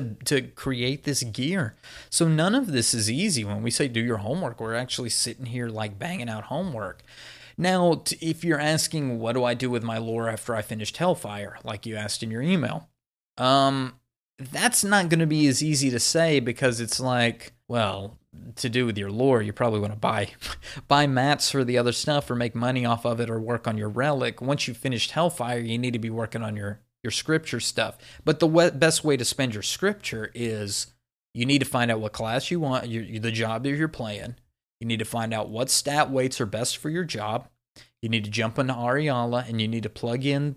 to 0.00 0.14
to 0.24 0.42
create 0.42 1.04
this 1.04 1.22
gear. 1.22 1.74
So 2.10 2.28
none 2.28 2.54
of 2.54 2.72
this 2.72 2.94
is 2.94 3.10
easy. 3.10 3.44
When 3.44 3.62
we 3.62 3.70
say 3.70 3.88
do 3.88 4.00
your 4.00 4.18
homework, 4.18 4.60
we're 4.60 4.74
actually 4.74 5.10
sitting 5.10 5.46
here 5.46 5.68
like 5.68 5.98
banging 5.98 6.28
out 6.28 6.44
homework. 6.44 7.02
Now, 7.56 8.02
if 8.20 8.44
you're 8.44 8.60
asking 8.60 9.18
what 9.18 9.32
do 9.32 9.42
I 9.42 9.54
do 9.54 9.68
with 9.68 9.82
my 9.82 9.98
lore 9.98 10.28
after 10.28 10.54
I 10.54 10.62
finished 10.62 10.96
Hellfire, 10.96 11.58
like 11.64 11.86
you 11.86 11.96
asked 11.96 12.22
in 12.22 12.30
your 12.30 12.42
email, 12.42 12.88
um, 13.36 13.94
that's 14.38 14.84
not 14.84 15.08
going 15.08 15.18
to 15.18 15.26
be 15.26 15.48
as 15.48 15.62
easy 15.62 15.90
to 15.90 15.98
say 15.98 16.38
because 16.38 16.80
it's 16.80 17.00
like, 17.00 17.52
well, 17.66 18.16
to 18.56 18.68
do 18.68 18.86
with 18.86 18.96
your 18.96 19.10
lore, 19.10 19.42
you 19.42 19.52
probably 19.52 19.80
want 19.80 19.92
to 19.92 19.98
buy 19.98 20.30
buy 20.88 21.06
mats 21.06 21.50
for 21.50 21.64
the 21.64 21.76
other 21.78 21.92
stuff 21.92 22.30
or 22.30 22.36
make 22.36 22.54
money 22.54 22.84
off 22.84 23.04
of 23.04 23.20
it 23.20 23.28
or 23.28 23.40
work 23.40 23.66
on 23.66 23.76
your 23.76 23.88
relic. 23.88 24.40
Once 24.40 24.68
you've 24.68 24.76
finished 24.76 25.10
Hellfire, 25.10 25.58
you 25.58 25.78
need 25.78 25.92
to 25.92 25.98
be 25.98 26.10
working 26.10 26.42
on 26.42 26.56
your 26.56 26.80
your 27.02 27.10
scripture 27.10 27.60
stuff. 27.60 27.98
But 28.24 28.40
the 28.40 28.72
best 28.74 29.04
way 29.04 29.16
to 29.16 29.24
spend 29.24 29.54
your 29.54 29.62
scripture 29.62 30.30
is 30.34 30.88
you 31.34 31.46
need 31.46 31.60
to 31.60 31.64
find 31.64 31.90
out 31.90 32.00
what 32.00 32.12
class 32.12 32.50
you 32.50 32.60
want, 32.60 32.84
the 32.84 33.30
job 33.30 33.62
that 33.62 33.76
you're 33.76 33.88
playing. 33.88 34.36
You 34.80 34.86
need 34.86 34.98
to 34.98 35.04
find 35.04 35.34
out 35.34 35.48
what 35.48 35.70
stat 35.70 36.10
weights 36.10 36.40
are 36.40 36.46
best 36.46 36.76
for 36.76 36.88
your 36.90 37.04
job. 37.04 37.48
You 38.02 38.08
need 38.08 38.24
to 38.24 38.30
jump 38.30 38.58
into 38.58 38.74
Ariyala 38.74 39.48
and 39.48 39.60
you 39.60 39.68
need 39.68 39.82
to 39.82 39.88
plug 39.88 40.24
in. 40.24 40.56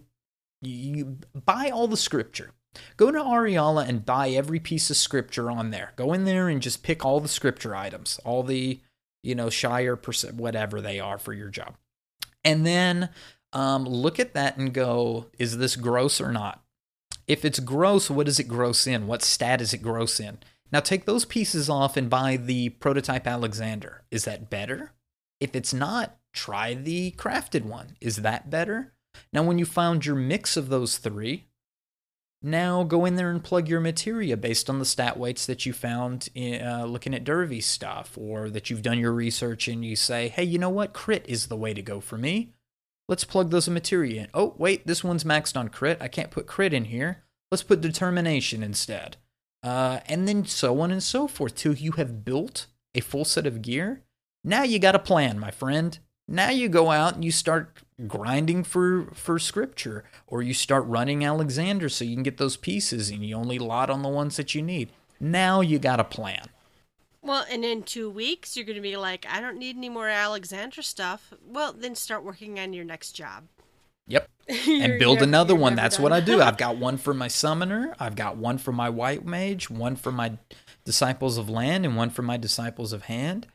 You, 0.61 0.95
you 0.95 1.17
buy 1.45 1.69
all 1.69 1.87
the 1.87 1.97
scripture. 1.97 2.51
Go 2.97 3.11
to 3.11 3.19
Ariyala 3.19 3.87
and 3.87 4.05
buy 4.05 4.29
every 4.29 4.59
piece 4.59 4.89
of 4.89 4.97
scripture 4.97 5.51
on 5.51 5.71
there. 5.71 5.91
Go 5.95 6.13
in 6.13 6.25
there 6.25 6.47
and 6.47 6.61
just 6.61 6.83
pick 6.83 7.03
all 7.03 7.19
the 7.19 7.27
scripture 7.27 7.75
items, 7.75 8.19
all 8.23 8.43
the 8.43 8.79
you 9.23 9.35
know 9.35 9.49
shire 9.49 9.95
percent 9.95 10.35
whatever 10.35 10.81
they 10.81 10.99
are 10.99 11.17
for 11.17 11.33
your 11.33 11.49
job, 11.49 11.75
and 12.43 12.65
then 12.65 13.09
um, 13.54 13.86
look 13.86 14.20
at 14.20 14.34
that 14.34 14.58
and 14.58 14.74
go, 14.74 15.28
is 15.38 15.58
this 15.58 15.76
gross 15.76 16.22
or 16.22 16.32
not? 16.32 16.64
If 17.28 17.45
it's 17.45 17.60
gross, 17.60 18.10
what 18.10 18.26
does 18.26 18.39
it 18.39 18.47
gross 18.47 18.88
in? 18.88 19.08
What 19.08 19.22
stat 19.22 19.62
is 19.62 19.74
it 19.74 19.82
gross 19.82 20.20
in? 20.20 20.39
Now 20.72 20.80
take 20.80 21.06
those 21.06 21.26
pieces 21.26 21.70
off 21.70 21.97
and 21.97 22.10
buy 22.10 22.38
the 22.38 22.70
prototype 22.70 23.28
Alexander. 23.28 24.04
Is 24.10 24.26
that 24.26 24.49
better? 24.49 24.93
If 25.39 25.56
it's 25.56 25.74
not, 25.74 26.18
try 26.34 26.74
the 26.74 27.12
crafted 27.12 27.64
one. 27.64 27.97
Is 27.99 28.18
that 28.18 28.49
better? 28.49 28.93
Now, 29.34 29.43
when 29.43 29.60
you 29.60 29.66
found 29.66 30.06
your 30.06 30.16
mix 30.16 30.56
of 30.56 30.70
those 30.70 30.97
three, 30.97 31.47
now 32.41 32.84
go 32.84 33.06
in 33.06 33.16
there 33.16 33.30
and 33.30 33.43
plug 33.43 33.68
your 33.68 33.80
materia 33.80 34.38
based 34.38 34.70
on 34.70 34.80
the 34.80 34.86
stat 34.86 35.18
weights 35.18 35.45
that 35.45 35.66
you 35.66 35.74
found 35.74 36.30
in, 36.34 36.62
uh, 36.66 36.86
looking 36.86 37.14
at 37.14 37.24
Dervy 37.24 37.62
stuff, 37.62 38.18
or 38.18 38.49
that 38.49 38.69
you've 38.69 38.82
done 38.82 38.99
your 38.99 39.11
research 39.14 39.68
and 39.68 39.84
you 39.86 39.95
say, 39.95 40.28
hey, 40.30 40.44
you 40.44 40.57
know 40.57 40.69
what? 40.69 40.94
Crit 40.94 41.26
is 41.28 41.48
the 41.48 41.57
way 41.57 41.73
to 41.73 41.82
go 41.82 41.99
for 41.99 42.18
me. 42.18 42.53
Let's 43.11 43.25
plug 43.25 43.49
those 43.49 43.67
materia 43.67 44.21
in. 44.21 44.27
Oh, 44.33 44.55
wait, 44.57 44.88
this 44.88 45.03
one's 45.03 45.25
maxed 45.25 45.57
on 45.57 45.67
crit. 45.67 45.97
I 45.99 46.07
can't 46.07 46.31
put 46.31 46.47
crit 46.47 46.73
in 46.73 46.85
here. 46.85 47.23
Let's 47.51 47.61
put 47.61 47.81
determination 47.81 48.63
instead. 48.63 49.17
Uh, 49.61 49.99
and 50.05 50.29
then 50.29 50.45
so 50.45 50.79
on 50.79 50.91
and 50.91 51.03
so 51.03 51.27
forth 51.27 51.55
till 51.55 51.73
you 51.73 51.91
have 51.91 52.23
built 52.23 52.67
a 52.95 53.01
full 53.01 53.25
set 53.25 53.45
of 53.45 53.61
gear. 53.61 54.01
Now 54.45 54.63
you 54.63 54.79
got 54.79 54.95
a 54.95 54.99
plan, 54.99 55.38
my 55.38 55.51
friend. 55.51 55.99
Now 56.29 56.51
you 56.51 56.69
go 56.69 56.89
out 56.89 57.15
and 57.15 57.25
you 57.25 57.33
start 57.33 57.79
grinding 58.07 58.63
for 58.63 59.09
for 59.13 59.38
scripture, 59.39 60.05
or 60.25 60.41
you 60.41 60.53
start 60.53 60.85
running 60.85 61.25
Alexander 61.25 61.89
so 61.89 62.05
you 62.05 62.15
can 62.15 62.23
get 62.23 62.38
those 62.38 62.55
pieces, 62.55 63.09
and 63.09 63.25
you 63.25 63.35
only 63.35 63.59
lot 63.59 63.89
on 63.89 64.03
the 64.03 64.07
ones 64.07 64.38
that 64.38 64.55
you 64.55 64.61
need. 64.61 64.89
Now 65.19 65.59
you 65.59 65.79
got 65.79 65.99
a 65.99 66.05
plan. 66.05 66.47
Well, 67.23 67.45
and 67.49 67.64
in 67.64 67.84
two 67.84 68.10
weeks, 68.10 68.57
you're 68.57 68.65
going 68.65 68.76
to 68.77 68.81
be 68.81 68.98
like, 68.98 69.26
I 69.30 69.41
don't 69.41 69.57
need 69.57 69.77
any 69.77 69.89
more 69.89 70.07
Alexander 70.07 70.81
stuff. 70.81 71.34
Well, 71.45 71.72
then 71.73 71.93
start 71.93 72.23
working 72.23 72.60
on 72.60 72.73
your 72.73 72.85
next 72.85 73.11
job. 73.11 73.43
Yep. 74.07 74.27
And 74.68 74.99
build 74.99 75.22
another 75.22 75.56
one. 75.56 75.76
That's 75.76 75.95
done. 75.95 76.03
what 76.03 76.11
I 76.11 76.19
do. 76.19 76.41
I've 76.41 76.57
got 76.57 76.77
one 76.77 76.98
for 76.98 77.14
my 77.14 77.27
summoner, 77.27 77.95
I've 77.99 78.15
got 78.15 78.38
one 78.38 78.57
for 78.57 78.72
my 78.72 78.89
white 78.89 79.26
mage, 79.26 79.69
one 79.69 79.95
for 79.95 80.11
my 80.11 80.38
disciples 80.84 81.38
of 81.38 81.49
land, 81.49 81.85
and 81.85 81.95
one 81.95 82.10
for 82.10 82.22
my 82.22 82.38
disciples 82.38 82.91
of 82.91 83.03
hand. 83.03 83.48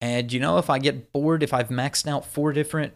And 0.00 0.32
you 0.32 0.40
know, 0.40 0.58
if 0.58 0.68
I 0.68 0.78
get 0.78 1.12
bored, 1.12 1.44
if 1.44 1.54
I've 1.54 1.68
maxed 1.68 2.08
out 2.08 2.26
four 2.26 2.52
different 2.52 2.94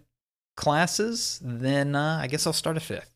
classes, 0.57 1.39
then 1.43 1.95
uh, 1.95 2.19
I 2.21 2.27
guess 2.27 2.47
I'll 2.47 2.53
start 2.53 2.77
a 2.77 2.81
fifth. 2.81 3.11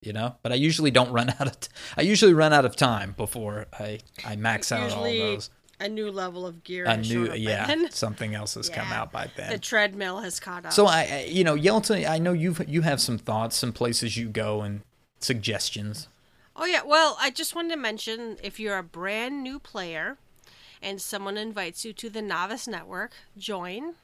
You 0.00 0.12
know, 0.12 0.36
but 0.42 0.52
I 0.52 0.54
usually 0.54 0.90
don't 0.90 1.12
run 1.12 1.30
out 1.40 1.46
of. 1.46 1.60
T- 1.60 1.68
I 1.96 2.02
usually 2.02 2.32
run 2.32 2.52
out 2.54 2.64
of 2.64 2.76
time 2.76 3.14
before 3.16 3.66
I 3.78 3.98
I 4.24 4.36
max 4.36 4.72
out 4.72 4.92
all 4.92 5.04
those. 5.04 5.50
A 5.80 5.88
new 5.88 6.10
level 6.10 6.46
of 6.46 6.62
gear. 6.64 6.84
A 6.84 6.96
new, 6.96 7.02
showed 7.02 7.24
up 7.24 7.30
by 7.30 7.34
yeah, 7.36 7.74
something 7.90 8.34
else 8.34 8.54
has 8.54 8.68
come 8.68 8.92
out 8.92 9.10
by 9.12 9.30
then. 9.36 9.50
The 9.50 9.58
treadmill 9.58 10.20
has 10.20 10.38
caught 10.40 10.64
up. 10.66 10.72
So 10.72 10.86
I, 10.86 11.00
I- 11.10 11.28
you 11.28 11.44
know, 11.44 11.54
Yelta, 11.56 12.08
I 12.08 12.18
know 12.18 12.32
you 12.32 12.54
you 12.66 12.82
have 12.82 13.00
some 13.00 13.18
thoughts, 13.18 13.56
some 13.56 13.72
places 13.72 14.16
you 14.16 14.28
go, 14.28 14.62
and 14.62 14.82
suggestions. 15.20 16.08
Oh 16.56 16.64
yeah, 16.66 16.82
well, 16.84 17.16
I 17.20 17.30
just 17.30 17.54
wanted 17.54 17.70
to 17.70 17.76
mention 17.76 18.36
if 18.42 18.60
you're 18.60 18.78
a 18.78 18.82
brand 18.84 19.42
new 19.42 19.58
player 19.58 20.18
and 20.80 21.00
someone 21.00 21.36
invites 21.36 21.84
you 21.84 21.92
to 21.94 22.08
the 22.10 22.22
Novice 22.22 22.68
Network, 22.68 23.12
join. 23.36 23.94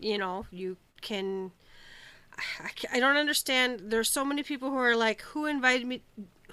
You 0.00 0.18
know, 0.18 0.46
you 0.50 0.76
can 1.00 1.52
I 2.92 3.00
don't 3.00 3.16
understand. 3.16 3.80
There's 3.86 4.08
so 4.08 4.24
many 4.24 4.42
people 4.42 4.70
who 4.70 4.76
are 4.76 4.96
like, 4.96 5.22
"Who 5.22 5.46
invited 5.46 5.86
me? 5.86 6.02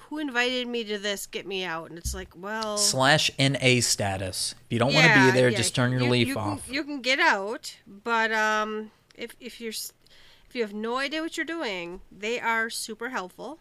Who 0.10 0.20
invited 0.20 0.68
me 0.68 0.84
to 0.86 0.98
this? 0.98 1.26
Get 1.26 1.46
me 1.48 1.64
out!" 1.64 1.90
And 1.90 1.98
it's 1.98 2.14
like, 2.14 2.30
well, 2.36 2.78
Slash 2.78 3.32
NA 3.40 3.82
status. 3.82 4.54
If 4.66 4.74
you 4.74 4.80
don't 4.80 4.94
want 4.94 5.08
to 5.08 5.26
be 5.26 5.32
there, 5.32 5.50
yeah, 5.50 5.58
just 5.58 5.76
turn 5.76 5.92
your 5.92 6.02
you- 6.02 6.10
leaf 6.10 6.28
you 6.30 6.34
can- 6.36 6.44
off. 6.44 6.70
you 6.70 6.84
can 6.84 7.02
get 7.02 7.20
out, 7.20 7.76
but 7.88 8.32
um, 8.32 8.92
if 9.16 9.36
if 9.40 9.60
you're 9.62 9.72
if 9.72 10.54
you 10.56 10.62
have 10.62 10.74
no 10.74 10.98
idea 10.98 11.22
what 11.22 11.38
you're 11.38 11.46
doing, 11.46 12.02
they 12.12 12.40
are 12.40 12.70
super 12.70 13.10
helpful. 13.10 13.60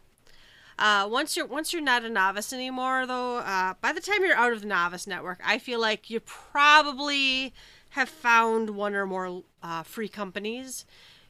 Uh, 0.79 1.07
once 1.11 1.37
you're 1.37 1.47
once 1.47 1.73
you're 1.73 1.81
not 1.83 2.05
a 2.05 2.09
novice 2.11 2.53
anymore, 2.53 3.07
though, 3.07 3.39
uh, 3.39 3.75
by 3.81 3.93
the 3.93 4.01
time 4.01 4.23
you're 4.25 4.37
out 4.37 4.53
of 4.53 4.61
the 4.61 4.67
novice 4.67 5.07
network, 5.07 5.41
I 5.45 5.59
feel 5.59 5.81
like 5.81 6.11
you 6.11 6.21
probably 6.21 7.55
have 7.91 8.09
found 8.09 8.71
one 8.71 8.95
or 8.95 9.07
more 9.07 9.43
uh, 9.63 9.83
free 9.85 10.09
companies. 10.09 10.85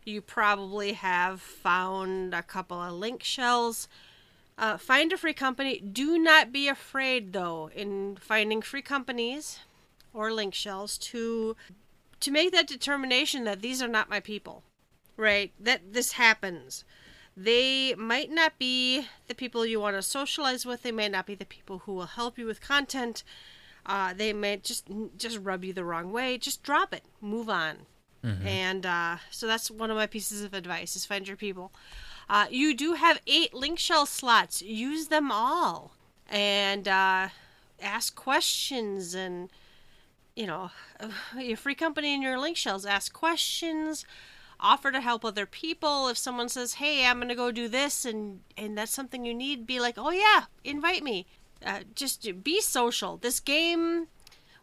You 0.07 0.21
probably 0.23 0.93
have 0.95 1.41
found 1.43 2.33
a 2.35 2.43
couple 2.43 2.81
of 2.81 2.93
link 2.95 3.23
shells. 3.23 3.87
Uh, 4.57 4.77
find 4.77 5.13
a 5.13 5.17
free 5.17 5.35
company. 5.35 5.81
Do 5.81 6.19
not 6.19 6.53
be 6.53 6.69
afraid, 6.69 7.33
though, 7.33 7.71
in 7.75 8.17
finding 8.21 8.63
free 8.63 8.83
companies 8.83 9.61
or 10.13 10.33
link 10.33 10.55
shells 10.55 10.97
to 10.99 11.57
to 12.21 12.31
make 12.31 12.53
that 12.53 12.67
determination 12.67 13.45
that 13.45 13.61
these 13.61 13.83
are 13.83 13.89
not 13.89 14.09
my 14.09 14.21
people, 14.21 14.63
right? 15.17 15.53
That 15.61 15.93
this 15.93 16.13
happens. 16.13 16.85
They 17.37 17.95
might 17.97 18.31
not 18.31 18.59
be 18.59 19.07
the 19.27 19.35
people 19.35 19.67
you 19.67 19.81
want 19.81 19.97
to 19.97 20.03
socialize 20.03 20.65
with. 20.65 20.83
They 20.83 20.93
may 20.93 21.09
not 21.09 21.27
be 21.27 21.35
the 21.35 21.45
people 21.45 21.81
who 21.81 21.93
will 21.93 22.07
help 22.07 22.39
you 22.39 22.47
with 22.47 22.61
content. 22.61 23.25
Uh, 23.85 24.15
they 24.15 24.33
may 24.33 24.57
just 24.59 24.89
just 25.19 25.39
rub 25.39 25.65
you 25.65 25.73
the 25.73 25.85
wrong 25.85 26.13
way. 26.13 26.39
Just 26.39 26.63
drop 26.63 26.95
it. 26.95 27.03
Move 27.21 27.51
on. 27.51 27.87
And 28.47 28.87
uh, 28.87 29.17
so 29.31 29.47
that's 29.47 29.71
one 29.71 29.91
of 29.91 29.97
my 29.97 30.07
pieces 30.07 30.43
of 30.43 30.55
advice: 30.55 30.95
is 30.97 31.05
find 31.05 31.27
your 31.27 31.37
people. 31.37 31.73
Uh, 32.29 32.47
you 32.51 32.75
do 32.75 32.95
have 32.95 33.21
eight 33.27 33.55
link 33.55 33.79
shell 33.79 34.07
slots. 34.07 34.63
Use 34.63 35.09
them 35.09 35.31
all, 35.31 35.93
and 36.29 36.89
uh, 36.89 37.29
ask 37.81 38.15
questions 38.15 39.15
and 39.15 39.51
you 40.35 40.47
know, 40.47 40.71
your 41.39 41.57
free 41.57 41.75
company 41.75 42.15
and 42.15 42.23
your 42.23 42.39
link 42.39 42.57
shells. 42.57 42.87
Ask 42.87 43.13
questions, 43.13 44.05
offer 44.61 44.91
to 44.91 45.01
help 45.01 45.25
other 45.25 45.47
people. 45.47 46.09
If 46.09 46.19
someone 46.19 46.49
says, 46.49 46.75
"Hey, 46.75 47.07
I'm 47.07 47.21
gonna 47.21 47.35
go 47.35 47.51
do 47.51 47.69
this," 47.69 48.05
and 48.05 48.41
and 48.57 48.77
that's 48.77 48.93
something 48.93 49.25
you 49.25 49.35
need, 49.35 49.67
be 49.67 49.81
like, 49.81 49.97
"Oh 49.97 50.11
yeah, 50.11 50.45
invite 50.65 51.03
me." 51.03 51.27
Uh, 51.65 51.81
just 51.95 52.45
be 52.45 52.61
social. 52.61 53.17
This 53.17 53.41
game, 53.41 54.09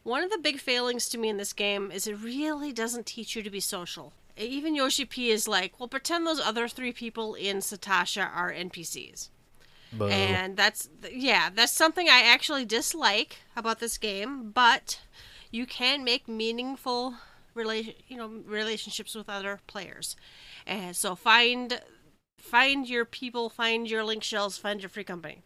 one 0.03 0.23
of 0.23 0.29
the 0.29 0.37
big 0.37 0.59
failings 0.59 1.09
to 1.09 1.17
me 1.17 1.29
in 1.29 1.37
this 1.37 1.53
game 1.53 1.91
is 1.91 2.05
it 2.05 2.13
really 2.13 2.71
doesn't 2.71 3.07
teach 3.07 3.35
you 3.35 3.41
to 3.41 3.49
be 3.49 3.59
social. 3.59 4.13
Even 4.37 4.75
Yoshi 4.75 5.05
P 5.05 5.29
is 5.29 5.47
like, 5.47 5.79
well, 5.79 5.89
pretend 5.89 6.25
those 6.25 6.39
other 6.39 6.67
three 6.67 6.91
people 6.91 7.35
in 7.35 7.57
Sastasha 7.57 8.29
are 8.33 8.51
NPCs. 8.51 9.29
Boo. 9.93 10.07
And 10.07 10.55
that's 10.55 10.89
yeah, 11.11 11.49
that's 11.53 11.73
something 11.73 12.07
I 12.07 12.21
actually 12.21 12.65
dislike 12.65 13.37
about 13.55 13.79
this 13.79 13.97
game, 13.97 14.51
but 14.51 15.01
you 15.51 15.65
can 15.65 16.03
make 16.03 16.27
meaningful 16.27 17.15
relation, 17.53 17.93
you 18.07 18.17
know, 18.17 18.27
relationships 18.45 19.15
with 19.15 19.29
other 19.29 19.59
players. 19.67 20.15
And 20.65 20.95
so 20.95 21.15
find 21.15 21.81
find 22.39 22.87
your 22.89 23.05
people, 23.05 23.49
find 23.49 23.89
your 23.89 24.03
link 24.03 24.23
shells, 24.23 24.57
find 24.57 24.81
your 24.81 24.89
free 24.89 25.03
company. 25.03 25.41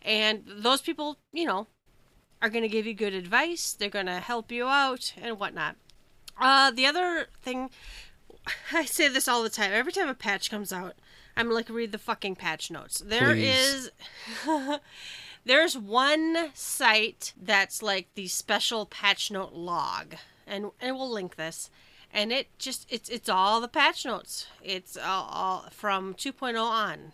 And 0.00 0.44
those 0.46 0.80
people, 0.80 1.18
you 1.32 1.44
know, 1.44 1.66
are 2.40 2.48
going 2.48 2.62
to 2.62 2.68
give 2.68 2.86
you 2.86 2.94
good 2.94 3.14
advice, 3.14 3.72
they're 3.74 3.90
going 3.90 4.06
to 4.06 4.20
help 4.20 4.50
you 4.50 4.66
out 4.66 5.12
and 5.20 5.38
whatnot. 5.38 5.76
Uh 6.40 6.70
the 6.70 6.86
other 6.86 7.26
thing 7.42 7.68
I 8.72 8.84
say 8.84 9.08
this 9.08 9.28
all 9.28 9.42
the 9.42 9.50
time. 9.50 9.72
Every 9.72 9.92
time 9.92 10.08
a 10.08 10.14
patch 10.14 10.50
comes 10.50 10.72
out, 10.72 10.94
I'm 11.36 11.50
like, 11.50 11.68
read 11.68 11.92
the 11.92 11.98
fucking 11.98 12.36
patch 12.36 12.70
notes. 12.70 13.02
There 13.04 13.32
Please. 13.32 13.46
is, 13.46 13.90
there's 15.44 15.76
one 15.76 16.50
site 16.54 17.32
that's 17.40 17.82
like 17.82 18.08
the 18.14 18.28
special 18.28 18.86
patch 18.86 19.30
note 19.30 19.52
log, 19.52 20.16
and 20.46 20.70
and 20.80 20.96
we'll 20.96 21.10
link 21.10 21.36
this. 21.36 21.70
And 22.12 22.30
it 22.30 22.48
just 22.58 22.86
it's 22.90 23.08
it's 23.08 23.28
all 23.28 23.60
the 23.60 23.68
patch 23.68 24.04
notes. 24.04 24.46
It's 24.62 24.96
all, 24.96 25.28
all 25.30 25.66
from 25.70 26.14
2.0 26.14 26.60
on. 26.60 27.12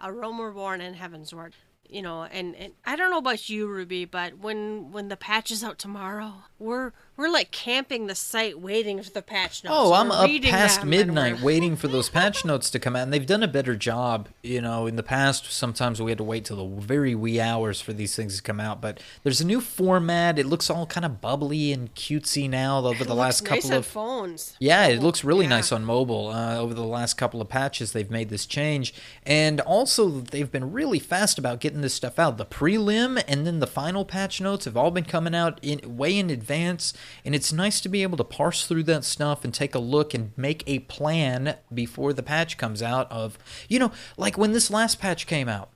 A 0.00 0.12
Realm 0.12 0.40
Reborn 0.40 0.80
and 0.80 0.96
Heavensward. 0.96 1.54
You 1.88 2.02
know, 2.02 2.24
and, 2.24 2.54
and 2.54 2.74
I 2.84 2.96
don't 2.96 3.10
know 3.10 3.18
about 3.18 3.48
you, 3.48 3.66
Ruby, 3.66 4.04
but 4.04 4.38
when 4.38 4.92
when 4.92 5.08
the 5.08 5.16
patch 5.16 5.50
is 5.50 5.64
out 5.64 5.78
tomorrow, 5.78 6.44
we're 6.58 6.92
we're 7.18 7.28
like 7.28 7.50
camping 7.50 8.06
the 8.06 8.14
site 8.14 8.60
waiting 8.60 9.02
for 9.02 9.10
the 9.10 9.20
patch 9.22 9.64
notes. 9.64 9.74
Oh, 9.76 9.92
I'm 9.92 10.08
We're 10.08 10.36
up 10.36 10.42
past 10.44 10.84
midnight 10.84 11.42
waiting 11.42 11.74
for 11.82 11.88
those 11.88 12.08
patch 12.08 12.44
notes 12.44 12.70
to 12.70 12.78
come 12.78 12.94
out, 12.94 13.02
and 13.02 13.12
they've 13.12 13.26
done 13.26 13.42
a 13.42 13.48
better 13.48 13.74
job. 13.74 14.28
You 14.42 14.60
know, 14.62 14.86
in 14.86 14.94
the 14.94 15.02
past, 15.02 15.50
sometimes 15.52 16.00
we 16.00 16.12
had 16.12 16.18
to 16.18 16.24
wait 16.24 16.44
till 16.44 16.56
the 16.56 16.80
very 16.80 17.16
wee 17.16 17.40
hours 17.40 17.80
for 17.80 17.92
these 17.92 18.14
things 18.14 18.36
to 18.36 18.42
come 18.42 18.60
out. 18.60 18.80
But 18.80 19.00
there's 19.24 19.40
a 19.40 19.46
new 19.46 19.60
format. 19.60 20.38
It 20.38 20.46
looks 20.46 20.70
all 20.70 20.86
kind 20.86 21.04
of 21.04 21.20
bubbly 21.20 21.72
and 21.72 21.92
cutesy 21.94 22.48
now 22.48 22.78
over 22.86 23.04
the 23.04 23.14
last 23.16 23.42
nice 23.42 23.62
couple 23.64 23.76
of 23.78 23.84
phones. 23.86 24.54
Yeah, 24.60 24.86
it 24.86 25.02
looks 25.02 25.24
really 25.24 25.44
Yeah. 25.46 25.50
nice 25.50 25.72
on 25.72 25.84
mobile. 25.84 26.28
Uh, 26.28 26.56
over 26.56 26.72
the 26.72 26.84
last 26.84 27.14
couple 27.14 27.40
of 27.40 27.48
patches, 27.48 27.92
they've 27.92 28.10
made 28.10 28.28
this 28.28 28.46
change, 28.46 28.94
and 29.26 29.60
also 29.60 30.08
they've 30.08 30.52
been 30.52 30.70
really 30.70 31.00
fast 31.00 31.36
about 31.36 31.58
getting 31.58 31.80
this 31.80 31.94
stuff 31.94 32.18
out. 32.20 32.38
The 32.38 32.46
prelim 32.46 33.20
and 33.26 33.44
then 33.44 33.58
the 33.58 33.66
final 33.66 34.04
patch 34.04 34.40
notes 34.40 34.64
have 34.66 34.76
all 34.76 34.92
been 34.92 35.04
coming 35.04 35.34
out 35.34 35.58
in 35.62 35.96
way 35.96 36.16
in 36.16 36.30
advance, 36.30 36.92
and 37.24 37.34
it's 37.34 37.52
nice 37.52 37.80
to 37.80 37.88
be 37.88 38.02
able 38.02 38.16
to 38.18 38.24
parse 38.24 38.66
through 38.66 38.84
that 38.84 39.04
stuff 39.04 39.44
and 39.44 39.52
take 39.54 39.74
a 39.74 39.78
look 39.78 40.14
and 40.14 40.32
make 40.36 40.62
a 40.66 40.80
plan 40.80 41.56
before 41.72 42.12
the 42.12 42.22
patch 42.22 42.56
comes 42.58 42.82
out. 42.82 43.10
Of 43.10 43.38
you 43.68 43.78
know, 43.78 43.92
like 44.16 44.36
when 44.38 44.52
this 44.52 44.70
last 44.70 45.00
patch 45.00 45.26
came 45.26 45.48
out. 45.48 45.70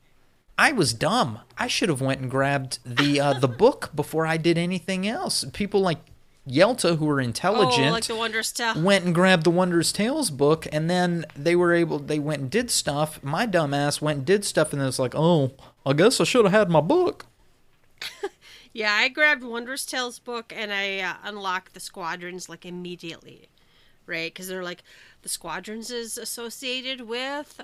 I 0.59 0.71
was 0.71 0.93
dumb. 0.93 1.41
I 1.57 1.67
should 1.67 1.89
have 1.89 2.03
went 2.03 2.21
and 2.21 2.31
grabbed 2.31 2.79
the 2.85 3.19
uh, 3.21 3.33
the 3.39 3.49
book 3.65 3.91
before 3.95 4.27
I 4.27 4.37
did 4.37 4.59
anything 4.59 5.09
else. 5.09 5.45
People 5.53 5.81
like 5.81 5.99
Yelta, 6.47 6.99
who 6.99 7.09
are 7.09 7.21
intelligent, 7.21 7.89
Oh, 7.89 7.93
like 7.93 8.05
the 8.05 8.17
Wondrous 8.17 8.53
Tale. 8.53 8.81
went 8.83 9.05
and 9.05 9.15
grabbed 9.15 9.45
the 9.45 9.51
Wondrous 9.51 9.93
Tales 9.93 10.31
book, 10.31 10.67
and 10.73 10.91
then 10.91 11.25
they 11.35 11.57
were 11.57 11.73
able. 11.73 11.99
They 11.99 12.19
went 12.19 12.43
and 12.43 12.51
did 12.51 12.71
stuff. 12.71 13.23
My 13.23 13.47
dumbass 13.47 14.01
went 14.03 14.19
and 14.19 14.27
did 14.27 14.45
stuff, 14.45 14.73
and 14.73 14.81
then 14.81 14.89
it's 14.89 14.99
like, 14.99 15.15
oh, 15.15 15.53
I 15.87 15.95
guess 15.95 16.21
I 16.21 16.25
should 16.25 16.45
have 16.45 16.53
had 16.53 16.69
my 16.71 16.81
book. 16.81 17.27
Yeah, 18.73 18.93
I 18.95 19.09
grabbed 19.09 19.43
Wondrous 19.43 19.85
Tales 19.85 20.19
book 20.19 20.53
and 20.55 20.73
I 20.73 20.99
uh, 21.01 21.15
unlocked 21.25 21.75
the 21.75 21.81
squadrons 21.81 22.49
like 22.49 22.65
immediately, 22.65 23.49
right? 24.07 24.33
Because 24.33 24.49
they're 24.49 24.63
like 24.63 24.83
the 25.23 25.29
squadrons 25.29 25.91
is 25.91 26.17
associated 26.17 27.03
with 27.03 27.61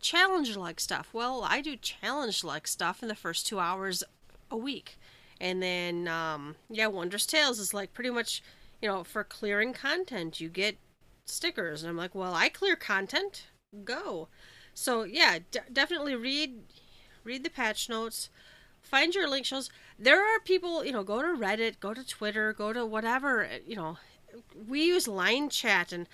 challenge 0.00 0.56
like 0.56 0.78
stuff. 0.80 1.08
Well, 1.12 1.42
I 1.42 1.60
do 1.62 1.76
challenge 1.76 2.44
like 2.44 2.66
stuff 2.66 3.02
in 3.02 3.08
the 3.08 3.14
first 3.14 3.46
two 3.46 3.58
hours 3.58 4.04
a 4.50 4.56
week, 4.56 4.98
and 5.40 5.62
then 5.62 6.06
um, 6.06 6.56
yeah, 6.68 6.86
Wondrous 6.86 7.26
Tales 7.26 7.58
is 7.58 7.72
like 7.72 7.94
pretty 7.94 8.10
much 8.10 8.42
you 8.82 8.88
know 8.88 9.04
for 9.04 9.24
clearing 9.24 9.72
content 9.72 10.40
you 10.40 10.50
get 10.50 10.76
stickers, 11.24 11.82
and 11.82 11.88
I'm 11.88 11.96
like, 11.96 12.14
well, 12.14 12.34
I 12.34 12.50
clear 12.50 12.76
content, 12.76 13.46
go. 13.84 14.28
So 14.74 15.04
yeah, 15.04 15.38
d- 15.50 15.60
definitely 15.72 16.14
read 16.14 16.60
read 17.24 17.42
the 17.42 17.50
patch 17.50 17.88
notes 17.88 18.28
find 18.82 19.14
your 19.14 19.28
link 19.28 19.46
shows 19.46 19.70
there 19.98 20.20
are 20.20 20.40
people 20.40 20.84
you 20.84 20.92
know 20.92 21.02
go 21.02 21.20
to 21.22 21.28
reddit 21.28 21.80
go 21.80 21.94
to 21.94 22.06
twitter 22.06 22.52
go 22.52 22.72
to 22.72 22.84
whatever 22.84 23.48
you 23.66 23.76
know 23.76 23.96
we 24.68 24.84
use 24.84 25.06
line 25.06 25.48
chat 25.48 25.92
and 25.92 26.08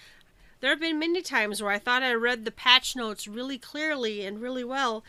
there 0.61 0.71
have 0.71 0.81
been 0.81 0.99
many 0.99 1.23
times 1.23 1.63
where 1.63 1.73
i 1.73 1.79
thought 1.79 2.03
i 2.03 2.13
read 2.13 2.45
the 2.45 2.51
patch 2.51 2.97
notes 2.97 3.29
really 3.29 3.59
clearly 3.59 4.25
and 4.25 4.41
really 4.41 4.65
well 4.65 5.05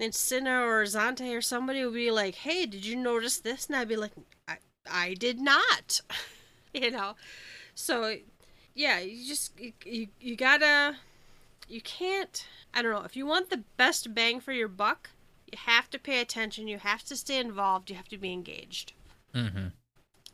and 0.00 0.14
Cinna 0.14 0.60
or 0.60 0.84
Zante 0.84 1.36
or 1.36 1.42
somebody 1.42 1.84
would 1.84 1.94
be 1.94 2.12
like, 2.12 2.36
"Hey, 2.36 2.66
did 2.66 2.84
you 2.84 2.94
notice 2.94 3.38
this?" 3.38 3.66
And 3.66 3.74
I'd 3.74 3.88
be 3.88 3.96
like, 3.96 4.12
"I, 4.46 4.58
I 4.88 5.14
did 5.14 5.40
not," 5.40 6.00
you 6.74 6.92
know. 6.92 7.16
So, 7.74 8.16
yeah, 8.74 9.00
you 9.00 9.26
just 9.26 9.58
you, 9.58 9.72
you, 9.84 10.08
you 10.20 10.36
gotta 10.36 10.96
you 11.68 11.80
can't 11.82 12.46
i 12.72 12.80
don't 12.80 12.92
know 12.92 13.02
if 13.02 13.16
you 13.16 13.26
want 13.26 13.50
the 13.50 13.62
best 13.76 14.14
bang 14.14 14.40
for 14.40 14.52
your 14.52 14.68
buck 14.68 15.10
you 15.52 15.58
have 15.66 15.88
to 15.90 15.98
pay 15.98 16.20
attention 16.20 16.68
you 16.68 16.78
have 16.78 17.04
to 17.04 17.16
stay 17.16 17.38
involved 17.38 17.90
you 17.90 17.96
have 17.96 18.08
to 18.08 18.18
be 18.18 18.32
engaged 18.32 18.92
Mm-hmm. 19.34 19.68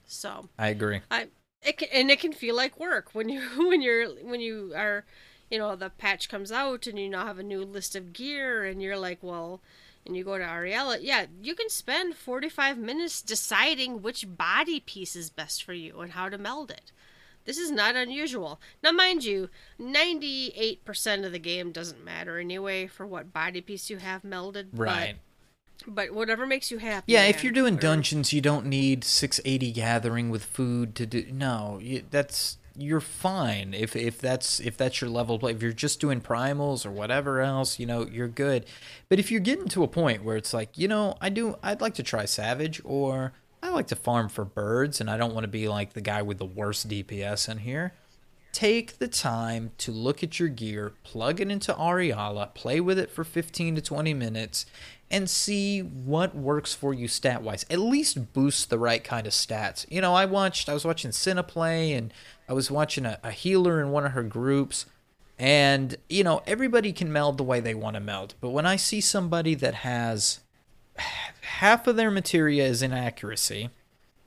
so 0.06 0.48
I 0.58 0.68
agree. 0.68 1.00
i 1.10 1.26
it 1.62 1.78
can, 1.78 1.88
and 1.92 2.10
it 2.10 2.20
can 2.20 2.32
feel 2.32 2.54
like 2.54 2.78
work 2.78 3.10
when 3.12 3.28
you 3.28 3.40
when 3.68 3.82
you're 3.82 4.08
when 4.08 4.40
you 4.40 4.72
are 4.76 5.04
you 5.50 5.58
know 5.58 5.74
the 5.76 5.90
patch 5.90 6.28
comes 6.28 6.52
out 6.52 6.86
and 6.86 6.98
you 6.98 7.08
now 7.08 7.26
have 7.26 7.38
a 7.38 7.42
new 7.42 7.64
list 7.64 7.96
of 7.96 8.12
gear 8.12 8.64
and 8.64 8.80
you're 8.82 8.98
like 8.98 9.18
well 9.22 9.60
and 10.06 10.16
you 10.16 10.24
go 10.24 10.36
to 10.36 10.44
Ariyala, 10.44 10.98
yeah, 11.00 11.26
you 11.42 11.54
can 11.54 11.70
spend 11.70 12.14
45 12.14 12.76
minutes 12.76 13.22
deciding 13.22 14.02
which 14.02 14.36
body 14.36 14.80
piece 14.80 15.16
is 15.16 15.30
best 15.30 15.62
for 15.64 15.72
you 15.72 16.00
and 16.00 16.12
how 16.12 16.28
to 16.28 16.36
meld 16.36 16.70
it. 16.70 16.92
This 17.44 17.58
is 17.58 17.70
not 17.70 17.94
unusual. 17.96 18.60
Now, 18.82 18.92
mind 18.92 19.24
you, 19.24 19.50
98% 19.78 21.24
of 21.26 21.32
the 21.32 21.38
game 21.38 21.72
doesn't 21.72 22.04
matter 22.04 22.38
anyway 22.38 22.86
for 22.86 23.06
what 23.06 23.32
body 23.32 23.60
piece 23.60 23.90
you 23.90 23.98
have 23.98 24.22
melded. 24.22 24.68
Right. 24.72 25.16
But, 25.86 25.94
but 25.94 26.10
whatever 26.14 26.46
makes 26.46 26.70
you 26.70 26.78
happy. 26.78 27.12
Yeah, 27.12 27.20
man. 27.22 27.30
if 27.30 27.44
you're 27.44 27.52
doing 27.52 27.76
Or- 27.76 27.80
dungeons, 27.80 28.32
you 28.32 28.40
don't 28.40 28.66
need 28.66 29.04
680 29.04 29.72
gathering 29.72 30.30
with 30.30 30.44
food 30.44 30.94
to 30.96 31.06
do. 31.06 31.26
No, 31.30 31.78
you, 31.82 32.04
that's 32.10 32.58
you're 32.76 33.00
fine 33.00 33.72
if 33.72 33.94
if 33.94 34.20
that's 34.20 34.58
if 34.58 34.76
that's 34.76 35.00
your 35.00 35.08
level 35.10 35.38
play. 35.38 35.52
If 35.52 35.62
you're 35.62 35.72
just 35.72 36.00
doing 36.00 36.20
primals 36.20 36.84
or 36.84 36.90
whatever 36.90 37.40
else, 37.40 37.78
you 37.78 37.86
know, 37.86 38.06
you're 38.06 38.26
good. 38.28 38.66
But 39.08 39.18
if 39.20 39.30
you're 39.30 39.40
getting 39.40 39.68
to 39.68 39.84
a 39.84 39.88
point 39.88 40.24
where 40.24 40.36
it's 40.36 40.52
like, 40.54 40.76
you 40.76 40.88
know, 40.88 41.14
I 41.20 41.28
do, 41.28 41.56
I'd 41.62 41.80
like 41.80 41.94
to 41.94 42.02
try 42.02 42.24
savage, 42.24 42.80
or 42.84 43.32
I 43.64 43.70
like 43.70 43.86
to 43.86 43.96
farm 43.96 44.28
for 44.28 44.44
birds, 44.44 45.00
and 45.00 45.10
I 45.10 45.16
don't 45.16 45.32
want 45.32 45.44
to 45.44 45.48
be 45.48 45.68
like 45.68 45.94
the 45.94 46.02
guy 46.02 46.20
with 46.20 46.36
the 46.36 46.44
worst 46.44 46.86
DPS 46.86 47.48
in 47.48 47.58
here. 47.58 47.94
Take 48.52 48.98
the 48.98 49.08
time 49.08 49.72
to 49.78 49.90
look 49.90 50.22
at 50.22 50.38
your 50.38 50.50
gear, 50.50 50.92
plug 51.02 51.40
it 51.40 51.50
into 51.50 51.72
Ariyala, 51.72 52.52
play 52.52 52.78
with 52.78 52.98
it 52.98 53.10
for 53.10 53.24
15 53.24 53.76
to 53.76 53.80
20 53.80 54.12
minutes, 54.12 54.66
and 55.10 55.30
see 55.30 55.80
what 55.80 56.36
works 56.36 56.74
for 56.74 56.92
you 56.92 57.08
stat 57.08 57.42
wise. 57.42 57.64
At 57.70 57.78
least 57.78 58.34
boost 58.34 58.68
the 58.68 58.78
right 58.78 59.02
kind 59.02 59.26
of 59.26 59.32
stats. 59.32 59.86
You 59.90 60.02
know, 60.02 60.12
I 60.12 60.26
watched, 60.26 60.68
I 60.68 60.74
was 60.74 60.84
watching 60.84 61.10
Cinna 61.10 61.42
play, 61.42 61.94
and 61.94 62.12
I 62.46 62.52
was 62.52 62.70
watching 62.70 63.06
a, 63.06 63.18
a 63.22 63.30
healer 63.30 63.80
in 63.80 63.92
one 63.92 64.04
of 64.04 64.12
her 64.12 64.22
groups. 64.22 64.84
And, 65.38 65.96
you 66.10 66.22
know, 66.22 66.42
everybody 66.46 66.92
can 66.92 67.10
meld 67.10 67.38
the 67.38 67.44
way 67.44 67.60
they 67.60 67.74
want 67.74 67.94
to 67.94 68.00
meld. 68.00 68.34
But 68.42 68.50
when 68.50 68.66
I 68.66 68.76
see 68.76 69.00
somebody 69.00 69.54
that 69.54 69.76
has 69.76 70.40
half 70.96 71.86
of 71.86 71.96
their 71.96 72.10
materia 72.10 72.64
is 72.66 72.82
inaccuracy, 72.82 73.70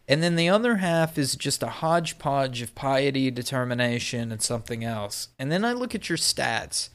and 0.08 0.24
then 0.24 0.36
the 0.36 0.50
other 0.50 0.78
half 0.78 1.18
is 1.18 1.36
just 1.36 1.62
a 1.62 1.68
hodgepodge 1.68 2.62
of 2.62 2.76
piety, 2.76 3.30
determination, 3.30 4.32
and 4.32 4.42
something 4.42 4.84
else. 4.84 5.30
And 5.38 5.52
then 5.52 5.66
I 5.66 5.74
look 5.74 5.94
at 5.94 6.10
your 6.10 6.18
stats, 6.18 6.90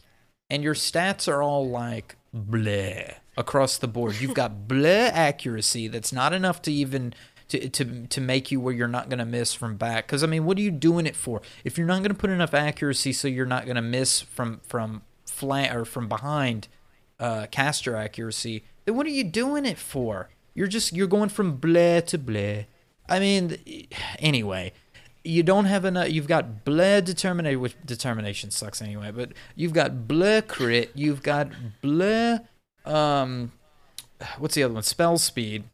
and 0.49 0.63
your 0.63 0.75
stats 0.75 1.29
are 1.29 1.43
all 1.43 1.69
like 1.69 2.17
bleh 2.35 3.17
across 3.37 3.77
the 3.79 3.89
board. 3.89 4.21
You've 4.21 4.35
got 4.35 4.61
bleh 4.69 5.11
accuracy 5.13 5.89
that's 5.89 6.13
not 6.13 6.33
enough 6.33 6.63
to 6.63 6.73
even 6.73 7.15
to 7.49 7.69
to 7.69 8.07
to 8.07 8.21
make 8.21 8.51
you 8.51 8.61
where 8.61 8.73
you're 8.73 8.89
not 8.89 9.11
going 9.11 9.19
to 9.19 9.27
miss 9.27 9.53
from 9.53 9.77
back. 9.77 10.07
Because 10.07 10.25
I 10.25 10.27
mean, 10.27 10.45
what 10.45 10.57
are 10.57 10.63
you 10.63 10.71
doing 10.71 11.07
it 11.07 11.17
for? 11.17 11.43
If 11.65 11.77
you're 11.77 11.87
not 11.87 11.99
going 11.99 12.11
to 12.11 12.15
put 12.15 12.31
enough 12.31 12.55
accuracy, 12.55 13.13
so 13.13 13.29
you're 13.29 13.47
not 13.47 13.67
going 13.67 13.77
to 13.77 13.83
miss 13.83 14.21
from 14.21 14.61
from 14.67 15.03
flank 15.27 15.75
or 15.75 15.85
from 15.85 16.09
behind 16.09 16.69
uh, 17.21 17.47
caster 17.51 17.95
accuracy, 17.95 18.65
then 18.85 18.97
what 18.97 19.07
are 19.07 19.11
you 19.11 19.25
doing 19.25 19.67
it 19.67 19.79
for? 19.79 20.29
You're 20.55 20.67
just 20.67 20.93
you're 20.93 21.07
going 21.07 21.29
from 21.29 21.59
bleh 21.59 22.05
to 22.07 22.19
bleh. 22.19 22.67
I 23.09 23.19
mean, 23.19 23.57
anyway, 24.19 24.73
you 25.25 25.43
don't 25.43 25.67
have 25.67 25.85
enough. 25.85 26.11
You've 26.11 26.29
got 26.29 26.65
bleh 26.65 27.05
determination, 27.05 27.61
which 27.61 27.77
determination 27.85 28.51
sucks 28.51 28.83
anyway. 28.83 29.11
But 29.11 29.33
you've 29.55 29.73
got 29.73 29.93
bleh 30.09 30.47
crit. 30.47 30.91
You've 30.95 31.23
got 31.23 31.49
bleh. 31.83 32.47
Um, 32.85 33.53
what's 34.39 34.55
the 34.55 34.63
other 34.65 34.75
one? 34.75 34.83
Spell 34.83 35.19
speed. 35.19 35.65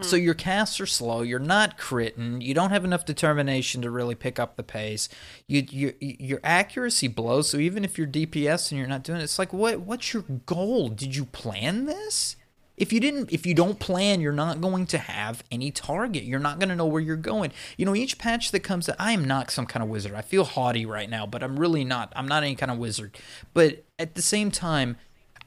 So 0.00 0.16
your 0.16 0.34
casts 0.34 0.80
are 0.80 0.86
slow. 0.86 1.22
You're 1.22 1.38
not 1.38 1.78
critting. 1.78 2.42
You 2.42 2.54
don't 2.54 2.70
have 2.70 2.84
enough 2.84 3.04
determination 3.04 3.82
to 3.82 3.90
really 3.90 4.14
pick 4.14 4.38
up 4.38 4.56
the 4.56 4.62
pace. 4.62 5.08
You, 5.46 5.66
you 5.68 5.94
your 6.00 6.40
accuracy 6.42 7.08
blows. 7.08 7.48
So 7.48 7.58
even 7.58 7.84
if 7.84 7.98
you're 7.98 8.06
DPS 8.06 8.70
and 8.70 8.78
you're 8.78 8.88
not 8.88 9.02
doing 9.02 9.20
it, 9.20 9.24
it's 9.24 9.38
like 9.38 9.52
what 9.52 9.80
what's 9.80 10.12
your 10.12 10.22
goal? 10.22 10.88
Did 10.88 11.16
you 11.16 11.24
plan 11.24 11.86
this? 11.86 12.36
If 12.76 12.92
you 12.92 13.00
didn't, 13.00 13.32
if 13.32 13.46
you 13.46 13.54
don't 13.54 13.78
plan, 13.78 14.20
you're 14.20 14.32
not 14.32 14.60
going 14.60 14.86
to 14.88 14.98
have 14.98 15.42
any 15.50 15.70
target. 15.70 16.24
You're 16.24 16.38
not 16.38 16.58
going 16.58 16.68
to 16.68 16.76
know 16.76 16.86
where 16.86 17.00
you're 17.00 17.16
going. 17.16 17.52
You 17.78 17.86
know, 17.86 17.94
each 17.94 18.18
patch 18.18 18.50
that 18.50 18.60
comes 18.60 18.88
out, 18.88 18.96
I 18.98 19.12
am 19.12 19.24
not 19.24 19.50
some 19.50 19.64
kind 19.64 19.82
of 19.82 19.88
wizard. 19.88 20.14
I 20.14 20.20
feel 20.20 20.44
haughty 20.44 20.84
right 20.84 21.08
now, 21.08 21.26
but 21.26 21.42
I'm 21.42 21.58
really 21.58 21.84
not. 21.84 22.12
I'm 22.14 22.28
not 22.28 22.42
any 22.42 22.54
kind 22.54 22.70
of 22.70 22.76
wizard. 22.76 23.16
But 23.54 23.84
at 23.98 24.14
the 24.14 24.20
same 24.20 24.50
time, 24.50 24.98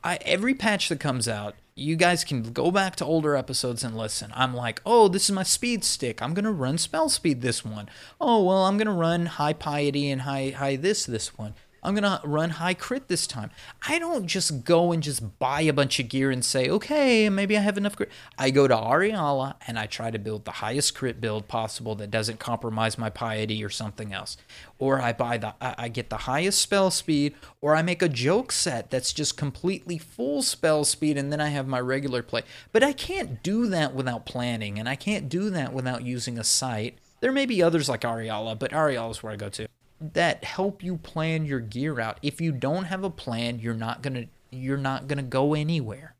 I, 0.03 0.17
every 0.23 0.55
patch 0.55 0.89
that 0.89 0.99
comes 0.99 1.27
out, 1.27 1.55
you 1.79 1.95
guys 1.95 2.23
can 2.23 2.51
go 2.53 2.71
back 2.71 2.95
to 2.97 3.05
older 3.05 3.35
episodes 3.35 3.83
and 3.83 3.97
listen. 3.97 4.31
I'm 4.35 4.53
like, 4.53 4.81
oh, 4.85 5.07
this 5.07 5.25
is 5.25 5.31
my 5.31 5.43
speed 5.43 5.83
stick. 5.83 6.21
I'm 6.21 6.33
gonna 6.33 6.51
run 6.51 6.77
spell 6.77 7.09
speed 7.09 7.41
this 7.41 7.63
one. 7.63 7.89
Oh 8.19 8.43
well, 8.43 8.65
I'm 8.65 8.77
gonna 8.77 8.93
run 8.93 9.25
high 9.25 9.53
piety 9.53 10.11
and 10.11 10.21
high 10.21 10.49
high 10.49 10.75
this 10.75 11.05
this 11.05 11.37
one. 11.37 11.53
I'm 11.83 11.95
gonna 11.95 12.21
run 12.23 12.51
high 12.51 12.73
crit 12.73 13.07
this 13.07 13.27
time. 13.27 13.51
I 13.87 13.99
don't 13.99 14.27
just 14.27 14.63
go 14.63 14.91
and 14.91 15.01
just 15.01 15.39
buy 15.39 15.61
a 15.61 15.73
bunch 15.73 15.99
of 15.99 16.09
gear 16.09 16.31
and 16.31 16.43
say, 16.43 16.69
okay, 16.69 17.29
maybe 17.29 17.57
I 17.57 17.61
have 17.61 17.77
enough 17.77 17.95
crit. 17.95 18.09
I 18.37 18.49
go 18.49 18.67
to 18.67 18.75
Ariyala 18.75 19.55
and 19.67 19.79
I 19.79 19.85
try 19.85 20.11
to 20.11 20.19
build 20.19 20.45
the 20.45 20.51
highest 20.51 20.95
crit 20.95 21.21
build 21.21 21.47
possible 21.47 21.95
that 21.95 22.11
doesn't 22.11 22.39
compromise 22.39 22.97
my 22.97 23.09
piety 23.09 23.63
or 23.63 23.69
something 23.69 24.13
else. 24.13 24.37
Or 24.77 25.01
I 25.01 25.13
buy 25.13 25.37
the 25.37 25.53
I 25.61 25.89
get 25.89 26.09
the 26.09 26.17
highest 26.17 26.61
spell 26.61 26.91
speed, 26.91 27.35
or 27.61 27.75
I 27.75 27.81
make 27.81 28.01
a 28.01 28.09
joke 28.09 28.51
set 28.51 28.89
that's 28.89 29.13
just 29.13 29.37
completely 29.37 29.97
full 29.97 30.41
spell 30.41 30.85
speed, 30.85 31.17
and 31.17 31.31
then 31.31 31.41
I 31.41 31.49
have 31.49 31.67
my 31.67 31.79
regular 31.79 32.23
play. 32.23 32.43
But 32.71 32.83
I 32.83 32.93
can't 32.93 33.43
do 33.43 33.67
that 33.67 33.93
without 33.93 34.25
planning, 34.25 34.79
and 34.79 34.87
I 34.87 34.95
can't 34.95 35.29
do 35.29 35.49
that 35.49 35.73
without 35.73 36.03
using 36.03 36.37
a 36.37 36.43
site. 36.43 36.97
There 37.19 37.31
may 37.31 37.45
be 37.45 37.61
others 37.61 37.89
like 37.89 38.01
Ariyala, 38.01 38.57
but 38.57 38.71
Ariyala 38.71 39.11
is 39.11 39.21
where 39.21 39.33
I 39.33 39.35
go 39.35 39.49
to 39.49 39.67
that 40.01 40.43
help 40.43 40.83
you 40.83 40.97
plan 40.97 41.45
your 41.45 41.59
gear 41.59 41.99
out. 41.99 42.19
If 42.21 42.39
you 42.39 42.51
don't 42.51 42.85
have 42.85 43.03
a 43.03 43.09
plan, 43.09 43.59
you're 43.59 43.73
not 43.73 44.01
gonna 44.01 44.25
you're 44.51 44.77
not 44.77 45.07
gonna 45.07 45.23
go 45.23 45.53
anywhere. 45.53 46.15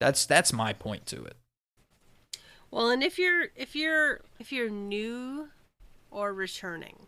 That's 0.00 0.26
that's 0.26 0.52
my 0.52 0.72
point 0.72 1.06
to 1.06 1.24
it. 1.24 1.36
Well, 2.70 2.90
and 2.90 3.02
if 3.02 3.18
you're 3.18 3.48
if 3.56 3.76
you're 3.76 4.20
if 4.38 4.52
you're 4.52 4.70
new 4.70 5.48
or 6.10 6.32
returning, 6.32 7.06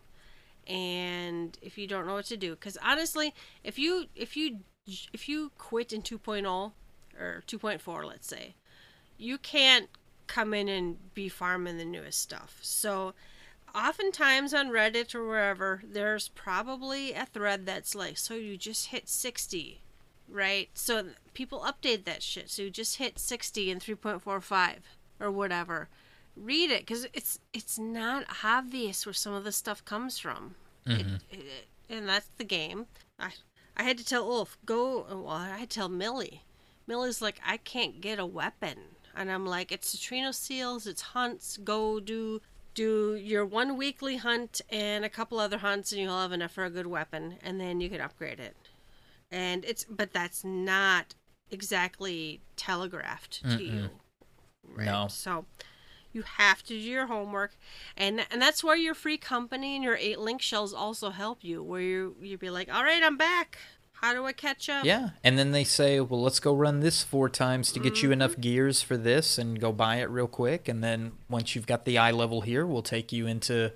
and 0.67 1.57
if 1.61 1.77
you 1.77 1.87
don't 1.87 2.07
know 2.07 2.15
what 2.15 2.25
to 2.25 2.37
do, 2.37 2.51
because 2.51 2.77
honestly, 2.83 3.33
if 3.63 3.77
you 3.77 4.05
if 4.15 4.37
you 4.37 4.59
if 5.13 5.27
you 5.27 5.51
quit 5.57 5.91
in 5.93 6.01
2.0 6.01 6.71
or 7.19 7.43
2.4, 7.47 8.05
let's 8.05 8.27
say, 8.27 8.55
you 9.17 9.37
can't 9.37 9.89
come 10.27 10.53
in 10.53 10.67
and 10.67 11.13
be 11.13 11.29
farming 11.29 11.77
the 11.77 11.85
newest 11.85 12.21
stuff. 12.21 12.59
So, 12.61 13.13
oftentimes 13.75 14.53
on 14.53 14.69
Reddit 14.69 15.13
or 15.13 15.27
wherever, 15.27 15.81
there's 15.85 16.29
probably 16.29 17.13
a 17.13 17.25
thread 17.25 17.65
that's 17.65 17.93
like, 17.95 18.17
so 18.17 18.33
you 18.35 18.57
just 18.57 18.87
hit 18.87 19.09
60, 19.09 19.81
right? 20.29 20.69
So 20.73 21.07
people 21.33 21.59
update 21.59 22.05
that 22.05 22.23
shit. 22.23 22.49
So 22.49 22.63
you 22.63 22.69
just 22.69 22.97
hit 22.97 23.19
60 23.19 23.69
in 23.71 23.79
3.45 23.79 24.75
or 25.19 25.31
whatever. 25.31 25.89
Read 26.35 26.69
it 26.71 26.81
because 26.81 27.07
it's 27.13 27.39
it's 27.53 27.79
not 27.79 28.25
obvious 28.43 29.05
where 29.05 29.13
some 29.13 29.33
of 29.33 29.45
this 29.45 29.55
stuff 29.55 29.85
comes 29.85 30.19
from, 30.19 30.55
It- 30.85 31.05
mm-hmm. 31.07 31.15
it- 31.31 31.67
and 31.89 32.09
that's 32.09 32.27
the 32.37 32.43
game. 32.43 32.87
I 33.19 33.29
I 33.77 33.83
had 33.83 33.97
to 33.99 34.05
tell 34.05 34.29
Ulf 34.29 34.57
go. 34.65 35.05
Well, 35.09 35.29
I 35.29 35.57
had 35.57 35.69
to 35.69 35.75
tell 35.75 35.87
Millie. 35.89 36.41
Millie's 36.87 37.21
like, 37.21 37.39
I 37.45 37.55
can't 37.57 38.01
get 38.01 38.19
a 38.19 38.25
weapon, 38.25 38.77
and 39.15 39.31
I'm 39.31 39.45
like, 39.45 39.71
it's 39.71 39.95
Centurio 39.95 40.33
seals, 40.33 40.85
it's 40.87 41.01
hunts. 41.01 41.55
Go 41.57 41.99
do 42.01 42.41
do 42.75 43.15
your 43.15 43.45
one 43.45 43.77
weekly 43.77 44.17
hunt 44.17 44.61
and 44.69 45.03
a 45.03 45.09
couple 45.09 45.39
other 45.39 45.57
hunts, 45.57 45.91
and 45.91 46.01
you'll 46.01 46.19
have 46.19 46.31
enough 46.31 46.51
for 46.51 46.65
a 46.65 46.69
good 46.69 46.87
weapon, 46.87 47.37
and 47.41 47.59
then 47.59 47.81
you 47.81 47.89
can 47.89 48.01
upgrade 48.01 48.39
it. 48.39 48.55
And 49.31 49.65
it's 49.65 49.85
but 49.85 50.13
that's 50.13 50.43
not 50.43 51.15
exactly 51.49 52.41
telegraphed 52.55 53.43
to 53.49 53.63
you. 53.63 53.89
Right. 54.63 54.85
No. 54.85 55.07
So 55.09 55.45
you 56.13 56.23
have 56.37 56.63
to 56.63 56.69
do 56.69 56.79
your 56.79 57.07
homework, 57.07 57.57
and 57.97 58.25
and 58.31 58.41
that's 58.41 58.63
where 58.63 58.77
your 58.77 58.93
free 58.93 59.17
company 59.17 59.75
and 59.75 59.83
your 59.83 59.97
eight 59.97 60.19
link 60.19 60.41
shells 60.41 60.73
also 60.73 61.09
help 61.09 61.43
you. 61.43 61.63
Where 61.63 61.81
you 61.81 62.15
you'd 62.21 62.39
be 62.39 62.49
like, 62.49 62.73
all 62.73 62.83
right, 62.83 63.01
I'm 63.03 63.17
back. 63.17 63.57
How 64.01 64.13
do 64.13 64.25
I 64.25 64.33
catch 64.33 64.69
up? 64.69 64.85
Yeah, 64.85 65.11
and 65.23 65.37
then 65.37 65.51
they 65.51 65.63
say, 65.63 65.99
"Well, 65.99 66.21
let's 66.21 66.39
go 66.39 66.53
run 66.53 66.81
this 66.81 67.03
four 67.03 67.29
times 67.29 67.71
to 67.71 67.79
get 67.79 68.01
you 68.01 68.07
mm-hmm. 68.07 68.13
enough 68.13 68.39
gears 68.39 68.81
for 68.81 68.97
this, 68.97 69.37
and 69.37 69.59
go 69.59 69.71
buy 69.71 69.97
it 69.97 70.09
real 70.09 70.27
quick." 70.27 70.67
And 70.67 70.83
then 70.83 71.13
once 71.29 71.55
you've 71.55 71.67
got 71.67 71.85
the 71.85 71.97
eye 71.97 72.11
level 72.11 72.41
here, 72.41 72.65
we'll 72.65 72.81
take 72.81 73.11
you 73.11 73.25
into, 73.25 73.73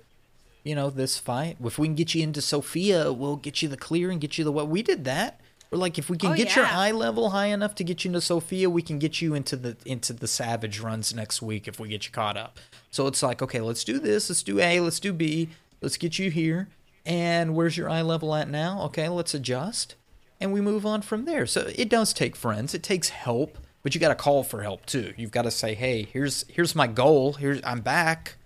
you 0.62 0.74
know, 0.74 0.90
this 0.90 1.18
fight. 1.18 1.56
If 1.64 1.78
we 1.78 1.88
can 1.88 1.94
get 1.94 2.14
you 2.14 2.22
into 2.22 2.42
Sophia, 2.42 3.12
we'll 3.12 3.36
get 3.36 3.62
you 3.62 3.68
the 3.68 3.76
clear 3.76 4.10
and 4.10 4.20
get 4.20 4.38
you 4.38 4.44
the 4.44 4.52
what 4.52 4.68
we 4.68 4.82
did 4.82 5.04
that. 5.04 5.40
Or 5.72 5.78
like 5.78 5.98
if 5.98 6.10
we 6.10 6.16
can 6.16 6.32
Oh, 6.32 6.34
get 6.34 6.56
your 6.56 6.66
eye 6.66 6.90
level 6.90 7.30
high 7.30 7.46
enough 7.46 7.74
to 7.76 7.84
get 7.84 8.04
you 8.04 8.08
into 8.08 8.20
Sophia, 8.20 8.68
we 8.68 8.82
can 8.82 8.98
get 8.98 9.20
you 9.20 9.34
into 9.34 9.56
the 9.56 9.76
into 9.84 10.12
the 10.12 10.28
Savage 10.28 10.80
runs 10.80 11.14
next 11.14 11.40
week 11.40 11.68
if 11.68 11.78
we 11.78 11.88
get 11.88 12.06
you 12.06 12.12
caught 12.12 12.36
up. 12.36 12.58
So 12.90 13.06
it's 13.06 13.22
like, 13.22 13.40
okay, 13.40 13.60
let's 13.60 13.84
do 13.84 13.98
this. 13.98 14.28
Let's 14.28 14.42
do 14.42 14.58
A. 14.58 14.80
Let's 14.80 15.00
do 15.00 15.12
B. 15.12 15.48
Let's 15.80 15.96
get 15.96 16.18
you 16.18 16.30
here. 16.30 16.68
And 17.06 17.54
where's 17.54 17.76
your 17.76 17.88
eye 17.88 18.02
level 18.02 18.34
at 18.34 18.48
now? 18.48 18.82
Okay, 18.82 19.08
let's 19.08 19.32
adjust 19.32 19.94
and 20.40 20.52
we 20.52 20.60
move 20.60 20.86
on 20.86 21.02
from 21.02 21.24
there. 21.24 21.46
So 21.46 21.70
it 21.74 21.88
does 21.88 22.12
take 22.12 22.36
friends, 22.36 22.74
it 22.74 22.82
takes 22.82 23.10
help, 23.10 23.58
but 23.82 23.94
you 23.94 24.00
got 24.00 24.08
to 24.08 24.14
call 24.14 24.42
for 24.42 24.62
help 24.62 24.86
too. 24.86 25.12
You've 25.16 25.30
got 25.30 25.42
to 25.42 25.50
say, 25.50 25.74
"Hey, 25.74 26.02
here's 26.02 26.44
here's 26.48 26.74
my 26.74 26.86
goal. 26.86 27.34
Here's 27.34 27.60
I'm 27.64 27.80
back. 27.80 28.36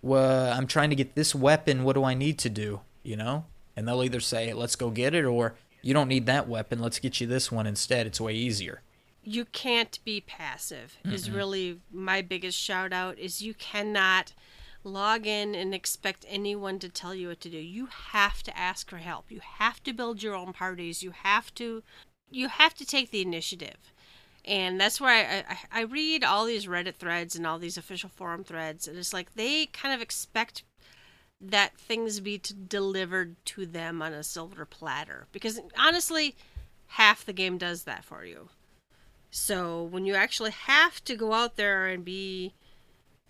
Well, 0.00 0.52
I'm 0.52 0.66
trying 0.66 0.90
to 0.90 0.96
get 0.96 1.14
this 1.14 1.34
weapon. 1.34 1.84
What 1.84 1.94
do 1.94 2.04
I 2.04 2.14
need 2.14 2.38
to 2.40 2.50
do?" 2.50 2.80
You 3.02 3.16
know, 3.16 3.46
and 3.76 3.86
they'll 3.86 4.02
either 4.04 4.20
say, 4.20 4.52
"Let's 4.52 4.76
go 4.76 4.90
get 4.90 5.14
it," 5.14 5.24
or 5.24 5.54
"You 5.82 5.94
don't 5.94 6.08
need 6.08 6.26
that 6.26 6.48
weapon. 6.48 6.80
Let's 6.80 6.98
get 6.98 7.20
you 7.20 7.26
this 7.26 7.50
one 7.52 7.66
instead. 7.66 8.06
It's 8.06 8.20
way 8.20 8.34
easier." 8.34 8.82
you 9.24 9.44
can't 9.44 10.00
be 10.04 10.20
passive 10.20 10.98
is 11.04 11.30
really 11.30 11.80
my 11.92 12.20
biggest 12.20 12.58
shout 12.58 12.92
out 12.92 13.18
is 13.18 13.40
you 13.40 13.54
cannot 13.54 14.32
log 14.84 15.26
in 15.26 15.54
and 15.54 15.74
expect 15.74 16.24
anyone 16.28 16.78
to 16.80 16.88
tell 16.88 17.14
you 17.14 17.28
what 17.28 17.40
to 17.40 17.50
do. 17.50 17.58
You 17.58 17.86
have 17.86 18.42
to 18.44 18.58
ask 18.58 18.90
for 18.90 18.98
help. 18.98 19.30
You 19.30 19.40
have 19.58 19.82
to 19.84 19.92
build 19.92 20.22
your 20.22 20.34
own 20.34 20.52
parties. 20.52 21.02
You 21.02 21.12
have 21.12 21.54
to 21.56 21.82
you 22.30 22.48
have 22.48 22.74
to 22.74 22.86
take 22.86 23.10
the 23.10 23.20
initiative. 23.20 23.92
And 24.44 24.80
that's 24.80 25.00
where 25.00 25.10
I, 25.10 25.44
I, 25.52 25.80
I 25.80 25.82
read 25.82 26.24
all 26.24 26.46
these 26.46 26.66
reddit 26.66 26.96
threads 26.96 27.36
and 27.36 27.46
all 27.46 27.58
these 27.58 27.76
official 27.76 28.08
forum 28.08 28.42
threads 28.42 28.88
and 28.88 28.96
it's 28.98 29.12
like 29.12 29.34
they 29.34 29.66
kind 29.66 29.94
of 29.94 30.00
expect 30.00 30.64
that 31.40 31.76
things 31.76 32.20
be 32.20 32.38
to 32.38 32.54
delivered 32.54 33.36
to 33.44 33.66
them 33.66 34.00
on 34.00 34.12
a 34.12 34.22
silver 34.22 34.64
platter 34.64 35.26
because 35.32 35.60
honestly 35.78 36.36
half 36.86 37.24
the 37.24 37.32
game 37.32 37.58
does 37.58 37.84
that 37.84 38.04
for 38.04 38.24
you. 38.24 38.48
So 39.30 39.82
when 39.82 40.04
you 40.04 40.14
actually 40.14 40.50
have 40.50 41.02
to 41.04 41.16
go 41.16 41.32
out 41.32 41.56
there 41.56 41.86
and 41.86 42.04
be 42.04 42.52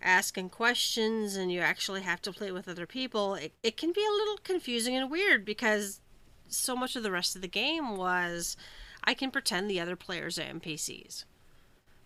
asking 0.03 0.51
questions 0.51 1.37
and 1.37 1.51
you 1.53 1.61
actually 1.61 2.03
have 2.03 2.23
to 2.23 2.33
play 2.33 2.51
with 2.53 2.69
other 2.69 2.87
people, 2.87 3.35
it, 3.35 3.53
it 3.63 3.77
can 3.77 3.93
be 3.93 4.01
a 4.05 4.13
little 4.17 4.37
confusing 4.45 4.97
and 4.97 5.11
weird 5.11 5.45
because 5.45 6.01
so 6.49 6.77
much 6.77 6.97
of 6.97 7.03
the 7.03 7.11
rest 7.11 7.35
of 7.37 7.43
the 7.43 7.49
game 7.49 7.97
was 7.97 8.57
I 9.05 9.15
can 9.15 9.31
pretend 9.31 9.71
the 9.71 9.81
other 9.81 9.97
players 9.97 10.39
are 10.39 10.43
NPCs. 10.43 11.25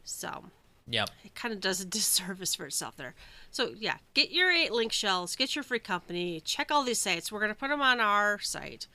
So 0.05 0.47
Yep. 0.89 1.11
it 1.25 1.35
kind 1.35 1.53
of 1.53 1.61
does 1.61 1.81
a 1.81 1.85
disservice 1.97 2.55
for 2.55 2.67
itself 2.67 2.97
there. 2.97 3.15
So 3.51 3.73
yeah, 3.77 3.97
get 4.15 4.31
your 4.31 4.51
eight 4.51 4.73
link 4.73 4.93
shells, 4.93 5.35
get 5.35 5.55
your 5.57 5.65
free 5.65 5.79
company, 5.81 6.41
check 6.41 6.71
all 6.71 6.85
these 6.85 7.01
sites. 7.01 7.33
We're 7.33 7.41
gonna 7.41 7.55
put 7.55 7.69
them 7.71 7.83
on 7.83 8.01
our 8.01 8.39
site, 8.39 8.87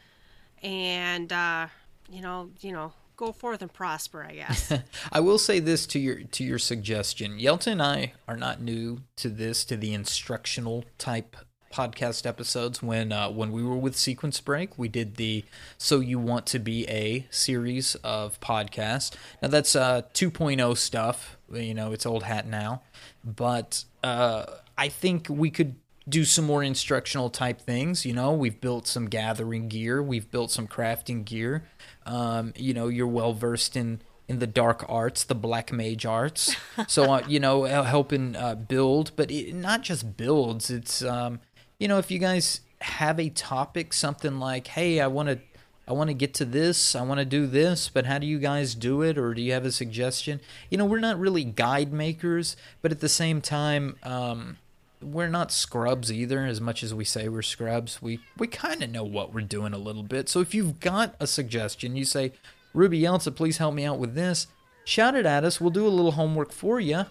and 0.63 1.33
uh, 1.33 1.67
you 2.09 2.21
know, 2.21 2.51
you 2.61 2.71
know, 2.71 2.93
go 3.21 3.31
forth 3.31 3.61
and 3.61 3.71
prosper. 3.71 4.25
I 4.27 4.33
guess. 4.33 4.73
I 5.11 5.19
will 5.19 5.37
say 5.37 5.59
this 5.59 5.85
to 5.87 5.99
your 5.99 6.23
to 6.23 6.43
your 6.43 6.59
suggestion. 6.59 7.37
Yelta 7.37 7.67
and 7.67 7.81
I 7.81 8.13
are 8.27 8.37
not 8.37 8.61
new 8.61 9.01
to 9.17 9.29
this 9.29 9.63
to 9.65 9.77
the 9.77 9.93
instructional 9.93 10.83
type 10.97 11.35
podcast 11.71 12.25
episodes. 12.25 12.81
When 12.81 13.11
uh, 13.11 13.29
when 13.29 13.51
we 13.51 13.63
were 13.63 13.77
with 13.77 13.95
Sequence 13.95 14.41
Break, 14.41 14.77
we 14.77 14.89
did 14.89 15.15
the 15.15 15.45
"So 15.77 15.99
You 15.99 16.19
Want 16.19 16.45
to 16.47 16.59
Be 16.59 16.87
a" 16.89 17.27
series 17.29 17.95
of 17.95 18.39
podcasts. 18.41 19.15
Now 19.41 19.49
that's 19.49 19.75
uh, 19.75 20.01
2.0 20.13 20.77
stuff. 20.77 21.37
You 21.53 21.73
know, 21.73 21.91
it's 21.91 22.05
old 22.05 22.23
hat 22.23 22.47
now, 22.47 22.81
but 23.23 23.85
uh, 24.03 24.45
I 24.77 24.89
think 24.89 25.27
we 25.29 25.51
could 25.51 25.75
do 26.09 26.25
some 26.25 26.45
more 26.45 26.63
instructional 26.63 27.29
type 27.29 27.61
things. 27.61 28.05
You 28.05 28.13
know, 28.13 28.33
we've 28.33 28.59
built 28.59 28.87
some 28.87 29.07
gathering 29.07 29.67
gear, 29.67 30.01
we've 30.01 30.29
built 30.31 30.51
some 30.51 30.67
crafting 30.67 31.23
gear. 31.23 31.63
Um, 32.05 32.53
you 32.55 32.73
know, 32.73 32.87
you're 32.87 33.07
well 33.07 33.33
versed 33.33 33.75
in 33.75 34.01
in 34.27 34.39
the 34.39 34.47
dark 34.47 34.85
arts, 34.87 35.25
the 35.25 35.35
black 35.35 35.71
mage 35.73 36.05
arts. 36.05 36.55
So 36.87 37.11
uh, 37.11 37.23
you 37.27 37.39
know, 37.39 37.63
helping 37.63 38.35
uh, 38.35 38.55
build, 38.55 39.11
but 39.15 39.29
it, 39.29 39.53
not 39.53 39.81
just 39.81 40.17
builds. 40.17 40.69
It's 40.69 41.03
um, 41.03 41.39
you 41.79 41.87
know, 41.87 41.97
if 41.97 42.09
you 42.09 42.17
guys 42.17 42.61
have 42.79 43.19
a 43.19 43.29
topic, 43.29 43.93
something 43.93 44.39
like, 44.39 44.67
hey, 44.67 44.99
I 44.99 45.07
want 45.07 45.29
to. 45.29 45.39
I 45.87 45.93
want 45.93 46.09
to 46.09 46.13
get 46.13 46.33
to 46.35 46.45
this. 46.45 46.95
I 46.95 47.01
want 47.01 47.19
to 47.19 47.25
do 47.25 47.47
this, 47.47 47.89
but 47.89 48.05
how 48.05 48.17
do 48.17 48.25
you 48.25 48.39
guys 48.39 48.75
do 48.75 49.01
it? 49.01 49.17
Or 49.17 49.33
do 49.33 49.41
you 49.41 49.51
have 49.51 49.65
a 49.65 49.71
suggestion? 49.71 50.39
You 50.69 50.77
know, 50.77 50.85
we're 50.85 50.99
not 50.99 51.19
really 51.19 51.43
guide 51.43 51.91
makers, 51.91 52.55
but 52.81 52.91
at 52.91 53.01
the 53.01 53.09
same 53.09 53.41
time, 53.41 53.97
um, 54.03 54.57
we're 55.01 55.27
not 55.27 55.51
scrubs 55.51 56.11
either 56.11 56.45
as 56.45 56.61
much 56.61 56.83
as 56.83 56.93
we 56.93 57.05
say 57.05 57.27
we're 57.27 57.41
scrubs. 57.41 58.01
We 58.01 58.19
we 58.37 58.47
kind 58.47 58.83
of 58.83 58.89
know 58.89 59.03
what 59.03 59.33
we're 59.33 59.41
doing 59.41 59.73
a 59.73 59.77
little 59.77 60.03
bit. 60.03 60.29
So 60.29 60.39
if 60.39 60.53
you've 60.53 60.79
got 60.79 61.15
a 61.19 61.27
suggestion 61.27 61.95
you 61.95 62.05
say 62.05 62.33
ruby 62.73 63.01
Yeltsin, 63.01 63.35
please 63.35 63.57
help 63.57 63.75
me 63.75 63.85
out 63.85 63.99
with 63.99 64.15
this 64.15 64.47
shout 64.83 65.15
it 65.15 65.25
at 65.25 65.43
us. 65.43 65.61
We'll 65.61 65.69
do 65.69 65.85
a 65.85 65.89
little 65.89 66.13
homework 66.13 66.51
for 66.51 66.79
you 66.79 67.05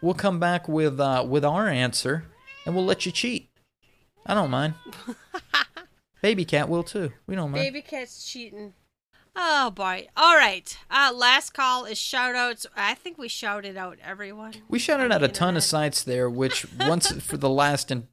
we'll 0.00 0.14
come 0.14 0.38
back 0.38 0.68
with 0.68 1.00
uh, 1.00 1.24
with 1.28 1.44
our 1.44 1.68
answer 1.68 2.24
and 2.64 2.74
we'll 2.74 2.84
let 2.84 3.06
you 3.06 3.12
cheat. 3.12 3.48
I 4.26 4.34
don't 4.34 4.50
mind. 4.50 4.74
Baby 6.22 6.44
cat 6.44 6.68
will 6.68 6.82
too. 6.82 7.12
We 7.26 7.34
don't 7.34 7.50
mind. 7.50 7.64
Baby 7.64 7.82
cat's 7.82 8.24
cheating. 8.30 8.74
Oh 9.36 9.70
boy! 9.70 10.08
All 10.16 10.36
right. 10.36 10.76
Uh, 10.90 11.12
last 11.14 11.54
call 11.54 11.84
is 11.84 11.98
shout 11.98 12.34
outs. 12.34 12.66
I 12.76 12.94
think 12.94 13.16
we 13.18 13.28
shouted 13.28 13.76
out 13.76 13.98
everyone. 14.04 14.54
we 14.68 14.78
shouted 14.78 15.12
out 15.12 15.22
a 15.22 15.28
ton 15.28 15.56
of 15.56 15.62
sites 15.62 16.02
there 16.02 16.28
which 16.28 16.66
once 16.80 17.12
for 17.22 17.36
the 17.36 17.48
last 17.50 17.90
and 17.90 18.06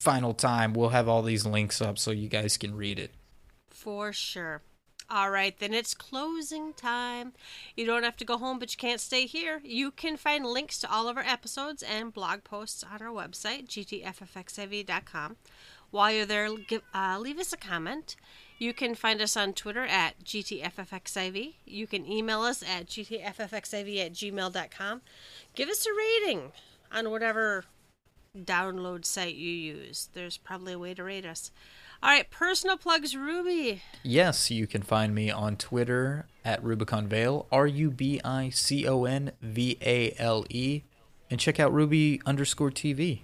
final 0.00 0.32
time 0.32 0.72
we'll 0.72 0.88
have 0.90 1.08
all 1.08 1.22
these 1.22 1.44
links 1.44 1.82
up 1.82 1.98
so 1.98 2.10
you 2.10 2.26
guys 2.28 2.56
can 2.56 2.74
read 2.74 2.98
it 2.98 3.10
For 3.68 4.12
sure. 4.12 4.62
All 5.10 5.30
right, 5.30 5.58
then 5.58 5.74
it's 5.74 5.92
closing 5.92 6.72
time. 6.72 7.32
You 7.76 7.84
don't 7.84 8.04
have 8.04 8.16
to 8.18 8.24
go 8.24 8.38
home, 8.38 8.60
but 8.60 8.72
you 8.72 8.76
can't 8.78 9.00
stay 9.00 9.26
here. 9.26 9.60
You 9.64 9.90
can 9.90 10.16
find 10.16 10.46
links 10.46 10.78
to 10.80 10.90
all 10.90 11.08
of 11.08 11.16
our 11.16 11.24
episodes 11.24 11.82
and 11.82 12.12
blog 12.14 12.44
posts 12.44 12.84
on 12.84 13.02
our 13.02 13.12
website, 13.12 13.66
gtffxiv.com. 13.66 15.36
While 15.90 16.12
you're 16.12 16.26
there, 16.26 16.54
give, 16.56 16.82
uh, 16.94 17.18
leave 17.20 17.40
us 17.40 17.52
a 17.52 17.56
comment. 17.56 18.14
You 18.60 18.74
can 18.74 18.94
find 18.94 19.22
us 19.22 19.38
on 19.38 19.54
Twitter 19.54 19.86
at 19.86 20.22
GTFFXIV. 20.22 21.54
You 21.64 21.86
can 21.86 22.04
email 22.06 22.42
us 22.42 22.62
at 22.62 22.88
GTFFXIV 22.88 24.04
at 24.04 24.12
gmail.com. 24.12 25.00
Give 25.54 25.70
us 25.70 25.86
a 25.86 25.90
rating 25.96 26.52
on 26.92 27.10
whatever 27.10 27.64
download 28.36 29.06
site 29.06 29.34
you 29.34 29.50
use. 29.50 30.10
There's 30.12 30.36
probably 30.36 30.74
a 30.74 30.78
way 30.78 30.92
to 30.92 31.02
rate 31.02 31.24
us. 31.24 31.50
All 32.02 32.10
right, 32.10 32.30
personal 32.30 32.76
plugs, 32.76 33.16
Ruby. 33.16 33.80
Yes, 34.02 34.50
you 34.50 34.66
can 34.66 34.82
find 34.82 35.14
me 35.14 35.30
on 35.30 35.56
Twitter 35.56 36.26
at 36.44 36.62
Rubicon 36.62 37.08
Vale, 37.08 37.46
R 37.50 37.66
U 37.66 37.90
B 37.90 38.20
I 38.22 38.50
C 38.50 38.86
O 38.86 39.04
N 39.06 39.32
V 39.40 39.78
A 39.80 40.14
L 40.18 40.44
E, 40.50 40.82
and 41.30 41.40
check 41.40 41.58
out 41.58 41.72
Ruby 41.72 42.20
underscore 42.26 42.70
TV. 42.70 43.22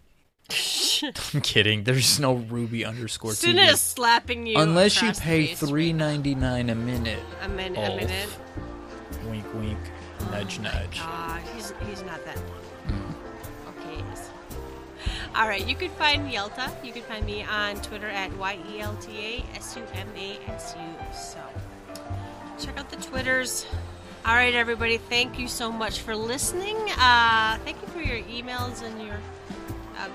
I'm 1.35 1.41
kidding. 1.41 1.85
There's 1.85 2.21
no 2.21 2.35
Ruby 2.35 2.85
underscore 2.85 3.33
Suna 3.33 3.63
is 3.63 3.75
TV. 3.81 3.95
slapping 3.95 4.47
you. 4.47 4.59
Unless 4.59 5.03
you 5.03 5.13
pay 5.13 5.55
three 5.55 5.93
ninety 5.93 6.35
nine 6.35 6.71
a 6.71 6.75
minute. 6.75 7.19
a 7.43 7.49
minute, 7.49 7.79
a 7.79 7.97
minute. 7.97 8.29
Wink, 9.29 9.45
wink. 9.55 9.79
Nudge, 10.31 10.59
nudge. 10.61 11.01
God, 11.01 11.43
he's 11.55 11.73
he's 11.89 12.03
not 12.05 12.25
that. 12.25 12.39
Okay. 13.69 14.03
yes. 14.11 14.31
All 15.35 15.49
right, 15.49 15.67
you 15.67 15.75
can 15.75 15.91
find 15.91 16.31
Yelta. 16.31 16.71
You 16.85 16.93
can 16.93 17.03
find 17.03 17.27
me 17.27 17.43
on 17.45 17.77
Twitter 17.83 18.09
at 18.09 18.33
y 18.39 18.59
e 18.73 18.81
l 18.81 18.95
t 19.01 19.19
a 19.19 19.59
s 19.59 19.77
u 19.77 19.83
m 19.95 20.09
a 20.17 20.39
s 20.53 20.75
u. 20.79 20.89
So 21.13 21.41
check 22.65 22.79
out 22.79 22.89
the 22.91 22.97
Twitters. 22.97 23.67
All 24.25 24.35
right, 24.35 24.55
everybody. 24.55 24.99
Thank 24.99 25.39
you 25.39 25.49
so 25.49 25.71
much 25.71 26.01
for 26.01 26.17
listening. 26.17 26.77
Uh, 26.99 27.59
thank 27.65 27.81
you 27.83 27.89
for 27.89 28.01
your 28.01 28.23
emails 28.27 28.83
and 28.83 29.03
your. 29.05 29.19
Uh, 29.99 30.09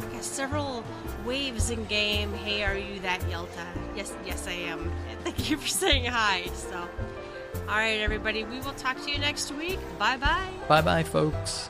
I 0.00 0.12
got 0.12 0.22
several 0.24 0.84
waves 1.26 1.70
in 1.70 1.84
game. 1.86 2.32
Hey, 2.34 2.62
are 2.62 2.76
you 2.76 3.00
that 3.00 3.20
Yelta? 3.22 3.66
Yes, 3.96 4.14
yes, 4.24 4.46
I 4.46 4.52
am. 4.52 4.92
Thank 5.24 5.50
you 5.50 5.56
for 5.56 5.66
saying 5.66 6.04
hi. 6.04 6.46
So, 6.54 6.76
all 7.68 7.76
right, 7.76 8.00
everybody. 8.00 8.44
We 8.44 8.60
will 8.60 8.74
talk 8.74 9.00
to 9.04 9.10
you 9.10 9.18
next 9.18 9.52
week. 9.52 9.78
Bye 9.98 10.16
bye. 10.16 10.50
Bye 10.68 10.82
bye, 10.82 11.02
folks. 11.02 11.68